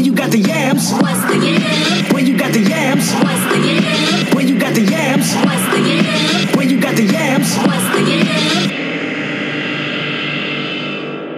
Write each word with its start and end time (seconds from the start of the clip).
When 0.00 0.06
you 0.06 0.14
got 0.14 0.30
the 0.30 0.38
yams. 0.38 0.92
What's 0.94 1.20
the 1.26 1.36
yam? 1.36 2.14
When 2.14 2.26
you 2.26 2.34
got 2.38 2.54
the 2.54 2.60
yams. 2.60 3.12
What's 3.12 3.44
the 3.52 3.58
yam? 3.60 4.34
When 4.34 4.48
you 4.48 4.58
got 4.58 4.74
the 4.74 4.80
yams. 4.80 5.34
What's 5.34 5.66
the 5.74 5.78
yam? 5.78 6.56
When 6.56 6.70
you 6.70 6.80
got 6.80 6.96
the 6.96 7.02
yams. 7.02 7.54
What's 7.58 7.84
the 7.94 8.00
yam? 8.08 8.26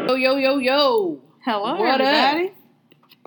Yo, 0.09 0.15
yo, 0.15 0.37
yo, 0.37 0.59
yo. 0.59 1.19
Hello, 1.45 1.75
What 1.81 2.01
up? 2.03 2.53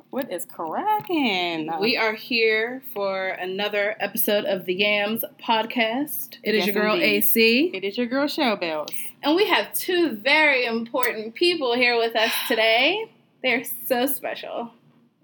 What 0.09 0.31
is 0.31 0.45
cracking? 0.45 1.70
We 1.81 1.97
are 1.97 2.13
here 2.13 2.81
for 2.93 3.27
another 3.27 3.97
episode 3.99 4.45
of 4.45 4.63
the 4.63 4.73
Yams 4.75 5.25
podcast. 5.45 6.38
It 6.43 6.55
is 6.55 6.65
Yes, 6.65 6.73
your 6.73 6.81
girl 6.81 6.93
indeed. 6.93 7.07
AC. 7.17 7.71
It 7.73 7.83
is 7.83 7.97
your 7.97 8.07
girl 8.07 8.27
Show 8.27 8.55
Bells. 8.55 8.93
And 9.21 9.36
we 9.36 9.45
have 9.49 9.73
two 9.73 10.11
very 10.15 10.65
important 10.65 11.36
people 11.36 11.75
here 11.75 11.97
with 11.97 12.15
us 12.15 12.31
today. 12.47 13.11
They're 13.43 13.65
so 13.86 14.05
special. 14.05 14.71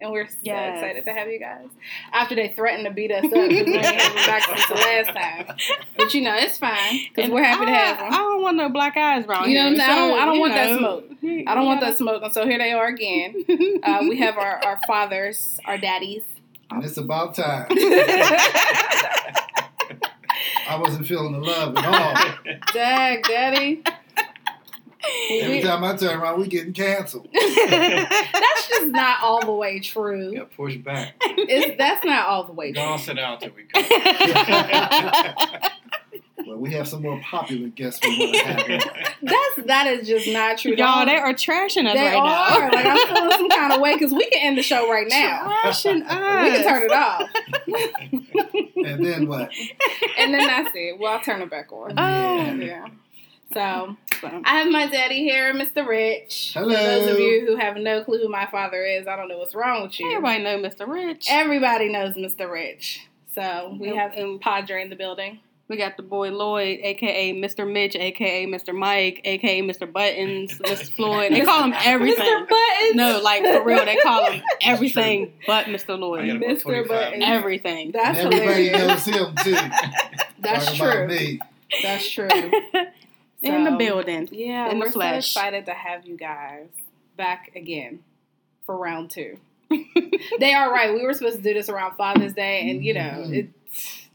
And 0.01 0.11
we're 0.11 0.27
so 0.27 0.35
Yes. 0.41 0.77
excited 0.81 1.05
to 1.05 1.13
have 1.13 1.27
you 1.29 1.39
guys. 1.39 1.67
After 2.11 2.33
they 2.33 2.49
threatened 2.55 2.85
to 2.85 2.91
beat 2.91 3.11
us 3.11 3.23
up 3.23 3.29
because 3.31 3.49
we 3.67 3.75
ain't 3.75 3.85
have 3.85 4.15
back 4.25 4.43
since 4.43 4.67
the 4.67 4.73
last 4.73 5.07
time. 5.15 5.55
But 5.95 6.13
you 6.15 6.21
know, 6.21 6.35
it's 6.35 6.57
fine 6.57 7.01
because 7.13 7.29
we're 7.29 7.43
happy 7.43 7.65
to 7.67 7.71
have 7.71 7.99
them. 7.99 8.07
I 8.11 8.17
don't 8.17 8.41
want 8.41 8.57
no 8.57 8.69
black 8.69 8.97
eyes 8.97 9.25
around 9.27 9.47
You 9.49 9.55
know 9.57 9.65
what 9.65 9.73
I'm 9.73 9.77
saying? 9.77 9.91
I 9.91 9.95
don't- 9.95 10.19
I 10.19 10.25
don't 10.25 10.35
you 10.35 10.41
want 10.41 10.53
that 10.55 10.77
smoke. 10.79 11.05
I 11.47 11.55
don't 11.55 11.65
want 11.67 11.81
that 11.81 11.97
smoke. 11.97 12.23
And 12.23 12.33
so 12.33 12.45
here 12.47 12.57
they 12.57 12.71
are 12.73 12.87
again. 12.87 13.45
Uh, 13.83 13.99
we 14.01 14.17
have 14.17 14.37
our, 14.37 14.59
our 14.65 14.79
fathers, 14.87 15.59
our 15.65 15.77
daddies. 15.77 16.23
And 16.69 16.83
it's 16.83 16.97
about 16.97 17.35
time. 17.35 17.67
I 20.67 20.77
wasn't 20.79 21.05
feeling 21.07 21.33
the 21.33 21.39
love 21.39 21.75
at 21.77 21.85
all. 21.85 22.15
Dag, 22.73 23.23
daddy. 23.23 23.83
Every 25.41 25.61
time 25.61 25.83
I 25.83 25.95
turn 25.95 26.19
around, 26.19 26.39
we 26.39 26.47
getting 26.47 26.73
canceled. 26.73 27.27
that's 27.33 28.67
just 28.67 28.87
not 28.87 29.21
all 29.23 29.45
the 29.45 29.51
way 29.51 29.79
true. 29.79 30.31
Yeah, 30.33 30.43
push 30.55 30.77
back. 30.77 31.15
It's, 31.21 31.77
that's 31.77 32.03
not 32.05 32.27
all 32.27 32.43
the 32.45 32.53
way 32.53 32.71
Go 32.71 32.81
true. 32.81 32.91
on, 32.91 32.99
sit 32.99 33.15
down 33.15 33.39
till 33.39 33.51
we 33.55 33.63
come. 33.63 33.83
But 36.43 36.57
we 36.59 36.71
have 36.73 36.87
some 36.87 37.03
more 37.03 37.21
popular 37.21 37.67
guests 37.69 37.99
we 38.05 38.17
want 38.17 38.33
to 38.35 38.43
have. 38.43 38.57
That's 39.21 39.67
that 39.67 39.85
is 39.87 40.07
just 40.07 40.27
not 40.27 40.57
true. 40.57 40.71
Y'all, 40.71 41.05
Don't- 41.05 41.05
they 41.05 41.15
are 41.15 41.33
trashing 41.35 41.85
us 41.85 41.93
they 41.93 42.01
right 42.03 42.15
are. 42.17 42.59
now. 42.59 42.71
Like 42.71 42.85
I'm 42.87 42.97
feeling 43.15 43.31
some 43.37 43.49
kind 43.49 43.73
of 43.73 43.79
way 43.79 43.93
because 43.93 44.11
we 44.11 44.27
can 44.31 44.41
end 44.47 44.57
the 44.57 44.63
show 44.63 44.89
right 44.91 45.05
now. 45.07 45.47
Trashing 45.63 46.01
us. 46.03 46.43
We 46.43 46.49
can 46.51 46.63
turn 46.63 46.83
it 46.83 46.91
off, 46.91 47.29
And 48.85 49.05
then 49.05 49.27
what? 49.27 49.51
and 50.17 50.33
then 50.33 50.47
that's 50.47 50.71
it. 50.73 50.97
Well, 50.99 51.13
I'll 51.13 51.21
turn 51.21 51.41
it 51.43 51.49
back 51.51 51.71
on. 51.71 51.93
Oh. 51.97 52.53
Yeah. 52.55 52.87
So 53.53 53.95
I 54.23 54.59
have 54.59 54.67
my 54.71 54.87
daddy 54.87 55.19
here, 55.23 55.53
Mr. 55.53 55.85
Rich. 55.87 56.51
Hello. 56.53 56.69
For 56.75 56.81
those 56.81 57.07
of 57.13 57.19
you 57.19 57.45
who 57.45 57.55
have 57.57 57.75
no 57.77 58.03
clue 58.03 58.19
who 58.19 58.29
my 58.29 58.45
father 58.51 58.83
is, 58.83 59.07
I 59.07 59.15
don't 59.15 59.27
know 59.27 59.37
what's 59.37 59.55
wrong 59.55 59.83
with 59.83 59.99
you. 59.99 60.09
Everybody 60.09 60.43
know 60.43 60.57
Mr. 60.59 60.87
Rich. 60.87 61.27
Everybody 61.29 61.89
knows 61.89 62.13
Mr. 62.15 62.49
Rich. 62.51 63.07
So 63.33 63.77
we 63.79 63.89
And- 63.89 63.97
have 63.97 64.13
and- 64.13 64.39
Padre 64.39 64.81
in 64.83 64.89
the 64.89 64.95
building. 64.95 65.39
We 65.67 65.77
got 65.77 65.95
the 65.95 66.03
boy 66.03 66.31
Lloyd, 66.31 66.79
aka 66.83 67.33
Mr. 67.33 67.65
Mitch, 67.71 67.95
aka 67.95 68.45
Mr. 68.45 68.75
Mike, 68.75 69.21
aka 69.23 69.61
Mr. 69.61 69.89
Buttons, 69.89 70.51
Mr. 70.59 70.91
Floyd. 70.91 71.31
They 71.31 71.41
call 71.45 71.63
him 71.63 71.73
everything. 71.77 72.25
Mr. 72.25 72.49
Buttons. 72.49 72.95
No, 72.95 73.21
like 73.23 73.41
for 73.45 73.63
real, 73.63 73.85
they 73.85 73.95
call 73.95 74.29
him 74.29 74.43
everything 74.61 75.31
but 75.47 75.67
Mr. 75.67 75.97
Lloyd. 75.97 76.25
Mr. 76.25 76.85
Buttons. 76.85 77.23
Everything. 77.25 77.91
That's 77.93 78.19
and 78.19 78.33
everybody 78.33 78.67
hilarious. 78.67 79.07
knows 79.07 79.15
him 79.15 79.35
too. 79.37 79.51
That's 80.39 80.65
Talking 80.65 80.79
true. 80.79 80.89
About 80.89 81.07
me. 81.07 81.39
That's 81.81 82.09
true. 82.09 82.27
In 83.41 83.63
the 83.63 83.71
building. 83.71 84.29
Yeah, 84.31 84.69
In 84.69 84.79
the 84.79 84.85
we're 84.85 84.91
flesh. 84.91 85.33
so 85.33 85.39
excited 85.39 85.65
to 85.65 85.73
have 85.73 86.05
you 86.05 86.15
guys 86.17 86.67
back 87.17 87.51
again 87.55 87.99
for 88.65 88.77
round 88.77 89.09
two. 89.11 89.37
they 90.39 90.53
are 90.53 90.71
right. 90.71 90.93
We 90.93 91.03
were 91.05 91.13
supposed 91.13 91.37
to 91.37 91.41
do 91.41 91.53
this 91.53 91.69
around 91.69 91.95
Father's 91.95 92.33
Day, 92.33 92.69
and 92.69 92.83
you 92.83 92.93
know 92.93 93.23
Mhm. 93.25 93.33
it 93.33 93.49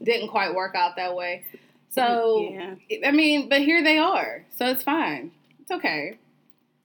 didn't 0.03 0.29
quite 0.29 0.53
work 0.53 0.75
out 0.75 0.95
that 0.97 1.15
way. 1.15 1.43
So 1.89 2.47
yeah. 2.51 2.75
I 3.05 3.11
mean, 3.11 3.49
but 3.49 3.61
here 3.61 3.83
they 3.83 3.97
are, 3.97 4.45
so 4.55 4.67
it's 4.67 4.83
fine. 4.83 5.31
It's 5.61 5.71
okay. 5.71 6.17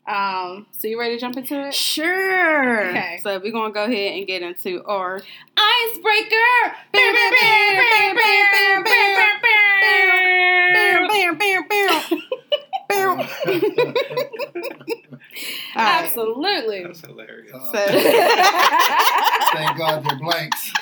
Um, 0.06 0.66
so 0.72 0.88
you 0.88 0.98
ready 0.98 1.14
to 1.14 1.20
jump 1.20 1.36
into 1.36 1.68
it? 1.68 1.74
Sure. 1.74 2.88
Okay. 2.90 3.20
So 3.22 3.38
we're 3.38 3.52
gonna 3.52 3.72
go 3.72 3.84
ahead 3.84 4.18
and 4.18 4.26
get 4.26 4.42
into 4.42 4.82
our 4.84 5.20
Icebreaker. 5.56 6.74
Alright. 15.74 16.04
Absolutely. 16.04 16.82
That's 16.84 17.00
hilarious. 17.00 17.52
Uh, 17.54 17.64
So 17.72 17.86
thank 19.52 19.78
God 19.78 20.04
they're 20.04 20.18
blanks. 20.18 20.72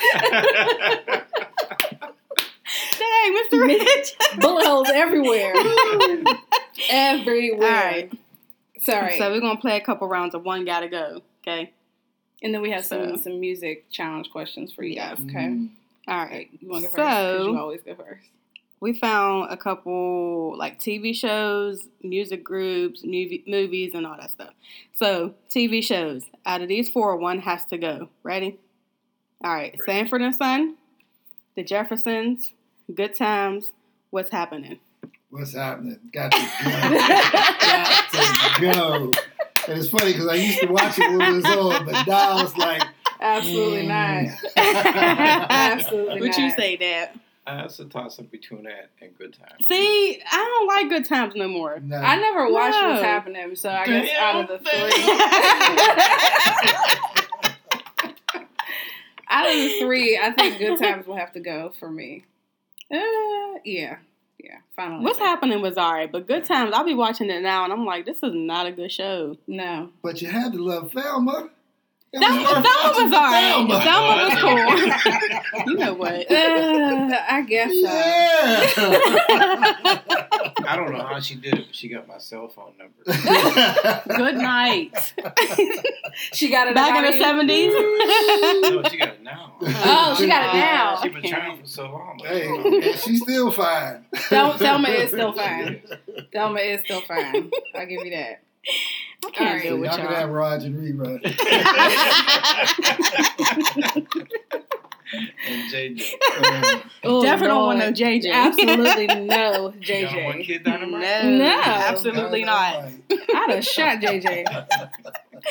Dang, 2.97 3.35
Mr. 3.35 3.67
Rich. 3.67 4.15
Bullet 4.39 4.65
holes 4.65 4.89
everywhere. 4.93 5.53
Everywhere. 6.89 7.67
Alright. 7.67 8.11
Sorry. 8.83 9.17
So 9.17 9.31
we're 9.31 9.41
gonna 9.41 9.59
play 9.59 9.77
a 9.77 9.81
couple 9.81 10.07
rounds 10.07 10.35
of 10.35 10.43
one 10.43 10.65
gotta 10.65 10.87
go. 10.89 11.21
Okay. 11.47 11.71
and 12.43 12.51
then 12.55 12.61
we 12.63 12.71
have 12.71 12.83
some 12.83 13.17
So- 13.17 13.23
some 13.23 13.39
music 13.39 13.85
challenge 13.91 14.31
questions 14.31 14.73
for 14.73 14.83
you 14.83 14.95
Yeah. 14.95 15.13
guys. 15.15 15.25
Okay. 15.25 15.45
Mm. 15.45 15.69
All 16.07 16.25
right. 16.25 16.49
You 16.59 16.69
want 16.69 16.83
to 16.85 16.89
go 16.89 16.95
first? 16.95 17.11
So- 17.17 17.51
you 17.51 17.57
always 17.59 17.81
go 17.83 17.93
first. 17.93 18.27
We 18.79 18.93
found 18.93 19.51
a 19.51 19.57
couple 19.57 20.57
like 20.57 20.79
TV 20.79 21.13
shows, 21.13 21.87
music 22.01 22.43
groups, 22.43 23.03
movie, 23.03 23.43
movies, 23.45 23.91
and 23.93 24.07
all 24.07 24.17
that 24.17 24.31
stuff. 24.31 24.55
So 24.95 25.35
TV 25.49 25.83
shows. 25.83 26.25
Out 26.43 26.61
of 26.63 26.67
these 26.67 26.89
four, 26.89 27.15
one 27.17 27.39
has 27.41 27.63
to 27.65 27.77
go. 27.77 28.09
Ready? 28.23 28.57
All 29.43 29.53
right. 29.53 29.75
Ready. 29.77 29.83
Sanford 29.91 30.21
and 30.23 30.35
Son, 30.35 30.77
The 31.55 31.63
Jeffersons, 31.63 32.53
Good 32.93 33.13
Times. 33.13 33.71
What's 34.09 34.31
happening? 34.31 34.79
What's 35.31 35.55
happening? 35.55 35.97
Got 36.11 36.31
to 36.33 36.37
go. 36.37 36.45
Got 38.11 38.13
to 38.55 38.61
go. 38.61 39.11
And 39.67 39.79
it's 39.79 39.89
funny 39.89 40.11
because 40.11 40.27
I 40.27 40.35
used 40.35 40.59
to 40.59 40.67
watch 40.67 40.99
it 40.99 41.09
when 41.09 41.21
it 41.21 41.33
was 41.35 41.45
on, 41.45 41.85
but 41.85 42.05
now 42.05 42.43
it's 42.43 42.57
like, 42.57 42.83
Absolutely 43.21 43.83
mm. 43.83 44.27
not. 44.27 44.37
Absolutely 45.49 46.19
What 46.21 46.37
you 46.37 46.51
say, 46.51 46.75
that? 46.77 47.15
I 47.45 47.57
have 47.57 47.73
to 47.75 47.85
toss 47.85 48.19
up 48.19 48.29
between 48.31 48.63
that 48.63 48.89
and 49.01 49.15
good 49.17 49.33
times. 49.33 49.65
See, 49.67 50.21
I 50.31 50.37
don't 50.37 50.67
like 50.67 50.89
Good 50.89 51.05
Times 51.05 51.33
no 51.35 51.47
more. 51.47 51.79
No. 51.79 51.97
I 51.97 52.15
never 52.17 52.51
watched 52.51 52.77
No. 52.79 52.89
what's 52.89 53.01
happening, 53.01 53.55
so 53.55 53.69
I 53.69 53.85
guess 53.85 54.09
out 54.17 54.41
of 54.41 54.47
the 54.47 54.59
three, 54.59 54.69
out 59.29 59.47
of 59.47 59.53
the 59.53 59.79
three, 59.79 60.19
I 60.21 60.31
think 60.31 60.57
Good 60.59 60.77
Times 60.79 61.07
will 61.07 61.15
have 61.15 61.31
to 61.33 61.39
go 61.39 61.71
for 61.79 61.89
me. 61.89 62.25
Uh, 62.93 62.99
yeah, 63.65 63.97
yeah. 64.43 64.57
Finally, 64.75 65.03
What's 65.03 65.19
happening 65.19 65.61
was 65.61 65.77
alright, 65.77 66.11
but 66.11 66.27
Good 66.27 66.45
Times, 66.45 66.71
I'll 66.73 66.83
be 66.85 66.93
watching 66.93 67.29
it 67.29 67.41
now, 67.41 67.63
and 67.63 67.73
I'm 67.73 67.85
like, 67.85 68.05
this 68.05 68.17
is 68.17 68.33
not 68.33 68.65
a 68.65 68.71
good 68.71 68.91
show. 68.91 69.37
No, 69.47 69.89
But 70.01 70.21
you 70.21 70.29
had 70.29 70.53
to 70.53 70.63
love 70.63 70.91
Thelma. 70.91 71.49
It 72.13 72.19
That, 72.19 72.31
was 72.35 72.43
worth 72.43 72.63
that 72.63 73.55
one 73.55 73.67
was 73.67 73.75
alright. 73.79 73.85
That 73.85 73.99
one 74.03 74.19
was 74.27 75.63
cool. 75.63 75.65
you 75.73 75.77
know 75.79 75.93
what? 75.93 76.29
uh, 76.29 77.17
I 77.29 77.41
guess 77.47 77.71
so. 77.71 77.87
I 80.67 80.75
don't 80.75 80.91
know 80.91 81.03
how 81.05 81.19
she 81.21 81.35
did 81.35 81.53
it, 81.57 81.65
but 81.67 81.75
she 81.75 81.87
got 81.87 82.07
my 82.07 82.17
cell 82.17 82.49
phone 82.49 82.73
number. 82.77 83.03
Good 84.17 84.35
night. 84.35 85.13
She 86.33 86.49
got 86.49 86.67
it 86.67 86.75
Back 86.75 86.97
in 87.03 87.11
the 87.11 87.17
seventies. 87.17 87.73
no, 87.73 88.83
she 88.89 88.97
got 88.97 89.09
it 89.13 89.23
now. 89.23 89.53
Oh, 89.61 90.15
she 90.17 90.27
got 90.27 90.53
it 90.53 90.57
now. 90.57 90.99
She's 91.01 91.13
been 91.13 91.23
trying 91.31 91.61
for 91.61 91.65
so 91.67 91.83
long. 91.83 92.17
Like, 92.19 92.29
hey, 92.31 92.91
she's 92.93 93.21
still 93.21 93.51
fine. 93.51 94.05
Thel- 94.13 94.57
Thelma 94.57 94.89
is 94.89 95.11
still 95.11 95.31
fine. 95.33 95.81
Thelma 96.33 96.59
is 96.59 96.81
still 96.83 97.01
fine. 97.01 97.49
I'll 97.75 97.85
give 97.85 98.03
you 98.05 98.11
that. 98.11 98.43
I 99.25 99.29
can't 99.31 99.47
Alright. 99.49 99.63
So 99.63 99.69
deal 99.69 99.77
y'all 99.77 99.81
with 99.81 99.91
can 99.91 99.99
have 100.07 100.29
y'all. 100.29 100.29
Raj 100.29 100.63
and 100.63 100.75
rerun. 100.75 101.21
and 105.47 105.71
JJ. 105.71 106.11
Um, 106.43 106.81
Oh, 107.03 107.21
Definitely 107.23 107.47
don't 107.47 107.65
want 107.65 107.79
no 107.79 107.91
JJ. 107.91 108.31
Absolutely 108.31 109.07
no 109.07 109.73
You 109.79 110.01
got 110.05 110.23
one 110.23 110.37
JJ. 110.37 110.43
kid 110.45 110.63
dynamite? 110.63 111.01
No, 111.01 111.37
No. 111.37 111.61
absolutely 111.63 112.43
not. 112.45 112.75
I'd 113.11 113.49
have 113.49 113.65
shot 113.65 113.97
JJ. 113.99 114.45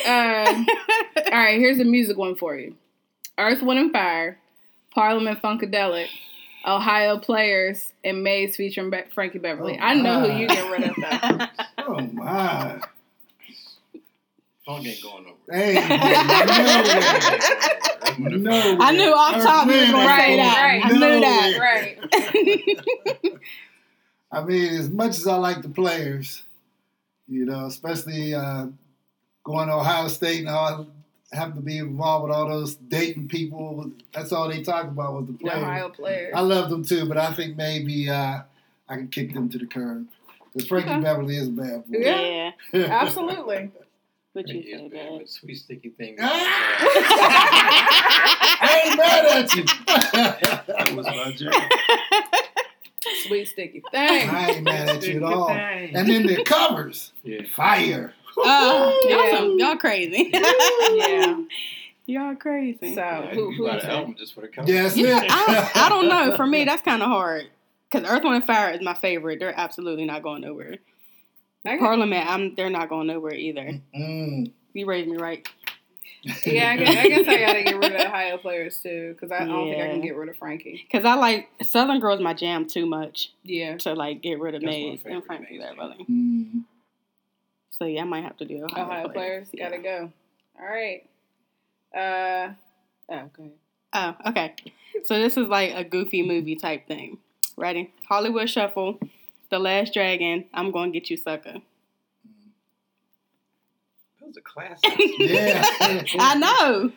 Um, 0.07 0.65
all 1.31 1.37
right, 1.37 1.59
here's 1.59 1.79
a 1.79 1.83
music 1.83 2.17
one 2.17 2.35
for 2.35 2.55
you. 2.55 2.75
Earth, 3.37 3.61
Wind, 3.61 3.79
and 3.79 3.91
Fire, 3.91 4.39
Parliament 4.93 5.41
Funkadelic, 5.41 6.07
Ohio 6.65 7.17
Players, 7.19 7.91
and 8.03 8.23
Maze 8.23 8.55
featuring 8.55 8.89
Be- 8.89 9.03
Frankie 9.13 9.39
Beverly. 9.39 9.77
Oh, 9.79 9.83
I 9.83 9.93
know 9.95 10.21
who 10.29 10.37
you 10.39 10.47
get 10.47 10.71
rid 10.71 10.83
of 10.83 10.95
though. 10.95 11.45
Oh 11.79 11.99
my! 12.13 12.79
Phone 14.77 14.87
ain't 14.87 15.01
going 15.03 15.25
over. 15.25 15.35
Hey, 15.51 15.73
no 18.19 18.29
way. 18.29 18.37
No. 18.37 18.77
I 18.79 18.91
knew 18.91 19.11
off 19.13 19.35
Earth, 19.35 19.43
top 19.43 19.67
was 19.67 19.75
Wind, 19.75 19.91
gonna 19.91 20.07
Right, 20.07 20.19
say 20.21 20.35
that. 20.37 20.61
right. 20.63 20.85
I 20.85 20.89
No 20.89 20.95
knew 21.09 21.19
that. 21.21 21.59
way. 21.59 21.97
right. 23.29 23.33
I 24.31 24.43
mean, 24.43 24.73
as 24.75 24.89
much 24.89 25.17
as 25.17 25.27
I 25.27 25.35
like 25.35 25.61
the 25.61 25.69
players, 25.69 26.43
you 27.27 27.45
know, 27.45 27.65
especially 27.65 28.33
uh, 28.33 28.67
going 29.43 29.67
to 29.67 29.73
Ohio 29.75 30.07
State 30.07 30.39
and 30.41 30.49
all, 30.49 30.87
having 31.33 31.55
to 31.55 31.61
be 31.61 31.77
involved 31.77 32.27
with 32.27 32.35
all 32.35 32.47
those 32.47 32.75
dating 32.75 33.27
people. 33.27 33.91
That's 34.13 34.31
all 34.31 34.47
they 34.49 34.61
talk 34.63 34.85
about 34.85 35.13
was 35.13 35.25
the 35.27 35.33
The 35.33 35.37
players. 35.39 35.63
Ohio 35.63 35.89
players. 35.89 36.33
I 36.35 36.41
love 36.41 36.69
them 36.69 36.83
too, 36.85 37.05
but 37.05 37.17
I 37.17 37.33
think 37.33 37.57
maybe 37.57 38.09
uh, 38.09 38.41
I 38.89 38.95
can 38.95 39.07
kick 39.09 39.33
them 39.33 39.49
to 39.49 39.57
the 39.57 39.65
curb. 39.65 40.07
Because 40.53 40.67
Frankie 40.67 40.89
Okay. 40.91 41.01
Beverly 41.01 41.37
is 41.37 41.47
a 41.47 41.51
bad 41.51 41.85
boy. 41.87 41.97
Yeah. 41.99 42.51
Yeah. 42.73 42.83
Absolutely. 43.01 43.71
What 44.33 44.47
you 44.47 44.61
He 44.61 44.71
say, 44.71 44.77
bad, 44.87 44.91
Dad? 44.91 45.09
but 45.19 45.29
Sweet 45.29 45.55
sticky 45.55 45.89
thing. 45.89 46.15
I 47.41 48.81
ain't 48.85 48.97
mad 48.97 49.25
at 49.25 49.53
you. 49.55 49.63
that 50.73 50.93
was 50.95 51.05
my 51.05 51.31
joke. 51.33 51.53
Sweet 53.27 53.45
sticky 53.47 53.81
thing. 53.91 54.29
I 54.29 54.51
ain't 54.51 54.63
mad 54.63 54.89
at 54.89 55.03
you 55.07 55.17
at 55.17 55.23
all. 55.23 55.47
Thing. 55.47 55.95
And 55.95 56.09
then 56.09 56.25
the 56.27 56.43
covers, 56.43 57.11
Yeah. 57.23 57.41
fire. 57.55 58.13
Oh, 58.37 58.97
y'all, 59.09 59.25
Yeah. 59.27 59.37
some, 59.37 59.59
y'all 59.59 59.75
crazy. 59.77 60.29
Yeah. 60.33 61.41
y'all 62.05 62.35
crazy. 62.35 62.95
So 62.95 63.01
Yeah, 63.01 63.27
who 63.33 63.51
you 63.51 63.57
who 63.57 63.67
bought 63.67 63.83
an 63.83 63.89
album 63.89 64.15
just 64.17 64.33
for 64.33 64.41
the 64.41 64.47
cover. 64.47 64.71
Yes, 64.71 64.95
Yeah. 64.95 65.21
I, 65.29 65.71
I 65.75 65.89
don't 65.89 66.07
know. 66.07 66.35
For 66.37 66.45
me, 66.47 66.63
that's 66.63 66.81
kind 66.83 67.01
of 67.03 67.09
hard. 67.09 67.47
Because 67.91 68.09
Earth, 68.09 68.23
Wind, 68.23 68.35
and 68.37 68.45
Fire 68.47 68.71
is 68.71 68.81
my 68.81 68.93
favorite. 68.93 69.39
They're 69.39 69.53
absolutely 69.59 70.05
not 70.05 70.23
going 70.23 70.41
nowhere. 70.43 70.77
Okay. 71.65 71.77
Parliament, 71.77 72.27
I'm. 72.27 72.55
They're 72.55 72.69
not 72.69 72.89
going 72.89 73.07
nowhere 73.07 73.33
either. 73.35 73.79
Mm. 73.95 74.51
You 74.73 74.85
raised 74.85 75.09
me 75.09 75.17
right. 75.17 75.47
Yeah, 76.45 76.71
I 76.71 76.77
guess, 76.77 76.95
I 76.97 77.07
guess 77.07 77.27
I 77.27 77.39
gotta 77.39 77.63
get 77.63 77.77
rid 77.77 77.95
of 77.95 78.01
Ohio 78.01 78.37
players 78.37 78.77
too, 78.81 79.13
because 79.13 79.31
I 79.31 79.43
don't 79.45 79.69
think 79.69 79.81
I 79.81 79.87
can 79.89 80.01
get 80.01 80.15
rid 80.15 80.29
of 80.29 80.37
Frankie. 80.37 80.85
Because 80.91 81.03
I 81.03 81.15
like 81.15 81.49
Southern 81.63 81.99
Girls, 81.99 82.19
my 82.21 82.33
jam 82.35 82.67
too 82.67 82.85
much 82.85 83.31
Yeah. 83.43 83.77
to 83.77 83.93
like 83.95 84.21
get 84.21 84.39
rid 84.39 84.53
of 84.53 84.61
That's 84.61 84.71
my 84.71 84.77
Maze 84.77 84.91
and 84.91 85.01
favorite 85.01 85.25
Frankie 85.25 85.57
Maze 85.57 85.67
Beverly. 85.69 86.05
Mm. 86.09 86.63
So 87.71 87.85
yeah, 87.85 88.01
I 88.01 88.05
might 88.05 88.23
have 88.23 88.37
to 88.37 88.45
do 88.45 88.63
Ohio, 88.65 88.85
Ohio 88.85 89.09
players 89.09 89.47
Yeah. 89.51 89.69
gotta 89.69 89.81
go. 89.81 90.11
All 90.59 90.65
right. 90.67 91.09
Uh. 91.95 92.53
Oh, 93.09 93.29
go. 93.35 93.49
Oh, 93.93 94.15
okay. 94.27 94.53
So 95.05 95.17
this 95.19 95.37
is 95.37 95.47
like 95.47 95.73
a 95.73 95.83
goofy 95.83 96.21
movie 96.21 96.55
type 96.55 96.87
thing. 96.87 97.17
Ready? 97.57 97.91
Hollywood 98.07 98.47
Shuffle, 98.49 98.99
The 99.51 99.59
Last 99.59 99.93
Dragon, 99.93 100.45
I'm 100.53 100.71
Gonna 100.71 100.91
Get 100.91 101.09
You 101.09 101.17
Sucker. 101.17 101.55
That 104.19 104.27
was 104.27 104.37
a 104.37 104.41
classic. 104.41 104.89
Yeah. 105.19 105.61
I 106.19 106.35
know. 106.35 106.91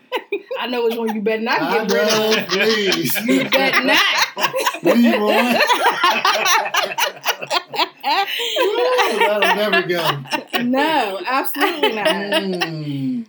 I 0.61 0.67
know 0.69 0.85
which 0.85 0.97
one 0.97 1.15
you 1.17 1.21
better 1.21 1.43
not 1.43 1.61
I 1.61 1.85
get 1.85 1.93
rid 1.93 2.39
of. 2.39 2.47
please. 2.49 3.17
You 3.27 3.51
bet 3.51 3.85
not. 3.85 4.55
What 4.83 4.95
do 4.95 5.01
you 5.03 5.21
want? 5.21 5.59
That'll 8.05 9.57
never 9.57 9.83
go. 9.83 10.23
No, 10.63 11.21
absolutely 11.27 11.93
not. 11.95 12.07
Mm. 12.07 13.27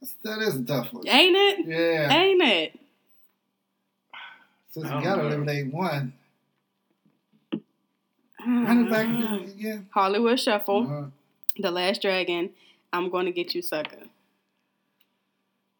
That's- 0.00 0.16
That 0.22 0.38
is 0.46 0.56
a 0.56 0.64
tough 0.64 0.92
one. 0.92 1.06
Ain't 1.08 1.36
it? 1.36 1.66
Yeah. 1.66 2.12
Ain't 2.12 2.42
it? 2.42 2.78
Since 4.70 4.86
I 4.86 4.98
you 4.98 5.04
got 5.04 5.16
to 5.16 5.22
know. 5.22 5.28
eliminate 5.28 5.72
one. 5.72 6.12
Run 8.46 8.86
it 8.86 8.90
back 8.90 9.06
again. 9.56 9.88
Hollywood 9.90 10.38
Shuffle, 10.38 10.86
Uh, 10.90 11.10
The 11.60 11.70
Last 11.70 12.02
Dragon, 12.02 12.50
I'm 12.92 13.10
Gonna 13.10 13.32
Get 13.32 13.54
You 13.54 13.62
Sucker. 13.62 14.04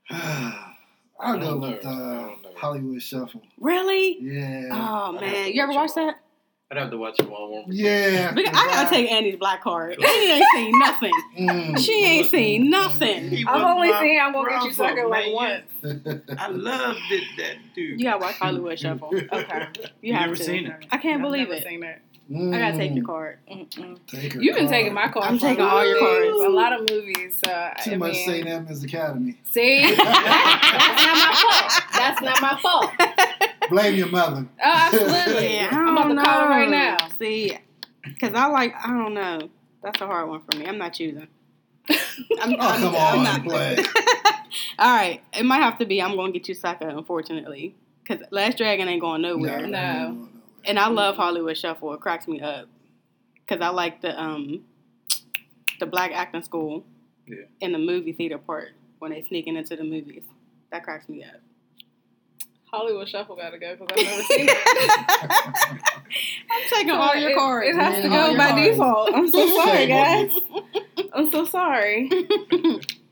I'll 0.11 1.39
go 1.39 1.41
don't 1.41 1.61
with 1.61 1.85
know. 1.85 1.91
I 1.91 2.49
uh. 2.49 2.51
Hollywood 2.57 3.03
Shuffle. 3.03 3.43
Really? 3.59 4.19
Yeah. 4.21 4.69
Oh 4.73 5.13
man, 5.13 5.53
you 5.53 5.63
ever 5.63 5.73
watch 5.73 5.91
watch 5.91 5.95
them 5.95 6.05
all. 6.05 6.11
that? 6.11 6.21
I'd 6.69 6.79
have 6.79 6.91
to 6.91 6.97
watch 6.99 7.21
it 7.21 7.29
all 7.31 7.43
one 7.43 7.51
more 7.51 7.63
time. 7.65 7.73
yeah. 7.73 8.33
Look, 8.37 8.47
I 8.49 8.53
gotta 8.53 8.91
take 8.91 9.11
Annie's 9.11 9.37
black 9.37 9.63
card. 9.63 9.97
Annie 10.05 10.31
ain't 10.33 10.45
seen 10.55 10.73
nothing. 10.79 11.13
Mm. 11.39 11.79
She 11.79 12.05
ain't 12.05 12.29
seen 12.29 12.71
nothing. 12.71 13.29
He 13.31 13.45
I've 13.47 13.63
only 13.63 13.91
my 13.93 14.01
seen 14.01 14.21
I'm 14.21 14.33
gonna 14.33 14.49
get 14.51 14.65
you 14.65 14.75
brother, 14.75 14.97
sucker 14.97 15.07
like 15.09 15.33
once. 15.33 15.65
I 16.39 16.49
loved 16.49 16.99
it, 17.11 17.25
that 17.39 17.57
dude. 17.75 18.01
You 18.01 18.07
gotta 18.07 18.19
watch 18.19 18.37
Hollywood 18.37 18.79
Shuffle. 18.79 19.11
Okay. 19.15 19.67
You, 20.03 20.11
You 20.11 20.13
have 20.15 20.23
never 20.23 20.37
to. 20.37 20.43
seen 20.45 20.67
it? 20.67 20.87
I 20.91 20.97
can't 20.99 21.17
I've 21.17 21.23
believe 21.23 21.49
never 21.49 21.55
it. 21.61 21.65
Seen 21.65 21.83
that. 22.29 22.55
I 22.55 22.59
gotta 22.59 22.77
take 22.77 22.95
your 22.95 23.05
Mm. 23.05 23.07
card. 23.07 23.39
Mm-mm. 23.51 23.99
Take 24.07 24.33
her 24.35 24.43
You've 24.43 24.55
been 24.57 24.65
card. 24.67 24.75
taking 24.75 24.95
my 24.95 25.09
card. 25.09 25.27
I'm 25.27 25.39
for 25.39 25.47
a 25.47 25.49
taking 25.51 25.65
all 25.65 25.79
of 25.79 25.87
your 25.87 25.99
cards. 25.99 26.41
A 26.45 26.49
lot 26.49 26.73
of 26.73 26.81
movies. 26.91 27.39
So 27.43 27.71
Too 27.85 27.93
I 27.93 27.97
much 27.97 28.13
mean, 28.15 28.27
St. 28.27 28.47
Edmund's 28.47 28.85
Academy. 28.85 29.39
See, 29.53 29.95
that's 29.97 30.01
not 30.03 31.21
my 31.21 31.37
fault. 31.43 31.83
That's 31.93 32.23
not 32.23 32.43
my 32.43 32.59
fault. 32.61 33.71
Blame 33.71 33.95
your 33.97 34.09
mother. 34.09 34.47
Oh, 34.65 34.73
absolutely. 34.75 35.47
Yeah, 35.57 35.69
I 35.73 35.77
I'm 35.77 35.89
about 35.97 36.09
to 36.09 36.15
don't 36.15 36.25
call 36.25 36.41
her 36.43 36.49
right 36.49 36.69
now. 36.71 36.97
See, 37.19 37.57
because 38.05 38.35
I 38.35 38.47
like, 38.47 38.75
I 38.85 38.89
don't 38.89 39.15
know. 39.15 39.49
That's 39.83 40.01
a 40.01 40.07
hard 40.07 40.29
one 40.29 40.41
for 40.41 40.57
me. 40.59 40.67
I'm 40.67 40.79
not 40.79 40.93
choosing. 40.95 41.27
I'm, 41.91 41.99
Oh, 42.55 42.57
I'm- 42.59 42.81
come 42.81 42.95
I'm 42.97 43.19
on, 43.19 43.25
not. 43.25 43.45
play. 43.45 43.77
All 44.79 44.95
right, 44.97 45.21
it 45.37 45.45
might 45.45 45.59
have 45.59 45.79
to 45.79 45.85
be. 45.87 46.01
I'm 46.03 46.17
gonna 46.17 46.33
get 46.33 46.49
you 46.49 46.55
sucker, 46.55 46.89
unfortunately, 46.89 47.75
because 48.03 48.25
Last 48.31 48.59
Dragon 48.59 48.89
ain't 48.89 49.01
going 49.01 49.23
nowhere. 49.23 49.67
No. 49.67 50.29
And 50.67 50.79
I 50.79 50.89
love 50.89 51.17
Hollywood 51.17 51.57
Shuffle. 51.57 51.95
It 51.95 52.01
cracks 52.01 52.27
me 52.29 52.41
up 52.41 52.67
because 53.47 53.63
I 53.63 53.69
like 53.69 54.01
the 54.03 54.21
um 54.21 54.65
the 55.81 55.87
black 55.87 56.11
acting 56.13 56.43
school 56.43 56.85
Yeah. 57.27 57.45
in 57.61 57.73
the 57.73 57.79
movie 57.79 58.13
theater 58.13 58.39
part 58.39 58.71
when 58.99 59.13
they 59.13 59.23
sneaking 59.23 59.57
into 59.57 59.77
the 59.77 59.85
movies. 59.85 60.25
That 60.73 60.83
cracks 60.85 61.09
me 61.09 61.23
up. 61.23 61.41
Hollywood 62.71 63.09
Shuffle 63.09 63.37
got 63.37 63.51
to 63.51 63.59
go 63.59 63.77
because 63.77 63.97
I've 63.97 64.05
never 64.05 64.23
seen 64.25 64.47
it. 64.49 64.59
I'm 66.51 66.69
taking 66.71 66.91
all 66.91 67.15
your 67.15 67.31
it, 67.31 67.37
cards. 67.37 67.69
It 67.69 67.81
has 67.81 68.03
to 68.03 68.09
go 68.09 68.37
by 68.37 68.51
cards. 68.51 68.69
default. 68.69 69.15
I'm 69.15 69.31
so 69.31 69.57
sorry, 69.65 69.87
guys. 69.87 70.33
I'm 71.15 71.31
so 71.31 71.45
sorry. 71.45 72.11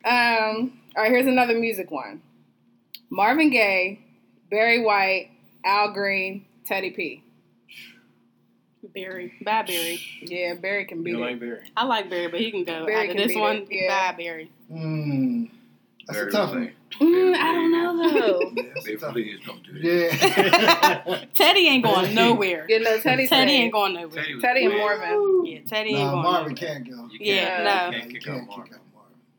Um. 0.04 0.78
All 0.96 1.02
right. 1.02 1.10
Here's 1.10 1.26
another 1.26 1.54
music 1.58 1.90
one. 1.90 2.20
Marvin 3.10 3.50
Gaye, 3.50 4.00
Barry 4.50 4.82
White, 4.84 5.30
Al 5.64 5.92
Green, 5.92 6.44
Teddy 6.66 6.90
P. 6.90 7.23
Barry, 8.92 9.32
bye 9.42 9.62
Barry. 9.62 10.00
Yeah, 10.20 10.54
Barry 10.54 10.84
can 10.84 11.02
beat 11.02 11.10
You 11.12 11.18
it. 11.18 11.20
like 11.20 11.40
Barry? 11.40 11.70
I 11.76 11.84
like 11.84 12.10
Barry, 12.10 12.28
but 12.28 12.40
he 12.40 12.50
can 12.50 12.64
go. 12.64 12.84
Barry 12.86 13.08
Out 13.10 13.16
can 13.16 13.26
this 13.28 13.36
one, 13.36 13.56
it, 13.56 13.68
yeah. 13.70 14.10
bye 14.12 14.16
Barry. 14.16 14.50
Mm. 14.72 15.50
That's 16.06 16.18
Barry 16.18 16.28
a 16.28 16.32
tough 16.32 16.50
was 16.50 16.58
one. 16.58 16.72
Mm, 17.00 17.34
I 17.34 17.52
don't 17.52 17.72
know 17.72 17.96
though. 17.96 18.40
Yeah, 18.54 18.62
that's 18.74 18.86
a 18.86 18.88
Baby, 18.88 18.96
tough 18.98 19.02
one. 19.02 19.12
please 19.14 19.40
don't 19.46 19.62
do 19.64 19.72
that. 19.80 21.02
Yeah. 21.06 21.24
Teddy 21.34 21.68
ain't 21.68 21.82
going 21.84 22.14
nowhere. 22.14 22.66
you 22.68 22.78
know, 22.80 22.98
Teddy. 22.98 23.26
Teddy 23.26 23.26
said- 23.26 23.48
ain't 23.48 23.72
going 23.72 23.94
nowhere. 23.94 24.10
Teddy 24.22 24.40
Teddy 24.40 24.64
and 24.66 24.74
way- 24.74 24.78
Marvin. 24.80 25.46
Yeah, 25.46 25.58
Teddy 25.66 25.90
ain't 25.90 25.98
no, 26.00 26.10
going 26.12 26.22
Marvin 26.22 26.54
nowhere. 26.54 26.54
can't 26.74 26.88
go. 26.90 27.08
You 27.12 27.18
Yeah, 27.20 27.46
can't, 27.46 27.64
no. 27.64 27.70
you 27.70 27.96
You 27.96 28.00
can't 28.02 28.12
kick 28.12 28.24
can't 28.24 28.36
out 28.36 28.48
kick 28.48 28.56
Marvin. 28.58 28.78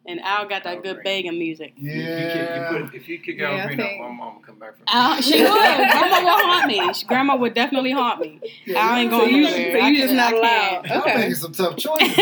Out 0.08 0.16
Marvin. 0.16 0.20
And 0.20 0.22
Al 0.22 0.48
got 0.48 0.64
that 0.64 0.84
good 0.84 0.96
Green. 0.98 1.04
begging 1.04 1.40
music. 1.40 1.74
You, 1.78 1.92
you, 1.92 2.02
Yeah. 2.02 2.34
kick, 2.34 2.80
you 2.80 2.86
put, 2.86 2.96
if 2.96 3.08
you 3.10 3.20
kick 3.20 3.38
Yeah, 3.40 3.50
I 3.50 3.60
out 3.60 3.66
Green, 3.68 3.78
think- 3.80 4.02
my 4.02 4.08
mom 4.12 4.36
will 4.36 4.42
come 4.42 4.60
back 4.60 4.76
from 4.78 4.84
Uh, 4.88 5.22
she 5.22 5.42
would. 5.42 5.52
Grandma 5.52 6.20
will 6.24 6.46
haunt 6.46 6.68
me. 6.68 6.94
She- 6.94 7.06
Grandma 7.06 7.36
would 7.38 7.54
definitely 7.54 7.92
haunt 7.92 8.20
me. 8.22 8.40
Yeah, 8.66 8.80
I 8.80 9.00
ain't 9.02 9.10
going 9.10 9.24
So 9.30 9.30
you, 9.36 9.44
nowhere. 9.44 9.80
so 9.82 9.88
you 9.88 9.96
just 9.98 10.14
can't- 10.14 10.18
not 10.18 10.34
I 10.34 10.38
allowed. 10.38 10.86
can't. 10.86 11.06
Y'all 11.08 11.16
making 11.18 11.36
some 11.36 11.52
tough 11.54 11.78
choices. 11.78 12.16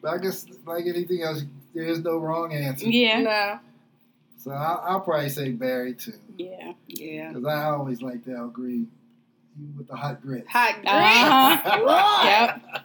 But 0.00 0.14
I 0.14 0.18
guess, 0.18 0.46
like 0.66 0.86
anything 0.86 1.22
else, 1.22 1.42
there 1.74 1.84
is 1.84 1.98
no 2.04 2.18
wrong 2.18 2.52
answer. 2.52 2.86
Yeah. 2.88 3.20
No. 3.20 3.58
So 4.36 4.52
I'll, 4.52 4.80
I'll 4.86 5.00
probably 5.00 5.28
say 5.28 5.50
Barry 5.50 5.94
too, 5.94 6.12
Yeah. 6.36 6.72
Yeah. 6.86 7.32
because 7.32 7.44
I 7.46 7.64
always 7.70 8.00
liked 8.00 8.28
Al 8.28 8.46
Green 8.48 8.88
with 9.76 9.88
the 9.88 9.96
hot 9.96 10.22
grits. 10.22 10.48
Hot 10.50 10.74
grits. 10.74 10.86
Uh-huh. 10.88 12.24
Yep. 12.24 12.84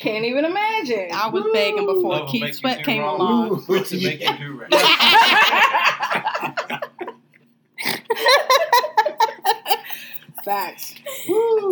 Can't 0.00 0.24
even 0.24 0.44
imagine. 0.44 1.10
I 1.12 1.28
was 1.28 1.44
begging 1.52 1.86
before 1.86 2.20
Love 2.20 2.30
Keith 2.30 2.54
Sweat 2.54 2.84
came 2.84 3.02
wrong. 3.02 3.20
along. 3.20 3.64
Grits 3.64 3.90
will 3.90 4.00
make 4.00 4.20
you 4.20 4.38
do 4.38 4.52
right. 4.70 4.70
Facts. 10.44 10.94
Woo. 11.28 11.64
All 11.64 11.70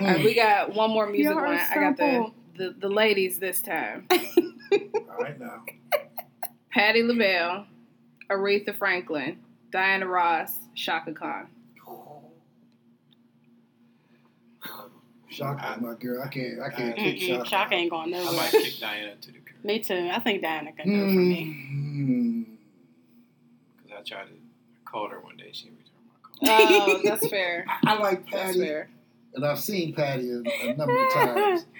right, 0.00 0.24
we 0.24 0.34
got 0.34 0.74
one 0.74 0.90
more 0.90 1.06
music 1.06 1.34
You're 1.34 1.44
one. 1.44 1.58
I 1.58 1.74
got 1.74 1.96
the, 1.96 2.30
the 2.56 2.74
the 2.78 2.88
ladies 2.88 3.38
this 3.38 3.60
time. 3.62 4.06
All 4.10 4.18
right 5.18 5.38
now. 5.38 5.64
Patti 6.70 7.02
LaBelle, 7.02 7.66
Aretha 8.30 8.76
Franklin, 8.76 9.38
Diana 9.70 10.06
Ross, 10.06 10.52
Chaka 10.76 11.12
Khan. 11.12 11.48
Chaka, 15.38 15.80
my 15.80 15.94
girl. 15.94 16.22
I 16.22 16.28
can't. 16.28 16.60
I 16.60 16.68
can't 16.70 16.96
kick 16.96 17.16
Mm-mm, 17.16 17.28
Chaka. 17.38 17.48
Chaka 17.50 17.74
ain't 17.74 17.90
going 17.90 18.14
I 18.14 18.18
nowhere. 18.18 18.32
might 18.36 18.50
kick 18.50 18.78
Diana 18.80 19.14
to 19.16 19.26
the 19.32 19.38
curb 19.38 19.64
Me 19.64 19.78
too. 19.78 20.10
I 20.12 20.18
think 20.20 20.42
Diana 20.42 20.72
can 20.72 20.86
go 20.86 21.06
for 21.12 21.18
me. 21.18 21.56
Mm. 21.72 22.44
because 23.84 23.98
I 23.98 24.02
tried 24.02 24.26
to 24.28 24.32
I 24.32 24.90
called 24.90 25.10
her 25.12 25.20
one 25.20 25.36
day. 25.36 25.50
She 25.52 25.64
didn't 25.66 25.78
return 25.78 25.94
my 26.06 26.66
call. 26.66 26.88
Oh, 26.96 27.00
that's 27.04 27.26
fair. 27.28 27.64
I 27.84 27.94
like 27.98 28.30
That's 28.30 28.46
Patti, 28.56 28.60
fair. 28.60 28.88
and 29.34 29.44
I've 29.44 29.58
seen 29.58 29.92
Patti 29.94 30.30
a, 30.30 30.42
a 30.70 30.74
number 30.76 31.04
of 31.06 31.12
times. 31.12 31.64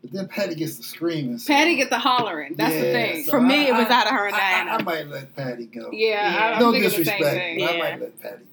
But 0.00 0.12
then 0.12 0.28
Patti 0.28 0.54
gets 0.54 0.76
the 0.76 0.84
screaming. 0.84 1.38
so- 1.38 1.52
Patti 1.52 1.74
get 1.74 1.90
the 1.90 1.98
hollering. 1.98 2.54
That's 2.56 2.72
the 2.72 2.80
thing. 2.82 3.24
so 3.24 3.32
For 3.32 3.40
me, 3.40 3.66
it 3.66 3.72
was 3.74 3.88
I- 3.88 3.92
out 4.00 4.06
of 4.06 4.12
her 4.12 4.26
and 4.28 4.36
I, 4.36 4.68
I, 4.68 4.76
I 4.76 4.82
might 4.82 5.08
let 5.08 5.34
Patti 5.34 5.66
go. 5.66 5.90
yeah, 5.92 6.36
I, 6.40 6.52
I'm 6.52 6.52
Yeah. 6.52 6.58
no 6.60 6.72
disrespect, 6.72 7.18
the 7.20 7.24
same 7.30 7.34
thing. 7.34 7.66
but 7.66 7.74
I 7.74 7.78
might 7.78 8.00
let 8.00 8.20
Patti 8.22 8.44
go. 8.44 8.47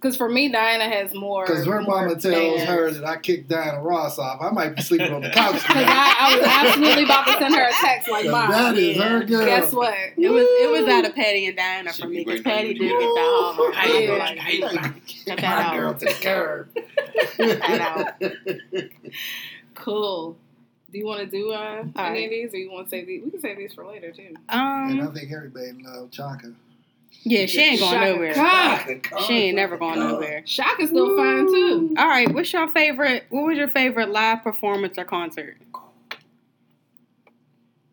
Because 0.00 0.16
for 0.16 0.28
me, 0.28 0.48
Diana 0.48 0.84
has 0.84 1.12
more. 1.12 1.44
Because 1.44 1.66
her 1.66 1.80
more 1.82 2.02
mama 2.02 2.14
tells 2.14 2.22
fans. 2.58 2.62
her 2.68 2.90
that 2.92 3.04
I 3.04 3.16
kicked 3.16 3.48
Diana 3.48 3.82
Ross 3.82 4.16
off. 4.16 4.40
I 4.40 4.50
might 4.50 4.76
be 4.76 4.82
sleeping 4.82 5.12
on 5.12 5.22
the 5.22 5.30
couch. 5.30 5.54
Because 5.66 5.84
I, 5.88 6.14
I 6.20 6.36
was 6.36 6.46
absolutely 6.46 7.02
about 7.02 7.26
to 7.26 7.32
send 7.32 7.52
her 7.56 7.64
a 7.68 7.72
text 7.72 8.08
like, 8.08 8.26
"Mom, 8.26 8.48
that 8.52 8.78
is 8.78 8.96
her 8.96 9.24
girl. 9.24 9.44
guess 9.44 9.72
what? 9.72 9.94
It 10.16 10.28
was 10.28 10.46
it 10.46 10.70
was 10.70 10.88
out 10.88 11.04
of 11.04 11.16
Patti 11.16 11.46
and 11.46 11.56
Diana 11.56 11.92
She 11.92 12.02
for 12.02 12.08
me 12.08 12.22
because 12.24 12.42
Patti 12.42 12.74
did 12.74 12.78
to 12.78 12.84
get 12.84 12.90
get 12.90 13.00
that 13.00 13.54
hallmark. 13.56 13.74
I 13.76 13.82
I 13.82 13.88
did. 13.88 14.10
was 14.10 14.18
Like, 14.20 14.28
like, 14.28 14.38
hey, 14.38 14.60
Cut 14.60 15.06
kick 15.06 15.40
that 15.40 15.66
my 15.66 15.76
girl 15.76 15.88
out. 15.90 15.98
to 15.98 16.04
the 16.04 16.12
curb. 16.12 16.68
that 17.38 18.90
Cool. 19.74 20.36
Do 20.90 20.98
you 20.98 21.04
want 21.06 21.20
to 21.20 21.26
do 21.26 21.50
uh, 21.52 21.82
any 21.82 21.92
right. 21.96 22.24
of 22.24 22.30
these, 22.30 22.54
or 22.54 22.56
you 22.56 22.70
want 22.70 22.86
to 22.86 22.90
save 22.90 23.06
these? 23.06 23.22
We 23.22 23.30
can 23.30 23.40
save 23.40 23.58
these 23.58 23.74
for 23.74 23.84
later 23.86 24.10
too. 24.10 24.34
and 24.48 25.00
I 25.00 25.04
um, 25.04 25.12
think 25.14 25.30
everybody 25.32 25.72
loves 25.84 26.16
Chaka. 26.16 26.52
Yeah, 27.30 27.44
she 27.46 27.60
ain't 27.60 27.80
going 27.80 27.92
Chaka 27.92 28.12
nowhere. 28.12 28.34
Khan. 28.34 29.22
She 29.26 29.34
ain't 29.34 29.56
never 29.56 29.76
going 29.76 29.98
nowhere. 29.98 30.42
Shock 30.46 30.80
is 30.80 30.88
still 30.88 31.14
fine 31.16 31.46
too. 31.46 31.94
All 31.98 32.06
right, 32.08 32.32
what's 32.32 32.52
your 32.52 32.68
favorite? 32.72 33.24
What 33.28 33.44
was 33.44 33.58
your 33.58 33.68
favorite 33.68 34.08
live 34.10 34.42
performance 34.42 34.96
or 34.96 35.04
concert? 35.04 35.56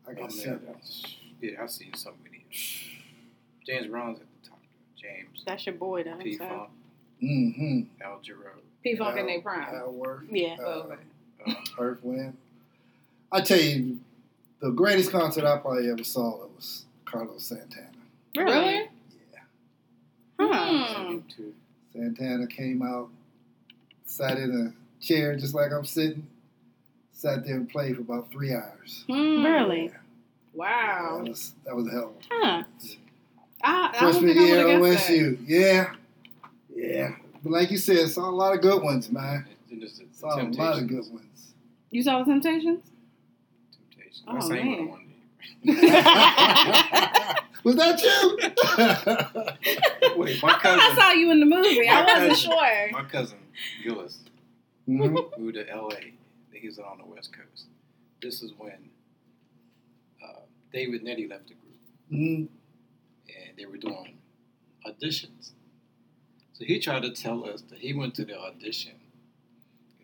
I 0.08 0.13
got 0.13 0.22
man, 0.22 0.30
seven. 0.32 0.62
that's- 0.68 1.15
Yeah, 1.42 1.62
I've 1.62 1.70
seen 1.72 1.94
so 1.96 2.12
many. 2.24 2.46
James 3.65 3.88
Brown's 3.88 4.20
at 4.20 4.25
the 4.44 4.50
top. 4.50 4.60
James, 4.96 5.44
That's 5.46 5.65
your 5.65 5.75
boy, 5.75 6.04
though. 6.04 6.15
P 6.18 6.38
so- 6.38 6.48
Funk, 6.48 6.70
Mm-hmm. 7.24 7.82
Al 8.04 8.20
Jarreau. 8.20 8.60
P 8.84 8.96
Funk 8.96 9.18
in 9.18 9.25
their 9.25 9.42
prime. 9.42 9.74
Al 9.74 9.92
Worth. 9.92 10.25
Yeah. 10.30 10.56
Uh, 10.60 10.63
okay. 10.63 10.96
Uh, 11.48 11.54
Earth 11.80 12.00
Wind. 12.04 12.38
I 13.32 13.42
tell 13.42 13.60
you, 13.60 14.00
the 14.60 14.70
greatest 14.70 15.12
concert 15.12 15.44
I 15.44 15.58
probably 15.58 15.89
ever 15.89 16.04
saw 16.04 16.38
was 16.56 16.86
Carlos 17.06 17.44
Santana. 17.44 17.88
Really? 18.38 18.89
Huh. 20.65 21.17
Too. 21.36 21.53
Santana 21.93 22.48
came 22.48 22.81
out, 22.81 23.10
sat 24.05 24.38
in 24.38 24.51
a 24.74 25.03
chair 25.05 25.36
just 25.36 25.53
like 25.55 25.72
I'm 25.72 25.86
sitting, 25.86 26.27
sat 27.12 27.45
there 27.45 27.55
and 27.55 27.69
played 27.69 27.95
for 27.95 28.01
about 28.01 28.31
three 28.31 28.53
hours. 28.53 29.03
Hmm. 29.10 29.43
Really? 29.45 29.88
That 29.89 30.01
Wow. 30.53 31.24
was 31.27 31.53
that 31.65 31.75
was 31.75 31.88
a 31.88 31.91
hell 31.91 32.13
of 32.15 32.15
a 32.15 32.27
Huh. 32.31 32.63
I, 33.63 33.89
I 33.89 33.91
don't 33.91 34.12
freshman 34.13 34.34
think 34.36 34.48
year 34.48 34.65
would 34.79 34.91
at 34.91 34.98
that. 35.00 35.07
OSU. 35.07 35.38
Yeah, 35.48 35.93
yeah. 36.75 37.15
But 37.43 37.51
like 37.51 37.72
you 37.72 37.77
said, 37.77 38.10
saw 38.10 38.29
a 38.29 38.31
lot 38.31 38.53
of 38.53 38.62
good 38.62 38.81
ones, 38.84 39.12
man. 39.12 39.45
Just 39.79 39.98
the 40.00 40.05
Saw 40.13 40.39
a 40.39 40.43
lot 40.43 40.77
of 40.77 40.88
good 40.88 41.05
ones. 41.12 41.53
You 41.91 42.01
saw 42.03 42.19
the 42.19 42.25
Temptations? 42.31 42.84
Temptations. 43.89 44.24
Oh, 44.27 44.38
I 44.38 44.39
sang 44.39 44.65
man. 44.72 44.88
one 44.89 45.01
was 47.63 47.75
that 47.75 48.01
you? 48.01 48.38
Wait, 50.17 50.41
my 50.43 50.50
I 50.53 50.60
cousin, 50.60 50.95
saw 50.95 51.12
you 51.12 51.31
in 51.31 51.39
the 51.39 51.45
movie. 51.45 51.88
I 51.88 52.03
wasn't 52.03 52.29
cousin. 52.29 52.36
sure. 52.51 52.91
my 52.91 53.03
cousin 53.03 53.38
Gillis 53.84 54.19
Mhm. 54.88 55.38
moved 55.38 55.55
to 55.55 55.69
L.A. 55.69 56.13
He 56.51 56.67
was 56.67 56.79
on 56.79 56.98
the 57.00 57.05
West 57.05 57.31
Coast. 57.34 57.65
This 58.22 58.41
is 58.41 58.53
when 58.57 58.89
uh, 60.24 60.39
David 60.72 61.03
Nettie 61.03 61.27
left 61.27 61.48
the 61.48 61.53
group, 61.55 61.79
Mhm. 62.12 62.48
and 63.27 63.57
they 63.57 63.65
were 63.65 63.77
doing 63.77 64.17
auditions. 64.86 65.51
So 66.53 66.63
he 66.65 66.79
tried 66.79 67.01
to 67.01 67.12
tell 67.12 67.43
us 67.50 67.62
that 67.69 67.79
he 67.79 67.93
went 67.93 68.15
to 68.15 68.25
the 68.25 68.39
audition. 68.39 68.93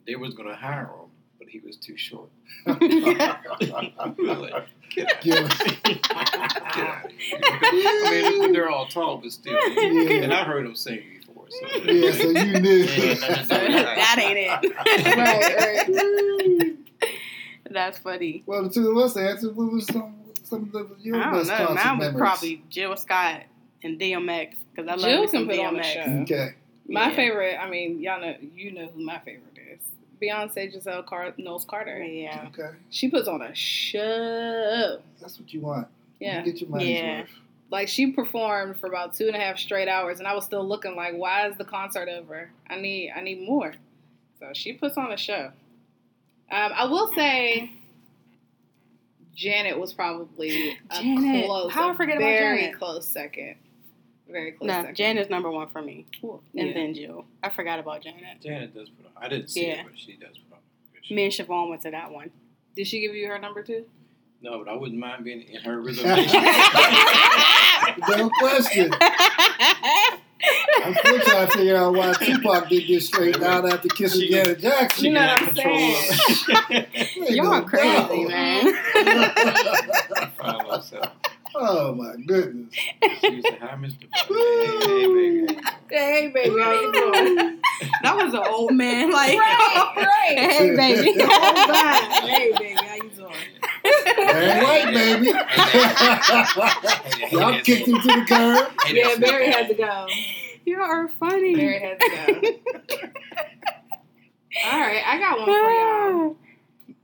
They 0.05 0.15
was 0.15 0.33
going 0.33 0.49
to 0.49 0.55
hire 0.55 0.85
him, 0.87 1.10
but 1.10 1.10
he 1.51 1.59
was 1.59 1.75
too 1.77 1.97
short. 1.97 2.29
we 2.65 3.03
were 3.03 3.13
like, 3.13 4.65
get 4.89 5.07
out. 5.07 5.25
Yeah. 5.25 5.47
Get 5.83 6.11
out. 6.11 7.11
I 7.43 8.09
mean, 8.39 8.53
they're 8.53 8.69
all 8.69 8.87
tall, 8.87 9.17
but 9.17 9.31
still. 9.31 9.53
Yeah. 9.75 10.23
And 10.23 10.33
I 10.33 10.43
heard 10.43 10.65
him 10.65 10.75
sing 10.75 11.01
before. 11.19 11.45
So. 11.49 11.77
Yeah, 11.83 12.11
so 12.11 12.29
you 12.29 12.59
knew. 12.59 12.77
Yeah, 12.77 13.13
that 13.45 14.17
ain't 14.19 14.37
it. 14.37 14.75
Right, 15.17 16.67
right. 16.67 16.77
That's 17.69 17.97
funny. 17.99 18.43
Well, 18.45 18.63
the 18.63 18.69
two 18.69 18.89
of 18.91 18.97
us 18.97 19.15
answered. 19.17 19.55
What 19.55 19.71
was 19.71 19.85
some 19.87 20.15
some 20.43 20.63
of 20.63 20.71
the, 20.71 20.89
your 21.01 21.17
I 21.17 21.23
don't 21.31 21.33
best 21.39 21.49
know. 21.49 21.57
concert 21.67 21.75
Mine 21.85 21.97
was 21.97 22.07
memories? 22.07 22.19
probably 22.19 22.63
Jill 22.69 22.97
Scott 22.97 23.43
and 23.83 23.99
DMX 23.99 24.55
because 24.75 24.89
I 24.89 24.95
love 24.95 24.99
Jill 25.09 25.27
some 25.27 25.47
can 25.47 25.57
put 25.57 25.65
on 25.65 25.75
a 25.77 25.79
DMX. 25.79 25.93
show. 25.93 26.01
Okay. 26.35 26.49
My 26.89 27.09
Yeah. 27.09 27.15
favorite, 27.15 27.57
I 27.61 27.69
mean, 27.69 27.99
y'all 28.01 28.19
know, 28.19 28.35
you 28.55 28.71
know 28.73 28.87
who 28.93 29.05
my 29.05 29.19
favorite 29.19 29.50
is. 29.50 29.50
Beyonce 30.21 30.71
Giselle 30.71 31.03
Car- 31.03 31.33
Knowles 31.37 31.65
Carter. 31.65 32.03
Yeah. 32.03 32.47
Okay. 32.49 32.69
She 32.89 33.09
puts 33.09 33.27
on 33.27 33.41
a 33.41 33.53
show. 33.55 34.99
That's 35.19 35.39
what 35.39 35.53
you 35.53 35.61
want. 35.61 35.87
Yeah. 36.19 36.39
You 36.43 36.51
get 36.51 36.61
your 36.61 36.69
money's 36.69 36.89
Yeah. 36.99 37.19
worth. 37.21 37.29
Like 37.71 37.87
she 37.87 38.11
performed 38.11 38.79
for 38.79 38.87
about 38.87 39.13
two 39.15 39.27
and 39.27 39.35
a 39.35 39.39
half 39.39 39.57
straight 39.57 39.87
hours, 39.87 40.19
and 40.19 40.27
I 40.27 40.33
was 40.35 40.43
still 40.45 40.67
looking 40.67 40.95
like, 40.95 41.15
why 41.15 41.47
is 41.47 41.57
the 41.57 41.63
concert 41.65 42.09
over? 42.09 42.49
I 42.69 42.75
need, 42.75 43.11
I 43.15 43.21
need 43.21 43.41
more. 43.47 43.73
So 44.39 44.49
she 44.53 44.73
puts 44.73 44.97
on 44.97 45.11
a 45.11 45.17
show. 45.17 45.51
Um, 46.51 46.71
I 46.75 46.85
will 46.85 47.07
say, 47.13 47.71
Janet 49.33 49.79
was 49.79 49.93
probably 49.93 50.77
a 50.89 51.01
Janet. 51.01 51.45
close, 51.45 51.71
How 51.71 51.89
I 51.89 51.91
a 51.93 51.95
forget 51.95 52.17
about 52.17 52.25
very 52.25 52.61
Janet? 52.63 52.77
close 52.77 53.07
second, 53.07 53.55
very 54.31 54.51
close 54.53 54.67
No, 54.67 54.73
second. 54.81 54.95
Janet's 54.95 55.29
number 55.29 55.49
one 55.51 55.67
for 55.69 55.81
me, 55.81 56.05
and 56.23 56.39
Yeah. 56.53 56.73
then 56.73 56.93
Jill. 56.93 57.25
I 57.43 57.49
forgot 57.49 57.79
about 57.79 58.01
Janet. 58.03 58.41
Janet 58.41 58.73
does 58.73 58.89
put 58.89 59.05
on. 59.05 59.11
I 59.23 59.27
didn't 59.29 59.49
see 59.49 59.67
Yeah. 59.67 59.81
it, 59.81 59.85
but 59.89 59.99
she 59.99 60.13
does 60.13 60.37
put 60.37 60.53
on. 60.55 60.59
a. 61.09 61.13
Me 61.13 61.23
and 61.25 61.33
Siobhan 61.33 61.69
went 61.69 61.81
to 61.83 61.91
that 61.91 62.11
one. 62.11 62.31
Did 62.75 62.87
she 62.87 63.01
give 63.01 63.13
you 63.15 63.27
her 63.27 63.37
number 63.39 63.63
too? 63.63 63.85
No, 64.41 64.57
but 64.63 64.69
I 64.71 64.75
wouldn't 64.75 64.99
mind 64.99 65.23
being 65.23 65.41
in 65.43 65.61
her 65.61 65.79
reservation. 65.85 66.41
No 68.09 68.29
question. 68.39 68.91
I'm 70.83 70.95
still 70.95 71.19
trying 71.19 71.47
to 71.47 71.51
figure 71.55 71.75
out 71.77 71.93
why 71.93 72.13
Tupac 72.13 72.67
did 72.69 72.87
this 72.87 73.05
straight 73.07 73.39
down 73.39 73.71
after 73.71 73.87
kissing 73.89 74.21
She- 74.21 74.29
Janet 74.31 74.59
Jackson. 74.59 75.05
You 75.05 75.11
know 75.11 75.21
what 75.21 75.41
I'm 75.41 75.45
control 75.53 75.75
of 75.77 75.81
it. 76.71 76.87
Ain't 77.17 77.29
Y'all 77.29 77.51
no 77.51 77.61
crazy, 77.61 78.27
doubt. 78.27 78.27
man. 78.29 78.73
Find 81.53 81.63
myself. 81.63 81.89
oh 81.89 81.93
my 81.95 82.15
goodness. 82.25 82.73
She 83.19 83.31
used 83.31 83.47
to 83.47 83.55
hi, 83.59 83.75
Mr. 83.75 84.07
Hey, 84.13 84.87
hey, 84.87 85.05
baby. 85.07 85.57
Hey, 85.89 86.31
baby, 86.33 86.61
how 86.61 86.71
you 86.71 86.91
doing? 86.93 87.35
that 88.03 88.15
was 88.15 88.33
an 88.33 88.43
old 88.47 88.73
man. 88.73 89.11
Like, 89.11 89.37
Right, 89.37 89.93
right. 89.97 90.37
hey, 90.37 90.75
baby. 90.75 91.13
Oh, 91.23 92.27
hey, 92.27 92.51
baby, 92.57 92.85
how 92.85 92.95
you 92.95 93.09
doing? 93.09 93.33
Ain't 93.83 94.63
right, 94.63 94.93
baby. 94.93 95.27
Y'all 97.35 97.59
kicked 97.61 97.87
him 97.87 97.99
to 98.01 98.07
the 98.07 98.25
curb. 98.27 98.71
Hey, 98.85 98.93
Yeah, 98.99 99.15
Barry 99.17 99.51
had 99.51 99.67
to 99.67 99.73
go. 99.73 100.07
you 100.65 100.79
are 100.79 101.09
funny. 101.19 101.55
Barry 101.55 101.79
had 101.79 101.99
to 101.99 102.09
go. 102.09 102.15
All 104.65 104.79
right, 104.79 105.03
I 105.05 105.17
got 105.19 105.37
one 105.39 105.47
for 105.47 105.71
y'all. 105.71 106.35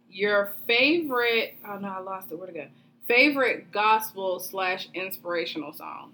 Your 0.09 0.53
favorite? 0.67 1.57
Oh 1.67 1.77
no, 1.77 1.89
I 1.89 1.99
lost 1.99 2.31
it. 2.31 2.37
Where'd 2.39 2.55
it 2.55 2.55
go? 2.55 2.67
Favorite 3.07 3.71
gospel 3.71 4.39
slash 4.39 4.89
inspirational 4.93 5.71
song 5.73 6.11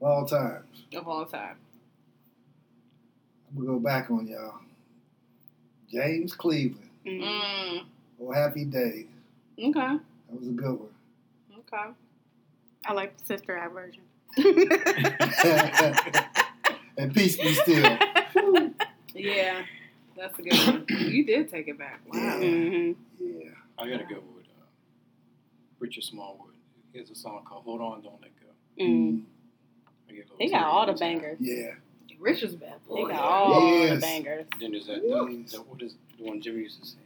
Of 0.00 0.06
All 0.08 0.24
times. 0.26 0.84
of 0.94 1.06
all 1.06 1.26
time? 1.26 1.56
I'm 3.50 3.56
gonna 3.66 3.78
go 3.78 3.78
back 3.78 4.10
on 4.10 4.26
y'all. 4.26 4.54
James 5.90 6.34
Cleveland. 6.34 6.88
Mm. 7.06 7.82
Oh, 8.20 8.32
happy 8.32 8.64
day. 8.64 9.06
okay, 9.58 9.72
That 9.72 10.00
was 10.38 10.48
a 10.48 10.52
good 10.52 10.78
one. 10.80 10.88
okay. 11.58 11.90
I 12.86 12.92
like 12.94 13.16
the 13.18 13.24
sister 13.26 13.56
act 13.56 13.74
version. 13.74 14.02
and 16.96 17.14
peace 17.14 17.36
be 17.36 17.52
still. 17.54 17.98
Yeah, 19.14 19.60
that's 20.16 20.38
a 20.38 20.42
good 20.42 20.54
one. 20.66 20.86
You 20.88 21.26
did 21.26 21.50
take 21.50 21.68
it 21.68 21.76
back. 21.78 22.00
Wow. 22.06 22.38
hmm 22.38 22.92
Yeah. 23.20 23.50
I 23.78 23.86
gotta 23.90 24.04
go 24.04 24.14
with 24.14 24.24
uh, 24.24 24.31
Richard 25.82 26.04
Smallwood. 26.04 26.54
He 26.92 26.98
has 27.00 27.10
a 27.10 27.14
song 27.14 27.42
called 27.44 27.64
"Hold 27.64 27.80
On, 27.80 28.00
Don't 28.02 28.20
Let 28.22 28.30
Go." 28.40 28.46
Mm. 28.82 29.24
I 30.08 30.12
get 30.12 30.20
a 30.20 30.22
little 30.22 30.36
He 30.38 30.48
got 30.50 30.64
all 30.64 30.86
the 30.86 30.92
bangers. 30.92 31.38
Yeah. 31.40 31.72
Richard's 32.20 32.54
a 32.54 32.56
bad 32.56 32.74
He 32.88 32.94
boy. 33.02 33.08
got 33.08 33.18
all 33.20 33.68
Yes. 33.80 33.94
the 33.96 34.00
bangers. 34.00 34.46
Then 34.60 34.70
there's 34.70 34.86
that, 34.86 35.00
Yes. 35.04 35.50
that, 35.50 35.58
that 35.58 35.66
what 35.68 35.82
is 35.82 35.96
the 36.16 36.22
one 36.24 36.40
Jimmy 36.40 36.60
used 36.60 36.78
to 36.80 36.86
sing? 36.86 37.00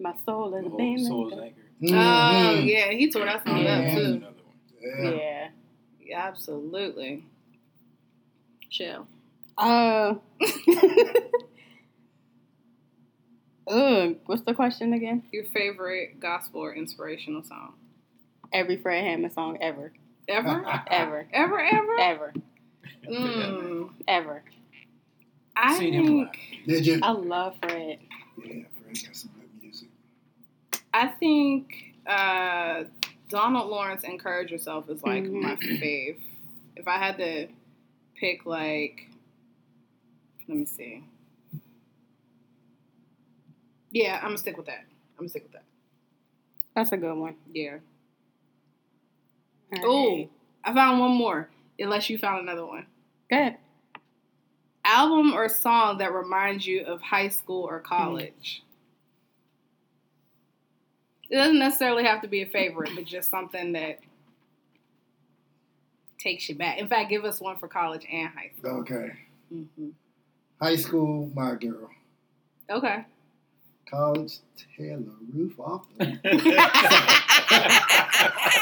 My 0.00 0.12
soul 0.26 0.52
is 0.56 0.62
The 0.62 0.66
a 0.66 0.70
whole 0.70 0.78
beam. 0.78 0.98
soul's 0.98 1.32
anchored. 1.34 1.64
Oh 1.84 2.54
yeah, 2.58 2.90
he 2.90 3.08
tore 3.10 3.26
that 3.26 3.44
song 3.46 3.62
Yeah. 3.62 3.78
up 3.78 3.94
too. 3.96 4.04
another 4.04 4.34
one. 4.44 4.56
Yeah. 4.82 5.10
Yeah. 5.14 5.48
Yeah, 6.00 6.26
absolutely. 6.26 7.24
Chill. 8.70 9.06
Uh. 9.56 10.14
Ugh. 13.68 14.16
What's 14.26 14.42
the 14.42 14.54
question 14.54 14.92
again? 14.94 15.22
Your 15.32 15.44
favorite 15.44 16.18
gospel 16.18 16.60
or 16.62 16.74
inspirational 16.74 17.42
song 17.44 17.74
Every 18.52 18.76
Fred 18.76 19.04
Hammond 19.04 19.32
song 19.32 19.58
ever, 19.60 19.92
ever, 20.28 20.64
ever, 20.90 21.28
ever, 21.32 21.60
ever? 21.60 21.98
ever, 22.00 22.32
Mm, 23.08 23.90
ever. 24.08 24.42
I 25.56 25.78
Seen 25.78 25.92
him 25.94 26.06
think 26.06 26.38
Did 26.66 26.86
you? 26.86 27.00
I 27.02 27.10
love 27.12 27.54
Fred. 27.62 27.98
Yeah, 28.44 28.64
Fred 28.82 29.04
got 29.04 29.16
some 29.16 29.30
good 29.38 29.62
music. 29.62 29.88
I 30.94 31.08
think 31.08 31.94
uh, 32.06 32.84
Donald 33.28 33.68
Lawrence 33.70 34.04
"Encourage 34.04 34.50
Yourself" 34.50 34.88
is 34.90 35.02
like 35.02 35.24
Mhm. 35.24 35.42
my 35.42 35.54
fave. 35.56 36.16
If 36.76 36.88
I 36.88 36.98
had 36.98 37.18
to 37.18 37.48
pick 38.16 38.46
like 38.46 39.08
Let 40.48 40.58
me 40.58 40.64
see. 40.64 41.04
Yeah, 43.92 44.16
I'm 44.18 44.28
gonna 44.28 44.38
stick 44.38 44.56
with 44.56 44.66
that. 44.66 44.80
I'm 44.80 45.18
gonna 45.18 45.28
stick 45.28 45.44
with 45.44 45.52
that. 45.52 45.64
That's 46.74 46.92
a 46.92 46.96
good 46.96 47.14
one. 47.16 47.34
Yeah. 47.52 47.78
All 49.72 49.84
Oh, 49.84 50.28
I 50.64 50.74
found 50.74 51.00
one 51.00 51.12
more. 51.12 51.48
Unless 51.78 52.10
you 52.10 52.18
found 52.18 52.40
another 52.42 52.66
one. 52.66 52.86
good. 53.30 53.56
Album 54.84 55.34
or 55.34 55.48
song 55.48 55.98
that 55.98 56.12
reminds 56.12 56.66
you 56.66 56.84
of 56.84 57.00
high 57.02 57.28
school 57.28 57.64
or 57.64 57.80
college. 57.80 58.62
It 61.30 61.36
doesn't 61.36 61.58
necessarily 61.58 62.04
have 62.04 62.22
to 62.22 62.28
be 62.28 62.42
a 62.42 62.46
favorite, 62.46 62.90
but 62.94 63.04
just 63.04 63.30
something 63.30 63.72
that 63.72 64.00
takes 66.18 66.48
you 66.48 66.54
back. 66.56 66.78
In 66.78 66.88
fact, 66.88 67.08
give 67.10 67.24
us 67.24 67.40
one 67.40 67.56
for 67.58 67.68
college 67.68 68.06
and 68.10 68.28
high 68.30 68.50
school. 68.58 68.80
Okay. 68.80 69.10
hmm 69.50 69.90
High 70.60 70.76
school, 70.76 71.30
my 71.34 71.54
girl. 71.54 71.88
Okay. 72.68 73.04
College, 73.90 74.38
tear 74.76 74.96
the 74.98 75.12
roof 75.34 75.58
off. 75.58 75.86
the- 75.98 76.06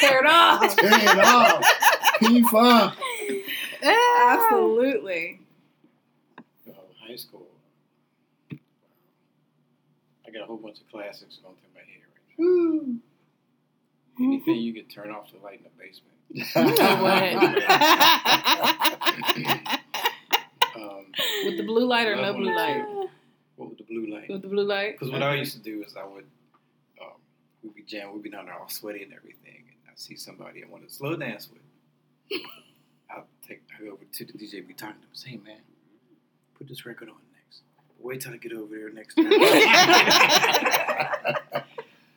Tear 0.00 0.20
it 0.20 0.26
off. 0.26 0.76
tear 0.76 0.90
it 0.90 1.18
off. 1.18 1.62
P-Funk. 2.20 2.94
Absolutely. 3.82 5.40
Oh, 6.68 6.73
high 7.06 7.16
school. 7.16 7.47
I 8.50 10.30
got 10.30 10.42
a 10.42 10.47
whole 10.47 10.56
bunch 10.56 10.80
of 10.80 10.88
classics 10.90 11.37
going 11.42 11.56
through 11.56 11.75
my 11.75 11.80
head 11.80 12.00
right 12.06 12.38
Woo. 12.38 12.97
now. 14.18 14.25
Anything 14.25 14.56
you 14.56 14.73
can 14.73 14.87
turn 14.87 15.11
off 15.11 15.30
the 15.30 15.38
light 15.44 15.61
in 15.61 15.64
the 15.64 15.70
basement. 15.78 16.16
Um, 20.76 21.06
With 21.44 21.56
the 21.56 21.62
blue 21.64 21.87
light 21.87 22.06
or 22.06 22.14
no 22.16 22.32
blue 22.35 22.54
light? 22.54 22.85
What 23.88 23.99
with 24.00 24.02
the 24.02 24.07
blue 24.07 24.14
light? 24.14 24.28
With 24.28 24.42
the 24.42 24.49
blue 24.49 24.64
light? 24.64 24.92
Because 24.99 25.11
what 25.12 25.23
I 25.23 25.35
used 25.35 25.54
to 25.54 25.61
do 25.62 25.83
is 25.83 25.97
I 25.97 26.04
would, 26.04 26.25
um, 27.00 27.12
we'd 27.62 27.75
be 27.75 27.83
jam, 27.83 28.12
we'd 28.12 28.23
be 28.23 28.30
down 28.30 28.47
there 28.47 28.54
all 28.54 28.68
sweaty 28.68 29.02
and 29.02 29.12
everything, 29.12 29.64
and 29.68 29.76
I 29.88 29.92
see 29.97 30.16
somebody 30.16 30.62
I 30.64 30.68
want 30.68 30.87
to 30.88 30.95
slow 30.95 31.16
dance 31.16 31.49
with. 31.50 31.62
I'll 33.11 33.26
take, 33.47 33.62
I 33.78 33.85
go 33.85 33.92
over 33.92 34.04
to 34.04 34.25
the 34.25 34.33
DJ, 34.33 34.66
be 34.66 34.75
talking 34.75 34.97
to 34.97 35.07
him, 35.07 35.14
say, 35.14 35.30
hey 35.30 35.38
man, 35.38 35.61
put 36.57 36.68
this 36.68 36.85
record 36.87 37.09
on 37.09 37.16
next. 37.33 37.62
Wait 37.99 38.21
till 38.21 38.33
I 38.33 38.37
get 38.37 38.52
over 38.52 38.76
there 38.76 38.90
next 38.90 39.14
time. 39.14 39.30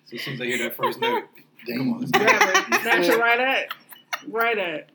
so 0.06 0.16
as 0.16 0.22
soon 0.22 0.34
as 0.36 0.42
I 0.42 0.46
hear 0.46 0.58
that 0.60 0.76
first 0.76 1.00
note, 1.00 1.24
come 1.68 1.94
on, 1.94 2.00
let's 2.02 2.12
go. 2.12 2.20
Grab 2.20 2.42
it. 2.74 2.82
Snatch 2.82 3.08
it 3.08 3.18
right 3.18 3.40
at. 3.40 3.68
Right 4.28 4.58
at. 4.58 4.90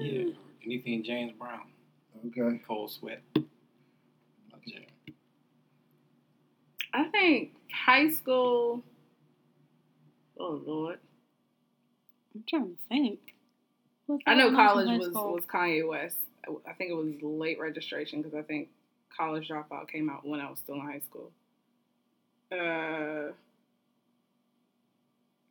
Yeah, 0.00 0.30
anything 0.64 1.04
James 1.04 1.32
Brown, 1.38 1.60
Okay. 2.26 2.60
Cold 2.66 2.90
Sweat. 2.90 3.22
My 3.36 4.58
jam. 4.66 4.82
I 6.92 7.04
think 7.04 7.52
high 7.72 8.10
school. 8.10 8.82
Oh 10.38 10.60
Lord. 10.64 10.98
I'm 12.34 12.44
trying 12.48 12.64
to 12.70 12.76
think. 12.88 13.18
What's 14.06 14.22
I 14.26 14.34
know 14.34 14.50
going 14.50 14.56
on 14.56 14.60
in 14.60 14.86
college 14.86 14.98
was, 15.00 15.08
school? 15.08 15.32
was 15.34 15.44
Kanye 15.44 15.86
West. 15.88 16.16
I- 16.48 16.70
I 16.70 16.72
think 16.74 16.90
it 16.90 16.94
was 16.94 17.12
late 17.22 17.58
registration 17.60 18.22
because 18.22 18.36
I 18.36 18.42
think 18.42 18.68
College 19.16 19.48
Dropout 19.48 19.88
came 19.88 20.08
out 20.08 20.26
when 20.26 20.40
I 20.40 20.48
was 20.48 20.58
still 20.60 20.76
in 20.76 20.80
high 20.80 21.00
school. 21.00 21.30
Uh, 22.52 23.32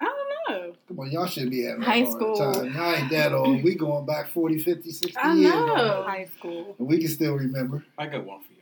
I 0.01 0.05
don't 0.05 0.49
know. 0.49 0.73
Come 0.87 0.99
on, 0.99 1.11
y'all 1.11 1.25
should 1.27 1.49
be 1.49 1.63
having 1.63 1.81
High 1.81 2.05
school. 2.05 2.35
time. 2.35 2.75
I 2.77 2.95
ain't 2.95 3.09
that 3.11 3.33
old. 3.33 3.63
We 3.63 3.75
going 3.75 4.05
back 4.05 4.29
40, 4.29 4.59
50, 4.59 4.91
60 4.91 5.17
I 5.17 5.33
years. 5.35 5.53
know. 5.53 6.03
high 6.07 6.27
school. 6.37 6.75
And 6.79 6.87
we 6.87 6.97
can 6.97 7.07
still 7.09 7.35
remember. 7.35 7.85
I 7.97 8.07
got 8.07 8.25
one 8.25 8.41
for 8.41 8.51
y'all. 8.53 8.58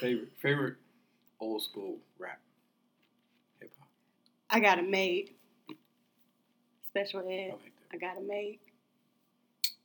Favorite 0.00 0.32
favorite 0.40 0.76
old 1.40 1.62
school 1.62 1.98
rap, 2.18 2.40
hip 3.60 3.70
hop. 3.78 3.88
I 4.50 4.60
got 4.60 4.78
a 4.78 4.82
made. 4.82 5.34
Special 6.88 7.20
I 7.28 7.32
ed. 7.32 7.50
like 7.62 7.72
I 7.92 7.96
got 7.98 8.16
a 8.16 8.20
made. 8.20 8.58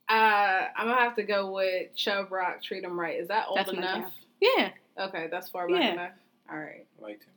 Uh, 0.08 0.68
I'm 0.76 0.88
gonna 0.88 1.02
have 1.02 1.16
to 1.16 1.24
go 1.24 1.52
with 1.52 1.96
Chubb 1.96 2.32
Rock. 2.32 2.62
Treat 2.64 2.84
'em 2.84 3.00
right. 3.00 3.20
Is 3.20 3.28
that 3.28 3.46
old 3.48 3.58
That's 3.58 3.72
enough? 3.72 4.14
Yeah. 4.40 4.72
Okay, 4.98 5.28
that's 5.30 5.50
far 5.50 5.68
back 5.68 5.82
Yeah. 5.82 5.92
enough. 5.94 6.12
All 6.50 6.58
right. 6.60 6.86
that. 7.00 7.04
I 7.04 7.08
liked 7.08 7.24
him 7.24 7.30
too. 7.34 7.35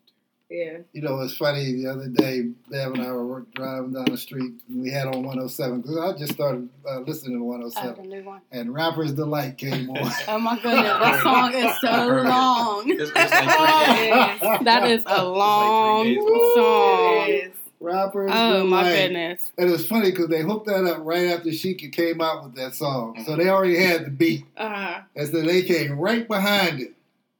Yeah. 0.51 0.79
You 0.93 1.03
know, 1.03 1.21
it's 1.21 1.37
funny. 1.37 1.75
The 1.75 1.89
other 1.91 2.09
day, 2.09 2.43
Bev 2.71 2.93
and 2.95 3.03
I 3.03 3.13
were 3.13 3.45
driving 3.55 3.93
down 3.93 4.07
the 4.07 4.17
street, 4.17 4.53
and 4.69 4.83
we 4.83 4.91
had 4.91 5.07
on 5.07 5.23
107 5.23 5.83
because 5.83 5.99
I 5.99 6.17
just 6.17 6.33
started 6.33 6.69
uh, 6.89 7.01
listening 7.01 7.39
to 7.39 7.53
I 7.53 7.85
have 7.85 7.97
107, 7.99 8.05
a 8.05 8.09
new 8.09 8.25
one. 8.25 8.41
and 8.51 8.73
Rapper's 8.73 9.13
Delight 9.13 9.59
came 9.59 9.91
on. 9.91 10.11
Oh 10.27 10.39
my 10.39 10.57
goodness, 10.59 10.85
that 10.85 11.23
song 11.23 11.53
is 11.53 11.81
so 11.81 12.23
long. 12.25 12.83
It's, 12.91 13.11
it's 13.15 13.33
like 13.33 14.39
three. 14.41 14.59
That 14.65 14.89
is 14.91 15.03
a 15.07 15.25
long 15.25 16.05
days 16.05 16.19
long. 16.19 16.53
song. 16.57 17.29
It 17.29 17.33
is. 17.33 17.53
Rapper's 17.81 18.31
Oh 18.35 18.65
my 18.65 18.91
goodness. 18.91 19.53
And 19.57 19.71
it's 19.71 19.87
funny 19.87 20.11
because 20.11 20.27
they 20.29 20.43
hooked 20.43 20.67
that 20.67 20.85
up 20.85 20.99
right 21.03 21.27
after 21.29 21.51
Sheikah 21.51 21.93
came 21.93 22.21
out 22.21 22.43
with 22.43 22.57
that 22.57 22.75
song. 22.75 23.23
So 23.25 23.37
they 23.37 23.49
already 23.49 23.77
had 23.81 24.07
the 24.07 24.11
beat. 24.11 24.47
Uh, 24.57 25.03
And 25.15 25.29
so 25.29 25.43
they 25.43 25.63
came 25.63 25.93
right 25.97 26.27
behind 26.27 26.81
it. 26.81 26.95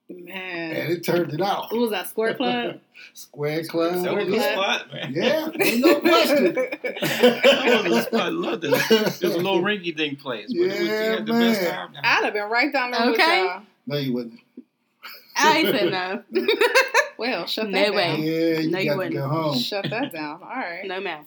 Man. 0.09 0.77
And 0.77 0.93
it 0.93 1.05
turned 1.05 1.33
it 1.33 1.41
out. 1.41 1.71
What 1.73 1.81
was 1.81 1.91
that? 1.91 2.09
Square 2.09 2.35
Club? 2.35 2.79
Square 3.15 3.65
Club. 3.65 4.05
That 4.05 4.15
was 4.15 4.29
a 4.29 4.31
yeah. 4.31 4.53
spot, 4.53 4.93
man. 4.93 5.13
Yeah, 5.15 5.49
ain't 5.61 5.81
no 5.81 5.99
question. 6.01 6.55
That 6.99 7.83
was 7.85 7.97
a 7.99 8.03
spot. 8.03 8.21
I 8.21 8.29
loved 8.29 8.65
it. 8.65 8.73
It 8.91 9.23
was 9.23 9.35
a 9.35 9.37
little 9.37 9.63
rinky 9.63 9.95
dink 9.97 10.21
place, 10.21 10.47
but 10.49 10.57
it 10.63 10.69
was, 10.69 10.79
you 10.81 10.87
Yeah, 10.87 11.11
had 11.17 11.27
the 11.27 11.33
best 11.33 11.63
man. 11.63 11.73
time. 11.73 11.91
I'd 12.03 12.25
have 12.25 12.33
been 12.33 12.49
right 12.49 12.73
down 12.73 12.91
there 12.93 13.11
with 13.11 13.19
y'all. 13.21 13.63
no, 13.87 13.97
you 13.97 14.13
wouldn't. 14.15 14.41
I 15.37 15.59
ain't 15.59 15.69
said 15.69 15.91
no. 15.93 16.23
Well, 17.19 17.47
shut 17.47 17.69
No 17.69 17.79
that 17.81 17.95
way. 17.95 18.05
down. 18.07 18.23
Yeah, 18.23 18.59
you 18.61 18.71
No, 18.71 18.79
you 18.79 18.85
got 18.87 18.93
to 18.93 18.97
wouldn't. 18.99 19.17
go 19.17 19.29
home. 19.29 19.59
Shut 19.59 19.91
that 19.91 20.13
down. 20.13 20.41
All 20.41 20.49
right. 20.51 20.87
No 20.87 21.01
ma'am. 21.01 21.25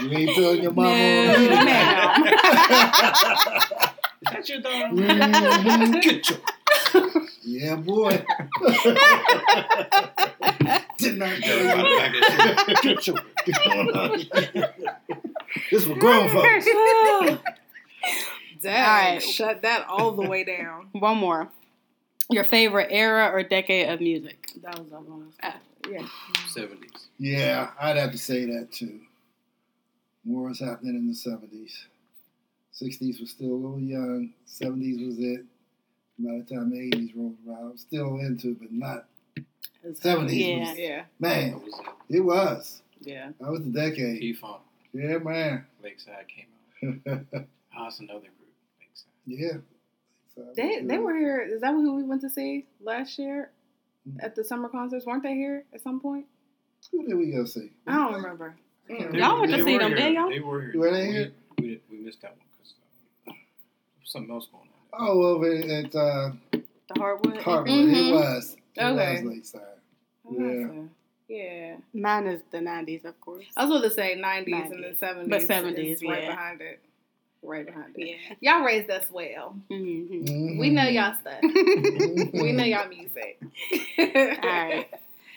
you 0.00 0.10
ain't 0.18 0.34
telling 0.34 0.62
your 0.64 0.72
mama. 0.72 0.90
No, 0.90 1.34
on 1.34 1.48
ma'am. 1.64 2.24
Is 4.22 4.32
that 4.32 4.48
your 4.48 4.60
dog? 4.60 4.90
Mhm. 4.96 6.02
Get 6.02 6.28
your 6.30 6.38
Yeah, 7.42 7.76
boy. 7.76 8.22
Didn't 10.98 11.22
I 11.22 11.40
tell 11.40 11.58
Everybody 11.58 11.88
you? 11.88 11.98
back 11.98 12.14
at 12.14 12.84
you. 12.84 12.94
Get 12.94 13.06
your, 13.06 13.16
get 13.46 13.66
on. 13.96 14.26
this 15.70 15.84
for 15.86 15.94
grown 15.96 16.28
folks. 16.28 16.66
Dang, 18.62 18.84
All 18.84 19.12
right. 19.12 19.22
shut 19.22 19.62
that 19.62 19.86
all 19.88 20.12
the 20.12 20.28
way 20.28 20.44
down. 20.44 20.88
One 20.92 21.16
more. 21.16 21.48
Your 22.28 22.44
favorite 22.44 22.88
era 22.90 23.30
or 23.32 23.42
decade 23.42 23.88
of 23.88 24.00
music? 24.00 24.50
That 24.62 24.78
was 24.78 24.90
the 24.90 24.96
other 24.96 25.06
one. 25.10 25.32
Ah. 25.42 25.56
Yeah. 25.90 26.06
70s. 26.54 27.06
Yeah, 27.18 27.70
I'd 27.80 27.96
have 27.96 28.12
to 28.12 28.18
say 28.18 28.44
that 28.44 28.70
too. 28.70 29.00
More 30.24 30.48
was 30.48 30.60
happening 30.60 30.94
in 30.96 31.08
the 31.08 31.14
70s. 31.14 31.72
60s 32.80 33.20
was 33.20 33.30
still 33.30 33.52
a 33.52 33.54
little 33.54 33.80
young. 33.80 34.32
70s 34.46 35.06
was 35.06 35.18
it. 35.18 35.44
By 36.18 36.38
the 36.38 36.54
time 36.54 36.70
the 36.70 36.76
80s 36.90 37.12
rolled 37.16 37.36
around, 37.48 37.70
I'm 37.72 37.78
still 37.78 38.18
into 38.20 38.50
it, 38.50 38.60
but 38.60 38.72
not 38.72 39.06
70s. 39.84 40.32
Yeah. 40.38 40.68
Was, 40.70 40.78
Yeah. 40.78 41.04
man, 41.18 41.50
That 41.52 41.64
was 41.64 41.80
it 42.10 42.20
was. 42.20 42.82
Yeah. 43.00 43.30
That 43.40 43.50
was 43.50 43.62
the 43.62 43.70
decade. 43.70 44.20
P 44.20 44.32
Funk. 44.34 44.60
Yeah, 44.92 45.18
man. 45.18 45.64
Lakeside 45.82 46.26
came 46.28 47.02
out. 47.08 47.46
It's 47.86 47.98
another 48.00 48.20
group. 48.20 48.52
Lakeside. 48.78 49.06
yeah. 49.26 49.58
So, 50.34 50.44
They 50.54 50.82
they 50.82 50.98
were 50.98 51.16
here. 51.16 51.40
Is 51.40 51.60
that 51.62 51.72
who 51.72 51.94
we 51.96 52.02
went 52.02 52.20
to 52.22 52.28
see 52.30 52.66
last 52.82 53.18
year 53.18 53.50
at 54.20 54.34
the 54.34 54.44
summer 54.44 54.68
concerts? 54.68 55.06
Weren't 55.06 55.22
they 55.22 55.34
here 55.34 55.64
at 55.72 55.80
some 55.82 55.98
point? 56.00 56.26
Who 56.92 57.06
did 57.06 57.14
we 57.16 57.30
go 57.30 57.44
see? 57.46 57.70
I 57.86 57.94
don't 57.96 58.14
remember. 58.14 58.54
Mm. 58.90 59.12
They- 59.12 59.18
Y'all 59.18 59.40
went 59.40 59.52
to 59.52 59.64
see 59.64 59.78
them, 59.78 59.92
didn't 59.94 60.12
y'all? 60.14 60.28
They 60.28 60.40
were 60.40 60.60
here. 60.62 60.72
Were 60.78 60.90
they 60.92 61.06
we, 61.06 61.12
here? 61.12 61.32
We, 61.58 61.80
we 61.90 61.96
missed 61.98 62.20
that 62.22 62.32
one 62.32 62.40
because 62.40 62.49
something 64.10 64.34
else 64.34 64.48
going 64.50 64.68
on. 64.92 65.08
Oh, 65.08 65.22
over 65.22 65.54
at 65.54 65.94
uh, 65.94 66.30
The 66.52 66.94
Hartwood. 66.94 67.40
Harvard. 67.42 67.70
Mhm. 67.70 68.08
It 68.08 68.12
was. 68.12 68.56
It 68.76 68.82
Okay. 68.84 69.22
was 69.22 69.22
Lakeside. 69.24 69.62
Yeah. 70.30 70.66
Yeah. 71.28 71.76
Mine 71.94 72.26
is 72.26 72.42
the 72.50 72.58
'90s, 72.58 73.04
of 73.04 73.20
course. 73.20 73.46
I 73.56 73.64
was 73.64 73.70
going 73.70 73.82
to 73.88 73.90
say 73.94 74.16
90s, 74.16 74.72
and 74.72 74.84
90s. 74.84 74.98
then 75.00 75.26
70s. 75.26 75.28
But 75.30 75.42
is 75.42 75.48
70s, 75.48 76.08
right 76.08 76.22
yeah. 76.22 76.34
behind 76.34 76.60
it. 76.60 76.80
Right 77.42 77.64
behind 77.66 77.94
it. 77.96 78.18
Yeah. 78.40 78.54
Y'all 78.56 78.64
raised 78.66 78.90
us 78.90 79.08
well. 79.10 79.56
hmm 79.68 79.74
Mhm. 79.76 80.58
We 80.58 80.70
know 80.70 80.82
y'all 80.84 81.14
stuff. 81.14 81.40
We 81.42 82.52
know 82.52 82.64
y'all 82.64 82.88
music. 82.88 83.40
All 83.98 84.50
right. 84.50 84.88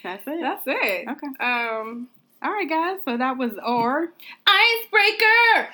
That's 0.03 0.27
it. 0.27 0.41
That's 0.41 0.63
it. 0.65 1.07
Okay. 1.09 1.27
Um, 1.39 2.09
All 2.43 2.51
right, 2.51 2.69
guys. 2.69 2.99
So 3.05 3.17
that 3.17 3.37
was 3.37 3.53
our 3.63 4.09
Icebreaker! 4.45 5.69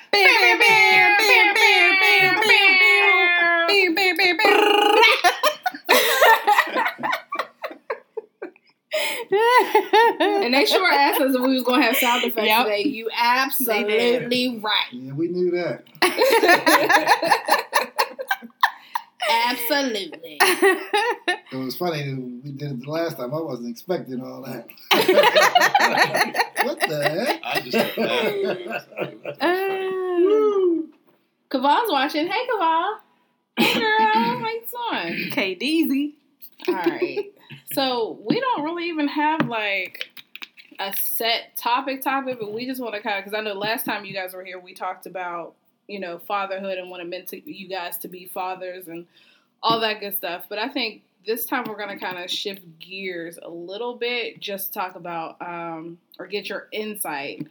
And 9.32 10.54
they 10.54 10.64
sure 10.66 10.90
asked 10.90 11.20
us 11.20 11.34
if 11.34 11.40
we 11.40 11.54
was 11.54 11.62
gonna 11.64 11.82
have 11.82 11.96
sound 11.96 12.24
effects 12.24 12.46
Yep. 12.46 12.64
today. 12.66 12.82
You 12.82 13.08
absolutely 13.16 14.58
right. 14.58 14.92
Yeah, 14.92 15.12
we 15.12 15.28
knew 15.28 15.50
that. 15.52 15.84
Absolutely. 19.28 20.40
It 21.52 21.56
was 21.56 21.76
funny. 21.76 22.14
We 22.14 22.52
did 22.52 22.70
it 22.70 22.80
the 22.84 22.90
last 22.90 23.16
time. 23.16 23.34
I 23.34 23.40
wasn't 23.40 23.70
expecting 23.70 24.22
all 24.22 24.42
that. 24.42 24.68
what 26.64 26.78
the 26.78 27.02
heck? 27.02 27.40
I 27.42 27.60
just 27.60 27.76
heard 27.76 28.58
that. 28.68 29.36
Uh, 29.40 30.86
Kaval's 31.50 31.90
watching. 31.90 32.28
Hey, 32.28 32.46
Kaval. 32.46 32.98
Hey, 33.56 33.80
girl. 33.80 33.98
How 33.98 34.48
you 34.48 34.62
doing? 35.16 35.30
K 35.32 35.56
Deezy. 35.56 36.12
All 36.68 36.74
right. 36.74 37.32
So 37.72 38.20
we 38.24 38.38
don't 38.38 38.62
really 38.62 38.88
even 38.88 39.08
have 39.08 39.48
like 39.48 40.08
a 40.78 40.94
set 40.96 41.56
topic 41.56 42.02
topic, 42.02 42.38
but 42.38 42.52
we 42.52 42.64
just 42.64 42.80
want 42.80 42.94
to 42.94 43.00
kind 43.00 43.18
of 43.18 43.24
because 43.24 43.36
I 43.36 43.42
know 43.42 43.54
last 43.54 43.84
time 43.84 44.04
you 44.04 44.14
guys 44.14 44.34
were 44.34 44.44
here, 44.44 44.60
we 44.60 44.72
talked 44.72 45.06
about 45.06 45.54
you 45.90 46.00
know 46.00 46.18
fatherhood 46.18 46.78
and 46.78 46.90
what 46.90 47.00
it 47.00 47.08
meant 47.08 47.28
to 47.28 47.50
you 47.50 47.68
guys 47.68 47.98
to 47.98 48.08
be 48.08 48.26
fathers 48.26 48.88
and 48.88 49.06
all 49.62 49.80
that 49.80 50.00
good 50.00 50.14
stuff. 50.14 50.44
But 50.48 50.58
I 50.58 50.68
think 50.68 51.02
this 51.26 51.46
time 51.46 51.64
we're 51.66 51.76
gonna 51.76 51.98
kind 51.98 52.18
of 52.18 52.30
shift 52.30 52.62
gears 52.78 53.38
a 53.42 53.48
little 53.50 53.96
bit, 53.96 54.40
just 54.40 54.72
talk 54.72 54.96
about 54.96 55.36
um, 55.40 55.98
or 56.18 56.26
get 56.26 56.48
your 56.48 56.68
insight 56.72 57.46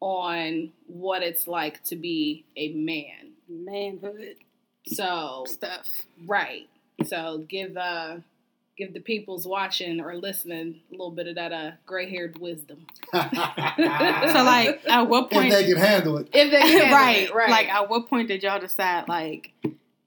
on 0.00 0.70
what 0.86 1.22
it's 1.22 1.46
like 1.46 1.82
to 1.84 1.96
be 1.96 2.44
a 2.56 2.72
man. 2.74 3.32
Manhood 3.48 4.36
So 4.86 5.44
stuff. 5.48 5.86
Right. 6.26 6.68
So 7.06 7.44
give 7.48 7.76
uh 7.76 8.16
give 8.76 8.92
the 8.92 9.00
people's 9.00 9.46
watching 9.46 10.00
or 10.00 10.16
listening 10.16 10.80
a 10.90 10.92
little 10.92 11.10
bit 11.10 11.28
of 11.28 11.36
that 11.36 11.52
uh 11.52 11.70
gray 11.86 12.10
haired 12.10 12.38
wisdom. 12.38 12.86
So 13.12 14.42
like 14.42 14.80
at 14.88 15.08
what 15.08 15.24
if 15.24 15.30
point 15.30 15.50
they 15.52 15.64
can 15.64 15.76
handle 15.76 16.18
it. 16.18 16.28
If 16.32 16.50
they 16.50 16.58
can 16.58 16.68
handle 16.68 16.96
right, 16.96 17.22
it, 17.24 17.34
right. 17.34 17.50
Like 17.50 17.68
at 17.68 17.88
what 17.88 18.08
point 18.08 18.28
did 18.28 18.42
y'all 18.42 18.60
decide 18.60 19.08
like 19.08 19.52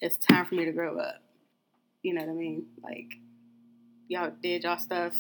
it's 0.02 0.18
time 0.18 0.46
for 0.46 0.56
me 0.56 0.66
to 0.66 0.72
grow 0.72 0.98
up? 0.98 1.22
You 2.04 2.14
know 2.14 2.22
what 2.22 2.32
I 2.32 2.34
mean? 2.34 2.66
Like 2.84 3.16
y'all 4.08 4.32
did 4.42 4.64
y'all 4.64 4.78
stuff 4.78 5.14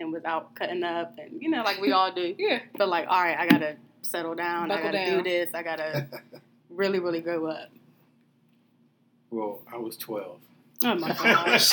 and 0.00 0.12
without 0.12 0.54
cutting 0.54 0.82
up 0.82 1.14
and 1.18 1.40
you 1.40 1.50
know, 1.50 1.62
like 1.62 1.80
we 1.80 1.92
all 1.92 2.12
do. 2.12 2.34
yeah. 2.38 2.60
But 2.76 2.88
like, 2.88 3.06
all 3.08 3.22
right, 3.22 3.38
I 3.38 3.46
gotta 3.46 3.76
settle 4.02 4.34
down. 4.34 4.68
Buckle 4.68 4.88
I 4.88 4.92
gotta 4.92 5.04
down. 5.04 5.22
do 5.22 5.30
this. 5.30 5.50
I 5.54 5.62
gotta 5.62 6.08
really, 6.70 6.98
really 6.98 7.20
grow 7.20 7.46
up. 7.46 7.68
Well, 9.30 9.60
I 9.72 9.76
was 9.76 9.96
12. 9.96 10.38
Oh 10.82 10.94
my 10.94 11.08
gosh. 11.08 11.72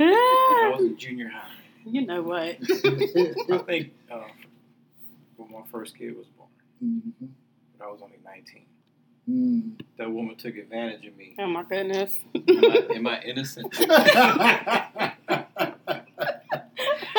I 0.00 0.70
was 0.74 0.84
in 0.86 0.96
junior 0.96 1.28
high. 1.28 1.48
you 1.84 2.06
know 2.06 2.22
what? 2.22 2.56
I 2.60 3.58
think 3.66 3.92
uh, 4.10 4.20
when 5.36 5.50
my 5.50 5.62
first 5.70 5.96
kid 5.96 6.16
was 6.16 6.26
born, 6.28 6.48
Mhm. 6.82 7.28
but 7.78 7.84
I 7.86 7.90
was 7.90 8.00
only 8.02 8.18
19. 8.24 8.64
Mm. 9.30 9.80
That 9.98 10.10
woman 10.10 10.34
took 10.36 10.56
advantage 10.56 11.06
of 11.06 11.16
me. 11.16 11.34
Oh 11.38 11.46
my 11.46 11.62
goodness. 11.62 12.16
Am 12.34 12.44
I, 12.48 12.86
am 12.96 13.06
I 13.06 13.20
innocent? 13.22 13.72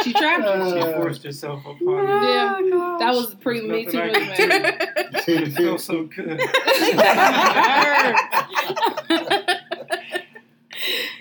she 0.03 0.09
She 0.11 0.13
trapped 0.13 0.43
you. 0.43 0.49
Uh, 0.49 0.93
forced 0.97 1.23
herself 1.23 1.61
upon 1.61 1.77
me. 1.85 1.93
Yeah. 2.11 2.59
Gosh. 2.69 2.99
That 2.99 3.13
was 3.13 3.35
pre 3.35 3.61
Me 3.61 3.85
Too 3.85 3.97
Nothing 3.97 4.49
movement. 4.49 5.27
It 5.27 5.53
felt 5.53 5.81
so 5.81 6.03
good. 6.15 6.39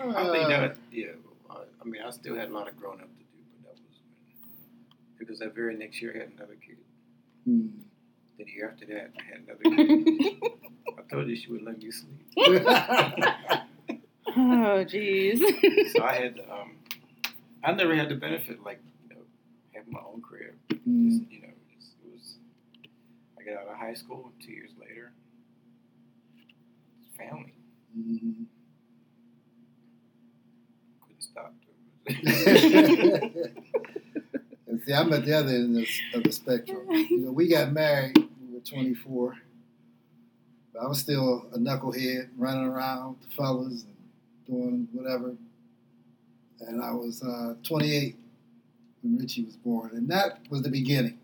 I 0.05 0.31
think 0.33 0.49
that, 0.49 0.77
yeah. 0.90 1.07
I 1.51 1.85
mean, 1.85 2.03
I 2.05 2.11
still 2.11 2.37
had 2.37 2.49
a 2.51 2.53
lot 2.53 2.68
of 2.68 2.77
growing 2.79 3.01
up 3.01 3.09
to 3.09 3.25
do, 3.25 3.25
but 3.62 3.64
that 3.64 3.75
was 3.75 4.01
because 5.18 5.38
that 5.40 5.55
very 5.55 5.77
next 5.77 6.01
year 6.01 6.12
I 6.14 6.18
had 6.21 6.33
another 6.37 6.57
kid. 6.64 6.77
Mm. 7.49 7.71
The 8.38 8.45
year 8.51 8.68
after 8.71 8.87
that, 8.87 9.11
I 9.18 9.23
had 9.25 9.40
another 9.47 9.62
kid. 9.77 10.37
I 10.99 11.03
told 11.11 11.29
you 11.29 11.37
she 11.37 11.51
would 11.51 11.62
let 11.62 11.79
me 11.79 11.90
sleep. 11.90 12.27
Oh 14.35 14.83
jeez. 14.88 15.40
So 15.92 16.03
I 16.03 16.14
had, 16.14 16.40
um, 16.51 16.77
I 17.64 17.72
never 17.72 17.94
had 17.94 18.09
the 18.09 18.14
benefit 18.16 18.62
like, 18.64 18.81
you 19.09 19.14
know, 19.14 19.22
having 19.75 19.92
my 19.92 20.01
own 20.01 20.22
career. 20.22 20.55
Mm. 20.70 21.09
Just, 21.20 21.31
you 21.33 21.40
know, 21.42 21.48
just, 21.79 21.92
it 22.05 22.12
was. 22.12 22.35
I 23.38 23.42
got 23.44 23.62
out 23.62 23.68
of 23.72 23.77
high 23.79 23.94
school 23.94 24.33
two 24.44 24.53
years 24.53 24.70
later. 24.81 25.12
Family 27.16 27.55
Mhm. 27.96 28.46
couldn't 31.01 31.22
stop. 31.22 31.55
and 34.66 34.83
see, 34.85 34.92
I'm 34.92 35.12
at 35.12 35.25
the 35.25 35.35
other 35.35 35.51
end 35.51 35.77
of 35.79 35.85
the, 35.85 35.88
of 36.18 36.22
the 36.25 36.33
spectrum. 36.33 36.81
You 36.90 37.18
know, 37.27 37.33
we 37.33 37.48
got 37.48 37.72
married. 37.72 38.16
We 38.16 38.55
were 38.55 38.61
24. 38.61 39.37
But 40.72 40.83
I 40.83 40.87
was 40.88 40.98
still 41.01 41.46
a 41.55 41.59
knucklehead, 41.59 42.31
running 42.37 42.64
around 42.66 43.18
with 43.20 43.29
the 43.31 43.37
fellas 43.37 43.85
and 43.85 43.96
doing 44.46 44.88
whatever. 44.92 45.35
And 46.68 46.83
I 46.83 46.92
was 46.92 47.22
uh, 47.22 47.55
28 47.62 48.16
when 49.03 49.18
Richie 49.18 49.44
was 49.44 49.57
born, 49.57 49.90
and 49.94 50.09
that 50.09 50.38
was 50.48 50.62
the 50.62 50.70
beginning. 50.70 51.18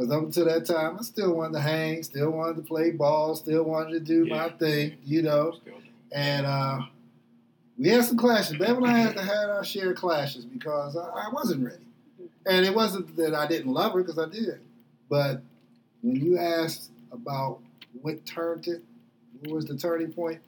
Because 0.00 0.10
up 0.10 0.22
until 0.22 0.46
that 0.46 0.64
time, 0.64 0.96
I 0.98 1.02
still 1.02 1.34
wanted 1.34 1.54
to 1.54 1.60
hang, 1.60 2.02
still 2.02 2.30
wanted 2.30 2.56
to 2.56 2.62
play 2.62 2.90
ball, 2.90 3.34
still 3.36 3.64
wanted 3.64 3.92
to 3.92 4.00
do 4.00 4.26
my 4.26 4.48
thing, 4.48 4.96
you 5.04 5.22
know. 5.22 5.52
Still 5.52 5.74
doing 5.74 5.84
it. 5.84 6.14
And 6.16 6.46
uh, 6.46 6.80
we 7.78 7.88
had 7.88 8.04
some 8.04 8.16
clashes. 8.16 8.56
Bev 8.56 8.76
and 8.76 8.86
I 8.86 8.98
had 8.98 9.16
to 9.16 9.22
have 9.22 9.50
our 9.50 9.64
share 9.64 9.90
of 9.90 9.96
clashes 9.96 10.44
because 10.44 10.96
I, 10.96 11.02
I 11.02 11.28
wasn't 11.32 11.64
ready. 11.64 11.84
And 12.46 12.64
it 12.64 12.74
wasn't 12.74 13.14
that 13.16 13.34
I 13.34 13.46
didn't 13.46 13.72
love 13.72 13.92
her 13.92 14.02
because 14.02 14.18
I 14.18 14.28
did. 14.28 14.60
But 15.08 15.42
when 16.02 16.16
you 16.16 16.38
asked 16.38 16.90
about 17.12 17.60
what 18.00 18.24
turned 18.24 18.66
it, 18.68 18.82
what 19.40 19.54
was 19.54 19.66
the 19.66 19.76
turning 19.76 20.12
point? 20.12 20.40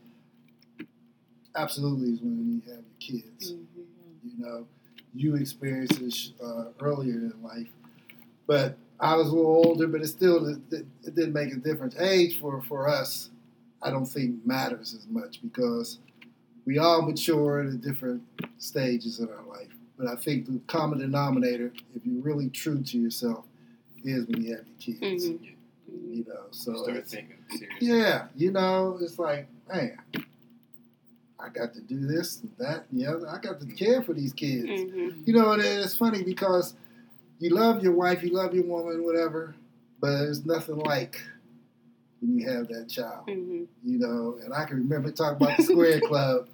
Absolutely 1.54 2.14
is 2.14 2.20
when 2.20 2.62
you 2.64 2.72
have 2.72 2.82
your 2.82 3.20
kids. 3.22 3.50
You 3.52 3.66
know, 4.42 4.66
you 5.14 5.36
experienced 5.36 6.00
this 6.00 6.32
uh, 6.42 6.66
earlier 6.80 7.14
in 7.14 7.34
life. 7.42 7.68
But 8.46 8.76
I 9.00 9.14
was 9.16 9.28
a 9.28 9.34
little 9.34 9.50
older, 9.66 9.86
but 9.86 10.00
it 10.02 10.08
still 10.08 10.46
it, 10.48 10.58
it 10.70 11.14
didn't 11.14 11.32
make 11.32 11.52
a 11.52 11.56
difference. 11.56 11.96
Age 11.98 12.38
for, 12.40 12.62
for 12.62 12.88
us, 12.88 13.30
I 13.82 13.90
don't 13.90 14.06
think 14.06 14.44
matters 14.46 14.94
as 14.94 15.06
much 15.08 15.42
because 15.42 15.98
we 16.64 16.78
all 16.78 17.02
mature 17.02 17.62
at 17.62 17.80
different 17.80 18.22
stages 18.58 19.18
in 19.18 19.28
our 19.28 19.44
life. 19.48 19.68
But 19.98 20.06
I 20.06 20.16
think 20.16 20.46
the 20.46 20.60
common 20.66 21.00
denominator, 21.00 21.72
if 21.94 22.04
you're 22.04 22.22
really 22.22 22.48
true 22.48 22.82
to 22.82 22.98
yourself, 22.98 23.44
is 24.04 24.26
when 24.26 24.42
you 24.42 24.56
have 24.56 24.66
your 24.66 24.96
kids. 24.98 25.28
Mhm. 25.28 25.48
You 26.10 26.24
know, 26.26 26.44
so 26.52 26.82
Start 26.84 27.06
thinking 27.06 27.36
seriously. 27.50 27.88
yeah, 27.88 28.28
you 28.34 28.50
know, 28.50 28.98
it's 29.00 29.18
like, 29.18 29.46
man, 29.68 29.98
I 31.42 31.48
got 31.48 31.74
to 31.74 31.80
do 31.80 32.06
this 32.06 32.40
and 32.40 32.52
that 32.58 32.84
and 32.90 33.00
the 33.00 33.06
other. 33.06 33.28
I 33.28 33.38
got 33.38 33.60
to 33.60 33.66
care 33.66 34.02
for 34.02 34.12
these 34.14 34.32
kids. 34.32 34.66
Mhm. 34.66 35.26
You 35.26 35.34
know, 35.34 35.52
and 35.52 35.62
it's 35.62 35.94
funny 35.96 36.22
because 36.22 36.74
you 37.40 37.50
love 37.50 37.82
your 37.82 37.92
wife, 37.92 38.22
you 38.22 38.30
love 38.30 38.54
your 38.54 38.64
woman, 38.64 39.04
whatever, 39.04 39.54
but 40.00 40.18
there's 40.18 40.46
nothing 40.46 40.76
like 40.76 41.20
when 42.20 42.38
you 42.38 42.48
have 42.48 42.68
that 42.68 42.88
child. 42.88 43.26
Mhm. 43.26 43.66
You 43.84 43.98
know, 43.98 44.38
and 44.44 44.54
I 44.54 44.64
can 44.64 44.76
remember 44.78 45.10
talking 45.10 45.44
about 45.44 45.56
the 45.56 45.64
Square 45.64 46.00
Club 46.08 46.46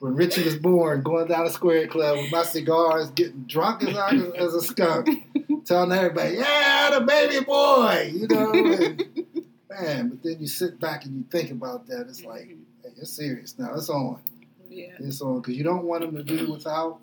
when 0.00 0.14
Richie 0.14 0.42
was 0.44 0.56
born, 0.56 1.02
going 1.02 1.28
down 1.28 1.44
the 1.44 1.50
Square 1.50 1.88
Club 1.88 2.18
with 2.18 2.32
my 2.32 2.42
cigars, 2.42 3.10
getting 3.10 3.44
drunk 3.44 3.84
as, 3.84 3.96
I, 3.96 4.10
as 4.36 4.54
a 4.54 4.60
skunk, 4.60 5.08
telling 5.64 5.92
everybody, 5.92 6.36
"Yeah, 6.36 6.98
the 6.98 7.04
baby 7.04 7.44
boy," 7.44 8.12
you 8.14 8.26
know. 8.28 8.52
And, 8.52 9.26
man, 9.70 10.08
but 10.08 10.22
then 10.24 10.36
you 10.40 10.48
sit 10.48 10.80
back 10.80 11.04
and 11.04 11.14
you 11.16 11.24
think 11.30 11.50
about 11.52 11.86
that. 11.86 12.06
It's 12.08 12.24
like, 12.24 12.56
it's 13.00 13.12
serious 13.12 13.58
now. 13.58 13.74
It's 13.74 13.88
on. 13.88 14.20
Yeah. 14.68 14.92
It's 15.00 15.20
on 15.22 15.40
because 15.40 15.56
you 15.56 15.64
don't 15.64 15.84
want 15.84 16.02
them 16.02 16.14
to 16.16 16.22
do 16.22 16.52
without, 16.52 17.00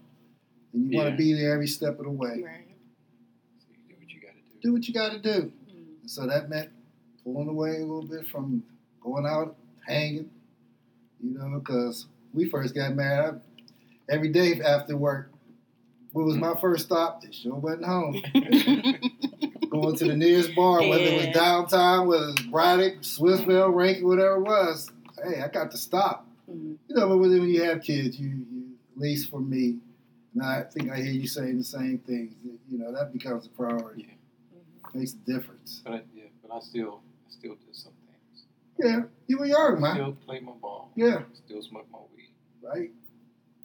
and 0.73 0.91
you 0.91 0.97
want 0.97 1.10
to 1.10 1.15
be 1.15 1.34
there 1.34 1.53
every 1.53 1.67
step 1.67 1.97
of 1.99 2.05
the 2.05 2.12
way. 2.12 2.41
Right. 2.45 2.67
So 3.60 3.67
you 3.71 3.95
do 3.95 3.95
what 3.99 4.10
you 4.10 4.21
got 4.21 4.34
to 4.34 4.41
do. 4.41 4.60
Do 4.62 4.73
what 4.73 4.88
you 4.88 4.93
got 4.93 5.12
to 5.12 5.19
do. 5.19 5.51
Mm-hmm. 5.69 6.01
And 6.01 6.12
so 6.12 6.27
that 6.27 6.49
meant 6.49 6.69
pulling 7.23 7.49
away 7.49 7.77
a 7.77 7.79
little 7.79 8.05
bit 8.08 8.27
from 8.27 8.63
going 9.01 9.25
out 9.25 9.55
hanging, 9.88 10.29
you 11.21 11.38
know, 11.38 11.60
because 11.60 12.08
we 12.34 12.49
first 12.49 12.75
got 12.75 12.93
married. 12.95 13.36
I, 14.10 14.13
every 14.13 14.29
day 14.29 14.62
after 14.62 14.95
work, 14.95 15.31
what 16.12 16.25
was 16.25 16.38
my 16.38 16.53
first 16.62 16.86
stop? 16.86 17.21
They 17.21 17.31
sure 17.31 17.55
wasn't 17.55 17.86
home. 17.86 18.21
Going 19.69 19.95
to 19.97 20.05
the 20.05 20.15
nearest 20.15 20.55
bar, 20.55 20.79
whether 20.88 21.03
it 21.03 21.15
was 21.15 21.25
Yeah. 21.25 21.34
downtown, 21.34 22.08
whether 22.08 22.25
it 22.25 22.27
was 22.27 22.41
Braddock, 22.43 23.01
Swissvale, 23.01 23.73
Rankin, 23.75 24.08
whatever 24.08 24.36
it 24.36 24.43
was. 24.43 24.89
Hey, 25.23 25.41
I 25.41 25.47
got 25.47 25.71
to 25.71 25.78
stop. 25.78 26.28
Mhm. 26.49 26.78
You 26.88 26.95
know, 26.95 27.10
but 27.10 27.17
when 27.17 27.30
when 27.32 27.49
you 27.49 27.63
have 27.63 27.82
kids, 27.82 28.19
you, 28.19 28.30
you 28.30 28.63
at 28.95 29.01
least 29.01 29.30
for 29.30 29.39
me, 29.39 29.80
and 30.34 30.43
I 30.43 30.63
think 30.63 30.91
I 30.91 30.97
hear 30.97 31.12
you 31.12 31.28
saying 31.28 31.58
the 31.58 31.63
same 31.63 31.97
things. 31.99 32.36
You 32.69 32.78
know, 32.78 32.91
that 32.93 33.12
becomes 33.13 33.45
a 33.47 33.49
priority. 33.49 34.08
Makes 34.93 35.13
a 35.13 35.17
difference. 35.17 35.82
But 35.84 35.93
I, 35.93 36.01
yeah, 36.15 36.23
but 36.41 36.56
I 36.56 36.60
still, 36.60 37.01
I 37.28 37.32
still 37.32 37.56
do 37.56 37.73
some 37.73 37.91
things. 38.08 38.45
Yeah, 38.80 39.01
you 39.28 39.38
were 39.39 39.45
young, 39.45 39.82
man. 39.82 39.95
Still 39.95 40.13
play 40.13 40.39
my 40.39 40.54
ball. 40.54 40.91
Yeah, 40.95 41.23
Still 41.45 41.62
smoke 41.62 41.88
my 41.91 41.99
weed. 42.15 42.30
right? 42.62 42.91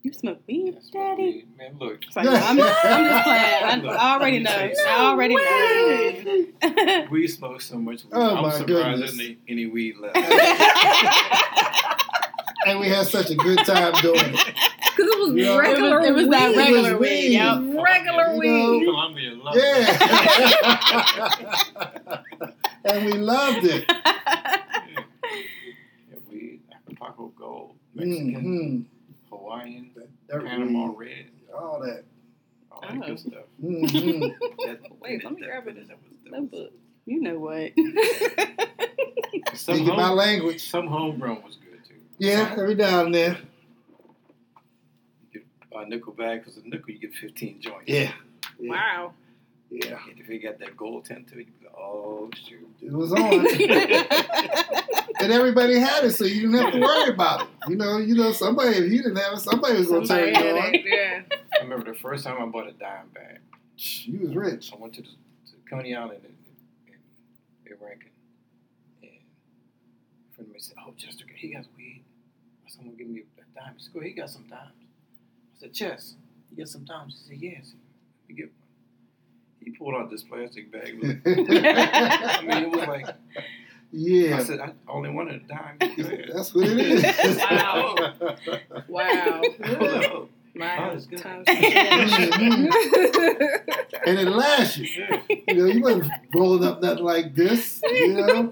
You 0.03 0.11
smoke 0.13 0.39
weed, 0.47 0.73
That's 0.75 0.89
what 0.91 0.99
daddy? 1.17 1.45
we- 1.47 1.57
Man, 1.63 1.77
look. 1.77 1.99
It's 2.07 2.15
like, 2.15 2.25
I'm, 2.27 2.33
I'm 2.35 2.57
just 2.57 2.81
playing. 2.81 3.05
I, 3.05 3.79
I 3.93 4.13
already 4.15 4.39
know. 4.39 4.49
I 4.51 5.11
already 5.11 5.35
know. 5.35 7.05
We 7.11 7.27
smoke 7.27 7.61
so 7.61 7.77
much 7.77 8.03
weed. 8.05 8.09
Oh, 8.13 8.35
I'm 8.37 8.41
my 8.43 8.49
surprised 8.49 8.67
goodness. 8.67 8.99
there's 9.17 9.19
any, 9.19 9.37
any 9.47 9.65
weed 9.67 9.97
left. 9.97 10.17
and 12.65 12.79
we 12.79 12.87
had 12.89 13.05
such 13.07 13.29
a 13.29 13.35
good 13.35 13.59
time 13.59 13.93
doing 14.01 14.17
it. 14.19 14.31
Because 14.33 15.11
it 15.13 15.19
was 15.19 15.33
Yeah. 15.35 15.55
regular 15.57 16.01
It 16.01 16.13
was- 16.15 16.23
it 16.23 16.29
was 16.29 16.39
that 16.39 16.55
regular 16.57 16.93
was 16.93 16.99
weed, 16.99 17.29
weed. 17.29 17.33
yep. 17.33 17.57
Regular 17.85 18.33
You 18.33 18.39
weed. 18.39 18.85
know, 18.85 18.91
Columbia 18.91 19.31
love 19.35 19.53
it. 19.55 19.61
Yeah. 22.41 22.49
and 22.85 23.05
we 23.05 23.11
loved 23.13 23.65
it. 23.65 23.85
Yeah, 26.09 26.17
weed, 26.29 26.61
Paco 26.99 27.31
Gold, 27.37 27.75
Mexican, 27.93 28.41
hmm 28.41 28.81
Hawaiian, 29.59 29.91
Dirt 30.29 30.45
Panama 30.45 30.91
weed, 30.91 30.97
Red, 30.97 31.25
all 31.57 31.79
that. 31.81 32.03
all 32.71 32.81
that 32.81 32.91
Oh. 32.93 33.05
good 33.05 33.19
stuff. 33.19 33.43
hmm 33.59 33.81
That, 33.81 34.79
Wait, 35.01 35.23
let 35.23 35.33
me 35.33 35.41
that- 35.41 35.45
grab 35.47 35.67
it. 35.67 35.75
that 35.87 35.97
was- 35.97 36.17
that 36.23 36.31
That 36.31 36.41
was- 36.41 36.49
book. 36.49 36.71
you 37.05 37.21
know 37.21 37.39
what? 37.39 37.71
Some, 39.55 39.75
Speaking 39.77 39.95
my 39.95 40.09
language. 40.11 40.69
some 40.69 40.87
homegrown 40.87 41.41
was 41.43 41.57
good 41.57 41.83
too. 41.87 41.95
Yeah, 42.17 42.53
every 42.57 42.75
now 42.75 43.05
and 43.05 43.13
then. 43.15 43.37
You 45.31 45.41
get 45.41 45.45
a 45.75 45.85
nickel 45.89 46.13
bag 46.13 46.39
because 46.41 46.57
a 46.57 46.67
nickel 46.67 46.91
you 46.93 46.99
get 46.99 47.13
15 47.15 47.59
joints. 47.61 47.83
Yeah. 47.87 48.11
Yeah. 48.59 48.69
Wow. 48.71 49.13
Yeah. 49.71 49.97
And 50.09 50.19
if 50.19 50.27
you 50.27 50.39
got 50.39 50.59
that 50.59 50.75
gold 50.75 51.05
tint 51.05 51.29
to 51.29 51.35
it, 51.39 51.47
you 51.47 51.53
be 51.59 51.65
like, 51.65 51.75
oh 51.77 52.29
shoot. 52.35 52.67
It 52.81 52.91
was 52.91 53.13
on. 53.13 53.21
and 55.21 55.31
everybody 55.31 55.79
had 55.79 56.03
it, 56.03 56.11
so 56.11 56.25
you 56.25 56.41
didn't 56.51 56.59
have 56.59 56.73
to 56.73 56.81
worry 56.81 57.09
about 57.09 57.43
it. 57.43 57.47
You 57.69 57.77
know, 57.77 57.97
you 57.97 58.15
know, 58.15 58.33
somebody 58.33 58.71
if 58.71 58.91
you 58.91 59.01
didn't 59.01 59.15
have 59.15 59.33
it, 59.33 59.39
somebody 59.39 59.77
was 59.77 59.87
gonna 59.87 60.05
Somebody 60.05 60.33
turn 60.33 60.45
it 60.45 60.57
on. 60.57 60.75
it. 60.75 60.81
Yeah. 60.85 61.21
I 61.57 61.63
remember 61.63 61.93
the 61.93 61.97
first 61.97 62.25
time 62.25 62.41
I 62.41 62.45
bought 62.47 62.67
a 62.67 62.73
dime 62.73 63.07
bag. 63.13 63.39
You 63.77 64.19
was 64.27 64.35
rich. 64.35 64.73
I 64.73 64.77
went 64.77 64.93
to, 64.95 65.01
the, 65.03 65.07
to 65.07 65.53
Coney 65.69 65.95
Island 65.95 66.19
in, 66.25 66.93
in, 66.93 67.71
in 67.71 67.77
Rankin. 67.79 68.09
And 69.01 69.11
a 69.11 70.35
friend 70.35 70.47
of 70.47 70.49
mine 70.49 70.59
said, 70.59 70.75
Oh, 70.85 70.93
Chester, 70.97 71.25
he 71.33 71.53
got 71.53 71.63
weed. 71.77 72.03
Someone 72.67 72.95
give 72.95 73.07
me 73.07 73.21
a 73.37 73.59
dime. 73.59 73.73
He 73.77 73.83
said, 73.83 73.93
Go, 73.93 74.01
he 74.01 74.11
got 74.11 74.29
some 74.29 74.47
dimes. 74.49 74.73
I 75.55 75.59
said, 75.61 75.73
Chess, 75.73 76.15
you 76.51 76.57
got 76.57 76.67
some 76.67 76.83
dimes? 76.83 77.21
He 77.23 77.29
said, 77.35 77.41
Yes. 77.41 77.71
Let 78.23 78.29
me 78.29 78.35
get 78.35 78.45
one. 78.45 78.55
He 79.63 79.71
pulled 79.71 79.93
out 79.95 80.09
this 80.09 80.23
plastic 80.23 80.71
bag. 80.71 80.97
Look, 81.01 81.17
I 81.25 82.41
mean, 82.41 82.63
it 82.63 82.69
was 82.71 82.87
like, 82.87 83.05
Yeah. 83.91 84.37
I 84.37 84.43
said, 84.43 84.59
I 84.59 84.73
only 84.87 85.09
wanted 85.11 85.43
a 85.43 85.47
dime. 85.47 85.77
That's 86.33 86.53
what 86.55 86.67
it 86.67 86.79
is. 86.79 87.37
Wow. 87.37 87.95
Wow. 88.87 90.27
My 90.53 90.89
Oh, 90.89 90.95
it's 90.95 91.05
good. 91.05 91.19
times. 91.19 91.45
Mhm. 91.47 92.69
and 94.05 94.19
it 94.19 94.27
lasts 94.27 94.77
you. 94.77 94.87
yeah. 94.97 95.21
You 95.47 95.53
know, 95.55 95.65
you 95.65 95.81
wasn't 95.81 96.11
rolling 96.33 96.63
up 96.65 96.81
nothing 96.81 97.03
like 97.05 97.33
this. 97.35 97.81
You 97.89 98.13
know, 98.15 98.49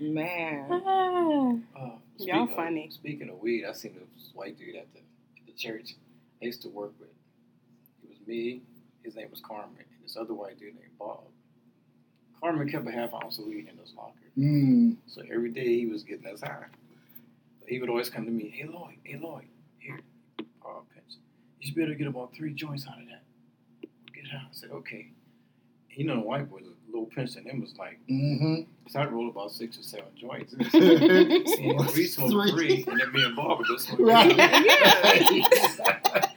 Man. 0.00 0.70
Uh, 0.70 1.90
Y'all 2.18 2.46
speak- 2.46 2.56
funny. 2.56 2.88
Speaking 2.90 3.28
of 3.30 3.38
weed, 3.40 3.64
I 3.64 3.72
seen 3.72 3.94
this 3.94 4.30
white 4.34 4.58
dude 4.58 4.76
at 4.76 4.92
the 4.92 4.98
at 5.00 5.46
the 5.46 5.52
church 5.52 5.94
I 6.40 6.44
used 6.46 6.62
to 6.62 6.68
work 6.68 6.92
with. 7.00 7.08
It 8.04 8.08
was 8.10 8.18
me. 8.26 8.62
His 9.22 9.26
name 9.26 9.30
was 9.30 9.40
Carmen, 9.40 9.76
and 9.78 10.04
this 10.04 10.16
other 10.16 10.34
white 10.34 10.58
dude 10.58 10.74
named 10.74 10.98
Bob. 10.98 11.20
Carmen 12.40 12.68
kept 12.68 12.88
a 12.88 12.90
half 12.90 13.14
ounce 13.14 13.38
of 13.38 13.46
weed 13.46 13.68
in 13.70 13.78
his 13.78 13.94
locker, 13.96 14.14
mm. 14.36 14.96
so 15.06 15.22
every 15.32 15.50
day 15.50 15.78
he 15.78 15.86
was 15.86 16.02
getting 16.02 16.26
us 16.26 16.40
high. 16.40 16.64
But 17.60 17.68
he 17.68 17.78
would 17.78 17.88
always 17.88 18.10
come 18.10 18.24
to 18.24 18.32
me, 18.32 18.48
"Hey 18.52 18.66
Lloyd, 18.66 18.96
hey 19.04 19.20
Lloyd, 19.22 19.46
here, 19.78 20.00
Bob 20.60 20.86
pinch. 20.92 21.18
You 21.60 21.66
should 21.68 21.76
be 21.76 21.82
able 21.82 21.92
to 21.92 21.98
get 21.98 22.08
about 22.08 22.34
three 22.34 22.52
joints 22.52 22.84
out 22.88 23.00
of 23.00 23.06
that. 23.06 23.22
Get 24.12 24.26
high." 24.26 24.38
I 24.38 24.48
said, 24.50 24.70
"Okay." 24.72 25.10
You 25.94 26.06
know, 26.06 26.16
the 26.16 26.20
white 26.22 26.50
boys, 26.50 26.64
a 26.64 26.90
little 26.90 27.06
pinch 27.06 27.36
in 27.36 27.44
them 27.44 27.60
was 27.60 27.76
like, 27.76 27.98
hmm 28.08 28.62
so 28.88 28.98
I 28.98 29.04
rolled 29.04 29.30
about 29.30 29.52
six 29.52 29.78
or 29.78 29.82
seven 29.82 30.06
joints. 30.16 30.54
mm-hmm. 30.54 31.80
And 31.80 31.90
we 31.94 32.06
smoked 32.06 32.50
three, 32.50 32.82
and 32.88 32.98
then 32.98 33.12
me 33.12 33.22
and 33.24 33.36
Bob 33.36 33.58
would 33.58 33.68
go 33.68 33.76
smoke 33.76 34.00
Right. 34.00 35.26
three. 35.28 35.44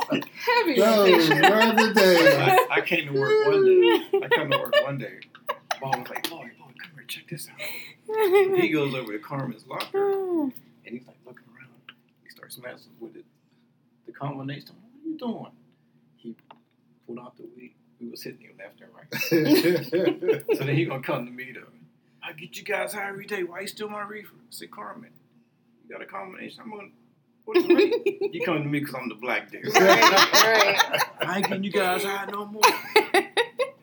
Heavy. 0.00 0.76
Those 0.80 1.28
rotation. 1.28 1.42
were 1.42 1.72
the 1.86 1.92
days. 1.96 2.34
I, 2.36 2.66
I 2.70 2.80
came 2.80 3.06
to 3.12 3.20
work 3.20 3.46
one 3.46 3.64
day. 3.64 4.18
I 4.24 4.28
come 4.28 4.50
to 4.50 4.58
work 4.58 4.74
one 4.84 4.98
day. 4.98 5.18
Bob 5.80 5.98
was 6.00 6.08
like, 6.08 6.30
Lloyd, 6.30 6.50
Lloyd, 6.58 6.74
come 6.80 6.90
here, 6.94 7.04
check 7.06 7.28
this 7.28 7.48
out. 7.48 7.60
He 8.60 8.68
goes 8.70 8.94
over 8.94 9.12
to 9.12 9.18
Carmen's 9.18 9.66
locker, 9.66 10.10
and 10.42 10.52
he's 10.84 11.06
like 11.06 11.18
looking 11.26 11.44
around. 11.56 11.70
He 12.24 12.30
starts 12.30 12.58
messing 12.58 12.92
with 13.00 13.16
it. 13.16 13.24
The 14.06 14.12
combination. 14.12 14.70
What 14.76 15.04
are 15.04 15.08
you 15.10 15.18
doing? 15.18 15.52
He 16.16 16.34
pulled 17.06 17.18
out 17.18 17.36
the 17.36 17.44
weed. 17.56 17.74
We 18.00 18.08
was 18.08 18.22
hitting 18.22 18.40
him 18.40 18.52
left 18.58 18.80
and 18.80 18.90
right. 18.94 20.46
So 20.56 20.64
then 20.64 20.76
he 20.76 20.84
gonna 20.84 21.02
come 21.02 21.26
to 21.26 21.32
me 21.32 21.52
though. 21.52 21.62
I 22.22 22.32
get 22.32 22.56
you 22.56 22.64
guys 22.64 22.92
high 22.92 23.08
every 23.08 23.26
day. 23.26 23.42
Why 23.44 23.60
you 23.60 23.66
steal 23.68 23.88
my 23.88 24.02
reefer? 24.02 24.34
I 24.36 24.44
said, 24.50 24.70
Carmen, 24.70 25.10
you 25.84 25.94
got 25.94 26.02
a 26.02 26.06
combination. 26.06 26.60
I'm 26.64 26.70
gonna. 26.70 26.88
What's 27.46 27.66
the 27.66 27.74
rate? 27.74 28.34
You 28.34 28.40
come 28.44 28.62
to 28.62 28.68
me 28.68 28.80
because 28.80 28.94
I'm 28.94 29.08
the 29.08 29.14
black 29.14 29.50
dude. 29.50 29.64
Right, 29.66 30.02
right. 30.02 31.02
I 31.20 31.36
ain't 31.38 31.48
getting 31.48 31.64
you 31.64 31.72
guys 31.72 32.04
high 32.04 32.26
no 32.30 32.46
more. 32.46 32.62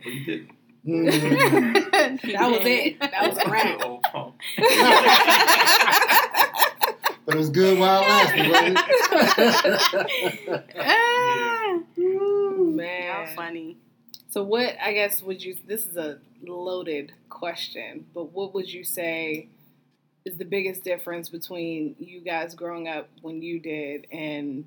But 0.03 0.11
he 0.11 0.25
didn't. 0.25 0.49
Mm. 0.85 2.21
That 2.33 2.51
was 2.51 2.59
it. 2.63 2.99
That 2.99 3.29
was 3.29 3.37
a 3.37 3.49
wrap. 3.49 3.81
Old 3.85 4.03
punk. 4.03 4.35
But 7.25 7.35
it 7.35 7.37
was 7.37 7.49
good 7.49 7.79
while 7.79 8.03
it 8.03 8.07
lasted, 8.09 8.51
wasn't 8.51 8.79
it? 10.47 10.63
Ah. 10.77 11.79
Y'all 11.95 12.65
Man. 12.65 13.35
funny. 13.35 13.77
So 14.29 14.43
what 14.43 14.75
I 14.83 14.91
guess 14.91 15.21
would 15.21 15.41
you 15.41 15.55
this 15.65 15.85
is 15.85 15.95
a 15.95 16.19
loaded 16.45 17.13
question, 17.29 18.05
but 18.13 18.33
what 18.33 18.53
would 18.53 18.69
you 18.69 18.83
say 18.83 19.47
is 20.25 20.37
the 20.37 20.45
biggest 20.45 20.83
difference 20.83 21.29
between 21.29 21.95
you 21.99 22.21
guys 22.21 22.55
growing 22.55 22.87
up 22.87 23.09
when 23.21 23.41
you 23.41 23.59
did 23.59 24.07
and 24.11 24.65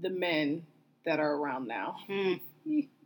the 0.00 0.10
men 0.10 0.64
that 1.06 1.20
are 1.20 1.34
around 1.36 1.68
now? 1.68 1.96
Mm. 2.08 2.40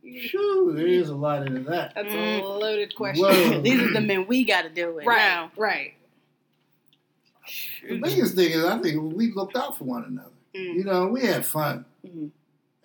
Phew, 0.01 0.73
there 0.75 0.87
is 0.87 1.09
a 1.09 1.15
lot 1.15 1.45
into 1.45 1.59
that. 1.69 1.93
That's 1.93 2.07
a 2.07 2.17
Mm. 2.41 2.59
loaded 2.61 2.95
question. 2.95 3.25
Whoa. 3.25 3.61
These 3.63 3.81
are 3.81 3.93
the 3.93 4.01
men 4.01 4.25
we 4.27 4.43
got 4.45 4.63
to 4.63 4.69
deal 4.69 4.93
with 4.93 5.05
Right, 5.05 5.17
now. 5.17 5.51
right. 5.57 5.93
The 7.87 7.99
biggest 7.99 8.35
thing 8.35 8.51
is, 8.51 8.63
I 8.63 8.77
think 8.79 9.13
we 9.13 9.31
looked 9.31 9.55
out 9.57 9.77
for 9.77 9.83
one 9.83 10.03
another. 10.05 10.29
Mm. 10.55 10.75
You 10.75 10.83
know, 10.83 11.07
we 11.07 11.21
had 11.21 11.45
fun. 11.45 11.85
Mhm. 12.05 12.31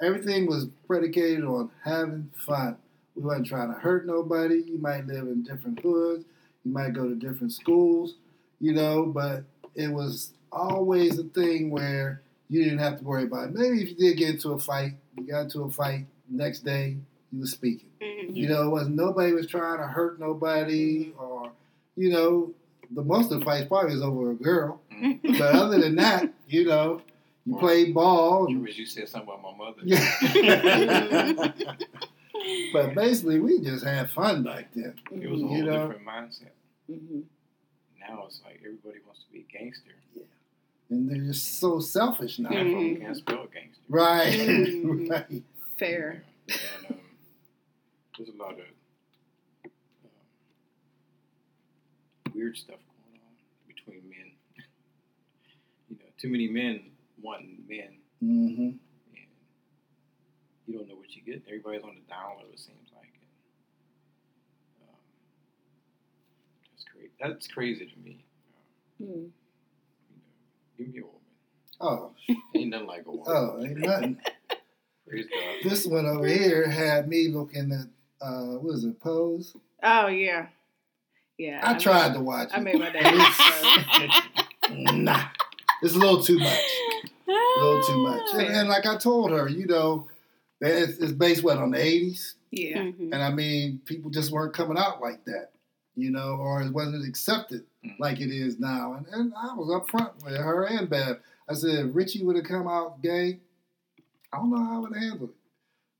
Everything 0.01 0.47
was 0.47 0.67
predicated 0.87 1.45
on 1.45 1.71
having 1.83 2.31
fun. 2.35 2.77
We 3.15 3.23
wasn't 3.23 3.47
trying 3.47 3.69
to 3.73 3.79
hurt 3.79 4.07
nobody. 4.07 4.57
You 4.67 4.79
might 4.79 5.07
live 5.07 5.29
in 5.29 5.43
different 5.45 5.81
hoods. 5.81 6.25
You 6.65 6.73
might 6.73 6.93
go 6.95 7.09
to 7.09 7.15
different 7.15 7.53
schools, 7.53 8.17
you 8.65 8.73
know, 8.73 9.07
but 9.07 9.45
it 9.75 9.89
was 9.89 10.33
always 10.51 11.19
a 11.19 11.25
thing 11.25 11.71
where 11.71 12.23
you 12.49 12.63
didn't 12.65 12.79
have 12.79 12.99
to 12.99 13.05
worry 13.05 13.25
about 13.25 13.49
it. 13.49 13.55
Maybe 13.55 13.83
if 13.83 13.89
you 13.91 13.95
did 13.97 14.17
get 14.17 14.31
into 14.31 14.53
a 14.53 14.59
fight, 14.59 14.93
you 15.19 15.25
got 15.27 15.43
into 15.43 15.63
a 15.63 15.71
fight, 15.71 16.07
next 16.31 16.61
day 16.65 16.97
you 17.33 17.41
were 17.41 17.47
speaking. 17.47 17.91
Mm. 18.01 18.35
You 18.35 18.49
know, 18.49 18.63
it 18.67 18.71
wasn't 18.71 18.97
nobody 18.97 19.33
was 19.33 19.47
trying 19.47 19.79
to 19.79 19.87
hurt 19.87 20.19
nobody 20.19 21.13
or, 21.19 21.51
you 21.97 22.11
know, 22.11 22.53
the 22.91 23.03
most 23.03 23.33
of 23.33 23.41
the 23.41 23.45
fights 23.45 23.67
probably 23.69 23.95
was 23.95 24.03
over 24.03 24.31
a 24.31 24.35
girl. 24.35 24.81
Mm. 24.93 25.21
But 25.39 25.55
other 25.55 25.79
than 25.81 25.97
that, 25.97 26.33
you 26.49 26.65
know, 26.67 27.03
you 27.45 27.57
played 27.59 27.93
ball. 27.93 28.49
You 28.49 28.57
And, 28.57 28.65
wish 28.65 28.79
you 28.79 28.87
said 28.87 29.09
something 29.09 29.29
about 29.29 29.43
my 29.43 29.65
mother. 29.65 29.81
yeah. 29.85 31.53
but 32.73 32.95
basically, 32.95 33.41
we 33.41 33.61
just 33.61 33.85
had 33.85 34.11
fun 34.11 34.43
back 34.43 34.69
then. 34.75 34.95
It 35.13 35.29
was 35.31 35.43
a 35.43 35.47
whole 35.47 35.57
You 35.57 35.65
know. 35.65 35.89
different 35.89 36.07
mindset. 36.07 36.51
hmm 36.87 37.21
Now 38.09 38.25
it's 38.27 38.41
like 38.45 38.61
everybody 38.65 38.99
wants 39.07 39.23
to 39.25 39.33
be 39.33 39.41
a 39.49 39.59
gangster. 39.59 39.91
Yeah. 40.15 40.23
And 40.91 41.09
they're 41.09 41.19
just 41.33 41.59
so 41.59 41.81
selfish 41.81 42.39
now. 42.39 42.51
Half 42.51 42.59
of 42.67 42.73
them 42.73 42.75
Mhm. 42.81 43.01
can't 43.01 43.17
spell 43.17 43.47
gangster. 43.53 43.83
Right. 43.89 44.33
Mhm. 44.33 45.09
right. 45.31 45.43
Fair. 45.79 46.25
And 46.49 46.87
um, 46.91 46.99
there's 48.19 48.29
a 48.29 48.33
lot 48.37 48.53
of 48.53 48.59
um, 49.65 49.71
weird 52.35 52.57
stuff 52.57 52.77
going 52.77 53.21
on 53.21 53.35
between 53.67 54.09
men. 54.11 54.31
You 55.91 55.97
know, 55.97 56.05
too 56.19 56.29
many 56.29 56.49
men 56.49 56.81
wanting 57.23 57.63
men, 57.69 57.99
hmm 58.21 58.27
and 58.63 58.79
you 60.67 60.79
don't 60.79 60.89
know 60.89 60.95
what 60.97 61.15
you 61.15 61.21
get. 61.23 61.43
Everybody's 61.47 61.83
on 61.83 61.95
the 61.95 62.01
down 62.11 62.37
low. 62.39 62.47
It 62.53 62.59
seems 62.59 62.89
like. 62.97 63.13
And, 64.81 64.89
um, 64.89 64.97
that's 67.33 67.47
crazy. 67.47 67.87
To 67.87 67.99
me. 68.05 68.25
Mm. 69.03 69.07
You 69.09 70.17
know, 70.17 70.25
give 70.79 70.89
me 70.89 71.01
a 71.01 71.03
woman. 71.03 71.21
Oh, 71.81 72.13
Ain't 72.55 72.71
nothing 72.71 72.87
like 72.87 73.05
a 73.07 73.11
woman. 73.11 73.25
oh, 73.27 73.65
ain't 73.65 73.79
nothing. 73.79 74.19
This 75.65 75.87
one 75.87 76.07
over 76.07 76.27
here 76.27 76.69
had 76.69 77.09
me 77.09 77.29
looking 77.29 77.73
at, 77.73 77.87
uh, 78.27 78.55
what 78.59 78.75
is 78.75 78.85
it, 78.85 78.99
Pose? 79.01 79.55
Oh 79.83 80.07
yeah. 80.07 80.47
Yeah. 81.37 81.61
I 81.63 81.75
tried 81.75 82.15
to 82.15 82.21
watch 82.21 82.49
I 82.55 82.59
it. 82.59 82.63
made 82.63 82.79
my 82.79 82.91
day. 82.91 83.01
It's- 83.01 84.23
nah. 84.95 85.25
it's 85.83 85.95
a 85.95 85.99
little 85.99 86.23
too 86.23 86.39
much. 86.39 86.65
A 87.29 87.33
little 87.61 87.83
too 87.85 87.99
much. 87.99 88.23
And, 88.35 88.47
and 88.57 88.69
like 88.69 88.87
I 88.87 88.97
told 88.97 89.31
her, 89.33 89.49
you 89.49 89.67
know, 89.67 90.07
it's, 90.61 90.99
it's 90.99 91.13
based 91.13 91.43
what 91.45 91.59
on 91.59 91.73
the 91.73 91.85
eighties, 91.85 92.37
Yeah. 92.51 92.79
Mhm. 92.79 93.11
and 93.13 93.17
I 93.23 93.31
mean, 93.31 93.81
people 93.85 94.11
just 94.11 94.31
weren't 94.33 94.55
coming 94.55 94.79
out 94.79 95.03
like 95.03 95.23
that, 95.27 95.51
you 95.97 96.11
know, 96.11 96.37
or 96.41 96.63
it 96.63 96.73
wasn't 96.73 97.07
accepted 97.09 97.65
Mm. 97.85 97.99
like 97.99 98.19
it 98.19 98.31
is 98.31 98.59
now. 98.59 98.95
And, 98.95 99.07
and 99.13 99.33
I 99.37 99.53
was 99.55 99.71
up 99.75 99.91
front 99.91 100.13
with 100.25 100.35
her 100.39 100.65
and 100.65 100.89
Bev. 100.89 101.19
I 101.49 101.53
said, 101.53 101.87
if 101.87 101.95
Richie 101.95 102.25
would 102.25 102.37
have 102.37 102.47
come 102.47 102.67
out 102.67 103.03
gay, 103.03 103.41
I 104.33 104.39
don't 104.39 104.51
know 104.51 104.65
how 104.65 104.77
I 104.77 104.79
would 104.79 104.97
handle 104.97 105.27
it, 105.29 105.35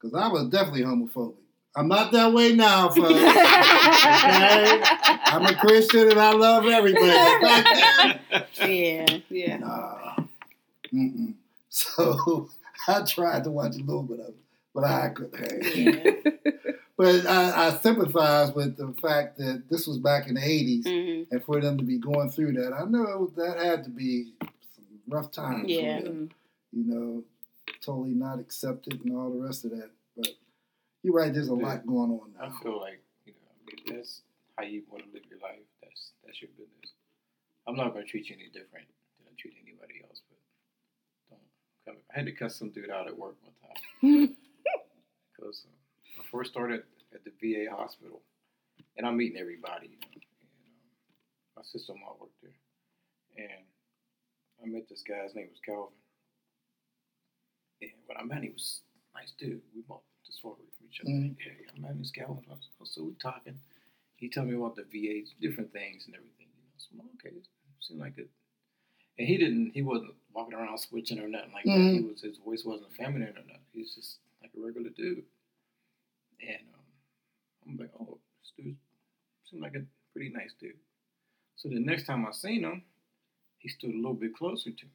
because 0.01 0.15
I 0.15 0.29
was 0.29 0.49
definitely 0.49 0.81
homophobic. 0.83 1.35
I'm 1.77 1.89
not 1.89 2.11
that 2.13 2.33
way 2.33 2.55
now, 2.55 2.89
folks. 2.89 3.11
okay? 3.13 4.83
I'm 5.27 5.45
a 5.45 5.55
Christian 5.57 6.11
and 6.13 6.19
I 6.21 6.33
love 6.33 6.65
everybody. 6.65 7.07
Back 7.07 8.21
then, 8.59 9.07
Yeah. 9.09 9.19
Yeah. 9.29 9.57
Nah. 9.59 10.15
Mm-mm. 10.93 11.35
So 11.69 12.49
I 12.89 13.03
tried 13.03 13.45
to 13.45 13.51
watch 13.51 13.75
a 13.75 13.79
little 13.81 14.05
bit 14.05 14.21
of 14.21 14.29
it, 14.29 14.37
but 14.75 14.85
I 14.85 15.09
couldn't. 15.11 15.77
Yeah. 15.77 16.33
But 16.97 17.27
I, 17.27 17.67
I 17.69 17.77
sympathize 17.79 18.53
with 18.53 18.77
the 18.77 18.95
fact 19.03 19.37
that 19.39 19.65
this 19.69 19.87
was 19.87 19.99
back 19.99 20.29
in 20.29 20.35
the 20.35 20.41
80s, 20.41 20.85
Mhm. 20.85 21.27
and 21.33 21.43
for 21.45 21.61
them 21.61 21.77
to 21.79 21.83
be 21.85 21.99
going 21.99 22.31
through 22.31 22.53
that, 22.53 22.73
I 22.73 22.85
know 22.85 23.33
that 23.37 23.59
had 23.59 23.83
to 23.85 23.91
be 23.91 24.33
some 24.77 24.85
rough 25.09 25.33
times. 25.33 25.65
Yeah. 25.69 25.99
For 25.99 26.05
them, 26.05 26.31
you 26.73 26.85
know, 26.85 27.25
totally 27.81 28.15
not 28.15 28.39
accepted 28.39 29.01
and 29.05 29.17
all 29.17 29.31
the 29.31 29.41
rest 29.41 29.65
of 29.65 29.73
that. 29.73 29.91
But 30.17 30.29
you're 31.03 31.15
right, 31.15 31.33
there's 31.35 31.49
a 31.49 31.55
lot 31.55 31.85
going 31.87 32.13
on 32.13 32.33
I 32.41 32.51
feel 32.63 32.81
like 32.81 33.03
you 33.27 33.33
know 33.33 33.73
if 33.73 33.85
that's 33.87 34.23
how 34.57 34.63
you 34.65 34.85
want 34.89 35.03
to 35.05 35.11
live 35.13 35.25
your 35.29 35.41
life. 35.41 35.59
That's 35.83 36.13
that's 36.25 36.41
your 36.41 36.51
business. 36.53 36.93
I'm 37.67 37.75
not 37.77 37.93
going 37.93 38.05
to 38.05 38.11
treat 38.11 38.29
you 38.29 38.37
any 38.37 38.51
different 38.51 38.87
than 39.19 39.27
I 39.27 39.35
treat 39.37 39.55
anybody 39.61 40.03
else. 40.09 40.23
But 40.29 40.39
don't 41.31 41.97
come. 41.97 42.03
I 42.15 42.19
had 42.19 42.27
to 42.27 42.33
cut 42.33 42.53
some 42.53 42.71
dude 42.71 42.91
out 42.91 43.09
at 43.09 43.19
work 43.19 43.37
one 43.43 43.55
time 43.61 44.37
because 45.37 45.67
I 45.67 45.73
first 46.35 46.51
started 46.51 46.83
at 47.15 47.23
the 47.23 47.31
VA 47.39 47.71
hospital, 47.71 48.21
and 48.99 49.07
I'm 49.07 49.17
meeting 49.17 49.39
everybody. 49.39 49.87
You 49.95 49.99
know, 50.03 50.11
and, 50.11 50.23
um, 50.51 51.55
my 51.57 51.63
sister-in-law 51.63 52.17
worked 52.19 52.43
there, 52.43 52.59
and 53.39 53.63
I 54.63 54.67
met 54.67 54.89
this 54.91 55.05
guy. 55.07 55.23
His 55.23 55.35
name 55.37 55.47
was 55.51 55.63
Calvin. 55.65 55.95
And 57.83 57.93
when 58.07 58.19
I 58.19 58.25
met 58.25 58.39
him, 58.39 58.43
he 58.45 58.51
was 58.51 58.83
a 59.15 59.19
nice 59.21 59.33
dude. 59.39 59.63
We 59.75 59.83
both 59.87 60.03
just 60.27 60.43
far 60.43 60.55
from 60.57 60.67
each 60.91 61.01
other. 61.01 61.11
Mhm. 61.11 61.37
Yeah, 61.39 61.53
yeah, 61.55 61.81
my 61.81 61.91
name 61.95 62.03
Calvin. 62.13 62.45
I 62.51 62.55
was- 62.55 62.91
So 62.91 63.05
we 63.05 63.15
talking. 63.15 63.61
He 64.17 64.29
told 64.29 64.49
me 64.49 64.55
about 64.55 64.75
the 64.75 64.85
VA, 64.85 65.23
different 65.41 65.71
things 65.73 66.07
and 66.07 66.15
everything. 66.17 66.49
You 66.57 66.63
know, 66.63 66.71
so 66.79 66.89
I'm 66.93 66.99
like, 66.99 67.15
okay, 67.15 67.37
it 67.37 67.47
seemed 67.81 68.01
like 68.01 68.19
it. 68.19 68.31
And 69.19 69.29
he 69.29 69.37
didn't. 69.37 69.71
He 69.73 69.83
wasn't 69.83 70.15
walking 70.33 70.55
around 70.55 70.79
switching 70.79 71.21
or 71.21 71.29
nothing 71.29 71.53
like 71.53 71.65
that. 71.67 71.71
He 71.95 72.01
was 72.01 72.23
his 72.23 72.39
voice 72.39 72.65
wasn't 72.65 72.93
feminine 72.95 73.37
or 73.39 73.43
nothing. 73.45 73.67
He 73.73 73.81
was 73.81 73.95
just 73.95 74.19
like 74.43 74.53
a 74.57 74.61
regular 74.61 74.91
dude. 74.91 75.25
And 76.41 76.67
um, 76.75 76.85
I'm 77.67 77.77
like, 77.77 77.93
oh, 77.99 78.19
this 78.41 78.53
dude 78.57 78.77
seemed 79.55 79.63
like 79.63 79.75
a 79.75 79.85
pretty 80.13 80.31
nice 80.31 80.53
dude. 80.61 80.73
So 81.57 81.69
the 81.69 81.79
next 81.79 82.07
time 82.07 82.27
I 82.27 82.33
seen 82.33 82.65
him, 82.65 82.83
he 83.59 83.69
stood 83.69 83.91
a 83.95 83.97
little 83.97 84.15
bit 84.15 84.35
closer 84.35 84.71
to 84.71 84.85
me, 84.85 84.91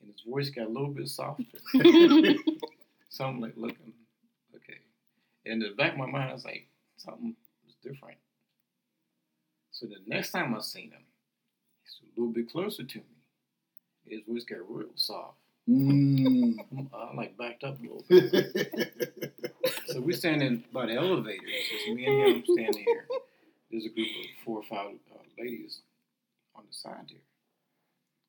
and 0.00 0.10
his 0.10 0.22
voice 0.22 0.50
got 0.50 0.66
a 0.66 0.70
little 0.70 0.88
bit 0.88 1.08
softer. 1.08 1.44
So 3.12 3.24
I'm 3.24 3.40
like 3.40 3.54
looking, 3.56 3.92
okay. 4.54 4.78
And 5.44 5.60
in 5.60 5.70
the 5.70 5.74
back 5.74 5.94
of 5.94 5.98
my 5.98 6.06
mind, 6.06 6.30
I 6.30 6.32
was 6.32 6.44
like, 6.44 6.68
something 6.96 7.34
was 7.66 7.74
different. 7.82 8.18
So 9.72 9.86
the 9.86 9.96
next 10.06 10.30
time 10.30 10.54
I 10.54 10.60
seen 10.60 10.92
him, 10.92 11.02
he's 11.82 11.98
a 12.04 12.20
little 12.20 12.32
bit 12.32 12.52
closer 12.52 12.84
to 12.84 12.98
me. 12.98 13.04
His 14.06 14.20
voice 14.28 14.44
got 14.44 14.58
real 14.70 14.90
soft. 14.94 15.38
Mm. 15.68 16.58
I 16.94 17.16
like 17.16 17.36
backed 17.36 17.64
up 17.64 17.80
a 17.80 17.82
little 17.82 18.04
bit. 18.08 19.34
So 19.92 20.00
we're 20.00 20.16
standing 20.16 20.62
by 20.72 20.86
the 20.86 20.94
elevator. 20.94 21.42
It's 21.46 21.96
me 21.96 22.06
and 22.06 22.36
him 22.36 22.44
standing 22.44 22.84
here. 22.84 23.06
There's 23.70 23.86
a 23.86 23.88
group 23.88 24.06
of 24.06 24.44
four 24.44 24.58
or 24.58 24.62
five 24.62 24.94
uh, 25.12 25.18
ladies 25.36 25.80
on 26.54 26.62
the 26.68 26.72
side 26.72 27.06
there. 27.08 27.18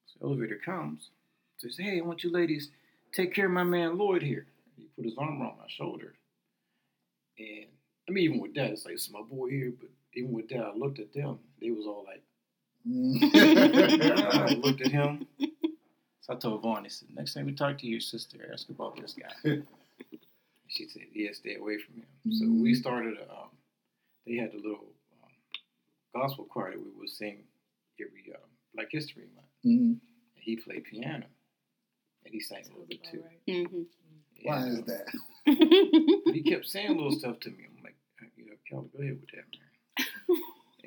So 0.07 0.19
the 0.19 0.25
elevator 0.25 0.59
comes. 0.63 1.09
So 1.57 1.67
he 1.67 1.73
Says, 1.73 1.85
"Hey, 1.85 1.99
I 1.99 2.01
want 2.01 2.23
you 2.23 2.31
ladies 2.31 2.69
take 3.13 3.33
care 3.33 3.45
of 3.45 3.51
my 3.51 3.63
man 3.63 3.97
Lloyd 3.97 4.23
here." 4.23 4.47
He 4.75 4.87
put 4.95 5.05
his 5.05 5.13
arm 5.19 5.39
around 5.39 5.59
my 5.59 5.67
shoulder, 5.67 6.15
and 7.37 7.67
I 8.09 8.11
mean, 8.11 8.23
even 8.23 8.39
with 8.39 8.55
that, 8.55 8.71
it's 8.71 8.85
like 8.85 8.95
it's 8.95 9.11
my 9.11 9.21
boy 9.21 9.49
here. 9.49 9.73
But 9.79 9.89
even 10.15 10.31
with 10.31 10.49
that, 10.49 10.65
I 10.65 10.73
looked 10.75 10.99
at 10.99 11.13
them. 11.13 11.37
They 11.61 11.69
was 11.69 11.85
all 11.85 12.05
like, 12.07 12.23
I 14.43 14.55
looked 14.55 14.81
at 14.81 14.91
him. 14.91 15.27
So 16.21 16.33
I 16.33 16.35
told 16.37 16.63
Vaughn, 16.63 16.85
I 16.85 16.87
said, 16.87 17.09
next 17.15 17.33
time 17.33 17.45
we 17.45 17.53
talk 17.53 17.77
to 17.79 17.87
your 17.87 17.99
sister, 17.99 18.49
ask 18.51 18.69
about 18.69 18.99
this 18.99 19.13
guy. 19.13 19.59
she 20.71 20.87
said, 20.87 21.03
yeah, 21.13 21.31
stay 21.33 21.55
away 21.55 21.77
from 21.77 21.95
him. 21.95 22.07
So 22.31 22.45
we 22.47 22.71
Mhm. 22.71 22.77
started, 22.77 23.17
um, 23.29 23.49
they 24.25 24.35
had 24.35 24.53
a 24.53 24.57
little 24.57 24.95
um, 25.21 25.31
gospel 26.13 26.45
choir 26.45 26.71
that 26.71 26.79
we 26.79 26.91
would 26.91 27.09
sing 27.09 27.43
every 27.99 28.33
um, 28.33 28.49
Black 28.73 28.89
History 28.91 29.27
Month. 29.35 29.47
Mhm. 29.65 29.99
And 29.99 30.43
he 30.43 30.55
played 30.55 30.85
piano. 30.85 31.25
And 32.23 32.33
he 32.33 32.39
sang 32.39 32.63
a 32.65 32.69
little 32.69 32.85
bit 32.85 33.03
too. 33.03 33.23
Mhm. 33.47 33.85
Why 34.43 34.67
is 34.67 34.77
um, 34.79 34.85
that? 34.85 35.05
but 36.25 36.33
he 36.33 36.41
kept 36.43 36.65
saying 36.67 36.95
little 36.95 37.11
stuff 37.11 37.39
to 37.41 37.49
me. 37.51 37.65
I'm 37.67 37.83
like, 37.83 37.95
you 38.37 38.45
know, 38.45 38.53
Kelly, 38.69 38.89
go 38.95 38.99
ahead 39.03 39.19
with 39.19 39.29
that, 39.31 39.45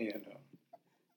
man. 0.00 0.14
and 0.14 0.26
um, 0.26 0.42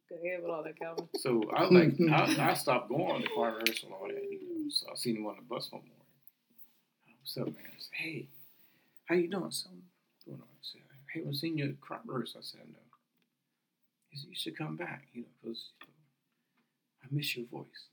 Go 0.09 0.15
ahead 0.15 0.41
with 0.41 0.51
all 0.51 0.63
that, 0.63 0.77
Calvin. 0.77 1.07
So 1.15 1.43
I 1.51 1.65
like 1.65 1.99
I, 2.01 2.51
I 2.51 2.53
stopped 2.53 2.89
going 2.89 3.21
to 3.21 3.29
choir 3.29 3.53
rehearsal 3.55 3.87
and 3.89 3.93
all 3.93 4.07
that. 4.07 4.23
You 4.23 4.39
know, 4.65 4.69
so 4.69 4.87
I 4.91 4.95
seen 4.95 5.17
him 5.17 5.25
on 5.25 5.35
the 5.37 5.41
bus 5.41 5.71
one 5.71 5.81
morning. 5.81 5.93
What's 7.19 7.37
up, 7.37 7.47
man? 7.47 7.65
I 7.67 7.77
said, 7.77 7.93
hey, 7.93 8.29
how 9.07 9.15
you 9.15 9.29
doing? 9.29 9.51
Something 9.51 9.81
going 10.25 10.39
on? 10.41 10.47
I 10.47 10.61
said, 10.61 10.81
hey, 11.13 11.21
I 11.27 11.31
seen 11.33 11.57
you 11.57 11.65
at 11.69 11.81
choir 11.81 11.99
rehearsal. 12.05 12.39
I 12.39 12.43
said, 12.43 12.61
no. 12.71 12.79
He 14.09 14.17
said, 14.17 14.29
you 14.29 14.35
should 14.35 14.57
come 14.57 14.75
back, 14.77 15.03
you 15.13 15.21
know, 15.21 15.27
because 15.41 15.71
I 17.03 17.07
miss 17.11 17.35
your 17.35 17.45
voice, 17.47 17.87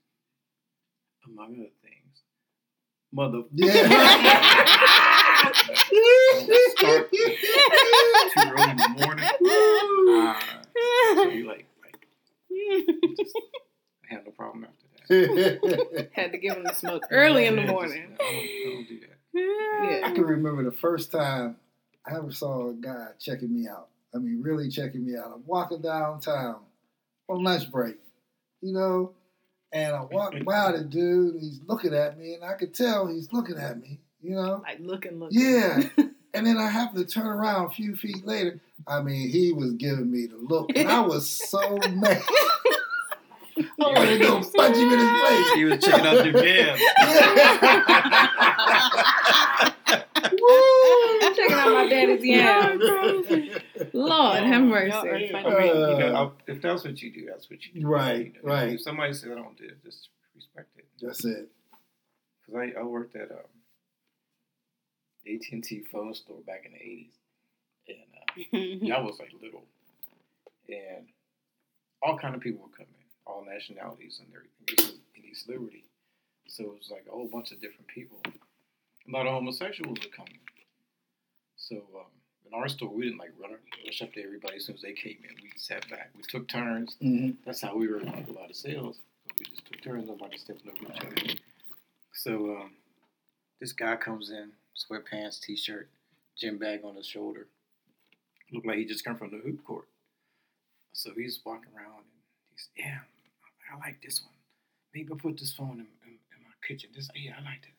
among 1.25 1.55
other 1.55 1.69
things. 1.81 2.23
Mother. 3.11 3.43
Yeah. 5.45 6.47
Start 6.77 7.11
too 7.11 7.35
early 8.37 8.71
in 8.71 8.77
the 8.77 8.89
morning. 9.05 9.25
So 11.15 11.29
you 11.29 11.47
like, 11.47 11.67
like, 11.83 12.07
just, 13.17 13.35
I 14.09 14.13
have 14.15 14.25
no 14.25 14.31
problem 14.31 14.65
after 14.65 14.87
that. 15.09 16.09
Had 16.13 16.31
to 16.31 16.37
give 16.37 16.55
him 16.57 16.63
the 16.63 16.73
smoke 16.73 17.03
early 17.11 17.45
in 17.45 17.55
the 17.55 17.61
Yeah, 17.61 17.67
just- 17.67 17.73
morning. 17.73 18.03
I 18.19 18.23
don't, 18.23 18.35
I 18.35 18.73
don't 18.73 18.87
do 18.87 18.99
that. 19.01 19.14
I 19.35 20.11
can 20.13 20.23
mm. 20.23 20.29
remember 20.29 20.63
the 20.63 20.71
first 20.71 21.11
time 21.11 21.57
I 22.05 22.15
ever 22.17 22.31
saw 22.31 22.69
a 22.69 22.73
guy 22.73 23.07
checking 23.19 23.53
me 23.53 23.67
out. 23.67 23.89
I 24.13 24.17
mean, 24.17 24.41
really 24.41 24.69
checking 24.69 25.05
me 25.05 25.17
out. 25.17 25.31
I'm 25.35 25.43
walking 25.45 25.81
downtown 25.81 26.57
on 27.27 27.43
lunch 27.43 27.69
break, 27.69 27.97
you 28.61 28.73
know, 28.73 29.11
and 29.71 29.95
I 29.95 30.03
walk 30.03 30.33
by 30.45 30.71
the 30.71 30.83
dude, 30.89 31.35
and 31.35 31.43
he's 31.43 31.59
looking 31.67 31.93
at 31.93 32.17
me, 32.17 32.35
and 32.35 32.43
I 32.43 32.53
could 32.53 32.73
tell 32.73 33.07
he's 33.07 33.33
looking 33.33 33.57
at 33.57 33.79
me, 33.79 33.99
you 34.21 34.35
know. 34.35 34.63
Like 34.63 34.79
looking, 34.79 35.19
looking. 35.19 35.39
Yeah. 35.39 35.83
And 36.35 36.45
then 36.45 36.57
I 36.57 36.67
happened 36.67 37.07
to 37.07 37.13
turn 37.13 37.27
around 37.27 37.67
a 37.67 37.69
few 37.69 37.95
feet 37.95 38.25
later. 38.25 38.59
I 38.85 39.01
mean, 39.01 39.29
he 39.29 39.53
was 39.53 39.71
giving 39.71 40.11
me 40.11 40.25
the 40.25 40.35
look, 40.35 40.69
and 40.75 40.89
I 40.89 40.99
was 40.99 41.29
so 41.29 41.77
mad. 41.93 42.21
I 43.85 43.99
wanted 43.99 44.17
to 44.17 44.23
go 44.23 44.41
punch 44.55 44.77
him 44.77 44.91
in 44.93 44.99
his 44.99 45.21
face. 45.21 45.51
He 45.53 45.63
was 45.65 45.83
checking 45.83 46.05
out 46.05 46.25
your 46.25 46.33
gas. 46.33 46.79
Checking 51.35 51.53
out 51.53 51.73
my 51.73 51.87
daddy's 51.89 52.23
yams. 52.25 52.83
Lord 53.93 54.43
have 54.43 54.61
mercy. 54.63 54.91
are 54.95 55.15
I 55.15 55.19
mean, 55.19 55.29
you 55.31 55.35
Uh, 55.35 55.97
know, 56.11 56.33
if 56.47 56.61
that's 56.61 56.83
what 56.85 57.01
you 57.01 57.11
do, 57.11 57.25
that's 57.29 57.49
what 57.49 57.59
you 57.65 57.81
do. 57.81 57.87
Right, 57.87 58.27
You 58.27 58.33
know, 58.33 58.39
right. 58.53 58.73
If 58.73 58.81
somebody 58.81 59.13
says 59.13 59.31
I 59.31 59.35
don't 59.35 59.57
do 59.57 59.65
it, 59.65 59.83
just 59.83 60.09
respect 60.35 60.69
it. 60.77 60.85
That's 61.01 61.23
it. 61.25 61.49
Because 62.45 62.71
I, 62.75 62.79
I 62.79 62.83
worked 62.83 63.15
at 63.15 63.31
um, 63.31 63.37
AT&T 65.27 65.83
phone 65.91 66.13
store 66.13 66.39
back 66.45 66.65
in 66.65 66.71
the 66.73 66.79
80s. 66.79 67.11
And 68.53 68.91
uh, 68.91 68.95
I 68.97 69.01
was 69.01 69.19
like 69.19 69.31
little. 69.41 69.65
And 70.69 71.07
all 72.01 72.17
kind 72.17 72.35
of 72.35 72.41
people 72.41 72.63
would 72.67 72.75
come 72.77 72.85
in, 72.87 72.94
all 73.25 73.43
nationalities 73.45 74.19
and 74.19 74.27
everything. 74.35 74.99
In 75.15 75.23
East 75.25 75.47
Liberty. 75.49 75.85
So 76.47 76.63
it 76.63 76.77
was 76.77 76.89
like 76.91 77.05
a 77.07 77.11
whole 77.11 77.27
bunch 77.27 77.51
of 77.51 77.61
different 77.61 77.87
people. 77.87 78.17
A 78.25 79.11
lot 79.11 79.25
of 79.27 79.33
homosexuals 79.33 79.97
were 79.99 80.15
coming. 80.15 80.39
So 81.57 81.75
um, 81.95 82.05
in 82.45 82.53
our 82.53 82.67
store, 82.67 82.89
we 82.89 83.03
didn't 83.05 83.19
like 83.19 83.31
run 83.39 83.51
rush 83.85 84.01
up 84.01 84.13
to 84.13 84.23
everybody 84.23 84.57
as 84.57 84.65
soon 84.65 84.75
as 84.75 84.81
they 84.81 84.93
came 84.93 85.17
in. 85.23 85.35
We 85.41 85.51
sat 85.55 85.89
back. 85.89 86.11
We 86.15 86.23
took 86.23 86.47
turns. 86.47 86.95
hmm 87.01 87.31
That's 87.45 87.61
how 87.61 87.75
we 87.75 87.87
were 87.87 87.99
like 88.01 88.27
a 88.27 88.31
lot 88.33 88.49
of 88.49 88.55
sales. 88.55 88.99
We 89.39 89.45
just 89.45 89.65
took 89.65 89.81
turns. 89.83 90.07
Nobody 90.07 90.37
stepping 90.37 90.69
over 90.71 90.93
each 90.93 91.01
other. 91.01 91.39
So 92.13 92.57
um, 92.61 92.71
this 93.59 93.73
guy 93.73 93.95
comes 93.95 94.29
in, 94.29 94.51
sweatpants, 94.75 95.41
t-shirt, 95.41 95.89
gym 96.37 96.57
bag 96.57 96.81
on 96.83 96.95
his 96.95 97.07
shoulder. 97.07 97.47
Looked 98.51 98.67
like 98.67 98.77
he 98.77 98.85
just 98.85 99.03
come 99.03 99.17
from 99.17 99.31
the 99.31 99.37
hoop 99.37 99.63
court. 99.65 99.87
So 100.93 101.11
he's 101.15 101.39
walking 101.45 101.71
around 101.75 101.97
and 101.97 102.05
he's, 102.51 102.69
yeah, 102.77 102.99
I 103.71 103.77
like 103.79 104.01
this 104.01 104.21
one. 104.23 104.33
maybe 104.93 105.09
I'll 105.11 105.17
put 105.17 105.37
this 105.37 105.53
phone 105.53 105.73
in, 105.73 105.87
in, 106.05 106.13
in 106.13 106.43
my 106.43 106.53
kitchen. 106.67 106.89
This, 106.95 107.09
yeah, 107.15 107.33
I 107.39 107.43
like 107.43 107.61
that. 107.61 107.75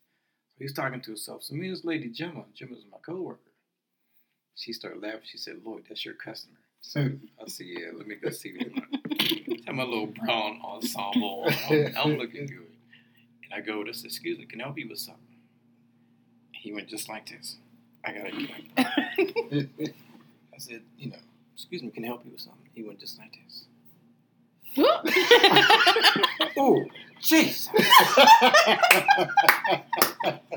So 0.50 0.56
he's 0.58 0.72
talking 0.72 1.00
to 1.00 1.06
himself. 1.08 1.42
So 1.44 1.54
me 1.54 1.66
and 1.68 1.76
this 1.76 1.84
lady, 1.84 2.08
Gemma, 2.08 2.44
Gemma's 2.54 2.84
my 2.90 2.98
coworker. 3.04 3.40
She 4.54 4.72
started 4.72 5.02
laughing. 5.02 5.20
She 5.24 5.38
said, 5.38 5.56
Lloyd, 5.64 5.84
that's 5.88 6.04
your 6.04 6.14
customer. 6.14 6.56
So 6.80 7.00
I 7.00 7.48
said, 7.48 7.66
yeah, 7.68 7.88
let 7.94 8.06
me 8.06 8.14
go 8.16 8.30
see 8.30 8.54
what. 8.56 8.68
Have 9.66 9.74
my 9.74 9.82
little 9.82 10.06
brown 10.06 10.60
ensemble. 10.64 11.48
I'm, 11.68 11.94
I'm 11.96 12.16
looking 12.16 12.46
good. 12.46 12.70
And 13.44 13.54
I 13.54 13.60
go, 13.60 13.84
this, 13.84 14.04
excuse 14.04 14.38
me, 14.38 14.46
can 14.46 14.60
I 14.60 14.64
help 14.64 14.78
you 14.78 14.88
with 14.88 14.98
something? 14.98 15.22
He 16.52 16.72
went 16.72 16.88
just 16.88 17.08
like 17.08 17.28
this. 17.28 17.56
I 18.04 18.12
gotta 18.12 18.30
get 18.30 18.50
like 18.50 19.68
I 20.54 20.58
said, 20.58 20.82
you 20.96 21.10
know, 21.10 21.18
excuse 21.54 21.82
me, 21.82 21.90
can 21.90 22.04
I 22.04 22.06
help 22.06 22.24
you 22.24 22.32
with 22.32 22.40
something? 22.40 22.68
He 22.72 22.82
went 22.82 23.00
just 23.00 23.18
like 23.18 23.36
this. 23.44 23.64
Oh, 26.58 26.84
jeez. 27.20 27.68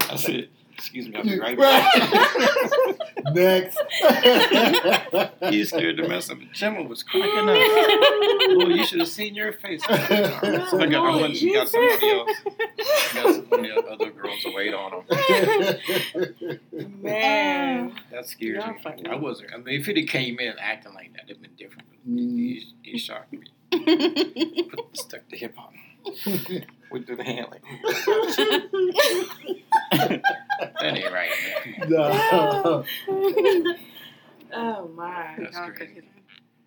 I 0.09 0.15
said, 0.15 0.49
excuse 0.73 1.07
me, 1.07 1.15
I'll 1.15 1.23
be 1.23 1.39
right 1.39 1.57
back. 1.57 1.93
Next. 3.33 3.77
he 5.49 5.65
scared 5.65 5.97
the 5.97 6.07
mess 6.07 6.29
up. 6.29 6.37
me. 6.37 6.49
Gemma 6.53 6.83
was 6.83 7.03
cracking 7.03 7.49
up. 7.49 7.55
Boy, 8.59 8.73
you 8.73 8.85
should 8.85 8.99
have 8.99 9.09
seen 9.09 9.35
your 9.35 9.51
face. 9.53 9.81
So 9.89 10.79
I 10.79 10.85
got, 10.87 11.05
I 11.05 11.15
went, 11.21 11.35
she 11.35 11.53
got 11.53 11.67
somebody 11.69 12.09
else. 12.09 12.31
She 12.77 13.15
got 13.15 13.35
some 13.35 13.43
of 13.43 13.49
the 13.49 13.85
other 13.91 14.11
girls 14.11 14.41
to 14.43 14.53
wait 14.55 14.73
on 14.73 14.93
him. 14.93 15.03
Man. 17.01 17.93
That 18.11 18.27
scared 18.27 18.65
me. 18.67 18.75
I 19.09 19.15
wasn't. 19.15 19.53
I 19.53 19.57
mean, 19.57 19.79
if 19.79 19.85
he'd 19.85 20.07
came 20.07 20.39
in 20.39 20.53
acting 20.59 20.93
like 20.93 21.13
that, 21.13 21.23
it'd 21.29 21.41
been 21.41 21.55
different. 21.57 21.87
But 21.89 21.99
Mm. 22.09 22.37
he, 22.37 22.63
he 22.83 22.97
shocked 22.97 23.33
me. 23.33 23.39
Put, 23.71 24.97
stuck 24.97 25.21
the 25.29 25.37
hip 25.37 25.55
on. 25.57 25.73
We 26.91 27.01
do 27.01 27.15
the 27.15 27.23
handling. 27.23 27.61
like. 27.61 28.05
that 30.81 30.97
ain't 30.97 31.11
right. 31.13 31.29
No. 31.87 32.83
Oh 34.51 34.87
my. 34.95 35.35
That's 35.37 35.55
Y'all 35.55 35.69
crazy. 35.69 35.93
crazy. 35.93 36.07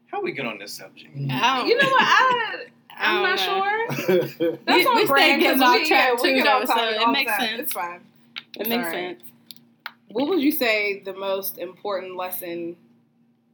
How 0.07 0.23
we 0.23 0.31
get 0.31 0.47
on 0.47 0.59
this 0.59 0.73
subject? 0.75 1.11
I 1.29 1.57
don't 1.59 1.67
You 1.67 1.77
know 1.83 1.89
what? 1.89 2.03
I 2.03 2.67
I'm 2.97 3.23
not 3.25 3.39
don't 3.41 3.97
sure. 3.99 4.29
That's 4.29 4.39
We- 4.39 4.87
on 4.87 4.95
we 4.95 5.05
stay 5.05 5.07
brand, 5.07 5.43
'cause 5.43 5.49
getting 5.59 5.63
off 5.63 5.75
we- 5.75 5.89
track 5.89 6.09
yeah, 6.09 6.23
we 6.23 6.29
too, 6.29 6.35
get 6.37 6.45
though, 6.45 6.65
so 6.73 6.89
it 6.89 6.99
all 6.99 7.11
makes 7.13 7.33
time. 7.33 7.41
sense. 7.41 7.61
It's 7.63 7.73
fine. 7.73 8.01
It 8.61 8.69
makes 8.69 8.85
Alright. 8.87 8.93
sense. 9.19 9.23
What 10.09 10.29
would 10.29 10.41
you 10.41 10.53
say 10.53 11.01
the 11.01 11.15
most 11.15 11.59
important 11.59 12.15
lesson, 12.17 12.77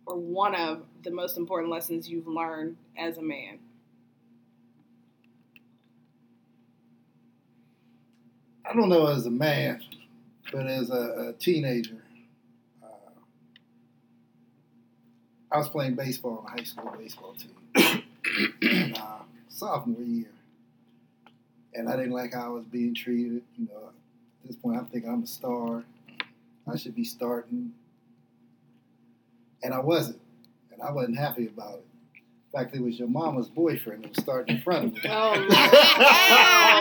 or 0.05 0.17
one 0.17 0.55
of 0.55 0.83
the 1.05 1.11
most 1.11 1.39
important 1.39 1.71
lessons 1.73 2.11
you've 2.11 2.27
learned 2.29 2.77
as 2.99 3.17
a 3.17 3.23
man? 3.23 3.59
I 8.65 8.75
don't 8.75 8.91
know 8.91 9.07
as 9.07 9.25
a 9.25 9.31
man, 9.31 9.83
but 10.53 10.67
as 10.67 10.91
a, 10.91 11.29
a 11.29 11.33
teenager, 11.35 12.03
uh, 12.83 12.87
I 15.51 15.57
was 15.57 15.69
playing 15.71 15.95
baseball 15.95 16.45
on 16.45 16.47
a 16.47 16.51
high 16.51 16.65
school 16.65 16.93
baseball 16.99 17.35
team, 17.35 18.03
and, 18.63 18.99
uh, 18.99 19.21
sophomore 19.49 20.03
year, 20.03 20.33
and 21.73 21.89
I 21.89 21.97
didn't 21.97 22.13
like 22.13 22.35
how 22.35 22.45
I 22.45 22.49
was 22.49 22.65
being 22.67 22.95
treated. 22.95 23.43
You 23.57 23.69
know, 23.69 23.89
at 23.89 24.47
this 24.47 24.57
point, 24.57 24.77
I'm 24.77 24.87
thinking 24.87 25.11
I'm 25.11 25.23
a 25.23 25.27
star. 25.27 25.85
I 26.71 26.77
should 26.77 26.95
be 26.95 27.05
starting, 27.05 27.73
and 29.63 29.73
I 29.73 29.79
wasn't, 29.79 30.21
and 30.73 30.83
I 30.83 30.93
wasn't 30.93 31.17
happy 31.17 31.47
about 31.47 31.77
it. 31.77 31.87
In 32.55 32.61
fact, 32.61 32.75
it 32.75 32.83
was 32.83 32.99
your 32.99 33.09
mama's 33.09 33.49
boyfriend 33.49 34.05
that 34.05 34.09
was 34.17 34.23
starting 34.25 34.57
in 34.57 34.63
front 34.63 34.87
of 34.87 34.95
me. 34.95 35.01
Oh, 35.05 35.35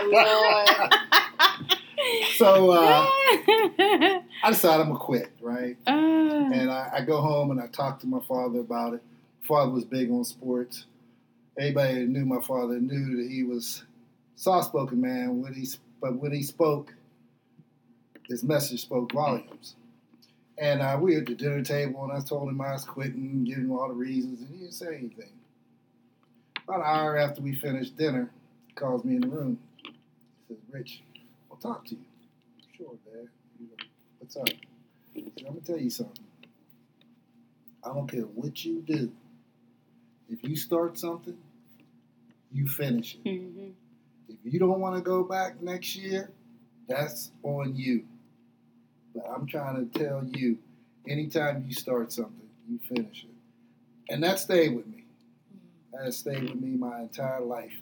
Lord. 0.80 0.94
so 2.38 2.72
uh, 2.72 3.06
I 3.10 4.22
decided 4.50 4.82
I'm 4.82 4.88
gonna 4.88 5.00
quit, 5.00 5.32
right? 5.42 5.76
Uh, 5.86 5.92
And 5.92 6.72
I, 6.72 6.90
I 6.96 7.02
go 7.02 7.20
home 7.20 7.52
and 7.52 7.60
I 7.60 7.68
talk 7.68 8.00
to 8.02 8.08
my 8.08 8.22
father 8.22 8.60
about 8.60 8.94
it. 8.94 9.04
Father 9.42 9.72
was 9.72 9.84
big 9.84 10.10
on 10.10 10.24
sports. 10.24 10.86
Anybody 11.60 11.96
that 11.96 12.08
knew 12.10 12.26
my 12.26 12.42
father 12.42 12.80
knew 12.80 13.18
that 13.18 13.30
he 13.30 13.44
was 13.44 13.84
soft-spoken 14.36 15.02
man. 15.02 15.42
When 15.42 15.54
he 15.54 15.68
but 16.00 16.16
when 16.16 16.32
he 16.32 16.44
spoke, 16.44 16.94
his 18.30 18.44
message 18.44 18.82
spoke 18.84 19.12
volumes. 19.12 19.76
And 20.60 20.82
uh, 20.82 20.98
we 21.02 21.14
were 21.16 21.22
at 21.22 21.28
the 21.28 21.36
dinner 21.36 21.62
table, 21.64 22.04
and 22.04 22.12
I 22.14 22.20
told 22.20 22.50
him 22.50 22.62
I 22.62 22.72
was 22.74 22.84
quitting, 22.86 23.44
giving 23.44 23.66
him 23.66 23.72
all 23.74 23.90
the 23.90 23.94
reasons, 23.94 24.40
and 24.42 24.50
he 24.50 24.58
didn't 24.60 24.74
say 24.74 24.88
anything. 24.88 25.32
About 26.68 26.80
an 26.82 26.86
hour 26.86 27.18
after 27.18 27.42
we 27.42 27.56
finished 27.56 27.98
dinner, 27.98 28.30
he 28.68 28.74
calls 28.74 29.04
me 29.06 29.16
in 29.16 29.22
the 29.22 29.28
room. 29.28 29.60
He 30.48 30.56
says, 30.56 30.64
"Rich, 30.70 31.02
I'll 31.50 31.58
talk 31.58 31.86
to 31.86 31.96
you." 31.96 32.02
Sure, 32.78 32.96
Dad. 33.06 33.30
You 33.60 33.68
know, 33.68 33.86
What's 34.20 34.36
up? 34.38 34.50
He 35.14 35.24
said, 35.24 35.32
I'm 35.48 35.54
gonna 35.54 35.62
tell 35.62 35.80
you 35.80 35.90
something. 35.90 36.26
I 37.84 37.94
don't 37.94 38.08
care 38.10 38.24
what 38.24 38.66
you 38.66 38.82
do. 38.82 39.12
If 40.30 40.44
you 40.44 40.56
start 40.58 41.00
something, 41.00 41.38
you 42.52 42.68
finish 42.68 43.16
it. 43.16 43.24
mhm. 43.24 43.74
If 44.28 44.38
you 44.54 44.60
don't 44.60 44.80
want 44.82 44.96
to 44.96 45.02
go 45.02 45.24
back 45.24 45.62
next 45.62 45.96
year, 45.96 46.30
that's 46.88 47.32
on 47.44 47.76
you. 47.76 48.06
But 49.16 49.26
I'm 49.30 49.48
trying 49.48 49.90
to 49.90 50.00
tell 50.00 50.24
you, 50.26 50.58
anytime 51.08 51.66
you 51.68 51.74
start 51.74 52.12
something, 52.12 52.50
you 52.68 52.80
finish 52.80 53.24
it. 53.24 53.30
And 54.14 54.24
that 54.24 54.40
stayed 54.40 54.76
with 54.76 54.86
me. 54.88 54.97
That 55.98 56.06
has 56.06 56.18
stayed 56.18 56.44
with 56.44 56.62
me 56.62 56.78
my 56.78 57.02
entire 57.02 57.42
life. 57.42 57.74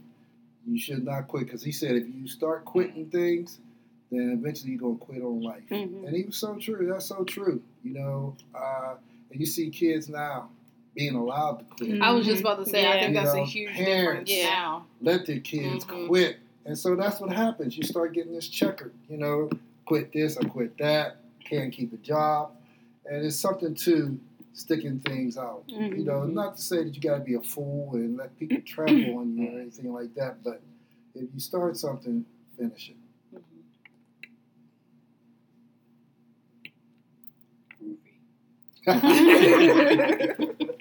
You 0.66 0.80
should 0.80 1.04
not 1.04 1.28
quit 1.28 1.46
because 1.46 1.62
he 1.64 1.72
said 1.72 1.96
if 1.96 2.06
you 2.08 2.28
start 2.28 2.64
quitting 2.66 3.08
things, 3.10 3.60
then 4.10 4.32
eventually 4.32 4.72
you're 4.72 4.80
gonna 4.80 4.96
quit 4.96 5.22
on 5.22 5.42
life. 5.42 5.64
Mhm. 5.70 6.08
And 6.08 6.16
he 6.16 6.24
was 6.24 6.38
so 6.38 6.56
true. 6.56 6.88
That's 6.88 7.06
so 7.06 7.24
true. 7.26 7.62
You 7.84 7.94
know, 7.94 8.36
uh, 8.54 8.96
and 9.32 9.40
you 9.40 9.46
see 9.46 9.70
kids 9.70 10.08
now 10.10 10.50
being 10.96 11.16
allowed 11.16 11.58
to 11.60 11.66
quit. 11.86 12.02
I 12.02 12.12
was 12.14 12.26
just 12.26 12.40
about 12.40 12.64
to 12.64 12.70
say, 12.70 12.88
I 12.88 13.00
think 13.02 13.16
You 13.16 13.22
that's 13.22 13.36
a 13.36 13.44
huge 13.44 13.72
parents- 13.74 14.32
difference 14.32 14.32
Yeah. 14.32 14.50
now. 14.50 14.86
let 15.02 15.26
their 15.26 15.42
kids 15.42 15.84
Mhm. 15.84 16.08
quit. 16.08 16.38
And 16.66 16.78
so 16.78 16.96
that's 16.96 17.20
what 17.20 17.34
happens. 17.34 17.78
You 17.78 17.84
start 17.84 18.14
getting 18.14 18.32
this 18.34 18.48
checker, 18.48 18.92
you 19.10 19.18
know, 19.18 19.50
quit 19.86 20.14
this, 20.14 20.38
I 20.38 20.46
quit 20.46 20.78
that, 20.78 21.18
can't 21.44 21.72
keep 21.74 21.92
a 21.94 21.98
job. 21.98 22.52
And 23.06 23.26
it's 23.26 23.36
something 23.36 23.76
to 23.76 24.18
sticking 24.56 25.00
things 25.02 25.38
out. 25.38 25.64
You 25.68 26.04
know, 26.04 26.22
Mhm. 26.22 26.34
not 26.34 26.56
to 26.56 26.62
say 26.62 26.84
that 26.84 26.96
you 26.96 27.02
got 27.02 27.18
to 27.20 27.24
be 27.24 27.36
a 27.36 27.42
fool 27.42 27.94
and 27.96 28.18
let 28.18 28.36
people 28.40 28.62
trample 28.66 29.18
on 29.20 29.38
you 29.38 29.50
or 29.50 29.60
anything 29.60 29.94
like 29.94 30.16
that, 30.16 30.44
but 30.44 30.62
if 31.14 31.32
you 31.34 31.40
start 31.40 31.78
something, 31.78 32.26
finish 32.58 32.90
it. 32.90 32.96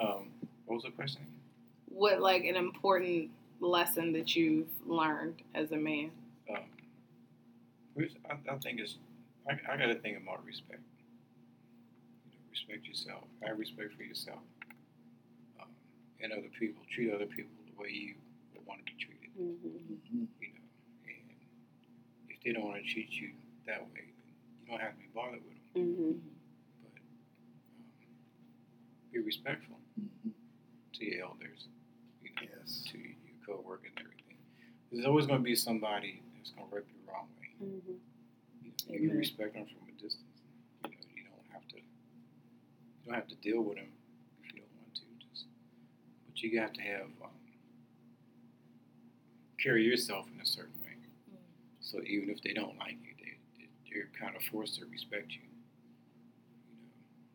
Um, 0.00 0.26
what 0.66 0.76
was 0.76 0.82
the 0.84 0.90
question? 0.90 1.22
what 1.86 2.20
like 2.20 2.44
an 2.44 2.56
important 2.56 3.30
lesson 3.60 4.12
that 4.14 4.34
you've 4.34 4.66
learned 4.84 5.36
as 5.54 5.70
a 5.70 5.76
man? 5.76 6.10
Um, 6.50 6.58
which 7.94 8.10
I, 8.28 8.34
I 8.52 8.56
think 8.58 8.80
is, 8.80 8.96
I, 9.48 9.52
I 9.72 9.76
got 9.76 9.86
to 9.86 9.94
think 9.94 10.18
about 10.20 10.44
respect. 10.44 10.80
Respect 12.66 12.86
yourself. 12.88 13.24
Have 13.42 13.58
respect 13.58 13.92
for 13.94 14.04
yourself. 14.04 14.38
Um, 15.60 15.68
and 16.22 16.32
other 16.32 16.48
people. 16.58 16.82
Treat 16.90 17.12
other 17.12 17.26
people 17.26 17.52
the 17.68 17.76
way 17.82 17.90
you 17.90 18.14
want 18.64 18.80
to 18.80 18.84
be 18.90 18.96
treated. 18.98 19.30
Mhm. 19.36 20.28
You 20.40 20.48
know, 20.54 20.60
and 21.04 22.30
if 22.30 22.40
they 22.42 22.52
don't 22.52 22.64
want 22.64 22.82
to 22.82 22.90
treat 22.90 23.10
you 23.10 23.32
that 23.66 23.82
way, 23.92 24.00
then 24.16 24.32
you 24.62 24.66
don't 24.66 24.80
have 24.80 24.92
to 24.94 24.98
be 24.98 25.08
bothered 25.12 25.44
with 25.44 25.74
them. 25.74 25.94
Mhm. 25.94 26.20
But 26.82 26.92
um, 27.02 27.06
be 29.12 29.18
respectful 29.18 29.78
Mhm. 30.00 30.32
to 30.94 31.04
your 31.04 31.26
elders. 31.26 31.68
You 32.22 32.30
know, 32.30 32.42
Yes. 32.60 32.82
to 32.92 32.98
your 32.98 33.16
coworkers 33.44 33.90
and 33.96 34.06
everything. 34.06 34.38
There's 34.90 35.04
always 35.04 35.26
going 35.26 35.40
to 35.40 35.44
be 35.44 35.54
somebody 35.54 36.22
that's 36.38 36.50
going 36.52 36.66
to 36.70 36.74
rub 36.76 36.88
you 36.88 36.94
the 37.04 37.12
wrong 37.12 37.28
way. 37.38 37.48
Mhm. 37.60 38.00
You, 38.62 38.70
know, 38.88 38.94
you 39.02 39.08
can 39.10 39.18
respect 39.18 39.52
them 39.52 39.66
from 39.66 39.86
a 39.86 39.92
distance. 40.00 40.40
You 40.84 40.90
know, 40.90 40.96
you 41.14 41.24
don't 41.24 41.46
have 41.52 41.68
to. 41.68 41.82
You 43.04 43.12
don't 43.12 43.16
have 43.16 43.28
to 43.28 43.34
deal 43.36 43.62
with 43.62 43.76
them 43.76 43.88
if 44.42 44.54
you 44.54 44.60
don't 44.62 44.70
want 44.82 44.94
to. 44.96 45.02
Just, 45.30 45.44
but 46.26 46.42
you 46.42 46.60
have 46.60 46.72
to 46.74 46.82
have 46.82 47.02
um, 47.22 47.30
carry 49.62 49.84
yourself 49.84 50.26
in 50.34 50.40
a 50.40 50.46
certain 50.46 50.72
way. 50.84 50.92
So 51.80 52.00
even 52.06 52.30
if 52.30 52.42
they 52.42 52.52
don't 52.54 52.78
like 52.78 52.96
you, 53.02 53.14
they, 53.18 53.36
they 53.58 53.68
they're 53.92 54.08
kind 54.20 54.36
of 54.36 54.42
forced 54.44 54.76
to 54.80 54.86
respect 54.86 55.32
you. 55.32 55.40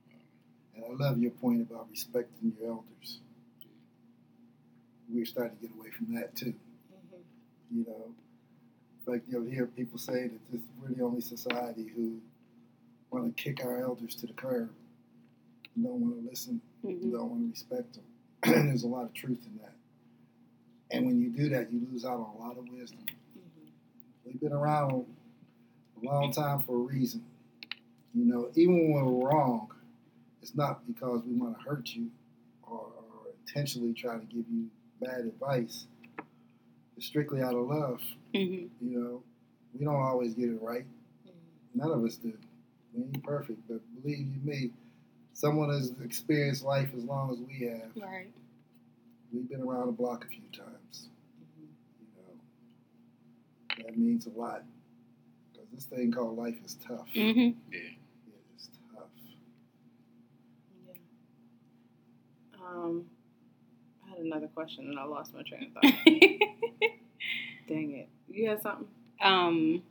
You 0.10 0.16
know, 0.16 0.84
um, 0.86 0.92
And 0.92 1.02
I 1.02 1.06
love 1.10 1.20
your 1.20 1.32
point 1.32 1.62
about 1.62 1.88
respecting 1.92 2.54
your 2.60 2.72
elders. 2.72 3.20
We're 5.10 5.26
starting 5.26 5.58
to 5.58 5.68
get 5.68 5.76
away 5.78 5.90
from 5.92 6.16
that 6.16 6.36
too. 6.36 6.54
You 7.72 7.86
know, 7.88 8.14
like 9.06 9.24
you'll 9.30 9.46
hear 9.46 9.66
people 9.68 9.98
say 10.00 10.28
that 10.28 10.52
this, 10.52 10.62
we're 10.82 10.96
the 10.96 11.04
only 11.04 11.22
society 11.22 11.92
who 11.96 12.18
want 13.12 13.36
to 13.36 13.44
kick 13.44 13.64
our 13.66 13.82
elders 13.82 14.16
to 14.16 14.28
the 14.28 14.34
curb. 14.34 14.70
Don't 15.76 16.02
want 16.02 16.22
to 16.24 16.30
listen. 16.30 16.62
Mhm. 16.84 17.12
Don't 17.12 17.30
want 17.30 17.42
to 17.44 17.50
respect 17.52 17.94
them. 17.94 18.04
and 18.44 18.70
there's 18.70 18.84
a 18.84 18.88
lot 18.88 19.04
of 19.06 19.14
truth 19.14 19.46
in 19.46 19.58
that. 19.62 19.74
And 20.92 21.06
when 21.06 21.20
you 21.22 21.30
do 21.30 21.50
that, 21.50 21.72
you 21.72 21.86
lose 21.92 22.06
out 22.06 22.14
on 22.20 22.36
a 22.36 22.40
lot 22.40 22.58
of 22.58 22.68
wisdom. 22.70 23.06
We've 24.26 24.40
been 24.40 24.54
around 24.54 25.06
a 26.02 26.06
long 26.06 26.32
time 26.32 26.62
for 26.62 26.76
a 26.76 26.80
reason. 26.80 27.24
You 28.14 28.26
know, 28.26 28.50
even 28.56 28.92
when 28.94 29.06
we're 29.06 29.30
wrong, 29.30 29.72
it's 30.42 30.56
not 30.56 30.86
because 30.88 31.22
we 31.26 31.36
want 31.36 31.58
to 31.58 31.64
hurt 31.64 31.90
you 31.90 32.10
or, 32.64 32.80
or 32.80 33.32
intentionally 33.46 33.94
try 33.94 34.18
to 34.18 34.26
give 34.26 34.46
you 34.52 34.70
bad 35.02 35.22
advice. 35.22 35.86
It's 36.98 37.06
strictly 37.06 37.42
out 37.42 37.54
of 37.56 37.68
love. 37.68 38.02
hmm 38.34 38.40
You 38.42 38.70
know, 38.82 39.24
we 39.78 39.86
don't 39.86 39.96
always 40.02 40.34
get 40.34 40.50
it 40.50 40.62
right. 40.62 40.86
None 41.76 41.92
of 41.92 42.04
us 42.04 42.16
do. 42.16 42.34
We 42.94 43.04
ain't 43.04 43.24
perfect, 43.24 43.60
but 43.68 43.80
believe 44.02 44.20
you 44.20 44.40
me, 44.44 44.72
someone 45.40 45.70
has 45.70 45.94
experienced 46.04 46.64
life 46.66 46.90
as 46.98 47.06
long 47.06 47.32
as 47.32 47.40
we 47.40 47.66
have. 47.66 47.92
Right. 47.96 48.28
We've 49.32 49.48
been 49.50 49.62
around 49.62 49.86
the 49.88 49.94
block 49.94 50.26
a 50.26 50.28
few 50.28 50.42
times. 50.52 51.08
You 51.58 52.08
know, 52.18 53.86
that 53.86 53.98
means 53.98 54.26
a 54.26 54.32
lot 54.32 54.64
because 55.54 55.68
this 55.74 55.86
thing 55.86 56.12
called 56.12 56.38
life 56.38 56.56
is 56.66 56.76
tough. 56.86 57.08
Mm-hmm. 57.16 57.58
Yeah. 57.72 57.80
It 57.80 57.96
is 58.58 58.70
tough. 58.94 59.04
Yeah. 60.88 60.94
Um, 62.62 63.06
I 64.06 64.10
had 64.10 64.20
another 64.20 64.48
question 64.48 64.88
and 64.90 65.00
I 65.00 65.06
lost 65.06 65.34
my 65.34 65.44
train 65.44 65.68
of 65.68 65.74
thought. 65.74 65.84
Dang 67.70 67.92
it. 67.96 68.10
You 68.30 68.50
had 68.50 68.62
something? 68.62 68.88
um, 69.22 69.84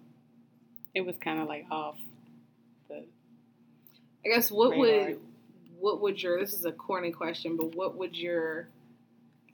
it 0.94 1.06
was 1.06 1.16
kind 1.16 1.40
of 1.40 1.48
like 1.48 1.64
off. 1.70 1.96
The, 2.88 3.04
I 4.26 4.28
guess 4.28 4.50
what 4.50 4.72
Radar. 4.72 4.80
would 5.10 5.18
what 5.80 6.00
would 6.00 6.22
your 6.22 6.38
this 6.40 6.52
is 6.52 6.64
a 6.64 6.72
corny 6.72 7.10
question, 7.10 7.56
but 7.56 7.74
what 7.74 7.96
would 7.96 8.16
your 8.16 8.68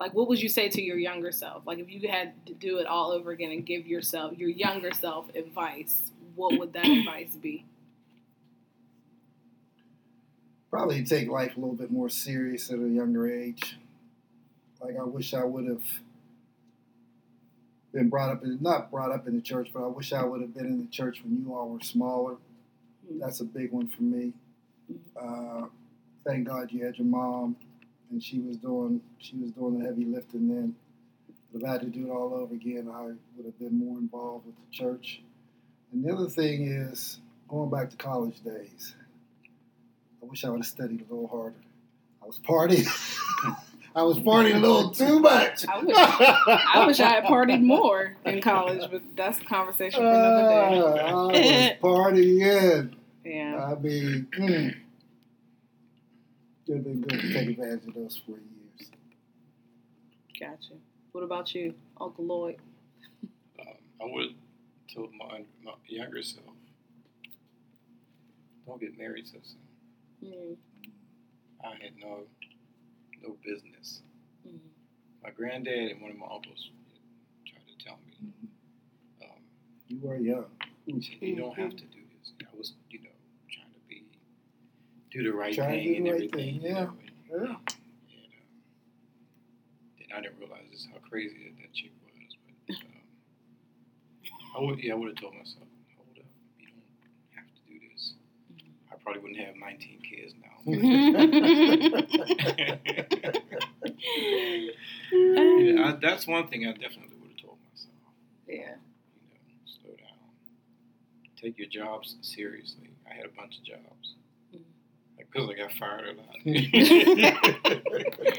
like 0.00 0.14
what 0.14 0.28
would 0.28 0.40
you 0.40 0.48
say 0.48 0.68
to 0.68 0.82
your 0.82 0.98
younger 0.98 1.32
self? 1.32 1.62
Like 1.66 1.78
if 1.78 1.90
you 1.90 2.08
had 2.08 2.46
to 2.46 2.54
do 2.54 2.78
it 2.78 2.86
all 2.86 3.12
over 3.12 3.30
again 3.30 3.50
and 3.52 3.64
give 3.64 3.86
yourself 3.86 4.36
your 4.36 4.48
younger 4.48 4.92
self 4.92 5.34
advice, 5.34 6.10
what 6.34 6.58
would 6.58 6.72
that 6.72 6.86
advice 6.98 7.36
be? 7.36 7.64
Probably 10.70 11.04
take 11.04 11.28
life 11.28 11.56
a 11.56 11.60
little 11.60 11.76
bit 11.76 11.90
more 11.90 12.08
serious 12.08 12.70
at 12.70 12.78
a 12.78 12.88
younger 12.88 13.30
age. 13.30 13.76
Like 14.80 14.96
I 14.98 15.04
wish 15.04 15.32
I 15.32 15.44
would 15.44 15.66
have 15.66 15.84
been 17.92 18.08
brought 18.08 18.30
up 18.30 18.42
in 18.42 18.58
not 18.60 18.90
brought 18.90 19.12
up 19.12 19.28
in 19.28 19.36
the 19.36 19.42
church, 19.42 19.70
but 19.72 19.84
I 19.84 19.86
wish 19.86 20.12
I 20.12 20.24
would 20.24 20.40
have 20.40 20.52
been 20.52 20.66
in 20.66 20.80
the 20.80 20.90
church 20.90 21.22
when 21.22 21.38
you 21.38 21.54
all 21.54 21.68
were 21.70 21.80
smaller. 21.80 22.36
That's 23.20 23.40
a 23.40 23.44
big 23.44 23.70
one 23.70 23.86
for 23.86 24.02
me. 24.02 24.32
Uh, 25.16 25.66
thank 26.24 26.46
God 26.48 26.70
you 26.70 26.84
had 26.84 26.96
your 26.96 27.06
mom, 27.06 27.56
and 28.10 28.22
she 28.22 28.38
was 28.40 28.56
doing 28.56 29.00
she 29.18 29.36
was 29.36 29.50
doing 29.52 29.78
the 29.78 29.86
heavy 29.86 30.04
lifting 30.04 30.48
then. 30.48 30.74
If 31.54 31.64
I 31.64 31.70
had 31.72 31.82
to 31.82 31.86
do 31.86 32.08
it 32.08 32.10
all 32.10 32.34
over 32.34 32.54
again, 32.54 32.90
I 32.92 33.02
would 33.36 33.46
have 33.46 33.58
been 33.60 33.78
more 33.78 33.98
involved 33.98 34.46
with 34.46 34.56
the 34.56 34.76
church. 34.76 35.22
And 35.92 36.04
the 36.04 36.12
other 36.12 36.28
thing 36.28 36.66
is 36.66 37.20
going 37.48 37.70
back 37.70 37.90
to 37.90 37.96
college 37.96 38.42
days. 38.42 38.96
I 40.20 40.26
wish 40.26 40.44
I 40.44 40.48
would 40.48 40.60
have 40.60 40.66
studied 40.66 41.04
a 41.08 41.14
little 41.14 41.28
harder. 41.28 41.54
I 42.20 42.26
was 42.26 42.40
partying. 42.40 42.86
I 43.96 44.02
was 44.02 44.18
partying 44.18 44.56
a 44.56 44.58
little 44.58 44.90
too 44.90 45.20
much. 45.20 45.64
I 45.68 45.78
wish 45.78 45.96
I 45.96 46.84
wish 46.86 46.98
I 46.98 47.08
had 47.10 47.24
partied 47.24 47.62
more 47.62 48.16
in 48.24 48.40
college, 48.42 48.82
but 48.90 49.02
that's 49.14 49.40
a 49.40 49.44
conversation 49.44 50.00
for 50.00 50.06
another 50.06 51.00
Uh, 51.00 51.04
I 51.04 51.14
was 51.26 51.70
partying. 51.80 52.94
Yeah. 53.24 53.64
I 53.64 53.74
mean, 53.76 54.26
mm, 54.36 54.74
could 56.66 56.76
have 56.76 56.84
been 56.84 57.00
good 57.02 57.20
to 57.20 57.32
take 57.32 57.48
advantage 57.50 57.86
of 57.88 57.94
those 57.94 58.20
four 58.26 58.36
years. 58.36 58.90
Gotcha. 60.38 60.74
What 61.12 61.22
about 61.24 61.54
you, 61.54 61.74
Uncle 62.00 62.24
Lloyd? 62.24 62.56
Um, 63.60 63.66
I 64.00 64.04
would 64.04 64.34
tell 64.88 65.08
my, 65.18 65.44
my 65.62 65.72
younger 65.86 66.22
self, 66.22 66.44
don't 68.66 68.80
get 68.80 68.98
married 68.98 69.26
so 69.28 69.38
soon. 69.42 70.32
Mm, 70.32 70.56
I 71.64 71.70
had 71.82 71.92
no 72.00 72.20
no 73.22 73.36
business. 73.44 74.00
mm, 74.46 74.58
My 75.22 75.30
granddad 75.30 75.92
and 75.92 76.00
one 76.02 76.10
of 76.10 76.16
my 76.18 76.26
uncles 76.26 76.70
tried 77.46 77.62
to 77.78 77.84
tell 77.84 77.98
me, 78.06 78.14
um, 79.22 79.28
You 79.88 80.10
are 80.10 80.16
young. 80.16 80.46
he 80.86 81.00
said, 81.00 81.16
you 81.20 81.36
don't 81.36 81.56
have 81.58 81.70
to 81.70 81.84
do 81.84 82.00
this. 82.20 82.32
I 82.42 82.56
was, 82.56 82.72
you 82.90 83.00
know, 83.00 83.08
trying 83.08 83.10
to 83.10 83.10
be, 83.10 83.13
do 85.14 85.22
the 85.22 85.32
right 85.32 85.54
Trying 85.54 85.70
to 85.70 85.76
thing 85.84 85.92
do 85.92 85.96
and 85.98 86.06
the 86.06 86.10
right 86.10 86.16
everything. 86.30 86.60
thing, 86.60 86.62
you 86.62 86.68
yeah. 86.68 86.74
know, 86.84 86.90
and, 86.90 86.98
Yeah. 87.30 87.36
and, 87.38 87.48
um, 87.50 87.56
then 89.98 90.08
I 90.16 90.20
didn't 90.20 90.38
realize 90.38 90.66
just 90.72 90.88
how 90.92 90.98
crazy 91.08 91.36
that, 91.44 91.56
that 91.62 91.72
chick 91.72 91.92
was. 92.02 92.36
But 92.66 92.76
um, 92.76 92.82
I 94.56 94.58
would, 94.70 94.78
yeah, 94.82 94.92
I 94.92 94.96
would 94.96 95.08
have 95.08 95.16
told 95.20 95.34
myself, 95.34 95.66
hold 95.96 96.18
up, 96.18 96.24
you 96.58 96.66
don't 96.68 96.84
have 97.36 97.46
to 97.46 97.60
do 97.70 97.78
this. 97.92 98.02
I 98.92 98.94
probably 99.02 99.20
wouldn't 99.22 99.40
have 99.40 99.54
19 99.56 100.00
kids 100.02 100.34
now. 100.42 100.50
yeah, 105.12 105.86
I, 105.86 105.92
that's 106.00 106.26
one 106.26 106.48
thing 106.48 106.66
I 106.66 106.72
definitely 106.72 107.16
would 107.20 107.30
have 107.30 107.40
told 107.42 107.58
myself. 107.70 107.94
yeah. 108.48 108.54
You 108.54 108.60
know, 109.30 109.38
slow 109.82 109.94
down. 109.96 110.18
Take 111.40 111.58
your 111.58 111.68
jobs 111.68 112.16
seriously. 112.22 112.90
I 113.10 113.14
had 113.14 113.26
a 113.26 113.30
bunch 113.30 113.58
of 113.58 113.64
jobs. 113.64 114.14
Because 115.34 115.50
I 115.50 115.54
got 115.54 115.72
fired 115.72 116.06
a 116.06 116.12
lot. 116.16 116.36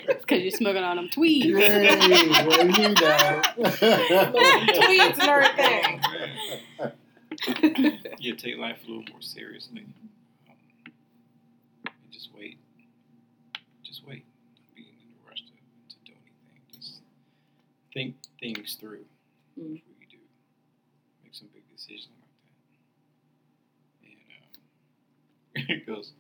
Because 0.08 0.42
you're 0.42 0.52
smoking 0.52 0.82
on 0.84 0.96
them 0.96 1.10
tweeds. 1.10 1.46
Yay, 1.48 1.98
well, 2.48 2.66
you 2.66 2.72
know. 2.72 3.42
Tweets 4.78 5.20
and 5.20 5.30
everything. 5.30 6.02
Oh, 6.80 6.92
man. 7.62 8.00
yeah, 8.20 8.34
take 8.36 8.58
life 8.58 8.78
a 8.86 8.88
little 8.88 9.04
more 9.12 9.22
seriously. 9.22 9.82
Um, 10.48 10.56
and 11.86 12.12
just 12.12 12.30
wait. 12.34 12.58
Just 13.84 14.06
wait. 14.08 14.24
Don't 14.56 14.76
be 14.76 14.84
in 14.84 14.88
a 14.88 15.30
rush 15.30 15.42
to, 15.42 15.52
to 15.90 15.96
do 16.06 16.14
anything. 16.14 16.62
Just 16.80 17.02
think 17.94 18.16
things 18.40 18.76
through 18.80 19.04
Mm. 19.60 19.74
before 19.74 19.96
you 20.02 20.08
do. 20.12 20.18
Make 21.24 21.34
some 21.36 21.48
big 21.54 21.64
decisions 21.76 22.10
like 22.20 22.30
that. 25.64 25.72
And 25.72 25.80
because 25.86 26.12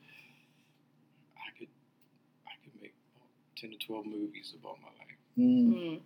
I 1.36 1.51
could, 1.59 1.67
I 2.47 2.51
could 2.63 2.71
make 2.82 2.93
ten 3.55 3.71
to 3.71 3.77
twelve 3.77 4.05
movies 4.05 4.53
about 4.59 4.77
my 4.81 4.89
life. 4.99 5.17
Mm. 5.37 5.73
Mm. 5.73 5.99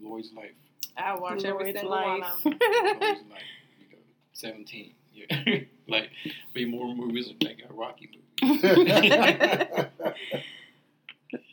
Lloyd's 0.00 0.32
life. 0.36 0.50
I 0.96 1.14
watch 1.18 1.44
every 1.44 1.64
Lloyd's 1.72 1.78
single 1.80 1.90
life. 1.90 2.08
one 2.08 2.22
of 2.22 2.42
them. 2.44 2.52
Lloyd's 3.00 3.00
life. 3.30 3.42
You 3.80 3.86
know, 3.90 4.02
seventeen. 4.32 4.94
Yeah. 5.12 5.60
like 5.88 6.10
be 6.52 6.64
more 6.64 6.94
movies 6.94 7.28
than 7.28 7.36
like 7.48 7.60
a 7.68 7.72
Rocky 7.72 8.10
movie. 8.40 9.10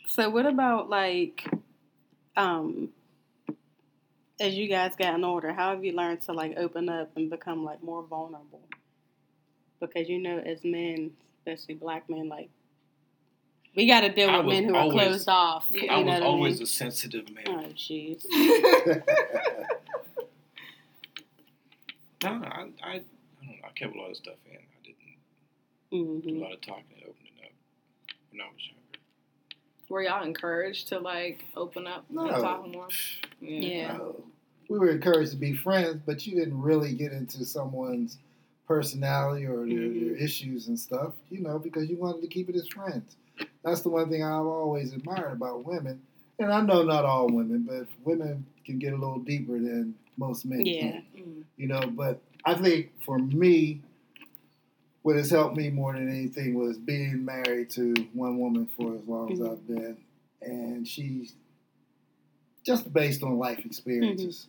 So 0.06 0.28
what 0.28 0.44
about 0.46 0.90
like 0.90 1.48
um 2.36 2.90
as 4.40 4.54
you 4.54 4.68
guys 4.68 4.94
gotten 4.96 5.24
older, 5.24 5.52
how 5.52 5.70
have 5.74 5.84
you 5.84 5.92
learned 5.92 6.20
to 6.22 6.32
like 6.32 6.54
open 6.56 6.88
up 6.88 7.10
and 7.16 7.30
become 7.30 7.64
like 7.64 7.82
more 7.82 8.02
vulnerable? 8.02 8.60
Because 9.80 10.08
you 10.08 10.18
know 10.18 10.38
as 10.38 10.64
men, 10.64 11.12
especially 11.38 11.74
black 11.76 12.10
men, 12.10 12.28
like 12.28 12.50
we 13.76 13.86
gotta 13.86 14.10
deal 14.12 14.30
I 14.30 14.38
with 14.38 14.46
men 14.46 14.64
who 14.64 14.74
are 14.74 14.90
closed 14.90 15.28
off. 15.28 15.66
Yeah, 15.70 15.82
you 15.82 15.90
I 15.90 16.02
know 16.02 16.12
was 16.12 16.20
what 16.20 16.22
always 16.22 16.54
mean? 16.56 16.62
a 16.62 16.66
sensitive 16.66 17.30
man. 17.32 17.44
Oh 17.48 17.66
jeez. 17.74 18.24
No, 22.22 22.28
I, 22.30 22.34
I, 22.34 22.90
I 22.90 22.92
don't 22.92 23.48
know. 23.48 23.54
I 23.64 23.70
kept 23.74 23.96
a 23.96 23.98
lot 23.98 24.10
of 24.10 24.16
stuff 24.16 24.34
in. 24.46 24.56
I 24.56 24.84
didn't 24.84 26.20
do 26.22 26.30
a 26.30 26.32
hmm 26.34 26.40
lot 26.40 26.52
of 26.52 26.60
talking 26.60 26.84
and 26.94 27.02
opening 27.02 27.32
up 27.44 27.50
when 28.30 28.40
I 28.40 28.44
was 28.44 28.62
younger. 28.64 28.78
Were 29.88 30.02
y'all 30.02 30.24
encouraged 30.24 30.88
to 30.88 31.00
like 31.00 31.44
open 31.56 31.86
up 31.88 32.04
No. 32.10 32.28
and 32.28 32.42
talk 32.42 32.68
more? 32.68 32.88
Yeah. 33.40 33.96
No. 33.96 34.22
We 34.68 34.78
were 34.78 34.90
encouraged 34.90 35.32
to 35.32 35.36
be 35.36 35.52
friends, 35.52 36.00
but 36.06 36.24
you 36.28 36.36
didn't 36.38 36.62
really 36.62 36.94
get 36.94 37.10
into 37.12 37.44
someone's 37.44 38.18
personality 38.68 39.44
or 39.46 39.66
their, 39.66 39.66
Mm-hmm. 39.66 40.06
their 40.06 40.16
issues 40.16 40.68
and 40.68 40.78
stuff, 40.78 41.14
you 41.28 41.40
know, 41.40 41.58
because 41.58 41.90
you 41.90 41.96
wanted 41.96 42.20
to 42.22 42.28
keep 42.28 42.48
it 42.48 42.54
as 42.54 42.68
friends. 42.68 43.16
That's 43.64 43.82
the 43.82 43.88
one 43.90 44.10
thing 44.10 44.22
I've 44.22 44.46
always 44.46 44.92
admired 44.92 45.32
about 45.32 45.64
women. 45.64 46.00
And 46.38 46.52
I 46.52 46.60
know 46.62 46.82
not 46.82 47.04
all 47.04 47.28
women, 47.28 47.62
but 47.68 47.86
women 48.04 48.44
can 48.64 48.78
get 48.78 48.92
a 48.92 48.96
little 48.96 49.18
deeper 49.20 49.52
than 49.58 49.94
most 50.16 50.44
men 50.44 50.64
Yeah. 50.66 50.80
can. 50.92 51.04
Mm. 51.16 51.44
You 51.56 51.66
know, 51.68 51.80
but 51.86 52.20
I 52.44 52.54
think 52.54 52.90
for 53.02 53.18
me, 53.18 53.80
what 55.02 55.16
has 55.16 55.30
helped 55.30 55.56
me 55.56 55.70
more 55.70 55.92
than 55.92 56.08
anything 56.08 56.54
was 56.54 56.78
being 56.78 57.24
married 57.24 57.70
to 57.70 57.92
one 58.12 58.38
woman 58.38 58.66
for 58.66 58.94
as 58.94 59.04
long 59.06 59.32
as 59.32 59.38
Mhm. 59.40 59.50
I've 59.50 59.66
been. 59.66 59.96
And 60.40 60.86
she's 60.86 61.34
just 62.64 62.92
based 62.92 63.22
on 63.22 63.38
life 63.38 63.64
experiences, 63.64 64.46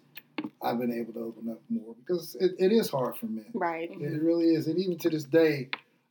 I've 0.61 0.77
been 0.79 0.91
able 0.91 1.13
to 1.13 1.19
open 1.19 1.49
up 1.49 1.61
more 1.69 1.95
because 1.95 2.35
it, 2.35 2.55
it 2.59 2.71
is 2.71 2.89
hard 2.89 3.15
for 3.17 3.25
men. 3.27 3.45
Right. 3.53 3.89
It 3.91 4.21
really 4.21 4.53
is. 4.53 4.67
And 4.67 4.77
even 4.79 4.97
to 4.99 5.09
this 5.09 5.23
day, 5.23 5.69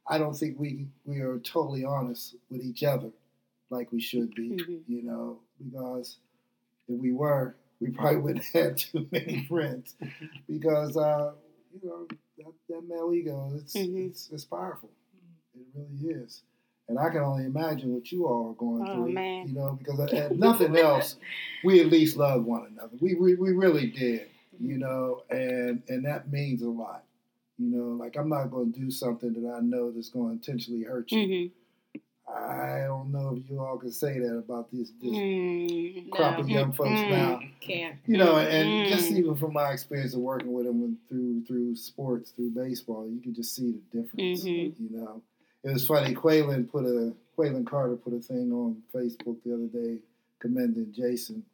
I 0.09 0.19
don't 0.19 0.35
think 0.37 0.59
we 0.59 0.87
we 1.05 1.21
are 1.21 1.39
totally 1.39 1.85
honest 1.85 2.37
with 2.51 2.63
each 2.63 2.83
other 2.83 3.11
like 3.71 3.91
we 3.93 4.01
should 4.01 4.35
be, 4.35 4.51
Mhm. 4.51 4.81
you 4.87 5.03
know, 5.03 5.39
because 5.63 6.19
if 6.89 7.01
we 7.01 7.13
were, 7.13 7.55
we 7.81 7.91
probably 7.91 8.21
wouldn't 8.21 8.45
have 8.53 8.77
too 8.77 9.07
many 9.11 9.45
friends 9.47 9.95
because 10.49 10.97
uh, 10.97 11.33
you 11.73 11.89
know 11.89 12.07
that, 12.39 12.53
that 12.69 12.83
male 12.89 13.13
ego 13.15 13.53
it's, 13.57 13.75
Mhm. 13.75 14.07
it's 14.09 14.31
it's 14.31 14.45
powerful. 14.45 14.91
It 15.55 15.67
really 15.75 16.15
is. 16.23 16.43
And 16.89 16.99
I 16.99 17.09
can 17.11 17.23
only 17.23 17.45
imagine 17.45 17.95
what 17.95 18.11
you 18.11 18.27
all 18.27 18.51
are 18.51 18.55
going 18.55 18.87
Oh, 18.89 18.93
through. 18.93 19.13
man. 19.13 19.49
You 19.49 19.55
know, 19.55 19.73
because 19.79 20.01
if 20.13 20.33
nothing 20.37 20.77
else, 20.77 21.17
we 21.65 21.81
at 21.81 21.87
least 21.87 22.17
love 22.17 22.45
one 22.45 22.67
another. 22.67 22.97
We, 23.01 23.15
we 23.15 23.35
we 23.37 23.53
really 23.53 23.87
did. 23.91 24.29
You 24.61 24.79
know, 24.79 25.23
and 25.31 25.83
and 25.89 26.05
that 26.05 26.31
means 26.31 26.63
a 26.63 26.69
lot. 26.69 27.05
You 27.63 27.69
know, 27.79 27.89
like 27.97 28.17
I'm 28.17 28.29
not 28.29 28.51
going 28.51 28.73
to 28.73 28.79
do 28.81 28.91
something 28.91 29.33
that 29.35 29.55
I 29.57 29.61
know 29.61 29.93
that's 29.93 30.09
going 30.09 30.27
to 30.29 30.33
intentionally 30.33 30.83
hurt 30.83 31.13
you. 31.13 31.19
Mhm. 31.29 31.51
I 32.29 32.85
don't 32.87 33.13
know 33.13 33.37
if 33.37 33.49
you 33.49 33.61
all 33.61 33.77
can 33.77 33.91
say 33.93 34.19
that 34.19 34.37
about 34.37 34.71
this 34.73 34.91
this 35.01 35.11
Mm. 35.11 36.11
crop 36.11 36.39
of 36.39 36.49
young 36.49 36.73
folks 36.73 36.91
Mm. 36.91 37.11
now. 37.11 37.41
Can't. 37.61 37.99
You 38.07 38.17
know, 38.17 38.37
and 38.39 38.89
just 38.89 39.11
Mm. 39.13 39.19
even 39.19 39.35
from 39.37 39.53
my 39.53 39.71
experience 39.73 40.15
of 40.15 40.21
working 40.23 40.53
with 40.53 40.65
them 40.67 40.99
through 41.09 41.45
through 41.45 41.77
sports, 41.77 42.31
through 42.33 42.51
baseball, 42.51 43.07
you 43.09 43.21
can 43.21 43.35
just 43.35 43.55
see 43.55 43.73
the 43.73 44.01
difference. 44.01 44.45
Mhm. 44.45 44.75
You 44.81 44.91
know, 44.99 45.23
it 45.63 45.73
was 45.73 45.87
funny. 45.87 46.15
Quaylen 46.15 46.69
put 46.69 46.85
a 46.85 47.15
Quaylen 47.37 47.65
Carter 47.67 47.97
put 47.97 48.13
a 48.15 48.21
thing 48.21 48.53
on 48.53 48.83
Facebook 48.93 49.41
the 49.45 49.55
other 49.55 49.67
day 49.69 50.01
commending 50.41 50.93
Jason 50.93 51.45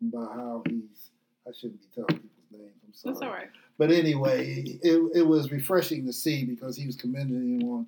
about 0.00 0.32
how 0.32 0.62
he's. 0.68 1.10
I 1.46 1.52
shouldn't 1.52 1.80
be 1.82 1.88
telling 1.94 2.16
people's 2.22 2.50
names. 2.52 2.72
I'm 2.84 2.92
sorry. 2.94 3.12
That's 3.14 3.22
all 3.22 3.30
right. 3.32 3.50
But 3.78 3.90
anyway, 3.90 4.62
it, 4.82 5.10
it 5.14 5.22
was 5.26 5.50
refreshing 5.50 6.06
to 6.06 6.12
see 6.12 6.44
because 6.44 6.76
he 6.76 6.86
was 6.86 6.96
commending 6.96 7.60
him 7.60 7.68
on 7.68 7.86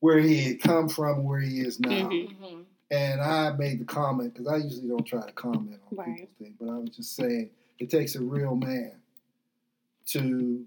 where 0.00 0.18
he 0.20 0.40
had 0.42 0.60
come 0.60 0.88
from, 0.88 1.24
where 1.24 1.40
he 1.40 1.60
is 1.60 1.80
now. 1.80 2.08
Mhm. 2.08 2.28
Mm-hmm. 2.36 2.60
And 2.90 3.20
I 3.20 3.52
made 3.56 3.80
the 3.80 3.84
comment 3.84 4.32
because 4.32 4.46
I 4.46 4.56
usually 4.56 4.88
don't 4.88 5.04
try 5.04 5.26
to 5.26 5.32
comment 5.32 5.80
on 5.90 5.98
Right. 5.98 6.06
people's 6.16 6.30
things, 6.38 6.56
but 6.60 6.70
I 6.70 6.78
was 6.78 6.90
just 6.90 7.16
saying 7.16 7.50
it 7.80 7.90
takes 7.90 8.14
a 8.14 8.20
real 8.22 8.54
man 8.54 8.92
to 10.06 10.64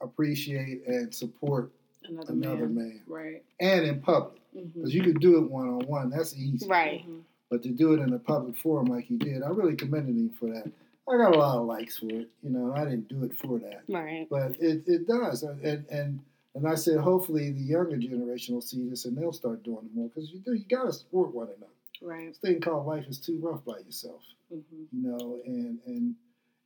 appreciate 0.00 0.86
and 0.86 1.14
support 1.14 1.70
Another, 2.04 2.32
another 2.32 2.68
man. 2.68 2.74
man, 2.88 3.00
Right. 3.06 3.42
and 3.60 3.84
in 3.84 4.00
public 4.00 4.40
Mm-hmm. 4.56 4.68
because 4.80 4.94
you 4.94 5.02
can 5.02 5.12
do 5.20 5.36
it 5.44 5.50
one 5.50 5.68
on 5.68 5.80
one. 5.86 6.08
That's 6.08 6.34
easy, 6.34 6.66
Right. 6.66 7.04
but 7.50 7.62
to 7.64 7.68
do 7.68 7.92
it 7.92 8.00
in 8.00 8.14
a 8.14 8.18
public 8.18 8.56
forum 8.56 8.86
like 8.86 9.04
he 9.04 9.16
did, 9.18 9.42
I 9.42 9.50
really 9.50 9.76
commended 9.76 10.16
him 10.16 10.30
for 10.30 10.46
that. 10.46 10.72
I 11.10 11.16
got 11.16 11.34
a 11.34 11.38
lot 11.38 11.58
of 11.58 11.66
likes 11.66 11.98
for 11.98 12.06
it, 12.10 12.28
you 12.42 12.50
know. 12.50 12.74
I 12.74 12.84
didn't 12.84 13.08
do 13.08 13.24
it 13.24 13.36
for 13.36 13.58
that, 13.60 13.82
Right. 13.88 14.26
but 14.30 14.52
it, 14.60 14.84
it 14.86 15.06
does, 15.06 15.42
and 15.42 15.86
and 15.90 16.20
and 16.54 16.66
I 16.68 16.74
said 16.74 16.98
hopefully 16.98 17.50
the 17.52 17.60
younger 17.60 17.96
generation 17.96 18.54
will 18.54 18.62
see 18.62 18.88
this 18.88 19.04
and 19.04 19.16
they'll 19.16 19.32
start 19.32 19.62
doing 19.62 19.86
it 19.86 19.94
more 19.94 20.08
because 20.08 20.30
you 20.30 20.40
do 20.40 20.52
you 20.54 20.64
got 20.68 20.84
to 20.84 20.92
support 20.92 21.34
one 21.34 21.48
another. 21.48 21.72
Right. 22.02 22.28
This 22.28 22.38
thing 22.38 22.60
called 22.60 22.86
life 22.86 23.06
is 23.08 23.18
too 23.18 23.38
rough 23.40 23.64
by 23.64 23.78
yourself, 23.78 24.22
Mm-hmm. 24.52 24.82
you 24.92 25.08
know, 25.08 25.40
and 25.46 25.78
and 25.86 26.14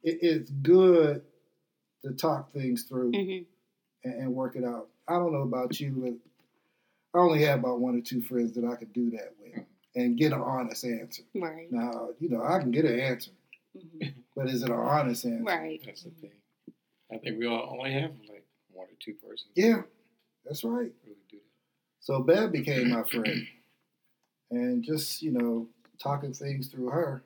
it, 0.02 0.18
it's 0.22 0.50
good 0.50 1.22
to 2.04 2.12
talk 2.12 2.52
things 2.52 2.84
through 2.84 3.12
Mhm. 3.12 3.44
and, 4.04 4.14
and 4.14 4.34
work 4.34 4.56
it 4.56 4.64
out. 4.64 4.88
I 5.08 5.14
don't 5.14 5.32
know 5.32 5.42
about 5.42 5.78
you, 5.80 5.92
but 7.12 7.18
I 7.18 7.22
only 7.22 7.42
have 7.44 7.60
about 7.60 7.80
one 7.80 7.96
or 7.96 8.00
two 8.00 8.22
friends 8.22 8.52
that 8.54 8.64
I 8.64 8.76
could 8.76 8.92
do 8.92 9.10
that 9.10 9.34
with 9.40 9.64
and 9.94 10.16
get 10.16 10.32
an 10.32 10.40
honest 10.40 10.84
answer. 10.84 11.22
Right. 11.34 11.70
Now, 11.70 12.08
you 12.18 12.28
know, 12.28 12.42
I 12.42 12.58
can 12.60 12.70
get 12.70 12.84
an 12.86 12.98
answer, 12.98 13.30
Mm-hmm. 13.76 14.08
but 14.36 14.48
is 14.48 14.62
it 14.62 14.70
an 14.70 14.76
honest 14.76 15.24
answer? 15.24 15.42
Right. 15.44 15.80
That's 15.84 16.02
the 16.04 16.10
thing. 16.10 16.30
I 17.12 17.18
think 17.18 17.38
we 17.38 17.46
all 17.46 17.76
only 17.78 17.92
have 17.92 18.12
like 18.28 18.44
one 18.70 18.86
or 18.86 18.96
two 18.98 19.14
persons. 19.14 19.50
Yeah, 19.54 19.82
that's 20.44 20.64
right. 20.64 20.92
Really 21.04 21.16
do 21.30 21.36
that. 21.36 21.42
So 22.00 22.20
Bev 22.22 22.52
became 22.52 22.90
my 22.90 23.02
friend, 23.04 23.46
and 24.50 24.82
just 24.82 25.22
you 25.22 25.30
know, 25.32 25.68
talking 26.02 26.32
things 26.32 26.68
through 26.68 26.88
her 26.88 27.22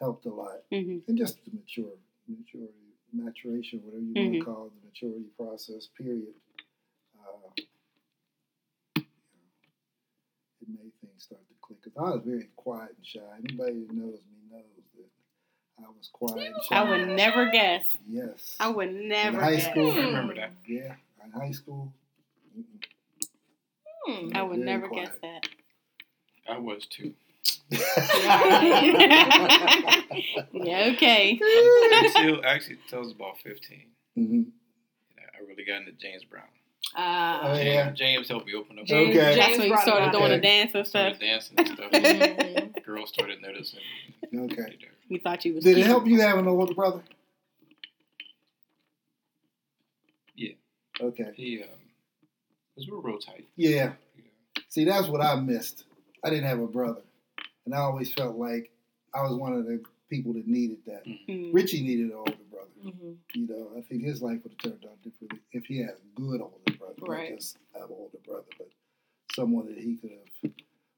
helped 0.00 0.26
a 0.26 0.30
lot. 0.30 0.62
hmm 0.70 0.98
and 1.06 1.16
just 1.18 1.44
the 1.44 1.50
mature, 1.52 1.92
maturity, 2.28 2.72
maturation, 3.12 3.80
whatever 3.84 4.02
you 4.02 4.14
want 4.14 4.34
Mhm. 4.34 4.38
to 4.38 4.44
call 4.44 4.66
it, 4.66 4.72
the 4.80 4.86
maturity 4.86 5.26
process. 5.36 5.88
Period. 5.96 6.34
Uh, 7.18 7.50
it 10.60 10.68
made 10.68 10.92
things 11.00 11.24
start 11.24 11.46
to 11.48 11.54
click. 11.60 11.82
Cause 11.82 11.92
I 11.96 12.10
was 12.16 12.22
very 12.24 12.48
quiet 12.56 12.94
and 12.96 13.06
shy. 13.06 13.20
Anybody 13.38 13.84
that 13.84 13.92
knows 13.94 13.94
me 13.94 14.00
knows 14.02 14.18
that 14.18 14.41
I 15.84 15.88
was 15.96 16.08
quiet 16.12 16.46
and 16.46 16.54
shy. 16.68 16.76
I 16.76 16.88
would 16.88 17.08
never 17.08 17.50
guess. 17.50 17.84
Yes. 18.08 18.56
I 18.60 18.68
would 18.68 18.92
never 18.94 19.40
high 19.40 19.56
guess. 19.56 19.70
school. 19.70 19.90
I 19.92 19.96
remember 19.96 20.34
that. 20.34 20.52
Yeah. 20.66 20.94
In 21.24 21.30
high 21.32 21.50
school. 21.52 21.92
Hmm. 24.06 24.28
I 24.34 24.42
would 24.42 24.58
never 24.58 24.88
quiet. 24.88 25.10
guess 25.10 25.18
that. 25.22 25.48
I 26.48 26.58
was 26.58 26.86
too. 26.86 27.14
Yeah, 30.52 30.90
okay. 30.94 31.38
Until 32.04 32.44
actually, 32.44 32.78
till 32.88 32.98
I 32.98 33.02
was 33.02 33.12
about 33.12 33.38
15. 33.42 33.82
mm-hmm. 34.18 34.42
I 35.18 35.44
really 35.48 35.64
got 35.64 35.80
into 35.80 35.92
James 35.92 36.24
Brown. 36.24 36.44
Uh, 36.94 37.40
Oh, 37.42 37.54
yeah. 37.60 37.90
James 37.92 38.28
helped 38.28 38.46
me 38.46 38.54
open 38.54 38.78
up. 38.78 38.84
James- 38.86 39.16
Okay. 39.16 39.36
That's 39.36 39.58
when 39.58 39.68
you 39.68 39.78
started 39.78 40.06
up. 40.06 40.12
doing 40.12 40.30
the 40.30 40.38
dance 40.38 40.74
and 40.74 40.86
Started 40.86 41.16
stuff. 41.16 41.20
dancing 41.28 41.54
and 41.58 41.68
stuff. 41.68 41.90
Mhm. 41.90 42.84
Girls 42.84 43.08
started 43.08 43.40
noticing. 43.42 43.80
Okay. 44.34 44.76
You 45.12 45.20
thought 45.20 45.44
you 45.44 45.52
was 45.54 45.62
Did 45.62 45.76
it 45.76 45.84
help 45.84 46.06
you 46.06 46.18
having 46.22 46.46
an 46.46 46.48
older 46.48 46.72
brother? 46.72 47.02
Yeah. 50.34 50.54
Okay. 50.98 51.32
He 51.34 51.62
um, 51.62 51.68
was 52.76 52.88
real, 52.88 53.02
real 53.02 53.18
tight. 53.18 53.46
Yeah. 53.54 53.92
Yeah. 54.16 54.22
See, 54.70 54.86
that's 54.86 55.08
what 55.08 55.20
I 55.20 55.34
missed. 55.36 55.84
I 56.24 56.30
didn't 56.30 56.46
have 56.46 56.60
a 56.60 56.66
brother, 56.66 57.02
and 57.66 57.74
I 57.74 57.78
always 57.80 58.10
felt 58.10 58.36
like 58.36 58.70
I 59.14 59.20
was 59.22 59.34
one 59.34 59.52
of 59.52 59.66
the 59.66 59.82
people 60.08 60.32
that 60.32 60.46
needed 60.46 60.78
that. 60.86 61.04
Mm. 61.28 61.50
Richie 61.52 61.82
needed 61.82 62.06
an 62.06 62.12
older 62.14 62.32
brother. 62.50 62.70
Mhm. 62.82 63.16
You 63.34 63.46
know, 63.48 63.72
I 63.76 63.82
think 63.82 64.04
his 64.04 64.22
life 64.22 64.42
would 64.44 64.52
have 64.52 64.58
turned 64.72 64.86
out 64.86 65.02
differently 65.02 65.40
if 65.52 65.66
he 65.66 65.76
had 65.76 65.90
a 65.90 66.20
good 66.20 66.40
older 66.40 66.78
brother, 66.78 66.94
Right. 67.00 67.30
not 67.32 67.38
just 67.38 67.58
an 67.74 67.82
older 67.90 68.18
brother, 68.24 68.46
but 68.56 68.70
someone 69.34 69.66
that 69.66 69.76
he 69.76 69.96
could 69.96 70.12
have 70.12 70.52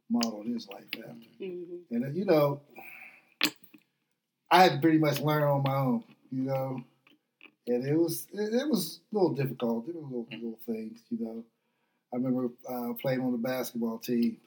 modeled 0.08 0.46
his 0.46 0.68
life 0.68 0.84
after. 0.98 1.28
Mhm. 1.40 1.80
And 1.90 2.04
uh, 2.04 2.08
you 2.10 2.24
know, 2.26 2.60
I 4.50 4.62
had 4.62 4.72
to 4.72 4.78
pretty 4.80 4.98
much 4.98 5.20
learn 5.20 5.42
on 5.42 5.62
my 5.62 5.74
own. 5.74 6.04
You 6.30 6.42
know, 6.42 6.84
and 7.66 7.86
it 7.86 7.96
was 7.96 8.26
it, 8.32 8.54
it 8.54 8.68
was 8.68 9.00
a 9.12 9.14
little 9.16 9.34
difficult. 9.34 9.86
There 9.86 9.94
were 9.94 10.02
little 10.02 10.26
little 10.30 10.58
things. 10.66 11.00
You 11.10 11.24
know, 11.24 11.44
I 12.12 12.16
remember 12.16 12.50
uh, 12.68 12.94
playing 13.00 13.20
on 13.20 13.32
the 13.32 13.38
basketball 13.38 13.98
team, 13.98 14.38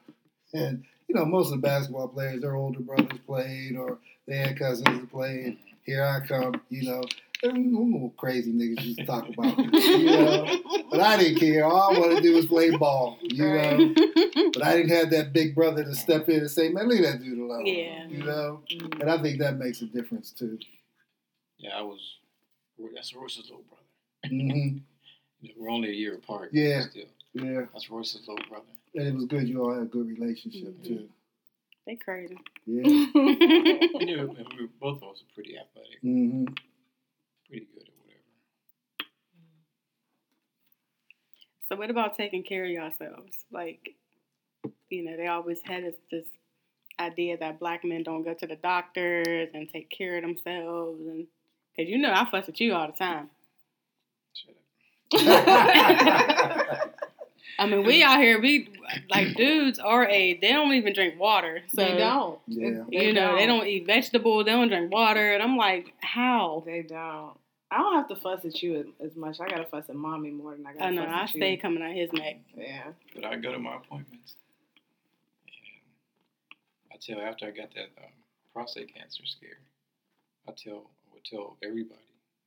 and 0.53 0.83
you 1.07 1.15
know, 1.15 1.25
most 1.25 1.47
of 1.47 1.61
the 1.61 1.67
basketball 1.67 2.09
players, 2.09 2.41
their 2.41 2.55
older 2.55 2.79
brothers 2.79 3.19
played, 3.25 3.75
or 3.77 3.99
they 4.27 4.37
had 4.37 4.59
cousins 4.59 4.85
that 4.85 5.11
played. 5.11 5.57
Here 5.85 6.03
I 6.03 6.25
come, 6.25 6.61
you 6.69 6.89
know. 6.89 7.03
Them 7.41 8.11
crazy 8.17 8.51
niggas 8.53 8.81
used 8.83 8.99
to 8.99 9.05
talk 9.05 9.29
about, 9.29 9.57
you 9.59 10.05
know. 10.11 10.49
But 10.89 10.99
I 11.01 11.17
didn't 11.17 11.39
care. 11.39 11.65
All 11.65 11.95
I 11.95 11.99
wanted 11.99 12.15
to 12.17 12.21
do 12.21 12.33
was 12.35 12.45
play 12.45 12.71
ball, 12.71 13.19
you 13.21 13.45
Right. 13.45 13.79
know. 13.79 13.95
But 14.53 14.63
I 14.63 14.75
didn't 14.77 14.91
have 14.91 15.09
that 15.11 15.33
big 15.33 15.53
brother 15.55 15.83
to 15.83 15.93
step 15.93 16.29
in 16.29 16.39
and 16.39 16.49
say, 16.49 16.69
"Man, 16.69 16.87
leave 16.89 17.03
that 17.03 17.21
dude 17.21 17.37
alone." 17.37 17.65
Yeah. 17.65 18.07
You 18.07 18.23
know. 18.23 18.63
Mhm. 18.71 19.01
And 19.01 19.09
I 19.09 19.21
think 19.21 19.39
that 19.39 19.57
makes 19.57 19.81
a 19.81 19.85
difference 19.85 20.31
too. 20.31 20.57
Yeah, 21.57 21.77
I 21.77 21.81
was. 21.81 21.99
That's 22.95 23.13
Royce's 23.13 23.49
little 23.49 23.63
brother. 23.69 23.83
hmm 24.27 24.77
we're 25.55 25.69
only 25.69 25.89
a 25.89 25.93
year 25.93 26.15
apart. 26.15 26.49
Yeah. 26.53 26.81
Still, 26.89 27.05
Yeah, 27.33 27.65
that's 27.73 27.89
Royce's 27.89 28.27
little 28.27 28.43
brother. 28.49 28.65
and 28.95 29.07
it 29.07 29.13
was 29.13 29.25
good. 29.25 29.47
You 29.47 29.63
all 29.63 29.73
had 29.73 29.83
a 29.83 29.85
good 29.85 30.07
relationship 30.07 30.73
Mhm. 30.79 30.83
too. 30.83 31.09
they 31.85 31.95
crazy. 31.95 32.37
Yeah. 32.65 32.83
You 33.99 34.17
know, 34.17 34.35
and 34.37 34.47
we 34.57 34.61
were, 34.65 34.71
both 34.79 35.01
of 35.03 35.09
us 35.09 35.21
are 35.21 35.33
pretty 35.35 35.57
athletic, 35.57 35.99
hmm 36.01 36.45
pretty 37.47 37.67
good 37.73 37.83
at 37.87 37.93
whatever. 38.03 38.21
So 41.67 41.75
what 41.75 41.89
about 41.89 42.15
taking 42.15 42.43
care 42.43 42.65
of 42.65 42.71
yourselves? 42.71 43.45
Like, 43.51 43.95
you 44.89 45.03
know, 45.03 45.17
they 45.17 45.27
always 45.27 45.59
had 45.63 45.83
this, 45.83 45.95
this 46.11 46.25
idea 46.99 47.37
that 47.37 47.59
black 47.59 47.83
men 47.83 48.03
don't 48.03 48.23
go 48.23 48.33
to 48.33 48.47
the 48.47 48.55
doctors 48.55 49.49
and 49.53 49.69
take 49.69 49.89
care 49.89 50.17
of 50.17 50.23
themselves, 50.23 51.01
and 51.05 51.27
because 51.75 51.89
you 51.89 51.97
know 51.97 52.11
I 52.11 52.25
fuss 52.29 52.49
at 52.49 52.59
you 52.59 52.73
all 52.73 52.87
the 52.87 52.93
time. 52.93 53.29
Shut 54.33 54.55
up. 55.21 56.93
I 57.59 57.65
mean, 57.65 57.83
we 57.85 58.03
out 58.03 58.19
here, 58.19 58.39
we 58.39 58.69
like 59.09 59.35
dudes 59.35 59.79
our 59.79 60.05
age, 60.07 60.41
they 60.41 60.49
don't 60.51 60.73
even 60.73 60.93
drink 60.93 61.19
water. 61.19 61.61
So 61.69 61.83
they 61.83 61.97
don't. 61.97 62.39
Yeah. 62.47 62.83
You 62.89 63.13
know, 63.13 63.35
they 63.35 63.45
don't 63.45 63.65
eat 63.67 63.85
vegetables, 63.85 64.45
they 64.45 64.51
don't 64.51 64.67
drink 64.67 64.91
water, 64.91 65.33
and 65.33 65.41
I'm 65.41 65.57
like, 65.57 65.93
how? 66.01 66.63
They 66.65 66.81
don't. 66.83 67.33
I 67.69 67.79
don't 67.79 67.95
have 67.95 68.07
to 68.09 68.15
fuss 68.15 68.45
at 68.45 68.61
you 68.63 68.77
as, 68.77 68.85
as 69.11 69.15
much. 69.17 69.41
I 69.41 69.49
gotta 69.49 69.65
fuss 69.65 69.89
at 69.89 69.95
mommy 69.95 70.31
more 70.31 70.55
than 70.55 70.65
I 70.65 70.73
gotta 70.73 70.85
I 70.85 70.89
know 70.91 71.03
fuss 71.03 71.13
I 71.13 71.23
at 71.23 71.29
stay 71.29 71.51
you. 71.51 71.57
coming 71.57 71.83
out 71.83 71.93
his 71.93 72.13
neck. 72.13 72.39
Yeah. 72.55 72.83
But 73.13 73.25
I 73.25 73.35
go 73.35 73.51
to 73.51 73.59
my 73.59 73.75
appointments, 73.75 74.35
and 75.45 76.93
I 76.93 76.95
tell 77.01 77.19
after 77.25 77.45
I 77.47 77.51
got 77.51 77.73
that 77.75 77.89
um, 78.01 78.11
prostate 78.53 78.93
cancer 78.95 79.23
scare, 79.25 79.59
I 80.47 80.51
tell 80.51 80.89
I 81.09 81.13
would 81.13 81.25
tell 81.25 81.57
everybody, 81.63 81.99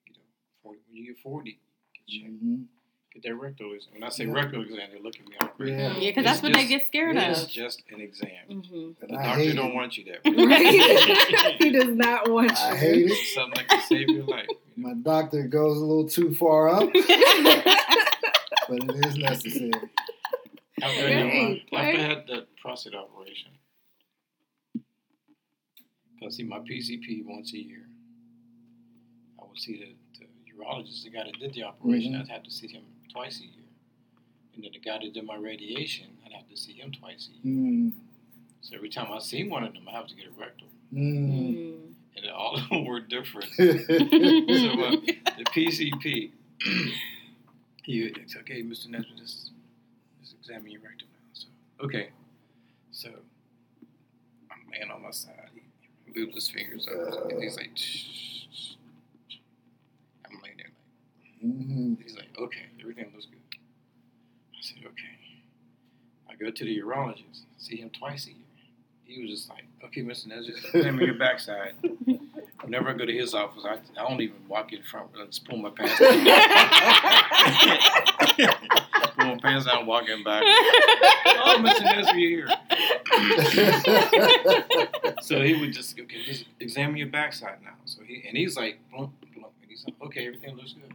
you 0.07 0.14
know, 0.14 0.20
40, 0.62 0.78
when 0.88 0.96
you 0.96 1.12
get 1.12 1.22
forty, 1.22 1.59
get 2.09 2.22
checked. 2.22 2.32
hmm 2.40 2.62
Get 3.12 3.24
that 3.24 3.34
rectal 3.34 3.72
exam. 3.74 3.92
When 3.94 4.04
I 4.04 4.08
say 4.08 4.24
Yeah. 4.26 4.32
rectal 4.34 4.62
exam, 4.62 4.88
they 4.92 5.00
look 5.00 5.16
at 5.18 5.26
me 5.28 5.34
all 5.40 5.48
crazy. 5.48 5.72
Yeah. 5.72 5.78
Yeah, 5.96 6.11
because 6.11 6.16
It's 6.18 6.24
that's 6.24 6.42
what 6.42 6.52
they 6.52 6.66
get 6.68 6.86
scared 6.86 7.16
of. 7.16 7.22
It's 7.24 7.46
just 7.46 7.82
an 7.90 8.00
exam. 8.00 8.28
Mm-hmm. 8.48 8.90
The 9.00 9.12
I 9.18 9.22
doctor 9.24 9.40
hate 9.42 9.56
don't 9.56 9.70
it. 9.70 9.74
want 9.74 9.96
you 9.98 10.04
there. 10.04 10.20
Right? 10.24 11.56
he 11.61 11.70
does 11.70 11.88
not 11.94 12.30
want 12.30 12.50
you. 12.50 12.56
I 12.56 12.76
hate 12.76 13.11
it. 13.11 13.26
Something 13.34 13.54
that 13.56 13.68
can 13.68 13.80
save 13.82 14.08
your 14.11 14.24
life. 14.24 14.46
My 14.76 14.94
doctor 14.94 15.42
goes 15.48 15.76
a 15.76 15.80
little 15.80 16.08
too 16.08 16.32
far 16.36 16.68
up, 16.68 16.88
but 16.92 17.00
it 18.70 19.06
is 19.06 19.16
necessary. 19.16 19.72
After, 20.82 21.04
Right, 21.04 21.14
I, 21.16 21.62
after 21.76 21.76
I 21.76 21.84
had 22.02 22.26
the 22.28 22.46
prostate 22.62 22.94
operation, 22.94 23.50
I 26.24 26.28
see 26.30 26.44
my 26.44 26.58
PCP 26.61 27.24
once 27.24 27.52
a 27.54 27.58
year. 27.58 27.86
I 29.42 29.46
would 29.48 29.58
see 29.58 29.78
the, 29.78 30.20
the 30.20 30.26
urologist, 30.64 31.02
the 31.04 31.11
guy 31.11 31.24
that 31.24 31.38
did 31.40 31.54
the 31.54 31.64
operation. 31.64 32.12
Mhm. 32.12 32.20
I'd 32.22 32.28
have 32.28 32.42
to 32.44 32.50
see 32.50 32.68
him 32.68 32.82
twice 33.12 33.40
a 33.40 33.44
year. 33.44 33.64
And 34.54 34.64
then 34.64 34.70
the 34.72 34.78
guy 34.80 34.98
that 35.02 35.12
did 35.14 35.24
my 35.24 35.36
radiation, 35.36 36.06
I'd 36.26 36.32
have 36.32 36.48
to 36.48 36.56
see 36.56 36.72
him 36.72 36.92
twice 36.92 37.28
a 37.32 37.46
year. 37.48 37.56
Mm, 37.56 37.92
So 38.62 38.76
every 38.76 38.88
time 38.90 39.08
I 39.12 39.18
see 39.20 39.44
one 39.48 39.64
of 39.64 39.72
them, 39.72 39.88
I 39.88 39.92
have 39.92 40.06
to 40.08 40.14
get 40.14 40.26
a 40.26 40.40
rectal. 40.40 40.66
mm. 40.92 41.76
And 42.16 42.30
all 42.34 42.54
of 42.58 42.68
them 42.68 42.84
were 42.84 43.00
different. 43.00 43.50
So 43.56 43.66
uh, 43.66 44.96
the 45.38 45.44
PCP, 45.54 46.30
he 47.84 48.02
it's 48.02 48.36
okay, 48.36 48.62
Mr. 48.62 48.88
Nesbitt, 48.88 49.16
just, 49.16 49.52
just 50.20 50.34
examine 50.38 50.70
your 50.70 50.80
rectum 50.82 51.08
now. 51.12 51.20
So 51.32 51.46
okay, 51.86 52.11
so 52.90 53.08
I'm 54.50 54.58
laying 54.72 54.90
on 54.90 55.02
my 55.02 55.11
side. 55.12 55.50
He 56.04 56.20
moves 56.20 56.34
his 56.34 56.48
fingers 56.50 56.86
up, 56.88 57.30
and 57.30 57.42
he's 57.42 57.56
like, 57.56 57.70
shh, 57.76 58.06
shh, 58.52 58.74
shh. 59.28 59.36
I'm 60.26 60.38
laying 60.42 60.56
there 60.58 60.72
Mhm. 61.45 62.03
he's 62.03 62.16
like, 62.16 62.28
okay, 62.38 62.66
everything 62.80 63.11
looks 63.14 63.26
good. 63.26 63.38
I 64.53 64.57
said, 64.61 64.78
okay. 64.84 65.18
I 66.30 66.34
go 66.34 66.51
to 66.51 66.64
the 66.64 66.78
urologist, 66.80 67.45
see 67.59 67.76
him 67.78 67.91
twice 67.91 68.26
a 68.26 68.30
year. 68.30 68.36
He 69.05 69.20
was 69.22 69.30
just 69.30 69.49
like, 69.49 69.64
okay, 69.84 70.03
Mr. 70.03 70.26
Nesbitt, 70.28 70.57
examine 70.74 71.05
your 71.05 71.14
backside. 71.18 71.74
Whenever 72.62 72.91
I 72.91 72.93
go 72.93 73.07
to 73.07 73.12
his 73.12 73.34
office, 73.34 73.64
I, 73.64 73.78
I 74.01 74.09
don't 74.09 74.20
even 74.20 74.36
walk 74.49 74.72
in 74.72 74.82
front. 74.82 75.09
I 75.20 75.24
just 75.26 75.45
pull 75.49 75.59
my 75.59 75.70
pants 75.70 75.99
down. 78.38 78.51
pull 79.16 79.26
my 79.34 79.38
pants 79.43 79.66
down, 79.66 79.86
walking 79.86 80.22
back. 80.22 80.43
Oh, 80.47 81.57
Mr. 81.61 81.82
Nesbitt, 81.82 82.16
you're 82.16 82.47
here. 82.47 82.49
So 85.22 85.43
he 85.43 85.55
would 85.55 85.72
just 85.72 85.99
okay, 85.99 86.22
just 86.24 86.45
examine 86.61 86.97
your 86.97 87.07
backside 87.09 87.59
now. 87.62 87.74
So 87.84 88.03
he 88.07 88.22
and 88.26 88.36
he's 88.36 88.57
like, 88.57 88.78
blump, 88.93 89.11
blump, 89.36 89.53
and 89.62 89.70
he's 89.70 89.84
like, 89.84 89.95
okay, 90.07 90.26
everything 90.26 90.57
looks 90.57 90.72
good. 90.74 90.93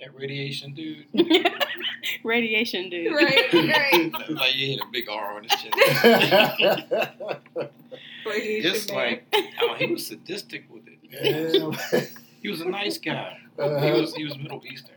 Okay. 0.00 0.06
That 0.10 0.18
radiation, 0.18 0.74
dude. 0.74 1.06
Radiation 2.24 2.88
dude. 2.90 3.12
Right, 3.14 3.52
right. 3.52 4.10
like 4.30 4.54
you 4.56 4.66
hit 4.68 4.80
a 4.80 4.86
big 4.90 5.08
R 5.08 5.36
on 5.36 5.44
his 5.44 5.52
chest. 5.52 5.74
Radiation 8.26 8.72
Just 8.72 8.90
like 8.90 9.24
oh, 9.62 9.74
he 9.78 9.86
was 9.86 10.06
sadistic 10.06 10.64
with 10.70 10.82
it. 10.86 12.10
He 12.42 12.48
was 12.48 12.60
a 12.60 12.68
nice 12.68 12.98
guy. 12.98 13.36
He 13.56 13.62
Uh-huh. 13.62 14.00
was 14.00 14.14
he 14.14 14.24
was 14.24 14.36
Middle 14.38 14.62
Eastern. 14.70 14.94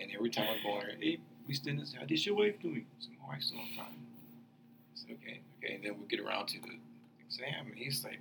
And 0.00 0.10
every 0.14 0.30
time 0.30 0.46
I 0.48 0.62
go 0.62 0.80
in 0.80 0.86
there, 0.86 0.96
hey, 1.00 1.18
we 1.46 1.54
stand 1.54 1.78
and 1.78 1.86
this 1.86 1.94
how 1.98 2.04
did 2.04 2.24
your 2.26 2.34
wife 2.36 2.58
doing? 2.60 2.86
So 2.98 3.08
my 3.22 3.28
wife's 3.34 3.50
doing 3.50 3.66
fine. 3.76 3.86
I 3.86 4.94
said, 4.94 5.10
okay, 5.22 5.40
okay, 5.62 5.74
and 5.76 5.84
then 5.84 5.94
we 6.00 6.06
get 6.06 6.20
around 6.20 6.48
to 6.48 6.60
the 6.60 6.76
exam 7.24 7.66
and 7.68 7.76
he's 7.78 8.04
like 8.04 8.20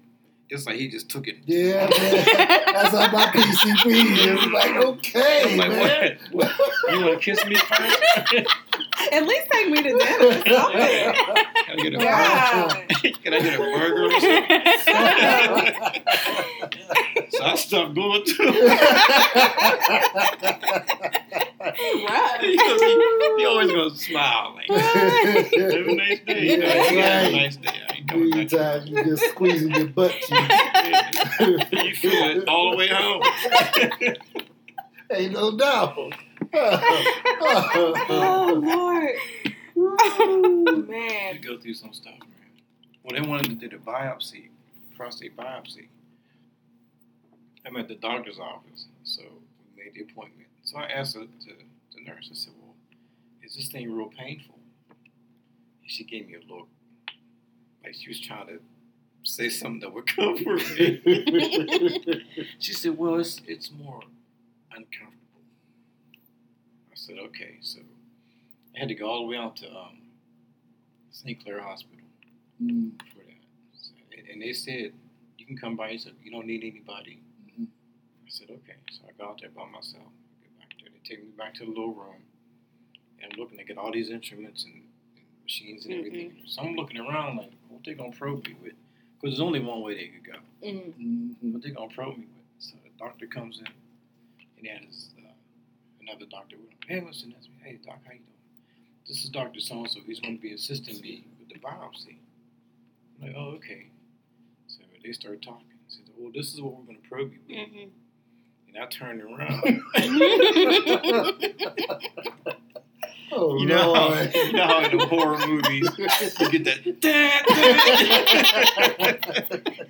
it's 0.49 0.65
like 0.65 0.75
he 0.75 0.87
just 0.87 1.09
took 1.09 1.27
it. 1.27 1.37
Yeah, 1.45 1.87
man. 1.89 1.89
That's 2.73 2.95
how 2.95 3.11
my 3.11 3.25
PCP 3.27 3.85
is. 4.17 4.51
Like, 4.51 4.75
okay, 4.75 5.53
I'm 5.53 5.57
like, 5.57 5.69
man. 5.69 6.17
what? 6.31 6.51
what? 6.51 6.93
You 6.93 7.05
wanna 7.05 7.19
kiss 7.19 7.45
me 7.45 7.55
first? 7.55 7.99
At 9.11 9.23
least 9.25 9.47
take 9.51 9.69
me 9.69 9.77
to 9.77 9.83
dinner. 9.83 9.99
Something. 10.45 11.13
Can 11.13 11.15
I 11.67 11.75
get 11.75 11.93
a 11.93 11.97
God. 11.97 12.69
Can 13.23 13.33
I 13.33 13.39
get 13.41 13.53
a 13.55 13.57
burger 13.57 14.05
or 14.05 14.11
something? 14.19 14.43
So 17.43 17.49
I 17.49 17.55
stopped 17.55 17.95
going 17.95 18.23
to 18.23 18.51
him. 18.51 18.53
Right. 21.63 22.37
he, 22.41 22.51
he, 22.51 22.57
he 23.37 23.45
always 23.45 23.71
gonna 23.71 23.95
smile 23.95 24.53
like 24.55 24.67
have 24.69 25.87
a 25.87 25.95
nice 25.95 26.19
day. 26.25 26.51
You 26.51 26.57
know, 26.57 26.67
That's 26.67 26.89
he 26.89 26.95
had 26.97 27.25
a 27.27 27.31
nice 27.31 27.55
day. 27.55 27.69
I 27.89 27.93
ain't 27.93 28.07
coming 28.09 28.29
back. 28.31 28.39
Anytime 28.39 28.87
you 28.87 29.03
just 29.05 29.23
squeezing 29.29 29.71
your 29.73 29.87
butt 29.87 30.11
cheeks. 30.11 30.29
you 31.71 31.95
feel 31.95 32.29
it 32.29 32.47
all 32.49 32.71
the 32.71 32.77
way 32.77 32.89
home. 32.89 33.21
Ain't 35.11 35.31
no 35.33 35.55
doubt. 35.57 35.97
Oh 36.53 38.61
Lord. 38.63 39.09
Oh 39.77 40.63
You 40.67 40.85
man. 40.87 41.39
go 41.41 41.57
through 41.59 41.73
some 41.75 41.93
stuff, 41.93 42.19
man. 42.19 42.29
When 43.03 43.21
they 43.21 43.27
wanted 43.27 43.59
to 43.59 43.65
do 43.69 43.69
the 43.77 43.83
biopsy, 43.83 44.49
prostate 44.95 45.35
biopsy, 45.37 45.87
I'm 47.65 47.77
at 47.77 47.87
the 47.87 47.95
doctor's 47.95 48.39
office, 48.39 48.87
so 49.03 49.21
we 49.23 49.83
made 49.83 49.93
the 49.93 50.01
appointment. 50.11 50.47
So 50.63 50.77
I 50.77 50.85
asked 50.85 51.13
the, 51.13 51.21
the, 51.21 51.53
the 51.95 52.03
nurse, 52.03 52.29
I 52.31 52.35
said, 52.35 52.53
well, 52.61 52.75
is 53.43 53.55
this 53.55 53.69
thing 53.69 53.91
real 53.91 54.09
painful? 54.09 54.55
And 55.81 55.91
she 55.91 56.03
gave 56.03 56.27
me 56.27 56.35
a 56.35 56.53
look, 56.53 56.67
like 57.83 57.93
she 57.95 58.09
was 58.09 58.19
trying 58.19 58.47
to 58.47 58.59
say 59.23 59.49
something 59.49 59.79
that 59.81 59.93
would 59.93 60.07
comfort 60.15 60.61
me. 60.77 61.01
She 62.59 62.73
said, 62.73 62.97
"Well, 62.97 63.19
it's 63.19 63.41
it's 63.47 63.71
more 63.71 64.01
uncomfortable." 64.71 65.41
I 66.91 66.95
said, 66.95 67.17
"Okay." 67.19 67.57
So 67.61 67.79
I 68.75 68.79
had 68.79 68.87
to 68.89 68.95
go 68.95 69.07
all 69.07 69.21
the 69.21 69.27
way 69.27 69.37
out 69.37 69.55
to 69.57 69.67
um, 69.69 69.97
St. 71.11 71.41
Clair 71.43 71.61
Hospital 71.61 71.99
Mm, 72.61 72.91
for 73.11 73.23
that, 73.25 73.41
so, 73.81 73.91
and, 74.17 74.27
and 74.29 74.41
they 74.41 74.53
said, 74.53 74.93
"You 75.37 75.45
can 75.45 75.57
come 75.57 75.75
by 75.75 75.89
yourself. 75.89 76.15
You 76.23 76.31
don't 76.31 76.45
need 76.45 76.63
anybody." 76.63 77.19
I 78.33 78.37
said, 78.37 78.49
"Okay." 78.49 78.77
So 78.91 79.01
I 79.07 79.11
go 79.17 79.29
out 79.29 79.39
there 79.41 79.51
by 79.51 79.65
myself. 79.69 80.07
I 80.09 80.43
get 80.43 80.59
back 80.59 80.69
there. 80.79 80.89
They 80.91 81.07
take 81.07 81.23
me 81.23 81.31
back 81.37 81.53
to 81.55 81.65
the 81.65 81.69
little 81.69 81.93
room, 81.93 82.23
and 83.21 83.31
I'm 83.31 83.39
looking. 83.39 83.57
They 83.57 83.63
get 83.63 83.77
all 83.77 83.91
these 83.91 84.09
instruments 84.09 84.63
and, 84.65 84.73
and 84.73 85.25
machines 85.43 85.85
and 85.85 85.93
everything. 85.95 86.41
So 86.47 86.61
I'm 86.63 86.75
looking 86.75 86.99
around 86.99 87.37
like, 87.37 87.51
"What 87.69 87.83
they 87.85 87.93
gonna 87.93 88.11
probe 88.11 88.45
me 88.47 88.55
with?" 88.61 88.73
Because 89.21 89.37
there's 89.37 89.39
only 89.45 89.59
one 89.59 89.81
way 89.81 89.95
they 89.95 90.07
could 90.07 90.25
go 90.25 90.39
Mm. 90.63 90.93
mhm. 91.41 91.53
what 91.53 91.61
they 91.61 91.69
gonna 91.71 91.93
probe 91.93 92.17
me 92.17 92.25
with. 92.25 92.45
So 92.59 92.75
the 92.83 92.89
doctor 92.97 93.27
comes 93.27 93.59
in, 93.59 93.67
and 93.67 94.65
he 94.65 94.67
has 94.67 95.09
uh, 95.19 95.31
another 96.01 96.25
doctor 96.25 96.57
with 96.57 96.71
him. 96.71 96.77
Hey, 96.87 97.01
Mr. 97.01 97.27
Nesby. 97.27 97.61
Hey, 97.61 97.79
doc, 97.85 97.99
how 98.05 98.11
you 98.13 98.19
doing? 98.19 98.29
This 99.07 99.23
is 99.23 99.29
Doctor 99.29 99.59
So 99.59 99.75
and 99.79 99.91
So. 99.91 99.99
He's 100.05 100.19
going 100.21 100.37
to 100.37 100.41
be 100.41 100.53
assisting 100.53 100.99
me 101.01 101.25
with 101.37 101.49
the 101.49 101.59
biopsy. 101.59 102.15
I'm 103.21 103.27
like, 103.27 103.35
oh, 103.37 103.51
okay. 103.57 103.87
So 104.67 104.79
they 105.03 105.11
start 105.11 105.41
talking. 105.41 105.67
I 105.73 105.89
said, 105.89 106.05
well, 106.17 106.31
this 106.33 106.53
is 106.53 106.61
what 106.61 106.73
we're 106.77 106.85
going 106.85 107.01
to 107.01 107.09
probe 107.09 107.33
you 107.33 107.39
with. 107.47 107.57
Mhm. 107.57 107.89
And 108.73 108.83
I 108.83 108.87
turned 108.87 109.21
around. 109.21 109.81
Oh, 113.35 113.57
you 113.57 113.65
know, 113.65 113.95
how, 113.95 114.09
Lord. 114.09 114.31
you 114.35 114.53
know 114.53 114.63
how 114.67 114.83
in 114.85 114.95
the 114.95 115.07
horror 115.07 115.39
movies 115.47 115.89
you 115.97 116.05
get 116.51 116.65
that. 117.01 117.43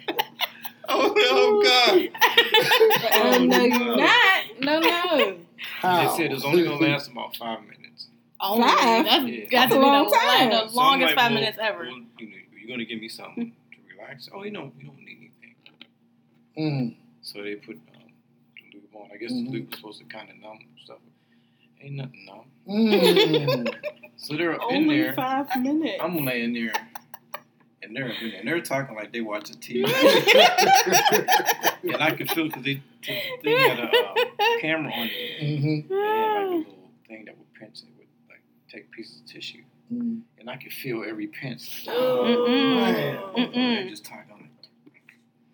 oh, 0.88 1.14
oh 1.18 1.62
God! 1.62 2.10
Oh 3.14 3.44
no, 3.44 3.58
no. 3.58 3.64
you're 3.66 3.98
not. 3.98 4.44
No, 4.62 4.80
no. 4.80 5.18
They 5.18 5.36
How? 5.80 6.16
said 6.16 6.32
it's 6.32 6.46
only 6.46 6.64
gonna 6.64 6.78
last 6.86 7.12
about 7.12 7.36
five 7.36 7.60
minutes. 7.64 8.08
Oh, 8.40 8.62
Five? 8.62 9.04
that's 9.06 9.26
Yeah. 9.26 9.46
That's 9.52 9.74
a 9.74 9.78
long 9.80 10.06
the, 10.06 10.12
time. 10.18 10.50
the 10.50 10.68
So 10.70 10.76
longest 10.78 11.08
like, 11.08 11.16
five 11.16 11.32
well, 11.32 11.40
minutes 11.42 11.58
ever. 11.62 11.80
Well, 11.80 12.00
you 12.20 12.28
know, 12.30 12.38
you're 12.58 12.70
gonna 12.70 12.86
give 12.86 13.02
me 13.02 13.10
something 13.10 13.52
to 13.72 13.78
relax. 13.98 14.30
Oh, 14.34 14.44
you 14.46 14.52
know, 14.52 14.72
you 14.80 14.86
don't 14.88 14.98
need 15.00 15.32
anything. 16.58 16.58
Mm, 16.58 16.96
So 17.22 17.42
they 17.44 17.56
put 17.56 17.78
the 18.94 19.00
lube 19.00 19.06
on. 19.06 19.12
I 19.14 19.18
guess 19.18 19.32
Mhm. 19.32 19.46
the 19.46 19.52
lube 19.52 19.70
was 19.70 19.78
supposed 19.80 20.00
to 20.00 20.06
kind 20.06 20.30
of 20.30 20.36
numb 20.38 20.60
stuff. 20.84 21.00
Ain't 21.82 21.96
nothing 21.96 22.26
numb. 22.26 22.46
mm. 22.68 23.74
So 24.16 24.38
they're 24.38 24.54
up 24.54 24.62
in 24.72 24.78
Only 24.78 25.02
there. 25.02 25.14
five 25.16 25.48
minutes. 25.60 25.98
I'm 26.02 26.24
laying 26.24 26.54
there, 26.54 26.72
and 27.82 27.94
they're 27.96 28.08
in 28.08 28.30
there. 28.30 28.40
And 28.40 28.48
they're 28.48 28.62
talking 28.62 28.96
like 28.96 29.12
they 29.12 29.20
watching 29.20 29.58
TV. 29.58 29.84
and 31.84 32.02
I 32.02 32.12
could 32.16 32.30
feel 32.32 32.46
because 32.48 32.64
they, 32.64 32.82
they, 33.06 33.22
they 33.44 33.60
had 33.68 33.80
a 33.80 33.84
um, 33.84 33.90
camera 34.62 34.94
on 34.94 35.10
it. 35.12 35.42
Mhm. 35.44 35.90
They 35.90 35.96
had 35.96 36.36
like 36.36 36.46
a 36.46 36.56
little 36.56 36.90
thing 37.08 37.26
that 37.26 37.38
would 37.38 37.54
pinch. 37.54 37.80
It 37.82 37.88
would 37.98 38.08
like 38.30 38.42
take 38.70 38.90
pieces 38.92 39.20
of 39.22 39.26
tissue, 39.28 39.64
Mm. 39.94 40.22
and 40.40 40.50
I 40.50 40.56
could 40.56 40.72
feel 40.72 41.04
every 41.06 41.28
pinch. 41.28 41.86
Oh, 41.90 42.48
man. 42.48 43.90
Just 43.90 44.06
talking. 44.06 44.50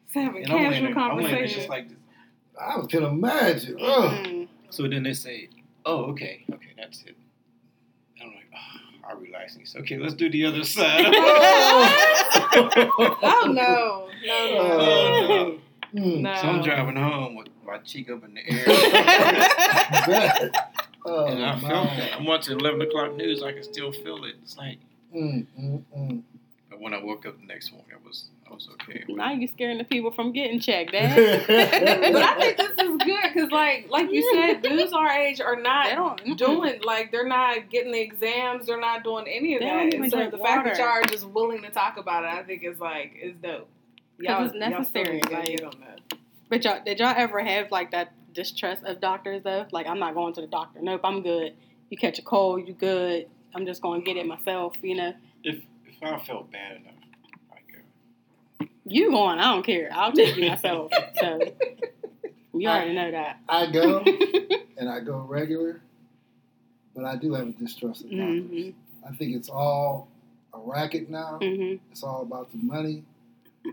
Just 0.06 0.14
having 0.16 0.44
And 0.44 0.52
I'm 0.54 0.58
laying 0.58 0.72
casual 0.72 0.88
I'm 0.88 0.94
there 0.94 0.96
conversation. 1.30 1.58
just 1.58 1.70
like 1.70 1.90
this. 1.90 1.98
I 2.60 2.82
can 2.88 3.03
imagine. 3.03 3.78
Oh. 3.80 4.10
Mm. 4.26 4.47
So 4.70 4.88
then 4.88 5.03
they 5.03 5.14
say, 5.14 5.49
"Oh, 5.86 6.05
okay, 6.12 6.45
okay, 6.53 6.70
that's 6.78 7.01
it." 7.03 7.16
And 8.20 8.30
I'm 8.30 8.36
like, 8.36 8.45
oh, 8.53 9.10
I 9.10 9.14
relax. 9.20 9.55
And 9.55 9.66
"Okay, 9.84 9.97
let's 9.97 10.14
do 10.14 10.30
the 10.30 10.45
other 10.45 10.64
side." 10.64 11.05
Oh 13.22 13.51
no, 13.51 14.07
no, 14.26 14.53
no. 14.53 14.60
oh, 14.60 15.60
no. 15.93 16.01
Mm. 16.01 16.22
no. 16.22 16.36
So 16.36 16.41
I'm 16.47 16.62
driving 16.62 16.95
home 16.95 17.36
with 17.36 17.47
my 17.66 17.78
cheek 17.80 18.10
up 18.12 18.24
in 18.24 18.34
the 18.36 18.41
air. 18.47 18.66
That- 20.07 20.51
Oh, 21.05 21.26
and 21.28 21.43
I 21.43 21.55
my. 21.55 21.68
felt 21.70 21.88
that. 21.97 22.14
I'm 22.18 22.26
watching 22.26 22.60
11 22.60 22.82
o'clock 22.82 23.16
news. 23.16 23.41
I 23.41 23.53
can 23.53 23.64
still 23.64 23.91
feel 23.93 24.26
it. 24.26 24.36
It's 24.43 24.57
like, 24.57 24.80
Mm, 25.16 25.47
mm, 25.60 25.82
mm. 25.97 26.22
but 26.70 26.80
when 26.82 26.93
I 26.93 27.01
woke 27.01 27.26
up 27.26 27.39
the 27.39 27.45
next 27.47 27.72
morning, 27.72 27.89
I 27.93 28.05
was 28.05 28.26
I 28.50 28.54
was 28.54 28.68
okay. 28.74 29.04
with 29.08 29.18
Now 29.18 29.32
it. 29.34 29.39
you 29.39 29.47
scaring 29.47 29.78
the 29.78 29.84
people 29.84 30.12
from 30.12 30.32
getting 30.32 30.60
checked, 30.60 30.91
Dad. 30.93 31.43
But 31.47 32.16
I 32.24 32.39
think 32.39 32.58
this 32.58 32.72
is 32.72 32.97
good 32.97 33.34
because, 33.34 33.52
like, 33.52 33.88
like 33.89 34.10
you 34.12 34.30
said, 34.34 34.62
dudes 34.64 34.93
our 34.93 35.10
age 35.10 35.39
are 35.41 35.56
not 35.56 36.22
doing 36.38 36.82
like 36.84 37.12
they're 37.12 37.28
not 37.28 37.70
getting 37.70 37.91
the 37.91 38.00
exams. 38.02 38.68
They're 38.68 38.80
not 38.80 39.04
doing 39.04 39.26
any 39.28 39.56
of 39.56 39.62
They 39.62 39.68
that. 39.68 39.74
don't 39.76 39.88
even 39.88 40.04
And 40.04 40.12
so 40.12 40.18
drink 40.18 40.32
the 40.32 40.38
fact 40.39 40.66
that 40.66 40.78
y'all 40.78 40.88
are 40.88 41.04
just 41.04 41.26
willing 41.28 41.62
to 41.64 41.70
talk 41.70 41.97
about 41.97 42.24
it, 42.24 42.30
I 42.30 42.43
think 42.43 42.64
is 42.64 42.80
like 42.80 43.14
is 43.22 43.36
dope. 43.41 43.68
Y'all, 44.20 44.45
it's 44.45 44.54
y'all 44.54 44.84
still 44.84 45.04
necessary, 45.04 45.22
to 45.22 45.30
like- 45.34 45.45
get 45.45 45.64
on 45.64 45.74
that. 45.82 46.18
But 46.50 46.64
y'all, 46.66 46.82
did 46.84 47.00
y'all 47.00 47.14
ever 47.16 47.41
have 47.43 47.72
like 47.72 47.91
that 47.91 48.14
distrust 48.34 48.84
of 48.84 49.00
doctors 49.00 49.43
though? 49.43 49.66
Like, 49.72 49.86
I'm 49.88 50.00
not 50.00 50.14
going 50.16 50.34
to 50.34 50.41
the 50.41 50.47
doctor. 50.47 50.80
Nope, 50.82 51.02
I'm 51.04 51.22
good. 51.22 51.54
You 51.89 51.97
catch 51.97 52.20
a 52.20 52.22
cold, 52.24 52.68
you 52.68 52.74
good. 52.74 53.28
I'm 53.56 53.66
just 53.66 53.82
going 53.82 54.02
to 54.02 54.06
get 54.06 54.18
it 54.18 54.26
myself. 54.28 54.76
You 54.82 54.95
know, 54.95 55.14
If 55.43 55.58
if 55.86 56.04
I 56.04 56.20
felt 56.20 56.52
bad 56.52 56.78
enough, 56.78 56.93
I 56.97 56.99
go. 56.99 56.99
You 58.90 59.12
going? 59.12 59.40
I 59.40 59.54
don't 59.54 59.64
care. 59.66 59.90
I'll 59.94 60.12
take 60.12 60.36
you 60.38 60.48
myself. 60.50 60.92
so 61.20 61.40
you 62.54 62.68
already 62.68 62.94
know 62.94 63.12
that. 63.12 63.40
I 63.48 63.72
go 63.72 64.00
and 64.78 64.90
I 64.90 65.00
go 65.00 65.20
regular, 65.20 65.82
but 66.96 67.06
I 67.06 67.16
do 67.16 67.34
have 67.34 67.48
a 67.48 67.52
distrust 67.52 68.04
of 68.06 68.12
doctors. 68.12 68.26
Mhm. 68.52 68.74
I 69.08 69.16
think 69.16 69.36
it's 69.36 69.50
all 69.50 70.10
a 70.54 70.60
racket 70.60 71.10
now. 71.10 71.40
Mhm. 71.42 71.80
It's 71.92 72.04
all 72.04 72.22
about 72.24 72.52
the 72.52 72.58
money. 72.58 73.04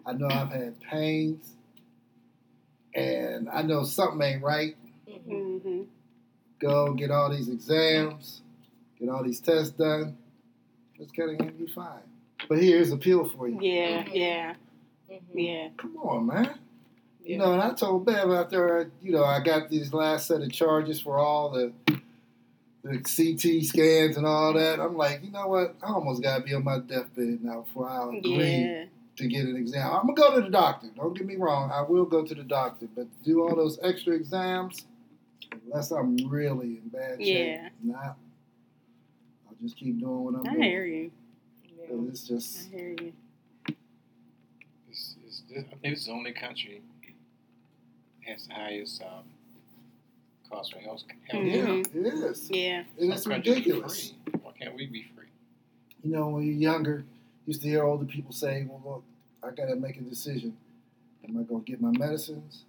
I 0.04 0.12
know 0.12 0.26
I've 0.28 0.50
had 0.50 0.78
pains, 0.80 1.54
and 2.94 3.48
I 3.48 3.62
know 3.62 3.84
something 3.84 4.20
ain't 4.22 4.42
right. 4.42 4.76
Mhm. 5.08 5.86
Go 6.58 6.94
get 6.94 7.10
all 7.10 7.30
these 7.30 7.48
exams, 7.48 8.42
get 8.98 9.08
all 9.08 9.22
these 9.22 9.40
tests 9.40 9.70
done. 9.72 10.16
It's 10.98 11.12
gonna 11.12 11.36
be 11.52 11.66
fine. 11.66 12.00
But 12.48 12.58
here's 12.62 12.90
a 12.92 12.96
pill 12.96 13.26
for 13.28 13.48
you. 13.48 13.58
Yeah. 13.60 14.04
Yeah. 14.12 14.54
Mhm. 15.10 15.20
Yeah. 15.34 15.68
Come 15.76 15.96
on, 15.98 16.26
man. 16.26 16.58
You 17.24 17.38
know, 17.38 17.52
and 17.52 17.62
I 17.62 17.72
told 17.72 18.06
Bev 18.06 18.30
after 18.30 18.90
you 19.02 19.12
know 19.12 19.24
I 19.24 19.40
got 19.40 19.68
these 19.68 19.92
last 19.92 20.26
set 20.26 20.42
of 20.42 20.52
charges 20.52 21.00
for 21.00 21.18
all 21.18 21.50
the 21.50 21.72
the 22.82 22.98
CT 22.98 23.64
scans 23.64 24.16
and 24.16 24.24
all 24.26 24.52
that. 24.52 24.78
I'm 24.78 24.96
like, 24.96 25.24
you 25.24 25.32
know 25.32 25.48
what? 25.48 25.74
I 25.82 25.88
almost 25.92 26.22
gotta 26.22 26.42
be 26.44 26.54
on 26.54 26.62
my 26.62 26.78
deathbed 26.78 27.42
now 27.42 27.62
before 27.62 27.88
I 27.88 28.16
agree 28.16 28.44
Yeah. 28.44 28.84
to 29.16 29.26
get 29.26 29.46
an 29.46 29.56
exam. 29.56 29.92
I'm 29.92 30.06
gonna 30.06 30.14
go 30.14 30.36
to 30.36 30.42
the 30.42 30.50
doctor. 30.50 30.88
Don't 30.94 31.14
get 31.16 31.26
me 31.26 31.34
wrong. 31.34 31.70
I 31.72 31.80
will 31.82 32.04
go 32.04 32.24
to 32.24 32.34
the 32.34 32.44
doctor, 32.44 32.86
but 32.94 33.08
do 33.24 33.42
all 33.42 33.56
those 33.56 33.80
extra 33.82 34.14
exams 34.14 34.86
unless 35.64 35.90
I'm 35.90 36.16
really 36.28 36.78
in 36.78 36.88
bad 36.92 37.18
shape. 37.20 37.58
Yeah. 37.58 37.68
Nah, 37.82 37.98
I'll 39.48 39.56
just 39.60 39.76
keep 39.76 39.98
doing 39.98 40.24
what 40.24 40.34
I'm 40.36 40.46
I 40.46 40.50
doing. 40.52 40.62
hear 40.62 40.84
you. 40.86 41.10
'Cause 41.88 42.08
It's 42.08 42.28
just. 42.28 42.68
I 42.72 42.76
hear 42.76 42.88
you. 43.00 43.12
It's, 45.56 45.64
it's, 45.64 45.72
I 45.72 45.76
think 45.78 45.92
it's 45.94 46.06
the 46.06 46.12
only 46.12 46.32
country 46.32 46.80
that 48.24 48.30
has 48.32 48.46
the 48.46 48.54
highest 48.54 49.02
um, 49.02 49.24
cost 50.50 50.72
for 50.72 50.78
health. 50.80 51.02
health 51.30 51.44
yeah, 51.44 51.66
Mhm. 51.66 51.94
it 51.94 52.06
is. 52.14 52.50
Yeah. 52.50 52.84
And 52.98 53.12
it's 53.12 53.26
ridiculous. 53.26 54.12
Why 54.42 54.52
can't 54.58 54.74
we 54.74 54.86
be 54.86 55.02
free? 55.14 55.24
you 56.02 56.12
know, 56.12 56.28
when 56.28 56.44
you're 56.44 56.54
younger, 56.54 56.98
you 56.98 57.04
used 57.50 57.62
to 57.62 57.68
hear 57.68 57.82
older 57.82 58.04
people 58.04 58.32
say, 58.32 58.64
well, 58.68 58.80
look, 58.84 59.04
I 59.42 59.50
got 59.54 59.66
to 59.68 59.76
make 59.76 59.96
a 59.96 60.02
decision. 60.02 60.56
Am 61.28 61.36
I 61.36 61.42
going 61.42 61.64
to 61.64 61.70
get 61.70 61.80
my 61.80 61.90
medicines 61.90 62.62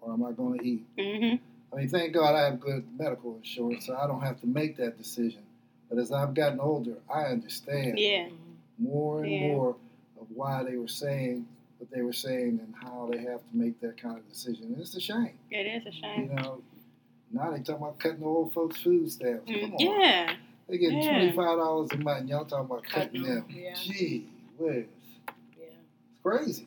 or 0.00 0.12
am 0.14 0.24
I 0.24 0.32
going 0.32 0.58
to 0.58 0.64
eat? 0.64 0.86
Mhm. 0.96 1.38
I 1.70 1.76
mean, 1.76 1.88
thank 1.90 2.14
God 2.14 2.34
I 2.34 2.44
have 2.44 2.60
good 2.60 2.84
medical 2.98 3.36
insurance, 3.36 3.84
so 3.86 3.94
I 3.96 4.06
don't 4.06 4.22
have 4.22 4.40
to 4.40 4.46
make 4.46 4.76
that 4.78 4.96
decision. 4.96 5.42
But 5.90 5.98
as 5.98 6.12
I've 6.12 6.32
gotten 6.32 6.60
older, 6.60 6.96
I 7.12 7.24
understand 7.24 7.98
Yeah. 7.98 8.30
more 8.78 9.22
and 9.22 9.32
Yeah. 9.32 9.48
more 9.48 9.76
of 10.18 10.30
why 10.34 10.62
they 10.62 10.76
were 10.76 10.88
saying 10.88 11.46
what 11.78 11.90
they 11.90 12.02
were 12.02 12.12
saying 12.12 12.60
and 12.62 12.74
how 12.82 13.08
they 13.10 13.18
have 13.18 13.40
to 13.40 13.56
make 13.56 13.80
that 13.80 14.00
kind 14.00 14.16
of 14.18 14.28
decision. 14.28 14.66
And 14.66 14.78
it's 14.80 14.94
a 14.94 15.00
shame. 15.00 15.32
It 15.50 15.66
is 15.66 15.86
a 15.86 15.92
shame. 15.92 16.30
You 16.30 16.36
know, 16.36 16.62
now 17.32 17.50
they 17.50 17.58
talking 17.58 17.74
about 17.76 17.98
cutting 17.98 18.20
the 18.20 18.26
old 18.26 18.52
folks' 18.52 18.80
food 18.80 19.10
stamps. 19.10 19.50
Come 19.50 19.72
Mm, 19.72 19.74
on. 19.74 19.80
Yeah. 20.00 20.34
They 20.68 20.78
get 20.78 20.92
Yeah. 20.92 21.10
twenty 21.10 21.32
five 21.32 21.58
dollars 21.58 21.90
a 21.92 21.96
month. 21.98 22.20
And 22.20 22.28
Y'all 22.28 22.44
talking 22.44 22.66
about 22.66 22.84
cutting 22.84 23.08
Cutting 23.08 23.22
them? 23.22 23.46
them, 23.48 23.50
yeah. 23.50 23.74
Gee 23.74 24.26
whiz, 24.58 24.84
Yeah. 25.58 25.64
it's 25.64 26.22
crazy. 26.22 26.66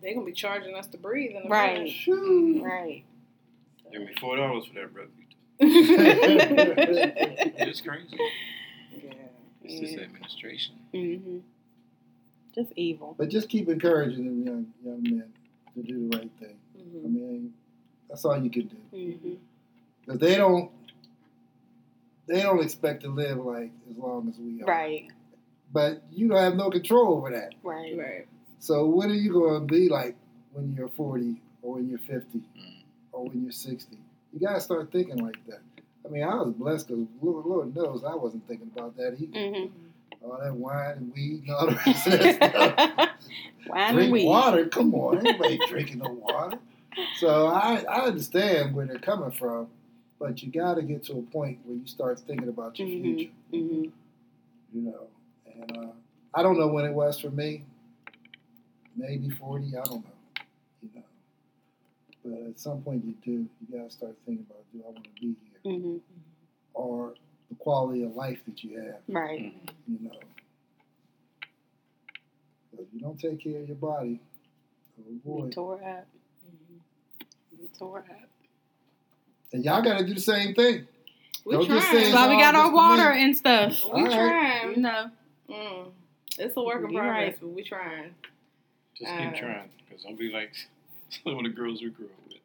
They're 0.00 0.14
gonna 0.14 0.26
be 0.26 0.32
charging 0.32 0.74
us 0.74 0.86
to 0.88 0.98
breathe 0.98 1.36
in 1.36 1.44
the 1.44 1.48
Right. 1.48 1.74
minute. 1.78 1.92
Shoo. 1.92 2.60
Right. 2.64 3.04
Give 3.92 4.00
me 4.02 4.12
four 4.20 4.36
dollars 4.36 4.66
for 4.66 4.74
that, 4.74 4.92
brother. 4.92 5.10
It's 5.60 5.86
crazy. 7.80 8.08
Yeah. 8.90 9.12
It's 9.62 9.80
this 9.80 9.92
Yeah. 9.92 10.00
administration. 10.00 10.74
Just 12.56 12.72
evil. 12.76 13.14
But 13.18 13.28
just 13.28 13.48
keep 13.48 13.68
encouraging 13.68 14.24
them 14.24 14.42
young 14.46 14.66
young 14.84 15.02
men 15.02 15.32
to 15.74 15.82
do 15.82 16.08
the 16.08 16.16
right 16.18 16.30
thing. 16.40 16.56
I 16.76 16.80
Mhm. 16.80 17.12
mean, 17.12 17.54
that's 18.08 18.24
all 18.24 18.36
you 18.42 18.50
can 18.50 18.66
do. 18.68 18.76
Mhm. 18.96 19.38
Because 20.04 20.20
they 20.20 20.36
don't 20.36 20.70
they 22.26 22.42
don't 22.42 22.60
expect 22.62 23.02
to 23.04 23.08
live 23.08 23.38
like 23.38 23.70
as 23.90 23.96
long 23.96 24.28
as 24.28 24.38
we 24.38 24.60
are. 24.62 24.66
Right. 24.66 25.08
But 25.72 26.02
you 26.10 26.26
don't 26.28 26.38
have 26.38 26.56
no 26.56 26.70
control 26.70 27.14
over 27.14 27.30
that. 27.30 27.54
Right. 27.62 27.96
Right. 27.96 28.26
So 28.58 28.86
what 28.86 29.08
are 29.08 29.14
you 29.14 29.32
going 29.32 29.60
to 29.60 29.72
be 29.72 29.88
like 29.88 30.16
when 30.52 30.74
you're 30.74 30.88
40 30.88 31.40
or 31.62 31.74
when 31.74 31.88
you're 31.88 31.98
50 32.00 32.38
Mm. 32.40 32.82
or 33.12 33.28
when 33.28 33.42
you're 33.42 33.52
60? 33.52 33.98
You 34.32 34.40
got 34.40 34.54
to 34.54 34.60
start 34.60 34.90
thinking 34.90 35.18
like 35.18 35.44
that. 35.46 35.60
I 36.04 36.08
mean, 36.08 36.24
I 36.24 36.34
was 36.42 36.52
blessed 36.54 36.88
because 36.88 37.06
Lord, 37.22 37.46
Lord 37.46 37.76
knows 37.76 38.02
I 38.02 38.14
wasn't 38.16 38.46
thinking 38.48 38.70
about 38.74 38.96
that 38.96 39.20
either. 39.20 39.32
Mhm. 39.38 39.70
All 40.22 40.38
that 40.42 40.54
wine 40.54 40.90
and 40.96 41.12
weed 41.14 41.42
and 41.46 41.50
all 41.50 41.66
the 41.66 41.74
rest 41.86 42.06
of 42.06 42.12
that 42.20 42.34
stuff. 42.52 43.10
Wine 43.68 43.98
and 43.98 44.12
weed. 44.12 44.26
water? 44.26 44.66
Come 44.68 44.94
on, 44.94 45.18
anybody 45.18 45.58
drinking 45.68 45.98
no 45.98 46.08
water. 46.08 46.58
So 47.16 47.46
I, 47.46 47.84
I 47.88 48.00
understand 48.06 48.74
where 48.74 48.86
they're 48.86 48.98
coming 48.98 49.30
from, 49.30 49.68
but 50.18 50.42
you 50.42 50.50
got 50.50 50.74
to 50.74 50.82
get 50.82 51.04
to 51.04 51.14
a 51.18 51.22
point 51.22 51.58
where 51.64 51.76
you 51.76 51.86
start 51.86 52.18
thinking 52.20 52.48
about 52.48 52.78
your 52.78 52.88
Mhm. 52.88 53.02
future. 53.02 53.30
Mhm. 53.52 53.90
You 54.74 54.82
know, 54.82 55.06
and 55.54 55.76
uh, 55.76 55.90
I 56.34 56.42
don't 56.42 56.58
know 56.58 56.68
when 56.68 56.84
it 56.84 56.92
was 56.92 57.18
for 57.20 57.30
me. 57.30 57.64
Maybe 58.96 59.28
forty. 59.30 59.76
I 59.76 59.82
don't 59.84 60.04
know. 60.04 60.10
You 60.82 60.88
know, 60.94 61.02
but 62.24 62.48
at 62.50 62.58
some 62.58 62.82
point 62.82 63.04
you 63.04 63.14
do. 63.24 63.30
You 63.70 63.78
got 63.78 63.90
to 63.90 63.94
start 63.94 64.16
thinking 64.24 64.46
about, 64.48 64.64
do 64.72 64.82
I 64.86 64.90
want 64.90 65.04
to 65.04 65.10
be 65.20 65.36
here, 65.62 65.72
Mhm. 65.72 66.00
or 66.74 67.14
the 67.48 67.54
quality 67.56 68.02
of 68.04 68.14
life 68.14 68.38
that 68.46 68.62
you 68.64 68.78
have. 68.80 68.96
Right. 69.08 69.54
You 69.86 69.98
know, 70.08 70.18
if 72.78 72.86
you 72.92 73.00
don't 73.00 73.18
take 73.18 73.42
care 73.42 73.60
of 73.60 73.68
your 73.68 73.76
body, 73.76 74.20
oh 75.00 75.12
boy. 75.24 75.44
We 75.44 75.50
tore 75.50 75.82
up. 75.82 76.06
We 77.58 77.68
tore 77.78 77.98
up. 77.98 78.28
And 79.52 79.64
y'all 79.64 79.82
got 79.82 79.98
to 79.98 80.04
do 80.04 80.14
the 80.14 80.20
same 80.20 80.54
thing. 80.54 80.86
We 81.44 81.54
Don't 81.54 81.66
trying. 81.66 81.80
That's 81.80 82.12
why 82.14 82.28
we 82.28 82.36
got 82.42 82.54
our 82.56 82.72
water 82.72 83.12
and 83.12 83.36
stuff. 83.36 83.80
We 83.84 83.90
All 84.00 84.04
right. 84.04 84.12
trying. 84.12 84.70
You 84.72 84.82
know. 84.82 85.10
Mm. 85.48 85.86
It's 86.38 86.56
a 86.56 86.60
work 86.62 86.82
in 86.84 86.90
progress, 86.92 87.04
right. 87.32 87.38
but 87.40 87.48
we 87.48 87.62
trying. 87.62 88.14
Just 88.98 89.10
Uh, 89.10 89.18
keep 89.18 89.36
trying, 89.36 89.70
because 89.88 90.02
don't 90.02 90.18
be 90.18 90.30
like 90.32 90.52
some 91.24 91.36
of 91.38 91.44
the 91.44 91.50
girls 91.50 91.80
we 91.82 91.90
grew 91.90 92.06
up 92.06 92.12
with. 92.28 92.38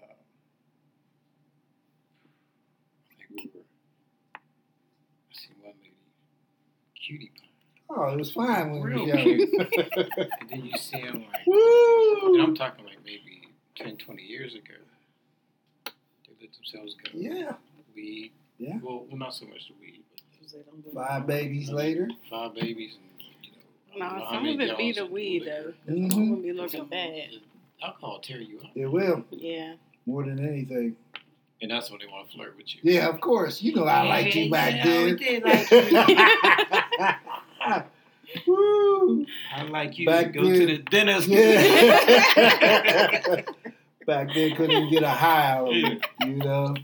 Uh, 0.00 0.06
I 3.10 3.14
think 3.18 3.30
we 3.30 3.50
were. 3.54 3.60
I 4.34 4.38
see 5.32 5.48
one 5.60 5.74
lady, 5.82 5.92
cutie 7.08 7.30
pie, 7.36 7.44
Oh, 7.90 8.12
it 8.12 8.18
was 8.18 8.32
fine 8.32 8.70
when 8.70 8.82
we 8.82 8.90
Real 8.90 9.00
were 9.00 9.06
young. 9.06 9.40
and 10.40 10.50
then 10.50 10.64
you 10.66 10.76
see 10.76 11.00
them 11.00 11.24
like, 11.32 11.46
and 11.46 12.42
I'm 12.42 12.54
talking 12.54 12.84
like 12.84 12.98
maybe 13.04 13.48
10, 13.76 13.96
20 13.96 14.22
years 14.22 14.54
ago. 14.54 14.74
They 15.86 16.34
let 16.40 16.52
themselves 16.54 16.94
go. 17.02 17.10
Yeah. 17.14 17.52
Weed. 17.94 18.32
Yeah. 18.58 18.78
Well, 18.82 19.06
well, 19.08 19.16
not 19.16 19.34
so 19.34 19.46
much 19.46 19.68
the 19.68 19.74
weed, 19.80 20.02
but 20.92 20.94
Five 20.94 21.26
babies 21.26 21.70
later. 21.70 22.08
five 22.28 22.54
babies 22.54 22.96
and 22.96 23.22
you 23.42 23.98
know. 24.00 24.06
No, 24.18 24.26
some 24.30 24.46
of 24.46 24.60
it 24.60 24.76
be 24.76 24.92
the 24.92 25.06
weed 25.06 25.44
liquor. 25.44 25.74
though. 25.86 25.92
Mhm. 25.94 26.12
Some 26.12 26.32
of 26.32 26.38
it 26.40 26.42
be 26.42 26.52
looking 26.52 26.84
bad. 26.86 27.30
Alcohol 27.82 28.20
tear 28.20 28.40
you 28.40 28.60
up, 28.60 28.70
It 28.74 28.86
will 28.86 29.24
Yeah. 29.30 29.74
more 30.04 30.24
than 30.24 30.44
anything. 30.46 30.96
And 31.60 31.70
that's 31.70 31.90
when 31.90 32.00
they 32.00 32.06
want 32.06 32.30
to 32.30 32.36
flirt 32.36 32.56
with 32.56 32.74
you. 32.74 32.80
Yeah, 32.82 33.08
of 33.08 33.20
course. 33.20 33.60
You 33.62 33.74
know 33.74 33.84
I 33.84 34.02
liked 34.02 34.34
you 34.34 34.50
back 34.50 34.82
then. 34.82 35.04
we 35.04 35.14
did 35.16 35.42
like 35.42 35.70
you. 35.70 35.82
Woo! 38.46 39.24
I 39.54 39.62
like 39.62 39.98
you. 39.98 40.06
Back 40.06 40.34
go 40.34 40.44
then- 40.44 40.52
to 40.60 40.66
the 40.66 40.78
dentist. 40.78 41.28
Yeah. 41.28 41.42
Back 44.06 44.28
then, 44.32 44.56
couldn't 44.56 44.70
even 44.70 44.90
get 44.90 45.02
a 45.02 45.10
high 45.10 45.50
out 45.50 45.68
of 45.68 45.74
it, 45.74 46.02
you 46.24 46.36
know. 46.36 46.74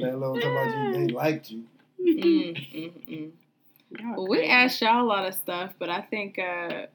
Let 0.00 0.14
alone 0.14 0.40
talk 0.40 0.50
about 0.50 0.96
you, 0.96 1.06
they 1.06 1.12
liked 1.14 1.50
you. 1.52 1.62
Mm, 2.00 2.56
mm, 2.74 2.92
mm. 3.08 3.30
Well, 4.16 4.26
we 4.26 4.44
asked 4.44 4.80
y'all 4.82 5.00
a 5.04 5.06
lot 5.06 5.24
of 5.24 5.34
stuff, 5.34 5.74
but 5.78 5.88
I 5.88 6.00
think 6.00 6.36
uh, 6.36 6.86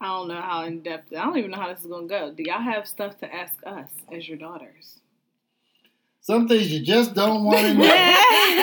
I 0.00 0.06
don't 0.06 0.26
know 0.26 0.40
how 0.40 0.64
in 0.64 0.80
depth. 0.82 1.12
I 1.12 1.22
don't 1.24 1.38
even 1.38 1.52
know 1.52 1.58
how 1.58 1.68
this 1.72 1.80
is 1.82 1.86
gonna 1.86 2.08
go. 2.08 2.32
Do 2.32 2.42
y'all 2.42 2.60
have 2.60 2.88
stuff 2.88 3.16
to 3.18 3.32
ask 3.32 3.54
us 3.64 3.88
as 4.12 4.28
your 4.28 4.38
daughters? 4.38 4.98
Some 6.30 6.46
things 6.46 6.70
you 6.72 6.80
just 6.84 7.12
don't 7.14 7.42
want 7.42 7.58
to 7.58 7.74
know. 7.80 7.82
That's 7.82 8.62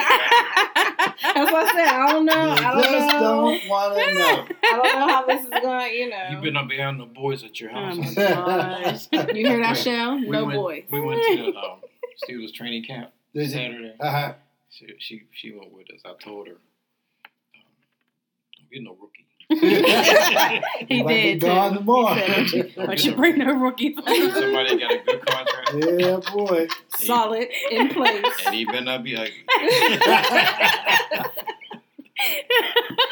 what 1.51 1.67
I 1.67 1.71
said. 1.73 1.87
I 1.87 2.11
don't 2.13 2.25
know. 2.25 2.45
You 2.45 2.51
I 2.51 2.71
don't 2.71 2.83
just 2.83 3.13
know. 3.13 3.19
don't 3.19 3.67
want 3.69 3.99
to 3.99 4.13
know. 4.13 4.47
I 4.63 4.79
don't 4.81 4.99
know 4.99 5.07
how 5.09 5.25
this 5.25 5.43
is 5.43 5.49
going. 5.49 5.93
You 5.93 6.09
know. 6.09 6.27
You 6.31 6.37
better 6.37 6.51
not 6.51 6.69
be 6.69 6.77
having 6.77 6.99
no 6.99 7.05
boys 7.07 7.43
at 7.43 7.59
your 7.59 7.71
house. 7.71 7.97
Oh. 8.17 8.97
You 9.35 9.45
hear 9.47 9.59
that, 9.59 9.75
Shell? 9.75 10.19
We 10.19 10.29
No 10.29 10.45
went, 10.45 10.57
boys. 10.57 10.83
We 10.89 11.01
went 11.01 11.21
to 11.27 11.35
the 11.51 11.57
um, 11.57 11.81
Steelers 12.23 12.53
training 12.53 12.85
camp 12.85 13.11
Did 13.33 13.43
you? 13.43 13.49
Saturday. 13.49 13.95
Uh-huh. 13.99 14.33
She, 14.69 14.87
she 14.99 15.23
she 15.33 15.51
went 15.51 15.73
with 15.73 15.87
us. 15.93 15.99
I 16.05 16.13
told 16.23 16.47
her, 16.47 16.53
um, 16.53 16.59
don't 18.57 18.71
get 18.71 18.81
no 18.83 18.91
rookie. 18.91 19.26
he 19.49 21.03
Might 21.03 21.13
did 21.13 21.39
too. 21.41 21.47
gone 21.47 21.73
tomorrow. 21.75 22.15
He 22.15 22.19
said, 22.19 22.35
"Don't 22.35 22.53
you- 22.53 22.63
don't 22.85 23.05
you 23.05 23.15
bring 23.15 23.37
no 23.37 23.53
rookies. 23.53 23.95
Somebody 23.95 24.77
got 24.77 24.91
a 24.91 24.97
good 25.05 25.25
contract, 25.25 25.71
yeah, 26.01 26.19
boy. 26.33 26.67
Solid 26.97 27.47
in 27.71 27.87
place. 27.89 28.25
and 28.45 28.55
he 28.55 28.65
better 28.65 28.81
not 28.81 29.03
be 29.03 29.15
ugly. 29.15 29.45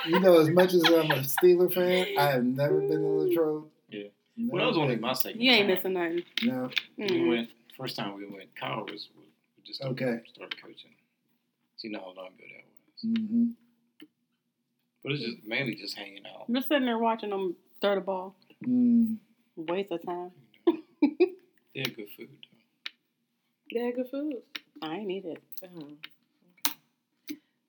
You 0.07 0.19
know, 0.19 0.39
as 0.39 0.49
much 0.49 0.73
as 0.73 0.83
I'm 0.85 1.11
a 1.11 1.19
Steeler 1.21 1.71
fan, 1.73 2.07
I 2.17 2.31
have 2.31 2.43
never 2.43 2.79
been 2.79 3.01
to 3.01 3.07
Latrobe. 3.07 3.65
Yeah. 3.89 4.03
Never 4.37 4.51
Well, 4.51 4.63
that 4.63 4.67
was 4.69 4.77
only 4.77 4.95
my 4.97 5.13
second. 5.13 5.41
You 5.41 5.51
ain't 5.51 5.67
time. 5.67 5.75
missing 5.75 5.93
nothing. 5.93 6.23
No. 6.43 6.69
We 6.97 7.07
Mm. 7.07 7.27
went 7.29 7.49
first 7.77 7.95
time 7.95 8.15
we 8.15 8.25
went. 8.25 8.53
Kyle 8.55 8.85
was 8.85 9.09
we 9.17 9.23
just 9.63 9.79
started, 9.79 10.01
Okay. 10.03 10.23
started 10.33 10.61
coaching. 10.61 10.91
So 11.77 11.87
you 11.87 11.93
know 11.93 11.99
how 11.99 12.13
long 12.21 12.27
ago 12.27 12.43
that 12.49 12.65
was. 12.65 13.23
hmm 13.23 13.45
But 15.05 15.13
it's 15.13 15.23
just 15.23 15.37
mainly 15.45 15.75
just 15.75 15.95
hanging 15.95 16.23
out. 16.25 16.51
Just 16.51 16.67
sitting 16.67 16.85
there 16.85 16.97
watching 16.97 17.29
them 17.29 17.55
throw 17.79 17.93
the 17.95 18.01
ball. 18.01 18.35
Mm. 18.67 19.17
Waste 19.55 19.91
of 19.91 20.03
time. 20.05 20.31
They 21.75 21.81
had 21.81 21.95
good 21.95 22.07
food. 22.17 22.29
Though. 22.29 22.89
They 23.79 23.85
had 23.85 23.95
good 23.95 24.09
food. 24.09 24.35
I 24.81 24.95
ain't 24.95 25.11
eat 25.11 25.25
it. 25.25 25.43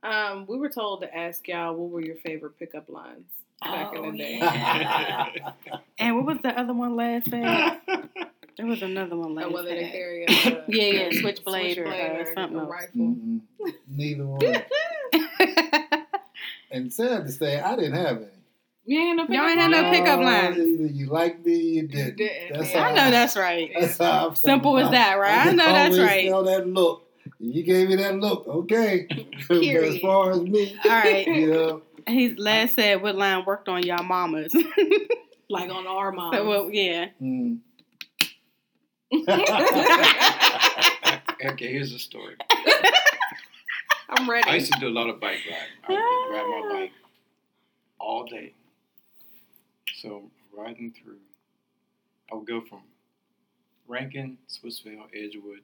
Um, 0.02 0.46
we 0.46 0.56
were 0.58 0.68
told 0.68 1.00
to 1.02 1.12
ask 1.14 1.46
y'all 1.48 1.74
what 1.74 1.90
were 1.90 2.00
your 2.00 2.14
favorite 2.16 2.56
pickup 2.58 2.88
lines 2.88 3.26
back 3.60 3.90
Oh, 3.96 4.04
in 4.04 4.12
the 4.12 4.18
day. 4.18 4.38
yeah. 4.38 5.26
And 5.98 6.16
what 6.16 6.24
was 6.26 6.38
the 6.42 6.56
other 6.58 6.72
one 6.72 6.94
last 6.94 7.28
said? 7.30 7.80
There 8.56 8.66
was 8.66 8.80
another 8.82 9.16
one 9.16 9.34
last 9.34 9.46
Or 9.46 9.50
whether 9.52 9.70
they 9.70 9.82
said. 9.82 9.92
carry 9.92 10.24
a 10.28 10.30
Yeah, 10.68 11.08
yeah, 11.08 11.10
switchblade 11.20 11.78
or, 11.78 11.86
switchblade 11.86 12.10
uh, 12.10 12.30
or 12.30 12.34
something 12.34 12.58
a 12.60 12.64
rifle. 12.64 12.96
Mm-mm. 13.00 13.40
Neither 13.88 14.24
one. 14.26 14.40
And 16.76 16.92
sad 16.92 17.24
to 17.24 17.32
say, 17.32 17.58
I 17.58 17.74
didn't 17.74 17.94
have 17.94 18.18
any. 18.18 18.26
You 18.84 19.00
ain't 19.00 19.16
no 19.16 19.24
Y'all 19.34 19.48
ain't 19.48 19.58
had 19.58 19.70
no 19.70 19.90
pickup 19.90 20.20
line. 20.20 20.52
Either 20.52 20.86
you 20.86 21.06
like 21.06 21.44
me, 21.44 21.56
you 21.56 21.88
didn't. 21.88 22.18
didn't, 22.18 22.52
That's 22.52 22.70
yeah. 22.70 22.82
how 22.82 22.90
I 22.90 22.94
know 22.94 23.10
that's 23.10 23.34
right. 23.34 23.70
That's 23.78 23.98
how 23.98 24.28
I'm 24.28 24.36
Simple 24.36 24.78
as 24.78 24.90
that, 24.90 25.14
right? 25.14 25.46
I 25.46 25.52
know 25.52 25.64
that's 25.64 25.96
always 25.96 26.08
right. 26.08 26.28
Tell 26.28 26.44
that 26.44 26.68
look. 26.68 27.08
You 27.40 27.62
gave 27.62 27.88
me 27.88 27.96
that 27.96 28.14
look, 28.16 28.46
okay. 28.46 29.08
but 29.48 29.64
as 29.64 29.98
far 29.98 30.32
as 30.32 30.40
me, 30.42 30.78
All 30.84 30.90
right. 30.90 31.26
you 31.26 31.52
know, 31.52 31.82
He 32.06 32.34
last 32.34 32.74
said 32.74 33.02
what 33.02 33.16
line 33.16 33.44
worked 33.44 33.68
on 33.68 33.82
y'all 33.82 34.04
mamas. 34.04 34.54
Like 35.48 35.70
on 35.70 35.86
our 35.86 36.10
mom. 36.10 36.34
so 36.34 36.44
well, 36.44 36.70
yeah. 36.72 37.10
mm. 37.22 37.60
okay, 41.46 41.72
here's 41.72 41.92
the 41.92 42.00
story. 42.00 42.34
I'm 44.08 44.28
ready. 44.30 44.48
I 44.48 44.54
used 44.56 44.72
to 44.72 44.80
do 44.80 44.88
a 44.88 44.90
lot 44.90 45.08
of 45.08 45.20
bike 45.20 45.38
ride. 45.50 45.58
I 45.88 45.92
would 45.92 46.36
ride 46.36 46.68
my 46.68 46.78
bike 46.80 46.92
all 47.98 48.24
day. 48.24 48.52
So 50.00 50.30
riding 50.56 50.92
through, 50.92 51.18
I 52.30 52.36
would 52.36 52.46
go 52.46 52.60
from 52.60 52.82
Rankin, 53.88 54.38
Swissvale, 54.48 55.06
Edgewood, 55.14 55.62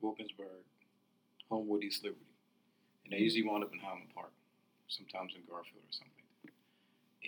Wilkinsburg, 0.00 0.64
Homewood, 1.50 1.82
East 1.84 2.02
Liberty, 2.04 2.20
and 3.04 3.14
I 3.14 3.18
usually 3.18 3.46
wound 3.46 3.64
up 3.64 3.72
in 3.72 3.78
Highland 3.78 4.08
Park, 4.14 4.32
sometimes 4.88 5.34
in 5.34 5.42
Garfield 5.48 5.82
or 5.82 5.92
something 5.92 6.12
like. 6.44 6.52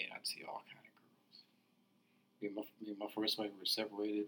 And 0.00 0.12
I'd 0.14 0.26
see 0.26 0.44
all 0.46 0.62
kind 0.66 0.78
of 0.78 0.94
girls. 0.94 1.42
Me 2.40 2.48
and 2.48 2.56
my, 2.56 2.62
me 2.80 2.90
and 2.90 2.98
my 2.98 3.08
first 3.14 3.38
wife 3.38 3.50
were 3.58 3.66
separated. 3.66 4.26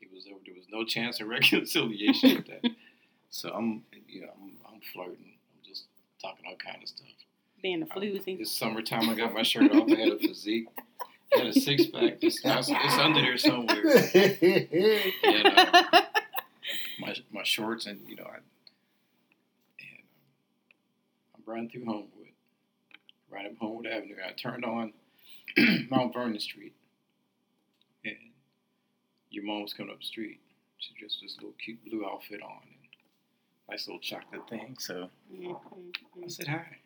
It 0.00 0.08
was 0.12 0.26
over. 0.26 0.40
There 0.44 0.54
was 0.54 0.66
no 0.70 0.84
chance 0.84 1.20
of 1.20 1.28
reconciliation 1.28 2.36
with 2.36 2.46
that. 2.46 2.70
So 3.32 3.48
I'm, 3.48 3.82
you 4.08 4.20
know, 4.20 4.28
I'm, 4.40 4.52
I'm 4.68 4.80
flirting. 4.92 5.16
I'm 5.24 5.66
just 5.66 5.86
talking 6.20 6.44
all 6.46 6.56
kind 6.56 6.82
of 6.82 6.88
stuff. 6.88 7.06
Being 7.62 7.82
a 7.82 7.86
floozy. 7.86 8.38
It's 8.38 8.52
summertime. 8.52 9.08
I 9.08 9.14
got 9.14 9.32
my 9.32 9.42
shirt 9.42 9.72
off. 9.72 9.88
I 9.90 9.94
had 9.94 10.08
a 10.12 10.18
physique. 10.18 10.66
I 11.34 11.38
had 11.38 11.46
a 11.46 11.52
six 11.54 11.86
pack. 11.86 12.18
It's, 12.20 12.40
it's 12.44 12.98
under 12.98 13.20
there 13.22 13.38
somewhere. 13.38 13.82
And 15.24 15.46
um, 15.46 15.84
my 17.00 17.14
my 17.32 17.42
shorts 17.42 17.86
and 17.86 18.00
you 18.06 18.16
know 18.16 18.24
I 18.24 18.36
and 18.36 19.98
um, 20.02 21.36
I'm 21.36 21.52
riding 21.52 21.70
through 21.70 21.86
Homewood, 21.86 22.32
right 23.30 23.46
up 23.46 23.52
Homewood 23.58 23.86
Avenue. 23.86 24.16
I 24.28 24.32
turned 24.32 24.64
on 24.64 24.92
Mount 25.90 26.12
Vernon 26.12 26.38
Street, 26.38 26.74
and 28.04 28.16
your 29.30 29.44
mom 29.44 29.62
was 29.62 29.72
coming 29.72 29.92
up 29.92 30.00
the 30.00 30.06
street. 30.06 30.40
She 30.78 30.92
dressed 30.98 31.18
this 31.22 31.36
little 31.36 31.54
cute 31.64 31.82
blue 31.88 32.04
outfit 32.04 32.42
on 32.42 32.60
and 32.64 32.81
nice 33.72 33.86
little 33.86 34.00
chocolate 34.00 34.46
thing. 34.50 34.76
So 34.78 35.08
I 35.34 36.28
said 36.28 36.48
hi. 36.48 36.76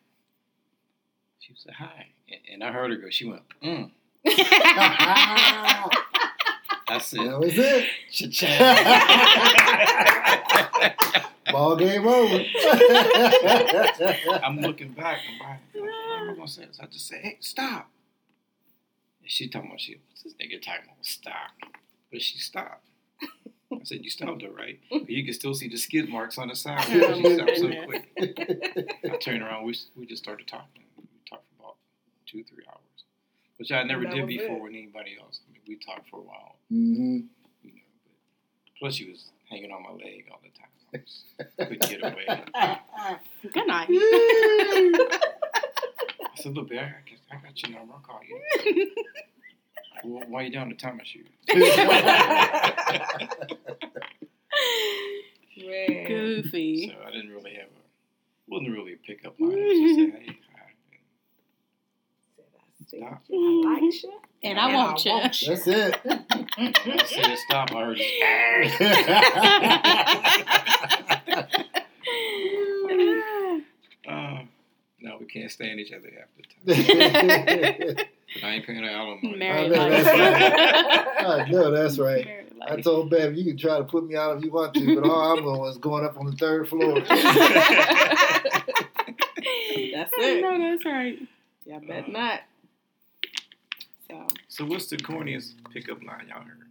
She 1.41 1.53
said 1.57 1.75
hi, 1.75 2.07
and, 2.31 2.41
and 2.53 2.63
I 2.65 2.71
heard 2.73 2.93
her 2.93 2.97
go. 2.97 3.11
She 3.11 3.29
went, 3.29 3.43
mm. 3.63 3.91
that 4.25 5.91
I 6.89 6.99
said, 6.99 7.39
was 7.39 7.59
it. 7.59 7.87
cha-ching. 8.13 8.59
Ball 11.53 11.77
game 11.77 12.07
over. 12.07 12.45
I'm 14.45 14.61
looking 14.61 14.93
back. 14.93 15.19
I'm 15.29 15.39
like, 15.41 15.59
what 15.75 16.21
am 16.21 16.31
I 16.31 16.35
gonna 16.35 16.49
say? 16.49 16.69
So 16.71 16.85
I 16.85 16.87
just 16.87 17.09
say, 17.09 17.21
hey, 17.21 17.39
stop. 17.41 17.91
And 19.21 19.31
she 19.31 19.49
talking 19.49 19.71
about 19.71 19.81
she, 19.81 19.97
what's 20.09 20.23
this 20.23 20.35
nigga 20.35 20.63
talking 20.63 20.85
about? 20.85 20.99
Stop. 21.03 21.51
But 22.13 22.23
she 22.23 22.39
stopped. 22.39 22.87
I 23.87 23.89
said, 23.89 24.03
you 24.05 24.11
stopped 24.11 24.43
her, 24.43 24.51
right? 24.51 24.81
But 24.91 25.09
you 25.09 25.25
can 25.25 25.33
still 25.33 25.55
see 25.55 25.69
the 25.69 25.77
skid 25.77 26.09
marks 26.09 26.39
on 26.39 26.49
the 26.49 26.57
side. 26.57 26.85
Oh, 26.91 27.15
she 27.15 27.35
stopped 27.37 27.57
so 27.57 27.71
quick. 27.85 28.11
I 29.05 29.17
turned 29.19 29.43
around. 29.43 29.65
We, 29.65 29.77
we 29.95 30.07
just 30.07 30.23
started 30.25 30.49
talking. 30.49 30.83
We 30.99 31.05
talked 31.31 31.45
for 31.57 31.63
about 31.63 31.77
two, 32.27 32.43
three 32.43 32.65
hours, 32.69 33.05
which 33.59 33.71
I 33.71 33.85
never 33.85 34.03
That 34.03 34.15
did 34.15 34.25
was 34.25 34.35
it. 34.35 34.39
before 34.41 34.61
with 34.61 34.73
anybody 34.73 35.17
else. 35.23 35.39
I 35.49 35.53
mean, 35.53 35.63
we 35.69 35.77
talked 35.77 36.09
for 36.11 36.17
a 36.17 36.23
while, 36.23 36.57
hmm 36.69 37.19
you 37.63 37.73
know. 37.75 37.81
But 38.65 38.75
plus, 38.81 38.95
she 38.97 39.09
was 39.09 39.31
hanging 39.49 39.71
on 39.71 39.85
my 39.85 39.91
leg 39.93 40.25
all 40.33 40.41
the 40.43 40.51
time. 40.51 40.67
I 40.93 40.99
was- 40.99 41.25
couldn't 41.57 41.89
get 41.89 42.03
away. 42.03 42.27
Good 43.53 43.67
night. 43.69 43.89
I 46.29 46.35
said, 46.35 46.55
look, 46.57 46.69
babe, 46.71 46.81
I 46.81 46.83
got, 46.83 47.21
I 47.31 47.47
got 47.47 47.63
your 47.63 47.79
number. 47.79 47.95
I'll 47.95 48.01
call 48.01 48.21
you. 48.29 48.91
Well, 50.05 50.23
why 50.29 50.43
you 50.43 50.51
down 50.51 50.69
the 50.69 50.75
time 50.75 51.01
shoot? 51.05 51.27
Man. 55.59 56.07
Goofy. 56.07 56.89
So 56.89 56.95
I 57.07 57.11
didn't 57.11 57.31
really 57.31 57.55
have 57.55 57.69
a, 57.69 57.83
wasn't 58.49 58.73
really 58.73 58.93
a 58.93 58.97
pickup 58.97 59.39
line. 59.41 59.53
It 59.53 59.57
was 59.57 59.79
just 59.79 59.97
say, 59.97 60.11
hey, 60.27 60.39
hi. 60.55 60.67
Stop. 62.87 63.23
I 63.33 63.35
like 63.65 64.03
you. 64.03 64.13
And 64.43 64.59
I 64.61 64.75
want 64.75 65.05
you. 65.05 65.21
That's 65.21 65.67
it. 65.67 65.99
When 66.05 66.25
I 66.57 67.05
said 67.05 67.39
stop, 67.39 67.73
I 67.75 67.85
heard 67.85 68.01
uh, 74.09 74.43
no, 75.01 75.17
we 75.21 75.27
can't 75.27 75.51
stand 75.51 75.79
each 75.81 75.93
other 75.93 76.11
half 76.17 76.29
the 76.37 77.95
time. 77.95 78.07
I 78.43 78.51
ain't 78.55 78.67
paying 78.67 78.83
her 78.83 78.91
alimony. 78.91 79.37
Married 79.37 79.73
I 79.73 79.77
know 79.77 79.89
life. 79.89 80.05
that's 80.05 81.25
I 81.25 81.49
know 81.51 81.71
that's 81.71 81.99
right. 81.99 82.47
I 82.69 82.81
told 82.81 83.11
Bev, 83.11 83.35
you 83.37 83.45
can 83.45 83.57
try 83.57 83.79
to 83.79 83.85
put 83.85 84.07
me 84.07 84.17
out 84.17 84.39
if 84.39 84.45
you 84.45 84.51
want 84.51 84.75
to, 84.75 84.95
but 85.01 85.09
all 85.09 85.37
I'm 85.39 85.45
doing 85.45 85.71
is 85.71 85.79
going 85.79 86.05
up 86.05 86.19
on 86.19 86.27
the 86.27 86.33
third 86.37 86.69
floor. 86.69 87.01
That's 89.97 90.13
it. 90.19 90.43
No, 90.43 90.59
that's 90.59 90.85
right. 90.85 91.19
Yeah, 91.65 91.79
bet 91.79 92.05
uh, 92.05 92.09
not. 92.09 92.41
So, 94.09 94.27
So 94.49 94.65
what's 94.67 94.87
the 94.87 94.97
corniest 94.97 95.55
pickup 95.73 96.03
line 96.03 96.27
y'all 96.29 96.43
heard? 96.43 96.63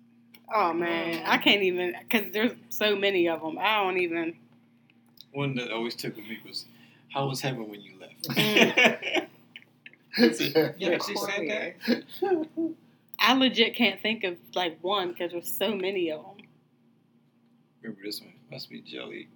oh 0.54 0.74
man, 0.74 1.24
I 1.26 1.38
can't 1.38 1.64
even 1.64 1.96
because 2.08 2.32
there's 2.32 2.52
so 2.70 2.96
many 2.96 3.28
of 3.28 3.42
them. 3.42 3.58
I 3.60 3.84
don't 3.84 3.98
even. 3.98 4.36
One 5.34 5.56
that 5.56 5.72
always 5.72 5.96
took 5.96 6.16
with 6.16 6.26
me 6.26 6.40
was, 6.48 6.66
"How 7.16 7.28
was 7.28 7.42
heaven 7.42 7.68
when 7.70 7.82
you 7.82 7.94
left?" 8.00 8.28
Mm. 10.18 10.76
yeah, 10.78 10.98
she 11.06 11.14
said 11.18 11.50
that. 11.50 11.74
I 13.20 13.34
legit 13.34 13.76
can't 13.76 14.00
think 14.02 14.24
of 14.24 14.38
like 14.54 14.78
one 14.82 15.10
because 15.10 15.34
there's 15.34 15.52
so 15.52 15.76
many 15.76 16.10
of 16.10 16.22
them. 16.24 16.46
Remember 17.82 18.02
this 18.02 18.22
one? 18.22 18.32
Must 18.50 18.70
be 18.70 18.80
jelly. 18.80 19.28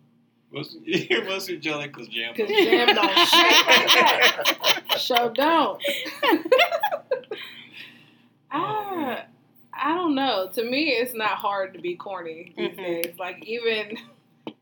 Must 0.53 0.77
it 0.85 1.27
must 1.27 1.47
be 1.49 1.57
jelly 1.57 1.87
because 1.87 2.07
jam. 2.07 2.33
Cause 2.33 2.47
don't- 2.47 2.63
jam 2.63 2.95
don't 2.95 3.17
shake 3.17 3.67
like 3.67 3.87
that. 3.87 4.95
Sure 4.99 5.29
don't. 5.33 5.81
I, 8.51 9.23
I 9.73 9.95
don't 9.95 10.15
know. 10.15 10.49
To 10.53 10.63
me, 10.63 10.89
it's 10.91 11.13
not 11.13 11.31
hard 11.31 11.73
to 11.73 11.79
be 11.81 11.95
corny 11.95 12.53
these 12.57 12.71
Mhm. 12.71 12.77
days. 12.77 13.19
Like 13.19 13.43
even 13.45 13.97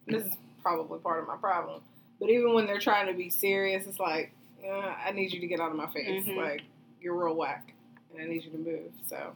this 0.07 0.25
is 0.25 0.33
probably 0.63 0.99
part 0.99 1.21
of 1.21 1.27
my 1.27 1.37
problem. 1.37 1.81
But 2.19 2.29
even 2.29 2.53
when 2.53 2.65
they're 2.65 2.79
trying 2.79 3.07
to 3.07 3.13
be 3.13 3.29
serious, 3.29 3.85
it's 3.87 3.99
like, 3.99 4.31
uh, 4.67 4.93
I 5.05 5.11
need 5.11 5.31
you 5.33 5.39
to 5.39 5.47
get 5.47 5.59
out 5.59 5.69
of 5.71 5.77
my 5.77 5.87
face. 5.87 6.25
Mhm. 6.25 6.35
Like, 6.37 6.61
you're 7.01 7.15
real 7.15 7.35
whack, 7.35 7.73
and 8.13 8.21
I 8.21 8.25
need 8.27 8.43
you 8.43 8.51
to 8.51 8.57
move. 8.57 8.91
So, 9.07 9.33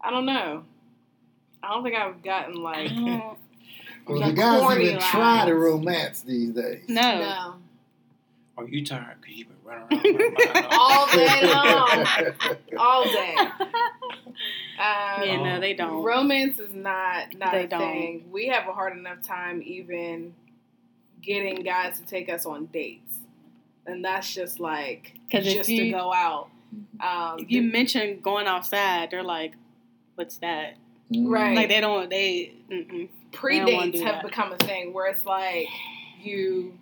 I 0.00 0.10
don't 0.10 0.26
know. 0.26 0.64
I 1.62 1.68
don't 1.72 1.82
think 1.82 1.96
I've 1.96 2.22
gotten 2.22 2.54
like. 2.56 2.90
Well, 4.04 4.18
The 4.18 4.26
the 4.26 4.32
guys 4.32 4.60
corny 4.62 4.84
even 4.86 4.98
try 5.00 5.44
to 5.46 5.54
romance 5.54 6.22
these 6.22 6.50
days. 6.50 6.82
no. 6.88 7.20
No. 7.20 7.54
Are 8.58 8.66
you 8.66 8.84
tired? 8.84 9.16
Because 9.20 9.36
you've 9.36 9.46
been 9.48 9.56
running 9.64 9.86
around. 9.92 10.34
my 10.34 10.60
mind 10.60 10.66
All 10.72 11.06
day 11.06 11.40
long. 11.54 12.56
All 12.78 13.04
day. 13.04 13.34
Um, 14.78 15.22
Yeah, 15.22 15.42
no, 15.42 15.60
they 15.60 15.74
don't. 15.74 16.02
Romance 16.02 16.58
is 16.58 16.74
not 16.74 17.34
not 17.36 17.52
They 17.52 17.64
a 17.64 17.68
don't. 17.68 17.78
thing. 17.80 18.24
We 18.32 18.48
have 18.48 18.66
a 18.68 18.72
hard 18.72 18.96
enough 18.98 19.22
time 19.22 19.62
even 19.64 20.34
getting 21.22 21.62
guys 21.62 21.98
to 22.00 22.06
take 22.06 22.28
us 22.28 22.46
on 22.46 22.66
dates, 22.66 23.18
and 23.86 24.04
that's 24.04 24.32
just 24.32 24.60
like 24.60 25.14
just 25.30 25.68
to 25.68 25.90
go 25.90 26.12
out. 26.12 26.48
Um, 27.00 27.44
you 27.48 27.62
mention 27.62 28.20
going 28.20 28.46
outside, 28.46 29.10
they're 29.10 29.22
like, 29.22 29.54
"What's 30.14 30.36
that?" 30.38 30.74
Right. 31.14 31.56
Like 31.56 31.68
they 31.68 31.80
don't. 31.80 32.08
They. 32.08 32.54
Mm-mm. 32.70 33.08
pre 33.32 33.60
I 33.60 33.64
don't 33.64 33.74
wanna 33.74 33.86
dates 33.86 34.00
do 34.00 34.06
have 34.06 34.16
that. 34.16 34.24
become 34.24 34.52
a 34.52 34.56
thing 34.58 34.92
where 34.92 35.06
it's 35.06 35.26
like 35.26 35.68
you 36.22 36.78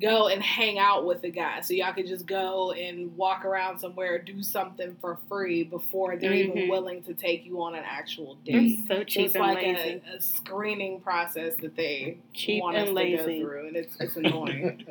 go 0.00 0.26
and 0.26 0.42
hang 0.42 0.76
out 0.78 1.06
with 1.06 1.22
the 1.22 1.30
guy. 1.30 1.60
So 1.60 1.72
y'all 1.72 1.92
could 1.92 2.08
just 2.08 2.26
go 2.26 2.72
and 2.72 3.16
walk 3.16 3.44
around 3.44 3.78
somewhere, 3.78 4.18
do 4.18 4.42
something 4.42 4.96
for 5.00 5.18
free 5.28 5.62
before 5.62 6.16
they're 6.16 6.34
even 6.34 6.56
Mhm. 6.64 6.68
willing 6.68 7.02
to 7.04 7.14
take 7.14 7.46
you 7.46 7.62
on 7.62 7.76
an 7.76 7.84
actual 7.86 8.34
date. 8.44 8.80
so 8.88 8.96
So 8.96 9.04
cheap 9.04 9.26
it's 9.26 9.34
and 9.36 9.44
like 9.44 9.62
lazy. 9.64 10.02
a, 10.12 10.16
a 10.16 10.20
screening 10.20 11.00
process 11.00 11.54
that 11.56 11.76
they 11.76 12.18
Cheap 12.32 12.60
want 12.62 12.76
and 12.76 12.82
us 12.84 12.88
to 12.88 12.94
lazy. 12.94 13.16
go 13.40 13.46
through, 13.48 13.66
and 13.68 13.76
it's 13.76 13.96
it's 14.00 14.16
annoying. 14.16 14.84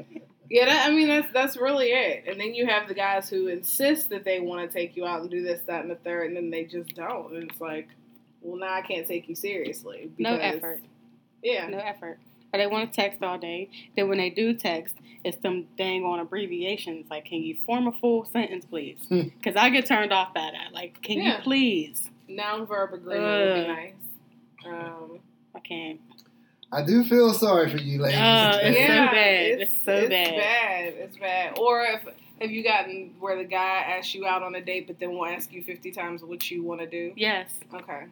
yeah, 0.49 0.65
that, 0.67 0.87
I 0.87 0.91
mean 0.91 1.09
that's 1.09 1.31
that's 1.33 1.57
really 1.57 1.87
it. 1.91 2.23
And 2.27 2.39
then 2.39 2.53
you 2.55 2.65
have 2.65 2.87
the 2.87 2.93
guys 2.93 3.29
who 3.29 3.47
insist 3.47 4.07
that 4.09 4.23
they 4.23 4.39
want 4.39 4.69
to 4.69 4.73
take 4.73 4.95
you 4.95 5.05
out 5.05 5.19
and 5.21 5.29
do 5.29 5.43
this, 5.43 5.61
that, 5.63 5.81
and 5.81 5.91
the 5.91 5.95
third, 5.95 6.27
and 6.27 6.37
then 6.37 6.49
they 6.49 6.63
just 6.63 6.95
don't. 6.95 7.33
And 7.33 7.51
it's 7.51 7.59
like, 7.59 7.89
well, 8.41 8.57
now 8.57 8.73
I 8.73 8.81
can't 8.81 9.05
take 9.05 9.27
you 9.27 9.35
seriously. 9.35 10.11
No 10.17 10.35
effort. 10.37 10.81
Yeah. 11.41 11.67
No 11.67 11.77
effort. 11.79 12.19
Or 12.53 12.59
they 12.59 12.67
want 12.67 12.91
to 12.93 12.95
text 13.01 13.23
all 13.23 13.37
day. 13.39 13.69
Then 13.95 14.07
when 14.09 14.19
they 14.19 14.29
do 14.29 14.53
text, 14.53 14.95
it's 15.23 15.41
some 15.41 15.65
dang 15.77 16.03
on 16.03 16.19
abbreviations. 16.19 17.07
Like, 17.09 17.25
can 17.25 17.41
you 17.41 17.57
form 17.65 17.87
a 17.87 17.91
full 17.91 18.25
sentence, 18.25 18.65
please? 18.65 18.99
Hmm. 19.09 19.21
Because 19.37 19.55
I 19.55 19.69
get 19.71 19.87
turned 19.87 20.13
off 20.13 20.33
by 20.35 20.51
that. 20.53 20.71
Like, 20.73 21.01
can 21.01 21.17
Yeah. 21.19 21.37
you 21.37 21.43
please? 21.43 22.11
Noun 22.27 22.65
verb 22.67 22.93
agreement 22.93 23.23
would 23.57 23.61
be 23.63 23.67
nice. 23.67 23.93
Um, 24.65 25.19
I 25.55 25.59
can't. 25.59 25.99
I 26.71 26.83
do 26.83 27.03
feel 27.03 27.33
sorry 27.33 27.69
for 27.69 27.77
you 27.77 28.01
ladies. 28.01 28.19
Uh, 28.19 28.59
it's 28.63 28.77
so 28.79 28.87
bad. 28.87 29.61
It's 29.61 29.73
so 29.85 29.91
it's 29.93 30.09
bad. 30.09 30.35
bad. 30.35 30.93
It's 30.95 31.17
bad. 31.17 31.59
Or 31.59 31.83
if 31.83 32.01
have 32.41 32.49
you 32.51 32.63
gotten 32.63 33.13
where 33.19 33.37
the 33.37 33.43
guy 33.43 33.77
asks 33.97 34.15
you 34.15 34.25
out 34.25 34.41
on 34.41 34.55
a 34.55 34.61
date, 34.61 34.87
but 34.87 34.99
then 34.99 35.11
will 35.11 35.25
ask 35.25 35.51
you 35.53 35.63
fifty 35.63 35.91
times 35.91 36.23
what 36.23 36.49
you 36.49 36.63
want 36.63 36.81
to 36.81 36.87
do? 36.87 37.13
Yes. 37.15 37.51
Okay. 37.73 38.05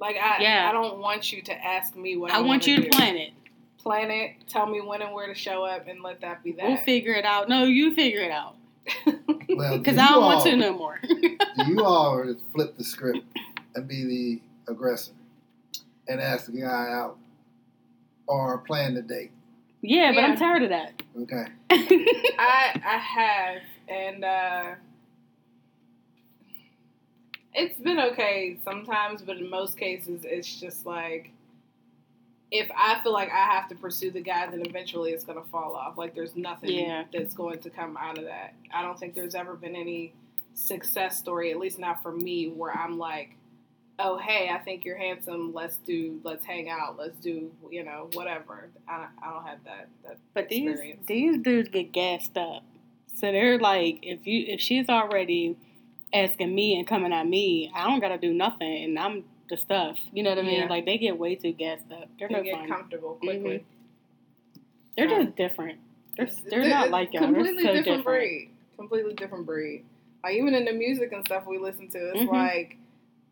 Like 0.00 0.16
I, 0.16 0.40
Yeah. 0.42 0.68
I 0.68 0.72
don't 0.72 0.98
want 1.00 1.32
you 1.32 1.42
to 1.42 1.52
ask 1.64 1.96
me 1.96 2.16
what 2.16 2.30
I, 2.32 2.38
I 2.38 2.40
want 2.42 2.66
you 2.68 2.76
to 2.76 2.82
do. 2.82 2.88
plan 2.90 3.16
it. 3.16 3.32
Plan 3.78 4.10
it. 4.10 4.32
Tell 4.48 4.66
me 4.66 4.80
when 4.80 5.02
and 5.02 5.14
where 5.14 5.26
to 5.26 5.34
show 5.34 5.64
up, 5.64 5.86
and 5.88 6.02
let 6.02 6.20
that 6.20 6.42
be 6.42 6.52
that. 6.52 6.66
We'll 6.66 6.76
figure 6.78 7.12
it 7.14 7.24
out. 7.24 7.48
No, 7.48 7.64
you 7.64 7.94
figure 7.94 8.20
it 8.20 8.30
out. 8.30 8.56
Well, 9.06 9.16
do 9.74 9.78
Because 9.78 9.96
you 9.96 10.02
I 10.02 10.08
don't 10.08 10.22
want 10.22 10.44
to 10.44 10.56
no 10.56 10.72
more. 10.76 10.98
Do 11.02 11.36
you 11.68 11.84
all 11.84 12.34
flip 12.54 12.76
the 12.76 12.84
script 12.84 13.20
and 13.74 13.86
be 13.86 14.04
the 14.66 14.72
aggressor 14.72 15.12
and 16.08 16.20
ask 16.20 16.46
the 16.46 16.60
guy 16.60 16.88
out 16.92 17.18
or 18.26 18.58
plan 18.58 18.94
the 18.94 19.02
date? 19.02 19.30
yeah, 19.80 20.10
but 20.12 20.20
Yeah. 20.20 20.26
I'm 20.26 20.36
tired 20.36 20.62
of 20.64 20.70
that. 20.70 21.00
Okay. 21.22 21.44
I 21.70 22.80
I 22.84 22.98
have, 22.98 23.62
and 23.88 24.24
uh, 24.24 24.74
it's 27.54 27.78
been 27.80 27.98
okay 28.00 28.58
sometimes, 28.64 29.22
but 29.22 29.36
in 29.38 29.48
most 29.48 29.78
cases, 29.78 30.22
it's 30.24 30.60
just 30.60 30.84
like 30.86 31.30
if 32.50 32.70
I 32.76 33.00
feel 33.02 33.12
like 33.12 33.30
I 33.30 33.44
have 33.44 33.68
to 33.68 33.74
pursue 33.74 34.10
the 34.10 34.20
guy, 34.20 34.46
then 34.50 34.62
eventually 34.66 35.12
it's 35.12 35.24
gonna 35.24 35.44
fall 35.52 35.74
off. 35.74 35.98
Like 35.98 36.14
there's 36.14 36.34
nothing 36.36 36.70
Yeah. 36.70 37.04
that's 37.12 37.34
going 37.34 37.58
to 37.60 37.70
come 37.70 37.96
out 37.96 38.18
of 38.18 38.24
that. 38.24 38.54
I 38.72 38.82
don't 38.82 38.98
think 38.98 39.14
there's 39.14 39.34
ever 39.34 39.54
been 39.54 39.76
any 39.76 40.12
success 40.54 41.18
story, 41.18 41.50
at 41.50 41.58
least 41.58 41.78
not 41.78 42.02
for 42.02 42.12
me, 42.12 42.48
where 42.48 42.72
I'm 42.72 42.98
like. 42.98 43.34
Oh 44.00 44.16
hey, 44.16 44.48
I 44.48 44.58
think 44.58 44.84
you're 44.84 44.96
handsome. 44.96 45.52
Let's 45.52 45.78
do. 45.78 46.20
Let's 46.22 46.44
hang 46.44 46.68
out. 46.70 46.96
Let's 46.96 47.18
do. 47.18 47.50
You 47.68 47.82
know, 47.82 48.08
whatever. 48.12 48.68
I 48.86 48.96
don't, 48.98 49.08
I 49.20 49.32
don't 49.32 49.44
have 49.44 49.58
that. 49.64 49.88
That 50.04 50.18
But 50.34 50.48
these 50.48 50.70
experience. 50.70 51.04
these 51.08 51.38
dudes 51.38 51.68
get 51.70 51.90
gassed 51.90 52.36
up. 52.38 52.62
So 53.16 53.32
they're 53.32 53.58
like, 53.58 53.98
if 54.02 54.24
you 54.24 54.44
if 54.46 54.60
she's 54.60 54.88
already 54.88 55.56
asking 56.12 56.54
me 56.54 56.78
and 56.78 56.86
coming 56.86 57.12
at 57.12 57.26
me, 57.26 57.72
I 57.74 57.88
don't 57.88 57.98
gotta 57.98 58.18
do 58.18 58.32
nothing, 58.32 58.84
and 58.84 58.96
I'm 59.00 59.24
the 59.48 59.56
stuff. 59.56 59.98
You 60.12 60.22
know 60.22 60.30
what 60.30 60.38
I 60.38 60.42
mean? 60.42 60.60
Yeah. 60.60 60.68
Like 60.68 60.84
they 60.84 60.98
get 60.98 61.18
way 61.18 61.34
too 61.34 61.52
gassed 61.52 61.90
up. 61.92 62.08
They're 62.18 62.28
They 62.28 62.34
no 62.34 62.42
get 62.42 62.56
fun. 62.58 62.68
comfortable 62.68 63.14
quickly. 63.14 63.64
They're 64.96 65.08
Yeah. 65.08 65.24
just 65.24 65.36
different. 65.36 65.78
They're 66.16 66.26
they're 66.48 66.60
It's- 66.60 66.70
not 66.72 66.90
like 66.90 67.12
y'all. 67.12 67.22
They're 67.22 67.32
Completely 67.34 67.62
so 67.62 67.72
different, 67.72 67.98
different. 67.98 68.04
breed. 68.04 68.50
Completely 68.76 69.14
different 69.14 69.46
breed. 69.46 69.84
Like 70.24 70.34
even 70.34 70.54
in 70.54 70.64
the 70.64 70.72
music 70.72 71.12
and 71.12 71.24
stuff 71.24 71.46
we 71.46 71.58
listen 71.58 71.88
to, 71.90 71.98
it's 72.10 72.20
Mhm. 72.22 72.32
like 72.32 72.76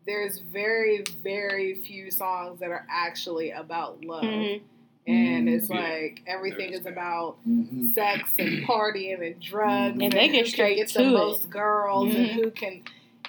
there's 0.05 0.39
very, 0.39 1.03
very 1.21 1.75
few 1.75 2.09
songs 2.09 2.59
that 2.61 2.69
are 2.69 2.85
actually 2.89 3.51
about 3.51 4.03
love, 4.05 4.23
Mhm. 4.23 4.61
and 5.05 5.47
Mm. 5.49 5.53
it's 5.53 5.69
Yeah. 5.69 5.81
like 5.81 6.21
everything 6.25 6.71
is 6.71 6.85
about 6.85 7.35
Mm-hmm. 7.47 7.89
sex 7.89 8.33
and 8.39 8.63
partying 8.65 9.21
and 9.21 9.37
drugs, 9.41 9.99
And 10.01 10.13
they 10.13 10.27
who 10.27 10.33
get 10.33 10.47
straight 10.47 10.75
get 10.77 10.87
to 10.89 10.99
the 10.99 11.09
it. 11.09 11.11
most 11.11 11.49
girls 11.49 12.15
and 12.15 12.27
who 12.27 12.51
can. 12.51 12.83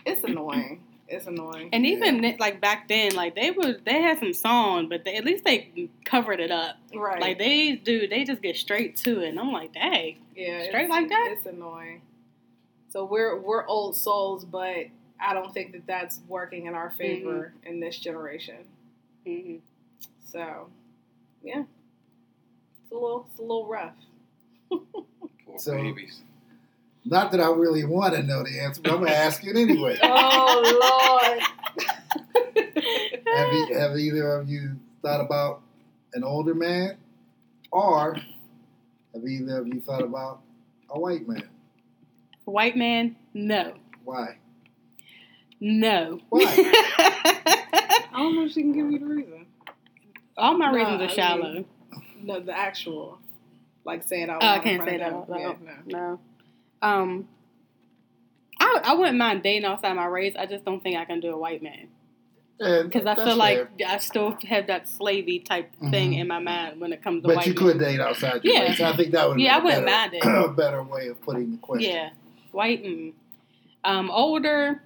It's 0.07 0.23
annoying. 0.23 0.81
It's 1.11 1.27
annoying. 1.27 1.71
And 1.73 1.87
even 1.87 2.21
th- 2.21 2.39
like 2.39 2.61
back 2.61 2.87
then, 2.89 3.15
like 3.15 3.35
they 3.35 3.51
would 3.51 3.85
they 3.85 4.03
had 4.03 4.19
some 4.19 4.35
song, 4.35 4.89
but 4.89 5.05
they, 5.05 5.15
at 5.17 5.25
least 5.25 5.43
they 5.45 5.89
covered 6.05 6.39
it 6.41 6.51
up. 6.51 6.77
right. 6.95 7.21
Like 7.21 7.39
they 7.39 7.73
do, 7.77 8.07
they 8.07 8.25
just 8.25 8.43
get 8.43 8.57
straight 8.57 8.97
to 8.99 9.21
it, 9.23 9.29
and 9.31 9.41
I'm 9.41 9.51
like, 9.51 9.73
dang. 9.73 10.17
Yeah, 10.37 10.69
Straight 10.69 10.89
like 10.91 11.09
that? 11.09 11.35
It's 11.37 11.47
annoying. 11.47 12.03
So 12.91 13.05
we're 13.05 13.39
we're 13.41 13.67
old 13.67 13.97
souls, 13.97 14.45
but 14.45 14.87
I 15.21 15.33
don't 15.35 15.53
think 15.55 15.73
that 15.73 15.87
that's 15.87 16.21
working 16.29 16.67
in 16.67 16.75
our 16.75 16.91
favor 16.91 17.53
Mm-hmm. 17.63 17.69
in 17.75 17.81
this 17.81 17.99
generation. 17.99 18.65
hmm 19.27 19.57
So, 20.25 20.69
yeah, 21.43 21.63
it's 22.83 22.93
a 22.93 22.95
little 22.95 23.27
it's 23.31 23.39
a 23.39 23.43
little 23.43 23.67
rough. 23.67 23.95
Poor 24.71 25.59
So- 25.59 25.73
babies. 25.73 26.21
Not 27.11 27.31
that 27.33 27.41
I 27.41 27.51
really 27.51 27.85
want 27.85 28.15
to 28.15 28.23
know 28.23 28.43
the 28.43 28.61
answer, 28.61 28.83
but 28.83 28.93
I'm 28.93 28.99
gonna 29.01 29.13
ask 29.13 29.43
it 29.45 29.57
anyway. 29.57 29.99
Oh 30.03 31.39
have, 33.35 33.53
you, 33.53 33.79
have 33.79 33.97
either 33.97 34.33
of 34.33 34.49
you 34.49 34.77
thought 35.03 35.21
about 35.21 35.61
an 36.15 36.25
older 36.25 36.55
man, 36.55 36.97
or 37.71 38.15
have 39.15 39.25
either 39.25 39.59
of 39.61 39.69
you 39.69 39.81
thought 39.81 40.03
about 40.03 40.41
a 40.91 40.99
white 40.99 41.27
man? 41.29 41.49
White 42.45 42.77
man, 42.77 43.17
no, 43.35 43.75
Why? 44.05 44.39
no. 45.61 46.21
Why? 46.31 46.43
I 46.99 48.09
don't 48.13 48.35
know 48.35 48.45
if 48.47 48.53
she 48.53 48.63
can 48.63 48.73
give 48.73 48.91
you 48.91 48.99
the 48.99 49.07
reason. 49.07 49.47
All 50.37 50.57
my 50.57 50.71
No, 50.71 50.77
reasons 50.79 51.01
I 51.01 51.05
are 51.05 51.07
mean- 51.07 51.15
shallow. 51.17 51.65
No, 52.23 52.41
the 52.41 52.57
actual, 52.57 53.19
like 53.85 54.03
say 54.03 54.23
it 54.23 54.31
out 54.31 54.43
Oh, 54.43 54.47
I 54.47 54.49
loud. 54.49 54.57
in 54.59 54.63
can't 54.65 54.77
front 54.79 54.91
say 54.91 54.97
that 54.99 55.13
out 55.13 55.31
loud. 55.31 55.41
Yeah, 55.41 55.73
no. 55.87 55.99
No. 55.99 56.21
Um, 56.83 57.29
I 58.61 58.81
I 58.85 58.95
wouldn't 58.95 59.19
mind 59.19 59.43
dating 59.43 59.65
outside 59.65 59.95
my 59.95 60.07
race. 60.07 60.35
I 60.39 60.47
just 60.47 60.65
don't 60.65 60.83
think 60.83 60.97
I 60.97 61.05
can 61.05 61.21
do 61.21 61.31
a 61.33 61.39
white 61.39 61.63
man 61.63 61.89
because 62.59 63.07
I 63.07 63.15
feel 63.15 63.37
like 63.37 63.69
I 63.87 63.99
still 63.99 64.37
have 64.49 64.67
that 64.67 64.87
slavey 64.87 65.45
type 65.45 65.71
thing 65.91 66.13
Mhm. 66.13 66.19
in 66.21 66.27
my 66.29 66.41
mind 66.41 66.81
when 66.81 66.93
it 66.93 67.03
comes 67.05 67.23
to 67.23 67.29
But 67.33 67.47
you 67.47 67.55
men. 67.55 67.63
could 67.63 67.79
date 67.79 68.01
outside 68.01 68.45
your 68.45 68.53
Yeah. 68.55 68.63
race. 68.63 68.81
I 68.81 68.97
think 68.97 69.13
that 69.13 69.29
would 69.29 69.39
Yeah, 69.39 69.57
I 69.57 69.61
be 69.61 69.63
a 69.63 69.65
wouldn't 69.65 69.87
mind 69.87 70.15
it. 70.15 70.23
better, 70.23 70.37
a 70.45 70.53
better 70.53 70.83
way 70.83 71.07
of 71.07 71.21
putting 71.23 71.53
the 71.53 71.59
question. 71.59 71.91
Yeah, 71.93 72.11
white. 72.51 72.83
Mm. 72.85 73.13
Um, 73.85 74.11
older. 74.11 74.83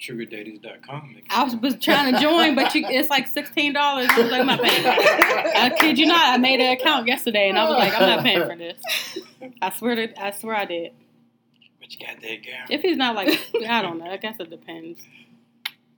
SugarDaddies.com. 0.00 1.16
I 1.30 1.44
was, 1.44 1.56
was 1.56 1.74
trying 1.76 2.14
to 2.14 2.20
join, 2.20 2.54
but 2.54 2.74
you, 2.74 2.84
it's 2.86 3.10
like 3.10 3.26
sixteen 3.38 3.72
dollars. 3.72 4.06
I 4.10 4.20
was 4.20 4.30
like, 4.30 4.40
I'm 4.40 4.46
not 4.46 4.62
paying. 4.62 4.82
For 4.82 5.02
this. 5.02 5.52
I 5.56 5.70
kid 5.78 5.98
you 5.98 6.06
not. 6.06 6.34
I 6.34 6.36
made 6.36 6.60
an 6.60 6.72
account 6.72 7.08
yesterday, 7.08 7.48
and 7.48 7.58
I 7.58 7.68
was 7.68 7.78
like, 7.78 7.92
I'm 7.94 8.08
not 8.08 8.22
paying 8.24 8.46
for 8.46 8.56
this. 8.56 8.78
I 9.60 9.70
swear 9.70 9.96
to, 9.96 10.22
I 10.22 10.30
swear 10.30 10.54
I 10.56 10.64
did. 10.66 10.92
What 11.78 11.92
you 11.92 12.06
got 12.06 12.20
there, 12.20 12.36
girl? 12.36 12.66
If 12.70 12.82
he's 12.82 12.96
not 12.96 13.16
like, 13.16 13.28
I 13.68 13.82
don't 13.82 13.98
know. 13.98 14.06
I 14.06 14.18
guess 14.18 14.36
it 14.38 14.50
depends. 14.50 15.00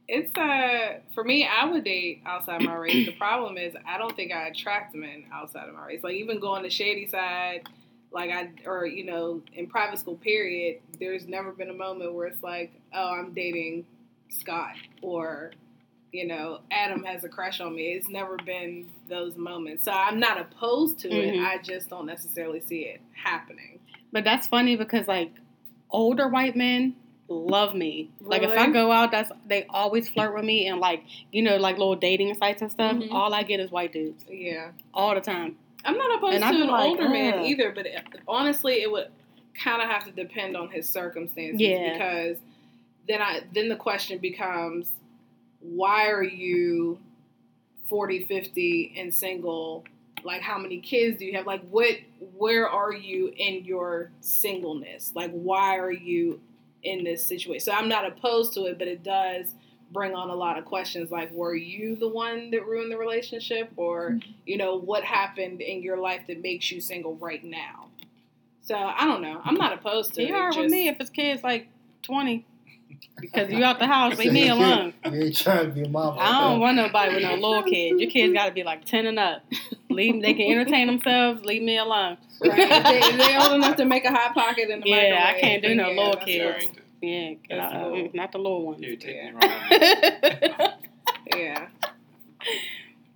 It's 0.09 0.37
uh 0.37 1.01
for 1.15 1.23
me, 1.23 1.47
I 1.47 1.67
would 1.67 1.85
date 1.85 2.23
outside 2.27 2.63
my 2.63 2.75
race. 2.75 3.07
The 3.07 3.13
problem 3.13 3.57
is 3.57 3.75
I 3.87 3.97
don't 3.97 4.17
think 4.17 4.33
I 4.33 4.49
attract 4.49 4.95
men 4.95 5.25
outside 5.33 5.69
of 5.69 5.75
my 5.75 5.87
race. 5.87 6.03
Like 6.03 6.15
even 6.15 6.41
going 6.41 6.65
to 6.65 6.71
Shady 6.71 7.07
Side, 7.07 7.69
like 8.13 8.31
I 8.31 8.51
or 8.67 8.87
you 8.87 9.05
know 9.05 9.43
in 9.55 9.67
private 9.67 9.99
school 9.99 10.17
period, 10.17 10.81
there's 10.99 11.27
never 11.27 11.53
been 11.53 11.71
a 11.71 11.75
moment 11.75 12.13
where 12.15 12.27
it's 12.27 12.43
like, 12.43 12.73
oh, 12.95 13.15
I'm 13.15 13.33
dating 13.33 13.87
Scott 14.29 14.75
or 15.03 15.53
you 16.13 16.27
know, 16.27 16.59
Adam 16.73 17.05
has 17.05 17.23
a 17.23 17.29
crush 17.29 17.61
on 17.61 17.73
me. 17.77 17.93
It's 17.93 18.09
never 18.09 18.37
been 18.45 18.91
those 19.09 19.37
moments. 19.37 19.85
So 19.85 19.93
I'm 19.93 20.19
not 20.19 20.41
opposed 20.41 20.99
to 21.01 21.09
it. 21.09 21.35
Mhm. 21.37 21.45
I 21.47 21.59
just 21.59 21.89
don't 21.89 22.05
necessarily 22.07 22.59
see 22.61 22.81
it 22.81 23.01
happening. 23.13 23.79
But 24.11 24.25
that's 24.25 24.49
funny 24.49 24.75
because 24.75 25.07
like 25.07 25.31
older 25.89 26.27
white 26.27 26.57
men 26.57 26.97
love 27.29 27.77
me. 27.77 28.11
Like 28.21 28.43
if 28.43 28.51
I 28.51 28.69
go 28.71 28.91
out, 28.91 29.13
that's 29.13 29.31
they 29.47 29.67
always 29.71 30.09
flirt 30.09 30.35
with 30.35 30.45
me 30.45 30.67
and 30.67 30.81
like 30.81 31.05
you 31.31 31.43
know 31.43 31.59
like 31.59 31.79
little 31.79 31.95
dating 31.95 32.35
sites 32.35 32.61
and 32.61 32.73
stuff. 32.73 32.97
Mhm. 32.97 33.13
All 33.13 33.33
I 33.33 33.45
get 33.45 33.61
is 33.61 33.71
white 33.71 33.93
dudes 33.93 34.25
Yeah. 34.29 34.73
all 34.93 35.15
the 35.15 35.21
time. 35.21 35.59
I'm 35.85 35.97
not 35.97 36.17
opposed 36.19 36.43
And 36.43 36.57
to 36.57 36.63
an 36.63 36.69
like, 36.69 36.89
older 36.89 37.09
man 37.09 37.45
either, 37.45 37.73
but 37.73 37.87
it, 37.87 38.03
honestly, 38.29 38.83
it 38.83 38.91
would 38.91 39.09
kind 39.55 39.83
of 39.83 39.89
have 39.89 40.05
to 40.05 40.11
depend 40.13 40.57
on 40.57 40.71
his 40.71 40.89
circumstances 40.89 41.61
Yeah. 41.61 41.93
because 41.93 42.37
then 43.09 43.21
I 43.21 43.41
then 43.55 43.69
the 43.69 43.77
question 43.77 44.19
becomes 44.19 44.91
why 45.61 46.11
are 46.11 46.23
you 46.23 46.99
40, 47.89 48.25
50 48.25 48.95
and 48.97 49.15
single? 49.15 49.85
Like 50.23 50.43
how 50.43 50.59
many 50.59 50.81
kids 50.81 51.19
do 51.19 51.25
you 51.25 51.35
have? 51.37 51.47
Like 51.47 51.63
what 51.71 51.97
where 52.37 52.69
are 52.69 52.93
you 52.93 53.33
in 53.37 53.65
your 53.65 54.11
singleness? 54.21 55.13
Like 55.15 55.31
why 55.33 55.77
are 55.79 55.93
you 55.93 56.41
in 56.83 57.05
this 57.05 57.27
situation? 57.27 57.65
So 57.65 57.73
I'm 57.73 57.89
not 57.89 58.07
opposed 58.07 58.55
to 58.55 58.67
it, 58.67 58.79
but 58.79 58.87
it 58.89 59.03
does 59.03 59.55
bring 59.91 60.15
on 60.15 60.31
a 60.31 60.35
lot 60.35 60.59
of 60.59 60.65
questions 60.65 61.11
like 61.11 61.33
were 61.33 61.55
you 61.55 61.97
the 61.97 62.09
one 62.09 62.51
that 62.51 62.67
ruined 62.67 62.91
the 62.91 62.97
relationship 62.97 63.71
or 63.77 64.11
mm-hmm. 64.11 64.31
you 64.47 64.57
know 64.57 64.77
what 64.77 65.03
happened 65.03 65.61
in 65.61 65.83
your 65.83 65.97
life 65.97 66.23
that 66.29 66.41
makes 66.41 66.71
you 66.71 66.81
single 66.81 67.17
right 67.17 67.45
now 67.45 67.89
so 68.63 68.77
i 68.77 69.05
don't 69.05 69.23
know 69.23 69.41
i'm 69.45 69.57
not 69.57 69.73
opposed 69.73 70.15
to 70.15 70.23
You 70.23 70.35
it 70.35 70.39
are 70.39 70.57
with 70.57 70.71
me 70.71 70.89
if 70.89 71.01
it's 71.01 71.11
kids 71.11 71.43
like 71.43 71.69
twenty 72.03 72.47
because 73.21 73.51
you 73.51 73.65
out 73.65 73.79
the 73.79 73.87
house. 73.87 74.19
Leave 74.19 74.33
me 74.33 74.49
alone. 74.49 74.95
You 75.11 75.25
ain't 75.25 75.37
trying 75.37 75.67
to 75.67 75.73
be 75.73 75.83
a 75.83 75.89
mama. 75.89 76.21
I 76.21 76.41
don't 76.41 76.61
want 76.61 76.77
nobody 76.77 77.15
with 77.15 77.25
no 77.25 77.35
little 77.35 77.63
kids. 77.63 78.01
Your 78.01 78.11
kids 78.11 78.33
got 78.33 78.47
to 78.47 78.53
be 78.53 78.63
like 78.63 78.85
ten 78.85 79.07
and 79.07 79.19
up. 79.19 79.45
Leave. 79.89 80.23
They 80.23 80.35
can 80.35 80.51
entertain 80.53 80.87
themselves. 80.87 81.45
Leave 81.45 81.63
me 81.63 81.79
alone. 81.79 82.17
right? 82.45 82.59
if, 82.59 82.85
they, 82.85 82.99
if 82.99 83.17
they 83.17 83.37
old 83.37 83.53
enough 83.55 83.77
to 83.77 83.85
make 83.85 84.05
a 84.05 84.11
hot 84.11 84.35
pocket 84.35 84.71
in 84.71 84.81
the 84.81 84.89
Yeah, 84.89 85.33
I 85.35 85.41
can't 85.41 85.63
do 85.63 85.75
no 85.75 85.91
yeah, 85.91 86.01
little 86.01 86.25
kids. 86.25 86.65
fine. 86.65 86.77
Yeah, 87.03 87.35
That's 87.49 87.75
uh, 87.75 87.79
cool. 87.89 88.11
not 88.15 88.33
the 88.33 88.39
little 88.39 88.67
ones. 88.67 88.81
You're 88.81 88.97
taking 88.97 89.35
Yeah. 89.41 89.69
it 89.71 90.61
wrong. 90.61 90.73
yeah 91.37 91.69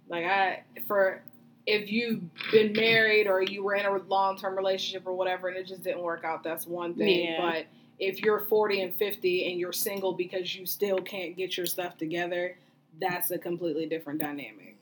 like 0.09 0.25
i 0.25 0.63
for 0.87 1.23
if 1.67 1.91
you've 1.91 2.21
been 2.53 2.73
married 2.73 3.27
or 3.27 3.43
you 3.43 3.65
were 3.65 3.75
in 3.75 3.87
a 3.87 3.97
long-term 3.97 4.55
relationship 4.57 5.07
or 5.07 5.15
whatever 5.15 5.49
and 5.49 5.57
it 5.57 5.67
just 5.67 5.83
didn't 5.83 6.03
work 6.03 6.23
out 6.25 6.43
that's 6.45 6.67
one 6.67 6.95
thing 6.95 7.25
Yeah. 7.33 7.41
but 7.41 7.67
if 7.99 8.21
you're 8.23 8.41
40 8.41 8.83
and 8.83 8.95
50 8.97 9.51
and 9.51 9.59
you're 9.59 9.73
single 9.73 10.13
because 10.13 10.55
you 10.55 10.67
still 10.67 10.99
can't 10.99 11.37
get 11.37 11.57
your 11.57 11.67
stuff 11.67 11.97
together 11.97 12.57
that's 13.01 13.31
a 13.31 13.39
completely 13.39 13.87
different 13.87 14.21
dynamic 14.21 14.77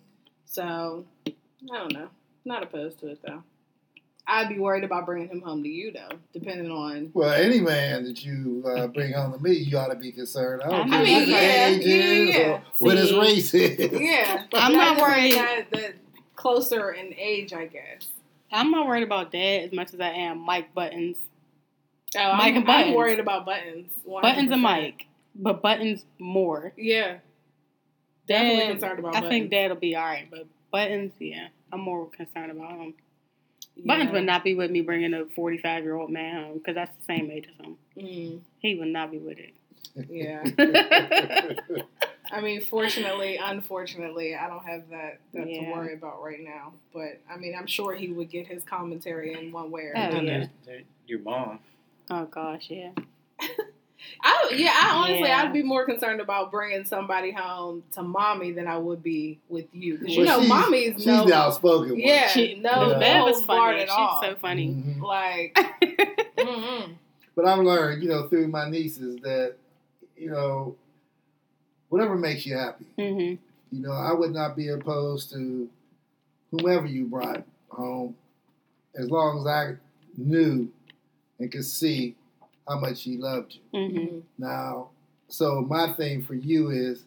so 0.44 1.04
i 1.26 1.32
don't 1.72 1.92
know 1.92 2.08
not 2.44 2.62
opposed 2.62 2.98
to 3.00 3.06
it 3.08 3.20
though 3.26 3.42
i'd 4.28 4.48
be 4.48 4.58
worried 4.58 4.84
about 4.84 5.04
bringing 5.06 5.28
him 5.28 5.40
home 5.40 5.62
to 5.62 5.68
you 5.68 5.92
though 5.92 6.16
depending 6.32 6.70
on 6.70 7.10
Well, 7.12 7.32
any 7.32 7.60
man 7.60 8.04
that 8.04 8.24
you 8.24 8.64
uh, 8.66 8.86
bring 8.88 9.12
home 9.12 9.32
to 9.32 9.38
me, 9.38 9.52
you 9.52 9.76
ought 9.78 9.88
to 9.88 9.96
be 9.96 10.12
concerned. 10.12 10.62
I 10.62 10.70
don't 10.70 10.92
I 10.92 10.96
care 10.96 11.04
mean, 11.04 11.12
what 11.14 11.20
his 11.22 11.28
yeah, 11.28 11.66
age 11.66 11.86
yeah, 11.86 11.94
is 11.94 12.28
yeah. 12.36 12.48
or 12.48 12.62
what 12.78 12.96
his 12.98 13.12
race 13.14 13.54
is. 13.54 14.00
yeah 14.00 14.44
I'm 14.54 14.72
not 14.72 15.00
worried. 15.00 15.34
that, 15.34 15.70
that 15.72 15.94
closer 16.36 16.90
in 16.92 17.14
age 17.14 17.52
i 17.52 17.66
guess 17.66 18.08
I'm 18.52 18.70
not 18.70 18.86
worried 18.86 19.02
about 19.02 19.32
dad 19.32 19.64
as 19.64 19.72
much 19.72 19.94
as 19.94 20.00
I 20.00 20.10
am 20.10 20.38
Mike 20.38 20.74
Buttons. 20.74 21.16
Oh, 22.14 22.34
Mike 22.34 22.50
I'm, 22.50 22.56
and 22.58 22.66
Buttons. 22.66 22.88
I'm 22.90 22.94
worried 22.94 23.18
about 23.18 23.46
buttons. 23.46 23.90
100%. 24.06 24.20
Buttons 24.22 24.50
and 24.52 24.60
Mike, 24.62 25.06
but 25.34 25.62
Buttons 25.62 26.04
more. 26.18 26.74
Yeah. 26.76 27.18
Definitely 28.28 28.72
concerned 28.74 28.98
about 28.98 29.14
I 29.16 29.20
buttons. 29.20 29.30
think 29.30 29.50
Dad 29.50 29.70
will 29.70 29.78
be 29.78 29.96
all 29.96 30.04
right, 30.04 30.28
but 30.30 30.46
Buttons, 30.70 31.12
yeah, 31.18 31.48
I'm 31.72 31.80
more 31.80 32.08
concerned 32.10 32.50
about 32.50 32.72
him. 32.78 32.94
Buttons 33.84 34.06
Yeah. 34.08 34.12
would 34.12 34.24
not 34.26 34.44
be 34.44 34.54
with 34.54 34.70
me 34.70 34.80
bringing 34.82 35.14
a 35.14 35.24
45 35.26 35.82
year 35.84 35.96
old 35.96 36.10
man 36.10 36.44
home 36.44 36.58
because 36.58 36.74
that's 36.74 36.96
the 36.98 37.04
same 37.04 37.30
age 37.30 37.48
as 37.58 37.66
him. 37.66 37.76
Mm, 37.96 38.40
He 38.60 38.74
would 38.76 38.88
not 38.88 39.10
be 39.10 39.18
with 39.18 39.38
it. 39.38 39.54
yeah. 40.08 40.44
I 42.32 42.40
mean, 42.40 42.62
fortunately, 42.62 43.36
unfortunately, 43.42 44.34
I 44.34 44.48
don't 44.48 44.64
have 44.64 44.88
that, 44.90 45.18
that 45.34 45.44
to 45.44 45.70
worry 45.70 45.92
about 45.94 46.22
right 46.22 46.40
now. 46.42 46.72
But 46.94 47.20
I 47.30 47.36
mean, 47.36 47.54
I'm 47.58 47.66
sure 47.66 47.94
he 47.94 48.08
would 48.08 48.30
get 48.30 48.46
his 48.46 48.62
commentary 48.64 49.34
in 49.34 49.52
one 49.52 49.70
way 49.70 49.82
or 49.82 49.92
Oh, 49.96 50.00
another. 50.00 50.22
Then 50.24 50.50
yeah. 50.66 50.74
your 51.06 51.18
mom. 51.20 51.58
oh 52.10 52.24
gosh, 52.26 52.68
yeah. 52.70 52.90
I, 54.20 54.52
yeah, 54.56 54.70
I 54.74 54.90
honestly, 54.96 55.28
Yeah. 55.28 55.42
I'd 55.42 55.52
be 55.52 55.62
more 55.62 55.84
concerned 55.84 56.20
about 56.20 56.50
bringing 56.50 56.84
somebody 56.84 57.32
home 57.32 57.82
to 57.92 58.02
mommy 58.02 58.52
than 58.52 58.66
I 58.68 58.78
would 58.78 59.02
be 59.02 59.38
with 59.48 59.66
you. 59.72 59.98
Because 59.98 60.14
you 60.16 60.24
know, 60.24 60.38
she's- 60.38 60.48
mommy's 60.48 60.94
She's 60.96 61.06
no, 61.06 61.24
the 61.26 61.34
outspoken 61.34 61.90
one. 61.92 61.98
yeah, 62.00 62.28
She, 62.28 62.54
no, 62.56 62.70
Yeah. 62.70 62.88
the 62.88 62.94
Bev 63.00 63.28
is 63.28 63.34
holds 63.34 63.46
barred 63.46 63.70
funny. 63.70 63.82
at 63.82 63.88
She's 63.88 63.96
all. 63.98 64.22
so 64.22 64.34
funny. 64.36 64.68
Mhm. 64.68 65.00
like, 65.02 65.54
mm-mm. 66.38 66.94
But 67.34 67.46
I've 67.46 67.60
learned, 67.60 68.02
you 68.02 68.08
know, 68.10 68.28
through 68.28 68.48
my 68.48 68.68
nieces 68.68 69.16
that, 69.22 69.54
you 70.16 70.30
know, 70.30 70.76
whatever 71.88 72.16
makes 72.16 72.44
you 72.46 72.56
happy. 72.56 72.84
hmm 72.96 73.18
You 73.74 73.80
know, 73.82 73.92
I 73.92 74.12
would 74.12 74.32
not 74.32 74.56
be 74.56 74.68
opposed 74.68 75.30
to 75.32 75.68
whomever 76.50 76.86
you 76.86 77.06
brought 77.06 77.42
home 77.70 78.14
as 78.94 79.10
long 79.10 79.38
as 79.40 79.46
I 79.46 79.76
knew 80.16 80.70
and 81.38 81.50
could 81.50 81.64
see 81.64 82.14
how 82.68 82.78
much 82.78 83.02
he 83.02 83.16
loved 83.16 83.56
you. 83.72 83.88
hmm 83.88 84.18
Now, 84.38 84.90
so 85.28 85.62
my 85.62 85.92
thing 85.92 86.22
for 86.22 86.34
you 86.34 86.70
is 86.70 87.04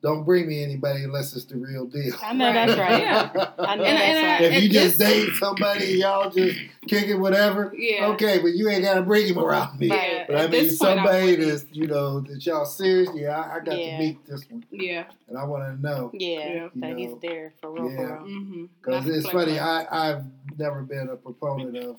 don't 0.00 0.22
bring 0.22 0.46
me 0.46 0.62
anybody 0.62 1.02
unless 1.02 1.34
it's 1.34 1.44
the 1.46 1.56
real 1.56 1.84
deal. 1.84 2.14
I 2.22 2.32
know 2.32 2.52
that's 2.52 2.78
right. 2.78 3.02
Yeah. 3.02 3.30
I 3.58 3.74
know 3.74 3.82
And- 3.82 3.96
that's 3.98 4.18
and 4.18 4.26
I- 4.26 4.32
right. 4.34 4.42
if 4.42 4.62
you 4.62 4.68
just 4.70 4.96
date 4.96 5.30
somebody, 5.40 5.86
y'all 5.94 6.30
just 6.30 6.56
kick 6.86 7.08
it, 7.08 7.16
whatever. 7.16 7.74
Yeah. 7.76 8.06
Okay, 8.10 8.38
but 8.38 8.52
you 8.54 8.68
ain't 8.68 8.84
gotta 8.84 9.02
bring 9.02 9.26
him 9.26 9.38
around 9.40 9.80
me. 9.80 9.88
Yeah. 9.88 10.24
But 10.28 10.36
I 10.36 10.42
mean, 10.42 10.50
this 10.52 10.78
point, 10.78 10.98
somebody 10.98 11.34
that's 11.34 11.64
you 11.72 11.88
know 11.88 12.20
that 12.20 12.46
y'all 12.46 12.64
serious. 12.64 13.10
Yeah, 13.12 13.40
I, 13.40 13.56
I 13.56 13.60
got 13.64 13.76
Yeah. 13.76 13.96
to 13.96 13.98
meet 14.04 14.24
this 14.24 14.48
one, 14.48 14.64
Yeah. 14.70 15.04
and 15.26 15.36
I 15.36 15.42
want 15.44 15.64
to 15.64 15.82
know 15.82 16.12
yeah, 16.14 16.28
Yeah. 16.54 16.68
that 16.76 16.90
You 16.96 17.08
he's 17.08 17.18
there 17.20 17.52
for 17.60 17.72
real, 17.72 17.90
yeah. 17.90 17.96
for 17.96 18.22
real. 18.24 18.36
Mm-hmm. 18.36 18.64
because 18.80 19.08
it's 19.08 19.28
funny. 19.28 19.58
I 19.58 20.10
I've 20.10 20.22
never 20.56 20.82
been 20.82 21.08
a 21.08 21.16
proponent 21.16 21.76
of 21.76 21.96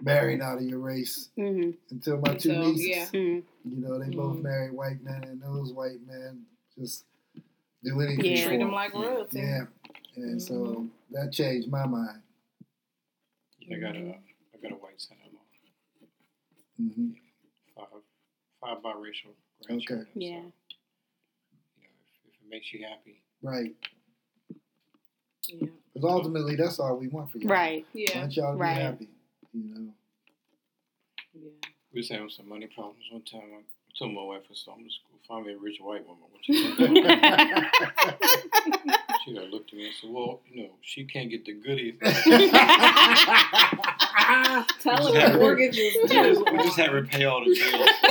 marrying 0.00 0.40
out 0.40 0.58
of 0.58 0.64
your 0.64 0.78
race 0.78 1.28
hmm 1.36 1.70
until 1.90 2.18
my 2.18 2.34
two 2.34 2.54
So, 2.54 2.60
nieces. 2.60 2.86
yeah. 2.88 3.06
hmm 3.08 3.40
You 3.64 3.76
know, 3.76 3.98
they 3.98 4.10
both 4.10 4.36
Mhm. 4.38 4.42
married 4.42 4.72
white 4.72 5.02
men, 5.02 5.22
and 5.24 5.40
those 5.40 5.72
white 5.72 6.00
men 6.06 6.46
just 6.78 7.04
do 7.84 8.00
anything 8.00 8.24
Yeah. 8.24 8.46
Treat 8.46 8.58
them 8.58 8.68
them. 8.68 8.72
like 8.74 8.94
royalty. 8.94 9.38
Yeah, 9.38 9.66
and 10.16 10.40
so 10.42 10.54
Mhm. 10.54 10.90
that 11.10 11.32
changed 11.32 11.68
my 11.70 11.86
mind. 11.86 12.22
I 13.70 13.78
got 13.78 13.94
Mm-hmm. 13.94 14.10
a 14.10 14.22
I 14.54 14.58
got 14.62 14.72
a 14.72 14.76
white 14.76 15.00
son-in-law. 15.00 15.40
hmm 16.78 17.12
Five 17.76 17.88
five 18.60 18.78
biracial 18.82 19.34
grandchildren. 19.64 20.08
Yeah. 20.14 20.42
So, 20.42 20.76
you 21.76 21.82
know, 21.84 21.88
if, 22.00 22.34
if 22.34 22.40
it 22.42 22.48
makes 22.48 22.72
you 22.72 22.84
happy, 22.84 23.22
Right, 23.42 23.74
Yeah. 25.48 25.66
because 25.94 26.10
ultimately 26.10 26.54
that's 26.56 26.78
all 26.78 26.96
we 26.96 27.08
want 27.08 27.30
for 27.30 27.38
you. 27.38 27.48
Right. 27.48 27.84
I 27.84 27.98
Yeah. 27.98 28.20
want 28.20 28.36
y'all 28.36 28.52
to 28.52 28.58
Right. 28.58 28.74
be 28.76 28.80
happy. 28.80 29.08
You 29.52 29.64
know. 29.74 29.94
Yeah. 31.34 31.50
we 31.92 31.98
was 32.00 32.08
having 32.10 32.28
some 32.30 32.48
money 32.48 32.66
problems 32.74 33.04
one 33.10 33.22
time. 33.22 33.42
I 33.54 33.62
told 33.98 34.12
my 34.14 34.22
wife, 34.22 34.42
I 34.50 34.54
said, 34.54 34.72
I'm 34.76 34.84
just 34.84 35.00
going 35.08 35.20
to 35.20 35.26
find 35.28 35.46
me 35.46 35.52
a 35.52 35.58
rich 35.58 35.78
white 35.80 36.04
woman. 36.06 36.24
What 36.30 36.48
you 36.48 36.74
think? 36.76 36.96
she 39.24 39.34
got 39.34 39.50
looked 39.50 39.70
at 39.72 39.76
me 39.78 39.84
and 39.86 39.94
said, 40.00 40.10
Well, 40.10 40.40
you 40.50 40.62
know, 40.64 40.70
she 40.80 41.04
can't 41.04 41.30
get 41.30 41.44
the 41.44 41.52
goodies. 41.52 41.94
Tell 44.80 45.06
We 45.06 45.12
them 45.12 45.20
just 45.20 45.32
the 45.32 45.38
mortgages 45.38 45.94
we, 46.02 46.08
just, 46.08 46.44
due. 46.44 46.52
we 46.52 46.58
just 46.64 46.76
had 46.76 46.90
to 46.90 47.02
pay 47.02 47.24
all 47.24 47.40
the 47.44 47.54
bills. 47.54 47.88
I 48.02 48.04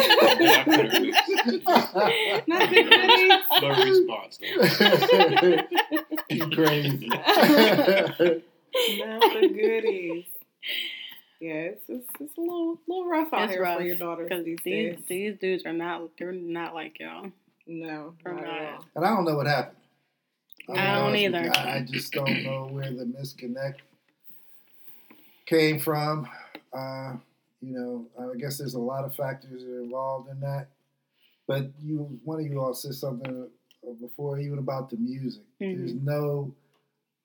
cut 0.66 0.92
her 0.92 1.00
loose. 1.00 1.18
Not 2.48 2.70
the 2.70 2.84
goodies. 2.84 3.32
No 3.62 3.70
response. 3.86 4.34
though. 4.40 4.48
you 6.30 6.50
crazy. 6.52 7.08
Not 7.08 8.18
the 8.18 8.42
goodies. 9.54 10.26
Yeah, 11.42 11.54
it's, 11.54 11.90
it's, 11.90 12.08
it's 12.20 12.38
a 12.38 12.42
little 12.42 12.80
little 12.88 13.06
rough 13.08 13.34
out 13.34 13.46
It's 13.46 13.54
here 13.54 13.64
rough, 13.64 13.78
for 13.80 13.84
your 13.84 13.96
daughters 13.98 14.30
Because 14.30 14.46
these 14.46 14.60
these 14.64 14.96
days. 14.96 15.06
these 15.08 15.36
dudes 15.40 15.66
are 15.66 15.74
not 15.74 16.10
they're 16.20 16.32
not 16.32 16.74
like 16.76 17.00
y'all. 17.00 17.32
No, 17.68 18.14
not 18.26 18.38
at 18.38 18.46
not. 18.46 18.62
all. 18.74 18.86
and 18.96 19.06
I 19.06 19.10
don't 19.10 19.26
know 19.26 19.36
what 19.36 19.48
happened. 19.48 19.78
I'll 20.70 20.76
be 20.76 20.80
I 20.80 20.96
don't 21.00 21.16
either. 21.16 21.52
I, 21.58 21.78
I 21.78 21.82
just 21.90 22.14
don't 22.14 22.44
know 22.44 22.68
where 22.72 22.92
the 22.92 23.06
misconnect 23.06 23.76
came 25.46 25.80
from. 25.80 26.30
Uh, 26.74 27.14
you 27.62 27.74
know, 27.74 28.06
I 28.20 28.38
guess 28.38 28.58
there's 28.58 28.76
a 28.76 28.80
lot 28.80 29.04
of 29.06 29.16
factors 29.16 29.64
involved 29.64 30.30
in 30.30 30.40
that. 30.42 30.68
But 31.48 31.72
you, 31.82 32.20
one 32.24 32.40
of 32.40 32.46
you 32.46 32.60
all 32.62 32.74
said 32.74 32.94
something 32.94 33.48
uh, 33.88 33.94
before, 34.00 34.40
even 34.40 34.60
about 34.60 34.90
the 34.90 34.98
music. 34.98 35.42
Mhm. 35.60 35.78
There's 35.78 35.94
no 35.96 36.54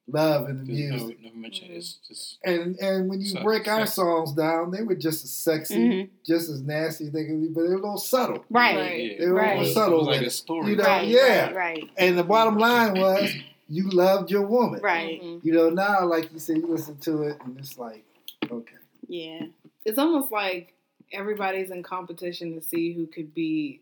love 0.09 0.49
in 0.49 0.65
the 0.65 0.73
There's 0.73 0.91
no, 0.91 0.97
music. 1.07 1.23
no 1.25 1.31
mention. 1.35 1.69
It's 1.73 1.95
just 2.07 2.39
And 2.45 2.77
and 2.79 3.09
when 3.09 3.21
you 3.21 3.27
So- 3.31 3.43
break 3.43 3.67
our 3.67 3.81
sex. 3.87 3.95
songs 3.95 4.33
down, 4.33 4.71
they 4.71 4.83
were 4.83 4.95
just 4.95 5.25
as 5.25 5.31
sexy, 5.31 5.77
Mhm. 5.77 6.09
just 6.25 6.49
as 6.49 6.63
nasty 6.63 7.07
as 7.07 7.13
they 7.13 7.25
could 7.25 7.41
be, 7.43 7.49
but 7.49 7.63
they 7.63 7.69
were 7.71 7.75
a 7.75 7.81
little 7.81 7.99
subtle. 7.99 8.45
Right. 8.51 8.77
Right. 8.77 9.19
They 9.19 9.27
were 9.27 9.35
Right. 9.35 9.45
a 9.45 9.47
It 9.47 9.59
little 9.59 9.65
was, 9.65 9.75
subtle 9.75 9.99
it 10.03 10.07
was 10.07 10.17
like 10.19 10.27
a 10.27 10.31
story. 10.31 10.71
You 10.71 10.77
know, 10.77 10.85
Right, 10.85 11.09
yeah. 11.09 11.47
right, 11.47 11.55
right, 11.57 11.91
And 11.97 12.17
the 12.17 12.25
bottom 12.25 12.57
line 12.59 12.99
was 13.01 13.33
you 13.69 13.89
loved 13.91 14.31
your 14.31 14.47
woman. 14.47 14.81
right. 14.81 15.21
Mhm. 15.21 15.45
You 15.45 15.53
know, 15.53 15.71
now 15.71 16.07
like 16.07 16.33
you 16.33 16.39
said, 16.39 16.59
you 16.59 16.67
listen 16.69 16.99
to 16.99 17.23
it 17.25 17.39
and 17.45 17.59
it's 17.59 17.77
like, 17.77 18.05
okay. 18.51 18.77
Yeah. 19.09 19.47
It's 19.85 19.99
almost 19.99 20.31
like 20.31 20.73
everybody's 21.13 21.71
in 21.71 21.83
competition 21.83 22.55
to 22.55 22.61
see 22.61 22.93
who 22.93 23.07
could 23.09 23.35
be 23.35 23.81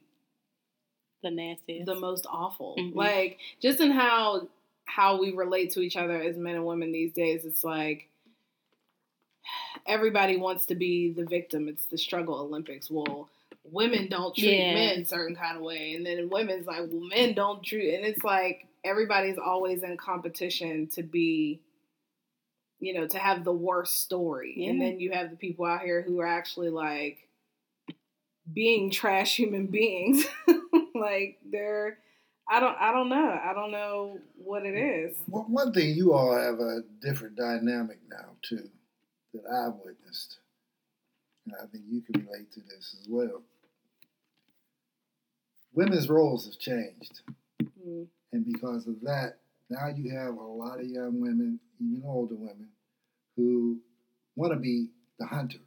The 1.22 1.30
nastiest. 1.30 1.86
the 1.86 1.94
most 1.94 2.26
awful. 2.30 2.76
Mhm. 2.78 2.94
Like 2.94 3.38
just 3.60 3.80
in 3.80 3.90
how 3.90 4.48
how 4.84 5.20
we 5.20 5.32
relate 5.32 5.72
to 5.72 5.80
each 5.80 5.96
other 5.96 6.20
as 6.20 6.36
men 6.36 6.54
and 6.56 6.66
women 6.66 6.92
these 6.92 7.12
days, 7.12 7.44
it's 7.44 7.64
like 7.64 8.08
everybody 9.86 10.36
wants 10.36 10.66
to 10.66 10.74
be 10.74 11.12
the 11.12 11.24
victim. 11.24 11.68
It's 11.68 11.86
the 11.86 11.98
struggle 11.98 12.36
Olympics. 12.36 12.90
Well, 12.90 13.28
women 13.64 14.08
don't 14.08 14.34
treat 14.34 14.56
Yeah. 14.58 14.74
men 14.74 15.04
certain 15.04 15.36
kind 15.36 15.56
of 15.56 15.62
way, 15.62 15.94
and 15.94 16.04
then 16.04 16.28
women's 16.30 16.66
like, 16.66 16.80
well, 16.90 17.00
men 17.08 17.34
don't 17.34 17.62
treat, 17.62 17.94
and 17.94 18.04
it's 18.04 18.24
like 18.24 18.66
everybody's 18.84 19.38
always 19.38 19.82
in 19.82 19.96
competition 19.96 20.86
to 20.88 21.02
be. 21.02 21.60
You 22.80 22.92
know, 22.92 23.06
to 23.06 23.18
have 23.18 23.44
the 23.44 23.52
worst 23.52 24.02
story, 24.02 24.66
and 24.66 24.78
then 24.78 25.00
you 25.00 25.12
have 25.12 25.30
the 25.30 25.36
people 25.36 25.64
out 25.64 25.80
here 25.80 26.02
who 26.02 26.20
are 26.20 26.26
actually 26.26 26.68
like 26.68 27.26
being 28.52 28.90
trash 28.90 29.36
human 29.36 29.66
beings. 29.68 30.26
like 30.94 31.38
they're 31.50 31.98
I 32.48 32.60
don't 32.60 32.76
I 32.78 32.92
don't 32.92 33.08
know. 33.08 33.40
I 33.44 33.52
don't 33.54 33.70
know 33.70 34.18
what 34.36 34.66
it 34.66 34.74
is. 34.74 35.16
Well, 35.26 35.46
one 35.48 35.72
thing 35.72 35.94
you 35.94 36.12
all 36.12 36.34
have 36.38 36.60
a 36.60 36.82
different 37.00 37.36
dynamic 37.36 37.98
now 38.10 38.36
too 38.42 38.68
that 39.32 39.42
I've 39.50 39.74
witnessed, 39.84 40.38
and 41.46 41.54
I 41.60 41.66
think 41.66 41.84
you 41.90 42.02
can 42.02 42.26
relate 42.26 42.52
to 42.52 42.60
this 42.60 42.96
as 43.00 43.08
well. 43.08 43.42
Women's 45.72 46.08
roles 46.08 46.44
have 46.46 46.58
changed, 46.58 47.22
Mm. 47.84 48.06
and 48.32 48.44
because 48.44 48.86
of 48.86 49.00
that, 49.02 49.38
now 49.68 49.88
you 49.88 50.10
have 50.10 50.36
a 50.36 50.42
lot 50.42 50.78
of 50.80 50.86
young 50.86 51.20
women, 51.20 51.58
even 51.80 52.02
older 52.04 52.36
women, 52.36 52.68
who 53.36 53.80
want 54.36 54.52
to 54.52 54.58
be 54.58 54.90
the 55.18 55.26
hunter. 55.26 55.58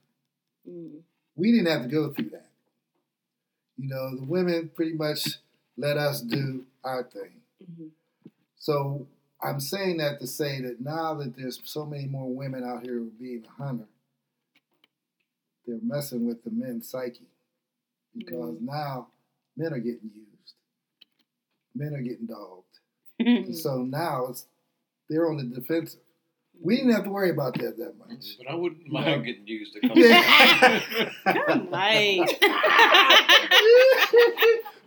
Mm. 0.67 1.01
We 1.35 1.51
didn't 1.51 1.67
have 1.67 1.83
to 1.83 1.87
go 1.89 2.13
through 2.13 2.29
that. 2.29 2.51
You 3.77 3.89
know, 3.89 4.15
the 4.15 4.23
women 4.23 4.69
pretty 4.73 4.93
much 4.93 5.37
let 5.77 5.97
us 5.97 6.21
do 6.21 6.65
our 6.83 7.03
thing. 7.03 7.41
Mhm. 7.63 7.89
So 8.57 9.07
I'm 9.41 9.59
saying 9.59 9.97
that 9.97 10.19
to 10.19 10.27
say 10.27 10.61
that 10.61 10.81
now 10.81 11.13
that 11.15 11.35
there's 11.35 11.59
so 11.63 11.85
many 11.85 12.07
more 12.07 12.29
women 12.33 12.63
out 12.63 12.83
here 12.83 12.99
being 12.99 13.45
a 13.45 13.49
hunter, 13.63 13.87
they're 15.65 15.79
messing 15.83 16.25
with 16.25 16.43
the 16.43 16.49
men's 16.51 16.87
psyche 16.89 17.27
because 18.15 18.57
now 18.61 19.07
men 19.55 19.73
are 19.73 19.79
getting 19.79 20.09
used, 20.13 20.53
men 21.75 21.93
are 21.93 22.01
getting 22.01 22.25
dogged, 22.25 22.79
so 23.55 23.83
now 23.83 24.27
it's 24.27 24.47
they're 25.09 25.29
on 25.29 25.37
the 25.37 25.43
defensive. 25.43 25.99
We 26.59 26.77
didn't 26.77 26.93
have 26.93 27.03
to 27.03 27.09
worry 27.11 27.29
about 27.29 27.53
that 27.59 27.77
that 27.77 27.97
much. 27.99 28.37
But 28.39 28.47
I 28.47 28.55
wouldn't 28.55 28.87
Yeah. 28.87 28.91
mind 28.91 29.25
getting 29.25 29.45
used 29.47 29.75
a 29.75 29.81
couple 29.81 29.99
Yeah. 29.99 30.23
times. 31.23 31.69
Right. 31.69 32.39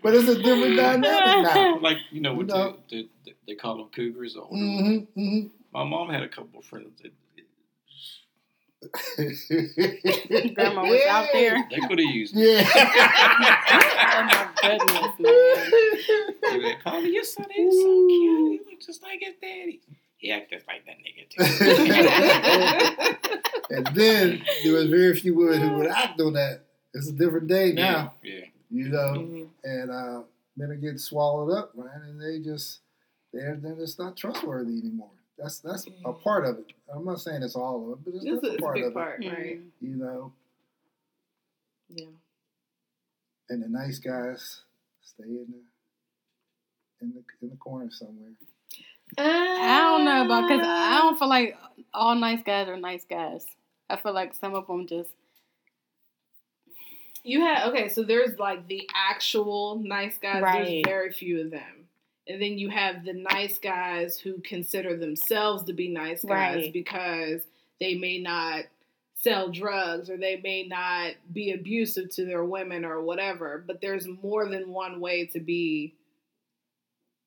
But 0.02 0.14
it's 0.14 0.28
a 0.28 0.42
different 0.42 0.76
dynamic 0.76 1.42
now. 1.42 1.78
like 1.82 1.98
you 2.10 2.20
know 2.20 2.34
what 2.34 2.48
You 2.48 2.54
know. 2.54 2.76
The, 2.88 3.08
the, 3.24 3.32
they 3.46 3.54
call 3.54 3.76
them 3.78 3.88
cougars. 3.94 4.36
Or 4.36 4.46
hmm 4.48 4.98
hmm 5.14 5.40
My 5.72 5.84
mom 5.84 6.08
had 6.10 6.22
a 6.22 6.28
couple 6.28 6.58
of 6.60 6.64
friends 6.64 7.00
that 7.02 7.12
Grandma 10.54 10.86
was 10.86 11.02
out 11.08 11.28
there. 11.32 11.68
they 11.70 11.80
could 11.80 11.98
have 11.98 12.08
used. 12.08 12.34
Yeah. 12.34 12.66
Oh 14.12 14.22
my 14.24 14.48
goodness, 14.60 15.18
man. 15.18 15.70
They 16.50 16.56
were 16.56 16.64
like, 16.64 16.82
Polly, 16.82 17.10
your 17.10 17.24
son 17.24 17.46
is 17.56 17.82
so 17.82 18.06
cute. 18.08 18.52
He 18.52 18.60
looks 18.70 18.86
just 18.86 19.02
like 19.02 19.20
his 19.20 19.34
daddy. 19.40 19.80
He 20.16 20.30
acts 20.32 20.50
just 20.50 20.66
like 20.66 20.84
that 20.86 20.96
nigga 20.98 21.28
too. 21.30 21.42
and 23.70 23.86
then 23.94 24.42
there 24.62 24.72
was 24.72 24.86
very 24.88 25.14
few 25.18 25.34
women 25.34 25.60
who 25.60 25.76
would 25.76 25.86
act 25.86 26.20
on 26.20 26.32
that. 26.34 26.64
It's 26.92 27.08
a 27.08 27.12
different 27.12 27.46
day 27.48 27.72
now, 27.72 28.14
Yeah, 28.22 28.46
you 28.70 28.88
know, 28.88 29.14
Mhm. 29.14 29.48
and 29.64 29.90
uh, 29.90 30.22
men 30.56 30.70
are 30.70 30.76
getting 30.76 30.98
swallowed 30.98 31.52
up, 31.52 31.74
man, 31.76 32.02
and 32.06 32.20
they 32.20 32.38
just 32.38 32.80
they're 33.32 33.56
they're 33.56 33.76
just 33.76 33.98
not 33.98 34.16
trustworthy 34.16 34.78
anymore. 34.78 35.10
That's 35.38 35.58
that's 35.60 35.86
a 36.04 36.12
part 36.12 36.44
of 36.46 36.58
it. 36.58 36.72
I'm 36.92 37.04
not 37.04 37.20
saying 37.20 37.42
it's 37.42 37.56
all 37.56 37.84
of 37.92 37.98
it, 37.98 38.04
but 38.04 38.14
it's, 38.14 38.24
It's, 38.24 38.42
that's 38.42 38.44
a, 38.44 38.48
a 38.48 38.52
it's 38.54 38.58
a 38.60 38.62
part 38.62 38.74
big 38.74 38.84
of 38.84 38.94
part, 38.94 39.24
it. 39.24 39.32
right? 39.32 39.60
You 39.80 39.96
know, 39.96 40.32
Yeah. 41.88 42.06
and 43.48 43.62
the 43.62 43.68
nice 43.68 43.98
guys 43.98 44.62
stay 45.02 45.24
in 45.24 45.46
the 45.50 47.04
in 47.04 47.12
the 47.14 47.22
in 47.42 47.50
the 47.50 47.56
corner 47.56 47.90
somewhere. 47.90 48.32
I 49.18 49.80
don't 49.90 50.04
know 50.04 50.24
about 50.24 50.48
because 50.48 50.64
I 50.66 50.98
don't 50.98 51.18
feel 51.18 51.28
like 51.28 51.56
all 51.94 52.14
nice 52.14 52.42
guys 52.44 52.68
are 52.68 52.76
nice 52.76 53.04
guys. 53.04 53.44
I 53.88 53.96
feel 53.96 54.12
like 54.12 54.34
some 54.34 54.54
of 54.54 54.66
them 54.68 54.86
just 54.86 55.10
You 57.24 57.40
had 57.42 57.68
okay, 57.68 57.88
so 57.88 58.02
there's 58.02 58.38
like 58.38 58.66
the 58.68 58.88
actual 58.94 59.80
nice 59.84 60.16
guys. 60.18 60.42
Right. 60.42 60.64
There's 60.64 60.82
very 60.86 61.12
few 61.12 61.40
of 61.42 61.50
them, 61.50 61.86
and 62.26 62.40
then 62.40 62.58
you 62.58 62.70
have 62.70 63.04
the 63.04 63.12
nice 63.12 63.58
guys 63.58 64.18
who 64.18 64.40
consider 64.40 64.96
themselves 64.96 65.64
to 65.64 65.72
be 65.72 65.88
nice 65.88 66.24
guys 66.24 66.56
Right. 66.56 66.72
because 66.72 67.42
they 67.80 67.94
may 67.96 68.18
not 68.18 68.64
sell 69.16 69.50
drugs 69.50 70.08
or 70.08 70.16
they 70.16 70.40
may 70.42 70.66
not 70.66 71.12
be 71.30 71.52
abusive 71.52 72.08
to 72.14 72.24
their 72.24 72.42
women 72.44 72.84
or 72.86 73.02
whatever. 73.02 73.62
But 73.66 73.80
there's 73.82 74.06
more 74.22 74.48
than 74.48 74.70
one 74.70 74.98
way 75.00 75.26
to 75.26 75.40
be 75.40 75.94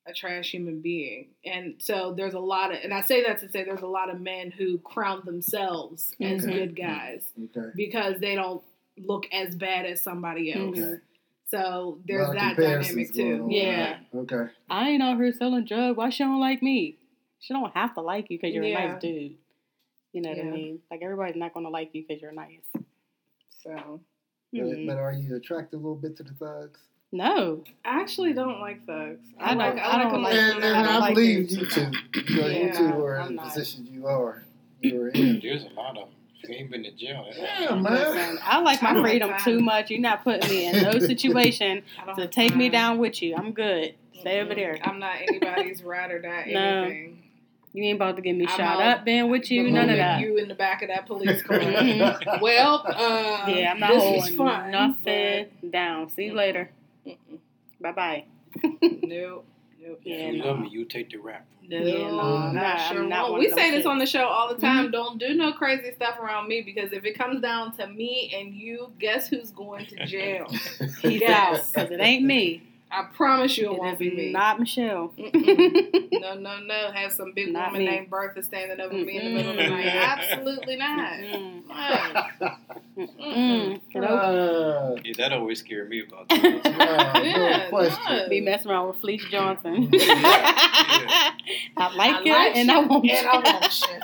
a 0.06 0.12
trash 0.12 0.50
human 0.50 0.80
being, 0.80 1.28
and 1.46 1.76
so 1.78 2.12
there's 2.14 2.34
a 2.34 2.38
lot 2.38 2.72
of, 2.72 2.78
and 2.82 2.92
I 2.92 3.00
say 3.00 3.22
that 3.24 3.38
to 3.40 3.48
say 3.50 3.64
there's 3.64 3.80
a 3.80 3.86
lot 3.86 4.10
of 4.10 4.20
men 4.20 4.50
who 4.50 4.76
crown 4.78 5.22
themselves 5.24 6.12
as 6.20 6.44
good 6.44 6.76
guys 6.76 7.24
Okay. 7.56 7.70
because 7.74 8.18
they 8.20 8.34
don't 8.34 8.62
look 8.98 9.26
as 9.32 9.54
bad 9.56 9.86
as 9.86 10.00
somebody 10.00 10.52
else. 10.52 10.78
Okay. 10.78 10.96
So 11.50 11.98
there's 12.06 12.30
that 12.32 12.56
dynamic 12.56 13.12
too. 13.14 13.42
on. 13.44 13.50
Yeah. 13.50 13.98
Okay. 14.14 14.46
I 14.70 14.90
ain't 14.90 15.02
out 15.02 15.16
here 15.16 15.32
selling 15.32 15.64
drugs. 15.64 15.96
Why 15.96 16.10
she 16.10 16.24
don't 16.24 16.40
like 16.40 16.62
me? 16.62 16.96
She 17.40 17.52
don't 17.54 17.72
have 17.74 17.94
to 17.94 18.00
like 18.00 18.30
you 18.30 18.38
because 18.38 18.54
you're 18.54 18.64
a 18.64 18.72
nice 18.72 19.00
dude. 19.00 19.34
You 20.12 20.22
know 20.22 20.30
what 20.30 20.38
I 20.38 20.42
mean? 20.44 20.78
Like 20.90 21.00
everybody's 21.02 21.36
not 21.36 21.52
gonna 21.54 21.68
like 21.68 21.90
you 21.92 22.04
because 22.06 22.22
you're 22.22 22.32
nice. 22.32 22.60
So 23.62 24.00
But, 24.52 24.60
Mhm. 24.62 24.86
but 24.86 24.96
are 24.98 25.12
you 25.12 25.34
attracted 25.36 25.76
a 25.76 25.78
little 25.78 25.96
bit 25.96 26.16
to 26.18 26.22
the 26.22 26.32
thugs? 26.34 26.80
No, 27.12 27.62
I 27.84 28.00
actually 28.00 28.32
don't 28.32 28.60
like 28.60 28.84
thugs. 28.86 29.26
I 29.38 29.48
don't- 29.50 29.58
like 29.58 29.78
I 29.78 30.02
don't 30.02 30.22
like- 30.22 30.32
when 30.32 30.52
and, 30.54 30.62
they're 30.62 30.74
and 30.74 30.84
don't 30.86 30.94
I, 30.94 30.98
like 30.98 31.14
believe 31.14 31.38
it. 31.44 31.50
you 31.52 31.66
two. 31.66 31.90
Because 32.12 32.30
you 32.30 32.40
Yeah, 32.66 32.72
two 32.72 32.84
are 33.04 33.18
I'm 33.20 33.30
in 33.30 33.36
the 33.36 33.42
position 33.42 33.86
you 33.86 34.06
are. 34.06 34.42
You're 34.80 35.08
in. 35.08 35.40
there's 35.40 35.64
a 35.64 35.68
lot 35.70 35.96
of 35.98 36.08
them. 36.08 36.14
If 36.48 36.50
ain't 36.50 36.70
been 36.70 36.82
to 36.84 36.90
jail, 36.92 37.26
Yeah, 37.36 37.74
man. 37.74 37.82
listen, 37.82 38.38
I 38.42 38.60
like 38.60 38.82
my 38.82 39.00
freedom 39.00 39.32
too 39.44 39.60
much. 39.60 39.90
You're 39.90 40.00
not 40.00 40.24
putting 40.24 40.48
me 40.48 40.66
in 40.66 40.82
no 40.82 40.98
situation 40.98 41.82
to 42.16 42.20
have 42.22 42.30
take 42.30 42.54
me 42.56 42.68
down 42.68 42.98
with 42.98 43.22
you. 43.22 43.34
I'm 43.36 43.52
good. 43.52 43.94
Stay 44.20 44.40
over 44.40 44.52
Mm-mm. 44.52 44.56
there. 44.56 44.78
I'm 44.82 44.98
not 44.98 45.16
anybody's 45.20 45.82
ride 45.84 46.10
or 46.10 46.20
die 46.20 46.44
No. 46.52 46.82
anything. 46.82 47.20
You 47.72 47.82
ain't 47.82 47.96
about 47.96 48.14
to 48.16 48.22
get 48.22 48.36
me 48.36 48.46
I'm 48.46 48.56
shot 48.56 48.80
up 48.80 49.04
being 49.04 49.30
with 49.30 49.50
you. 49.50 49.68
None 49.70 49.90
of 49.90 49.96
that. 49.96 50.20
You 50.20 50.36
in 50.36 50.46
the 50.46 50.54
back 50.54 50.82
of 50.82 50.88
that 50.88 51.06
police 51.06 51.42
car. 51.46 51.58
Well, 52.40 52.84
uh, 52.86 53.46
yeah, 53.48 53.72
I'm 53.72 53.80
not 53.80 53.90
this 53.90 54.02
holding 54.02 54.20
was 54.20 54.30
fun, 54.36 54.70
nothing 54.70 55.46
down. 55.70 56.08
See 56.10 56.26
you 56.26 56.34
later. 56.34 56.70
Bye 57.80 57.92
bye. 57.92 58.24
No, 59.02 59.42
no, 59.84 59.96
Yeah, 60.02 60.14
If 60.16 60.34
you 60.34 60.38
no. 60.42 60.46
love 60.46 60.60
me, 60.60 60.68
you 60.70 60.84
take 60.84 61.10
the 61.10 61.18
rap. 61.18 61.44
no, 61.68 61.76
Yeah, 61.78 62.10
no, 62.10 62.20
I'm 62.20 62.54
not 62.54 62.54
not- 62.54 62.78
sure. 62.92 63.02
I'm 63.02 63.08
not 63.08 63.38
we 63.38 63.48
say 63.50 63.70
this 63.70 63.78
kids. 63.78 63.86
on 63.86 63.98
the 63.98 64.06
show 64.06 64.24
all 64.24 64.52
the 64.54 64.60
time. 64.60 64.84
Mm-hmm. 64.84 64.92
Don't 64.92 65.18
do 65.18 65.34
no 65.34 65.52
crazy 65.52 65.92
stuff 65.94 66.18
around 66.18 66.48
me 66.48 66.62
because 66.62 66.92
if 66.92 67.04
it 67.04 67.16
comes 67.18 67.40
down 67.40 67.76
to 67.76 67.86
me 67.86 68.32
and 68.38 68.54
you, 68.54 68.90
guess 68.98 69.28
who's 69.28 69.50
going 69.50 69.86
to 69.86 70.06
jail? 70.06 70.46
Peace 71.00 71.20
Yes. 71.20 71.60
out. 71.60 71.72
Because 71.74 71.90
it 71.90 72.00
ain't 72.00 72.24
me. 72.24 72.62
I 72.96 73.02
promise 73.12 73.58
you 73.58 73.70
it, 73.70 73.74
It 73.74 73.78
won't 73.80 73.98
be 73.98 74.10
me. 74.14 74.32
not 74.32 74.60
Michelle. 74.60 75.12
No, 76.24 76.34
no, 76.34 76.58
no. 76.60 76.90
Have 76.92 77.12
some 77.12 77.32
big 77.32 77.52
Not 77.52 77.72
woman 77.72 77.84
me. 77.84 77.90
named 77.90 78.08
Bertha 78.08 78.42
standing 78.42 78.80
over 78.80 78.94
me 78.94 79.18
in 79.18 79.24
the 79.26 79.30
middle 79.34 79.50
of 79.50 79.56
the 79.58 79.68
night. 79.68 79.86
Absolutely 79.86 80.76
not. 80.76 81.20
No. 81.20 81.62
Nope. 82.96 83.80
Uh, 83.96 84.94
Yeah, 85.04 85.12
that 85.18 85.32
always 85.32 85.60
scared 85.60 85.88
me 85.90 86.02
about 86.06 86.28
that. 86.30 86.66
uh, 86.66 87.20
Yeah, 87.22 87.56
no 87.64 87.68
question. 87.68 88.28
Be 88.30 88.40
messing 88.40 88.70
around 88.70 88.88
with 88.88 88.96
Fleece 88.98 89.24
Johnson. 89.30 89.90
Yeah. 90.94 91.32
I 91.76 91.94
like 91.96 92.14
I 92.16 92.20
you 92.22 92.32
like 92.32 92.56
and 92.56 92.68
you, 92.68 92.74
I 92.74 92.78
want 92.86 93.10
and 93.10 93.26
I 93.26 93.36
want 93.36 93.80
you. 93.82 93.98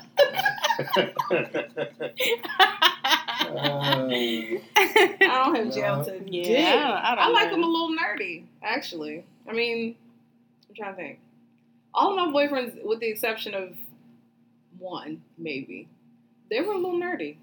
I 4.41 5.17
don't 5.21 5.55
have 5.57 5.75
jail 5.75 5.97
No. 5.99 6.05
to 6.05 6.13
Yeah, 6.31 6.43
dig. 6.45 6.57
I 6.67 7.15
don't- 7.15 7.25
I 7.25 7.29
like 7.29 7.51
them 7.51 7.63
a 7.63 7.67
little 7.67 7.91
nerdy, 7.97 8.45
actually. 8.63 9.25
I 9.49 9.53
mean, 9.53 9.97
I'm 10.69 10.75
trying 10.75 10.93
to 10.93 10.97
think. 10.97 11.19
All 11.93 12.11
of 12.17 12.17
my 12.17 12.33
boyfriends, 12.47 12.83
with 12.85 13.01
the 13.01 13.09
exception 13.09 13.55
of 13.55 13.77
one, 14.79 15.23
maybe. 15.37 15.89
They 16.51 16.61
were 16.61 16.73
a 16.75 16.77
little 16.77 16.99
nerdy. 16.99 17.37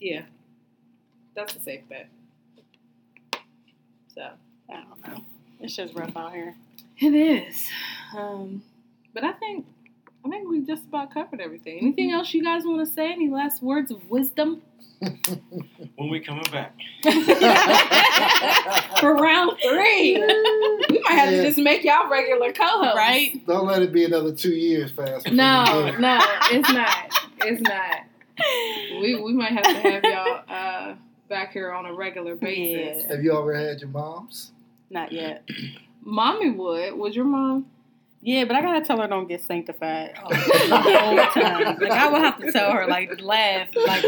Yeah. 0.00 0.22
That's 1.34 1.54
a 1.56 1.60
safe 1.60 1.82
bet. 1.88 2.08
So 4.14 4.28
I 4.68 4.74
don't 4.82 5.06
know. 5.08 5.24
It's 5.60 5.76
just 5.76 5.94
rough 5.94 6.16
out 6.16 6.32
here. 6.32 6.54
it 6.98 7.14
is. 7.14 7.68
Um 8.16 8.62
but 9.14 9.24
I 9.24 9.32
think 9.32 9.66
I 10.24 10.28
think 10.28 10.48
we 10.50 10.60
just 10.60 10.84
about 10.86 11.12
covered 11.14 11.40
everything. 11.40 11.78
Anything 11.80 12.12
else 12.12 12.32
you 12.34 12.42
guys 12.44 12.64
want 12.64 12.86
to 12.86 12.92
say? 12.92 13.10
Any 13.12 13.28
last 13.28 13.62
words 13.62 13.90
of 13.90 14.08
wisdom? 14.10 14.62
When 15.96 16.08
we 16.10 16.20
coming 16.20 16.44
back? 16.52 16.74
For 19.00 19.14
round 19.14 19.52
three. 19.62 20.14
We 20.18 21.00
might 21.02 21.12
have 21.12 21.30
Yeah. 21.32 21.36
to 21.38 21.42
just 21.44 21.58
make 21.58 21.84
y'all 21.84 22.08
regular 22.10 22.52
co-hosts. 22.52 22.96
Right? 22.96 23.46
Don't 23.46 23.66
let 23.66 23.82
it 23.82 23.92
be 23.92 24.04
another 24.04 24.32
two 24.34 24.52
years 24.54 24.90
fast. 24.92 25.30
No, 25.30 25.64
you 25.66 25.72
do 25.72 25.86
it. 25.88 26.00
no, 26.00 26.18
it's 26.52 26.72
not. 26.72 27.14
It's 27.38 27.60
not. 27.62 28.00
We 29.00 29.20
we 29.22 29.32
might 29.34 29.52
have 29.52 29.62
to 29.64 29.74
have 29.74 30.02
y'all 30.04 30.40
uh, 30.48 30.94
back 31.28 31.52
here 31.52 31.72
on 31.72 31.86
a 31.86 31.92
regular 31.94 32.34
basis. 32.34 33.04
Have 33.06 33.22
you 33.22 33.36
ever 33.38 33.54
had 33.54 33.80
your 33.80 33.90
moms? 33.90 34.52
Not 34.90 35.12
yet. 35.12 35.46
Mommy 36.02 36.50
would. 36.50 36.94
Would 36.96 37.14
your 37.14 37.24
mom? 37.26 37.66
Yeah, 38.22 38.44
but 38.44 38.54
I 38.54 38.60
gotta 38.60 38.84
tell 38.84 39.00
her 39.00 39.08
don't 39.08 39.28
get 39.28 39.42
sanctified 39.42 40.12
all 40.22 40.28
the 40.28 40.36
whole 40.36 41.16
time. 41.42 41.78
Like 41.78 41.90
I 41.90 42.10
would 42.10 42.20
have 42.20 42.38
to 42.38 42.52
tell 42.52 42.70
her, 42.72 42.86
like 42.86 43.18
laugh, 43.22 43.68
like 43.74 44.02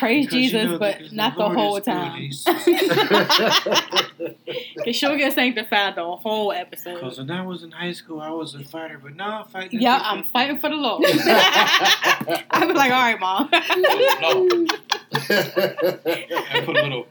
praise 0.00 0.26
Because 0.26 0.34
you 0.34 0.38
Jesus, 0.50 0.64
know 0.64 0.78
but 0.78 1.12
not 1.12 1.34
the 1.34 1.40
Lord 1.40 1.56
whole 1.56 1.80
time. 1.80 2.30
Cause 4.84 4.96
she'll 4.96 5.16
get 5.16 5.34
sanctified 5.34 5.94
the 5.94 6.04
whole 6.04 6.50
episode. 6.50 6.94
Because 6.94 7.18
when 7.18 7.30
I 7.30 7.46
was 7.46 7.62
in 7.62 7.70
high 7.70 7.92
school, 7.92 8.20
I 8.20 8.30
was 8.30 8.56
a 8.56 8.64
fighter, 8.64 8.98
but 9.00 9.14
now 9.14 9.44
I'm 9.44 9.48
fighting. 9.50 9.80
Yeah, 9.80 10.00
I'm 10.02 10.24
fighting 10.24 10.58
for 10.58 10.68
the 10.68 10.74
Lord. 10.76 11.04
I'd 11.06 12.66
be 12.66 12.74
like, 12.74 12.90
all 12.90 13.02
right, 13.02 13.20
mom. 13.20 13.48
No. 13.52 14.66
I 16.50 16.60
put 16.64 16.76
a 16.76 16.82
little. 16.82 17.06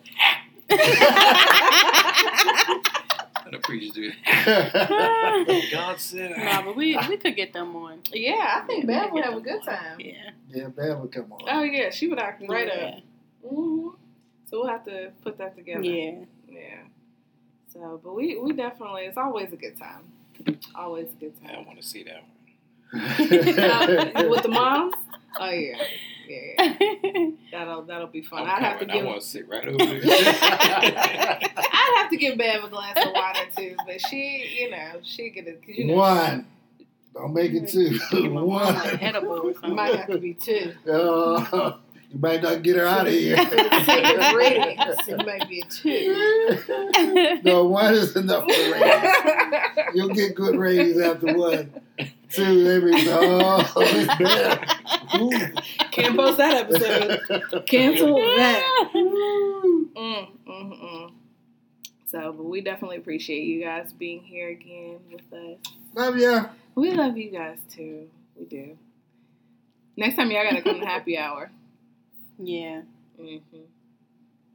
And 3.71 3.81
the 3.81 3.91
do. 3.91 4.11
God 5.71 5.99
said. 5.99 6.31
nah, 6.37 6.61
but 6.63 6.75
we 6.75 6.97
we 7.09 7.17
could 7.17 7.35
get 7.35 7.53
them 7.53 7.75
on. 7.75 7.99
Yeah, 8.11 8.61
I 8.61 8.67
think 8.67 8.85
Yeah, 8.85 9.03
Bev 9.03 9.11
would 9.13 9.23
have 9.23 9.37
a 9.37 9.41
good 9.41 9.63
time. 9.63 9.99
Yeah. 9.99 10.31
yeah, 10.49 10.67
man 10.75 11.01
would 11.01 11.11
come 11.11 11.31
on. 11.31 11.41
Oh 11.47 11.63
yeah, 11.63 11.89
she 11.89 12.07
would 12.07 12.19
act 12.19 12.43
right 12.47 12.67
yeah. 12.67 12.97
up. 12.97 13.03
hmm 13.49 13.89
So 14.49 14.59
we'll 14.59 14.67
have 14.67 14.85
to 14.85 15.11
put 15.23 15.37
that 15.37 15.55
together. 15.55 15.83
Yeah. 15.83 16.25
Yeah. 16.49 16.77
So, 17.73 17.99
but 18.03 18.13
we 18.15 18.37
we 18.37 18.53
definitely 18.53 19.03
it's 19.03 19.17
always 19.17 19.51
a 19.53 19.57
good 19.57 19.77
time. 19.77 20.11
Always 20.75 21.11
a 21.13 21.15
good 21.15 21.41
time. 21.41 21.55
I 21.57 21.61
want 21.65 21.81
to 21.81 21.87
see 21.87 22.03
that 22.03 22.23
one. 22.23 22.31
With 24.29 24.43
the 24.43 24.49
moms? 24.49 24.93
Oh 25.39 25.49
yeah. 25.49 25.77
Yeah, 26.27 26.75
yeah. 26.79 27.29
That'll 27.51 27.81
that'll 27.83 28.07
be 28.07 28.21
fun. 28.21 28.47
I'm 28.47 28.61
have 28.61 28.79
to 28.79 28.85
give 28.85 29.03
I 29.03 29.07
want 29.07 29.21
to 29.21 29.27
sit 29.27 29.49
right 29.49 29.67
over 29.67 29.77
there. 29.77 31.39
I'd 32.21 32.29
have 32.29 32.37
to 32.37 32.37
give 32.37 32.37
Bev 32.37 32.63
a 32.63 32.69
glass 32.69 32.97
of 33.05 33.13
water 33.13 33.39
too, 33.55 33.75
but 33.85 34.01
she, 34.01 34.59
you 34.59 34.69
know, 34.71 34.99
she 35.03 35.29
get 35.29 35.47
it 35.47 35.61
you 35.67 35.85
know 35.85 35.95
One. 35.95 36.47
Don't 37.13 37.33
make 37.33 37.51
it 37.53 37.67
two. 37.67 37.99
Give 38.11 38.31
my 38.31 38.41
mom 38.41 38.47
like 38.47 38.83
One. 38.83 38.99
edible 39.01 39.53
or 39.63 39.69
might 39.69 39.95
have 39.95 40.07
to 40.07 40.17
be 40.17 40.33
two. 40.33 40.73
Uh, 40.87 41.77
you 42.13 42.19
might 42.19 42.43
not 42.43 42.61
get 42.61 42.75
her 42.75 42.85
out 42.85 43.07
of 43.07 43.13
here. 43.13 43.37
For 43.37 43.55
the 43.55 43.83
sake 43.85 44.19
of 44.19 44.35
ratings, 44.35 45.07
it 45.07 45.25
might 45.25 45.47
be 45.47 45.61
a 45.61 45.65
two. 45.65 47.41
no, 47.45 47.63
one 47.65 47.93
is 47.93 48.13
enough 48.17 48.43
for 48.43 48.71
ratings. 48.71 49.95
You'll 49.95 50.09
get 50.09 50.35
good 50.35 50.57
ratings 50.57 50.99
after 50.99 51.33
one. 51.33 51.71
Two, 52.29 52.63
they 52.63 52.79
be 52.85 53.09
oh, 53.09 53.71
it's 53.77 54.17
bad. 54.17 54.77
Ooh. 55.21 55.87
Can't 55.91 56.17
post 56.17 56.37
that 56.37 56.69
episode. 56.69 57.65
Cancel 57.65 58.15
that. 58.15 58.89
Mm, 58.93 59.87
mm, 59.95 60.27
mm. 60.47 61.11
So, 62.11 62.33
but 62.33 62.43
we 62.43 62.59
definitely 62.59 62.97
appreciate 62.97 63.43
you 63.43 63.63
guys 63.63 63.93
being 63.93 64.21
here 64.21 64.49
again 64.49 64.97
with 65.09 65.21
us. 65.31 65.57
Love 65.95 66.17
ya. 66.17 66.47
We 66.75 66.91
love 66.91 67.17
you 67.17 67.31
guys 67.31 67.59
too. 67.73 68.09
We 68.37 68.45
do. 68.45 68.77
Next 69.95 70.17
time 70.17 70.29
y'all 70.29 70.43
gotta 70.43 70.61
come 70.61 70.79
to 70.81 70.85
happy 70.85 71.17
hour. 71.17 71.49
Yeah. 72.37 72.81
Mm-hmm. 73.19 73.57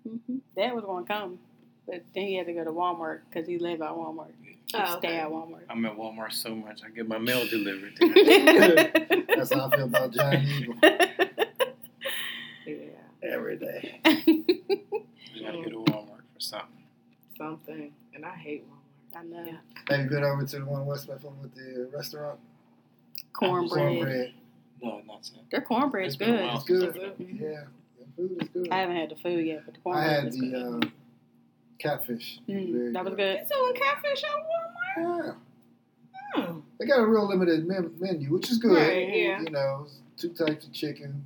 Mm-hmm. 0.08 0.36
Dad 0.54 0.74
was 0.74 0.84
gonna 0.84 1.06
come, 1.06 1.38
but 1.86 2.04
then 2.14 2.24
he 2.26 2.36
had 2.36 2.46
to 2.46 2.52
go 2.52 2.62
to 2.62 2.72
Walmart 2.72 3.20
because 3.30 3.48
he 3.48 3.58
lived 3.58 3.80
at 3.80 3.90
Walmart. 3.90 4.32
He 4.42 4.56
Oh, 4.74 4.98
stay 4.98 5.16
at 5.16 5.28
Walmart. 5.30 5.62
I'm 5.70 5.84
at 5.86 5.96
Walmart 5.96 6.32
so 6.32 6.54
much, 6.54 6.82
I 6.84 6.90
get 6.90 7.08
my 7.08 7.18
mail 7.18 7.46
delivered. 7.50 7.94
That's 9.34 9.52
how 9.54 9.68
I 9.68 9.76
feel 9.76 9.84
about 9.84 10.10
Giant 10.10 10.46
Eagle 10.48 10.74
Yeah, 12.66 12.74
every 13.22 13.56
day. 13.56 14.00
You 14.04 15.44
gotta 15.44 15.62
go 15.62 15.70
to 15.70 15.92
Walmart 15.92 16.24
for 16.34 16.40
something. 16.40 16.85
Something. 17.38 17.92
And 18.14 18.24
I 18.24 18.34
hate 18.34 18.64
Walmart. 18.66 19.20
I 19.20 19.22
know. 19.24 19.44
Yeah. 19.44 19.52
Have 19.96 20.04
you 20.04 20.10
been 20.10 20.24
over 20.24 20.44
to 20.44 20.58
the 20.58 20.64
one 20.64 20.82
in 20.82 20.86
West 20.86 21.08
Mifflin 21.08 21.32
with 21.40 21.54
the 21.54 21.88
restaurant? 21.94 22.38
Cornbread. 23.32 23.70
Cornbread. 23.98 24.32
No, 24.82 25.00
not 25.06 25.24
so. 25.24 25.34
Their 25.50 25.62
cornbread's 25.62 26.14
It's 26.14 26.16
been 26.16 26.34
a 26.34 26.38
good. 26.38 26.54
It's 26.54 26.64
good. 26.64 26.96
Is 26.96 26.96
it? 26.96 27.16
Yeah, 27.40 27.64
the 27.98 28.06
food 28.16 28.42
is 28.42 28.48
good. 28.48 28.68
I 28.70 28.78
haven't 28.78 28.96
had 28.96 29.10
the 29.10 29.16
food 29.16 29.46
yet, 29.46 29.62
but 29.64 29.74
the 29.74 29.80
cornbread 29.80 30.06
I 30.08 30.12
had 30.14 30.24
was 30.26 30.36
the 30.38 30.50
good. 30.50 30.84
uh, 30.84 30.88
catfish. 31.78 32.40
Mm, 32.48 32.92
that 32.92 33.04
was 33.04 33.14
good. 33.14 33.16
good. 33.16 33.40
They 33.40 33.46
selling 33.46 33.74
catfish 33.74 34.22
at 34.24 34.30
Walmart? 35.02 35.26
Yeah, 35.26 36.42
Hmm. 36.42 36.58
they 36.78 36.86
got 36.86 37.00
a 37.00 37.06
real 37.06 37.26
limited 37.28 37.66
menu, 37.66 38.32
which 38.32 38.50
is 38.50 38.58
good. 38.58 38.76
Right, 38.76 39.08
yeah. 39.08 39.40
You 39.40 39.50
know, 39.50 39.86
two 40.18 40.30
types 40.30 40.66
of 40.66 40.72
chicken, 40.72 41.24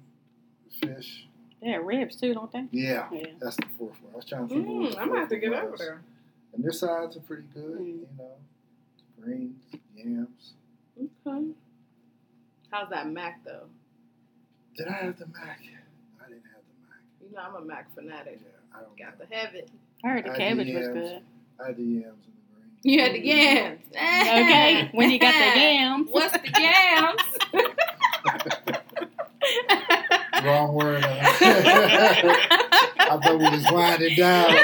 fish. 0.80 1.26
They 1.62 1.68
have 1.70 1.84
ribs 1.84 2.16
too, 2.16 2.32
don't 2.34 2.50
they? 2.52 2.64
Yeah, 2.70 3.06
Yeah. 3.12 3.26
that's 3.40 3.56
the 3.56 3.66
fourth 3.78 4.00
one. 4.02 4.12
I 4.14 4.16
was 4.16 4.24
trying 4.24 4.48
to 4.48 4.54
think. 4.54 4.66
Mm, 4.66 4.98
I'm 4.98 5.08
gonna 5.08 5.20
have 5.20 5.28
to 5.28 5.36
get 5.38 5.52
over 5.52 5.76
there. 5.76 6.00
And 6.54 6.64
their 6.64 6.72
sides 6.72 7.16
are 7.16 7.20
pretty 7.20 7.44
good. 7.54 7.78
Mm. 7.78 7.86
You 7.86 8.08
know, 8.18 8.30
greens, 9.20 9.62
yams. 9.94 10.54
Okay. 11.26 11.46
How's 12.70 12.88
that 12.90 13.06
Mac 13.08 13.44
though? 13.44 13.66
Did 14.76 14.88
I 14.88 14.92
have 14.92 15.18
the 15.18 15.26
mac? 15.26 15.60
I 16.24 16.28
didn't 16.28 16.44
have 16.44 16.62
the 16.64 16.88
mac. 16.88 17.00
You 17.20 17.30
know 17.36 17.42
I'm 17.42 17.54
a 17.62 17.64
Mac 17.66 17.94
fanatic. 17.94 18.40
Yeah, 18.42 18.78
I 18.78 18.80
don't 18.82 18.96
Got 18.98 19.18
know. 19.18 19.26
to 19.26 19.34
have 19.34 19.54
it. 19.54 19.68
I 20.04 20.08
heard 20.08 20.24
the 20.24 20.32
I 20.32 20.36
cabbage 20.38 20.72
was 20.74 20.88
good. 20.88 21.20
I 21.62 21.66
had 21.66 21.76
the 21.76 21.82
yams 21.82 22.06
and 22.06 22.34
the 22.36 22.42
greens. 22.54 22.84
You 22.84 23.00
had 23.02 23.12
the 23.12 23.20
yams. 23.26 23.80
Okay, 23.90 24.88
when 24.92 25.10
you 25.10 25.18
got 25.18 25.32
the 25.32 25.38
yams. 25.60 26.08
What's 26.10 26.32
the 26.32 26.48
yams? 26.58 27.22
Wrong 30.44 30.72
word. 30.74 31.04
I 31.04 31.08
thought 33.22 33.38
we 33.38 33.48
was 33.50 33.70
winding 33.70 34.16
down. 34.16 34.50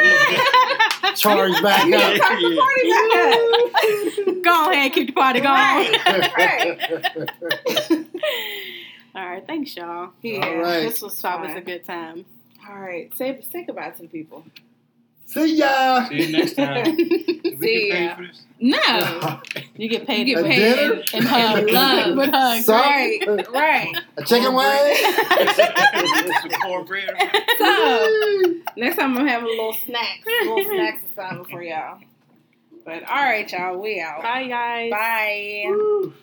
Charge 1.16 1.62
back 1.62 1.86
You 1.86 1.94
up. 1.96 2.18
got 2.18 2.40
the 2.40 2.56
party 2.58 2.90
back 2.90 3.14
up. 4.36 4.38
Go 4.44 4.70
ahead, 4.70 4.92
keep 4.92 5.06
the 5.08 5.12
party 5.12 5.40
going. 5.40 5.94
All 9.14 9.24
right, 9.26 9.46
thanks, 9.46 9.74
y'all. 9.76 10.10
Yeah, 10.22 10.46
All 10.46 10.56
right. 10.56 10.88
this 10.88 11.00
was 11.02 11.16
So 11.16 11.32
it 11.34 11.40
was 11.48 11.56
a 11.56 11.60
good 11.62 11.84
time. 11.84 12.24
All 12.68 12.78
right, 12.78 13.14
say 13.16 13.40
say 13.50 13.64
goodbye 13.64 13.90
to 13.90 14.02
the 14.02 14.08
people. 14.08 14.44
See 15.26 15.56
ya. 15.56 16.08
See 16.08 16.22
you 16.26 16.32
next 16.38 16.54
time. 16.54 16.84
Did 16.96 17.58
we 17.58 17.66
See 17.66 17.88
get 17.90 17.92
paid 17.92 18.04
ya. 18.04 18.16
for 18.16 18.22
this? 18.26 18.42
No, 18.58 19.40
You 19.76 19.88
get 19.88 20.06
paid. 20.06 20.26
you 20.28 20.36
get 20.36 20.44
paid 20.44 20.58
dinner? 20.76 20.92
in, 20.94 21.02
in 21.18 21.22
hugs, 21.26 21.70
love, 21.72 22.16
with 22.16 22.30
hugs. 22.30 22.64
So- 22.64 22.72
right, 22.74 23.18
right. 23.52 23.94
A 24.16 24.24
chicken 24.24 24.54
wing. 24.54 24.96
Some 26.50 26.60
cornbread. 26.62 27.10
So 27.58 28.40
next 28.76 28.96
time 28.96 29.10
I'm 29.10 29.16
gonna 29.16 29.30
have 29.30 29.42
a 29.42 29.46
little 29.46 29.72
snacks, 29.72 30.24
little 30.26 30.64
snacks 30.64 31.02
assignment 31.10 31.50
for 31.50 31.62
y'all. 31.62 31.98
But 32.84 33.02
all 33.08 33.16
right, 33.16 33.50
y'all, 33.50 33.78
we 33.78 34.00
out. 34.00 34.22
Bye, 34.22 34.46
guys. 34.48 34.90
Bye. 34.90 35.64
Woo. 35.66 36.14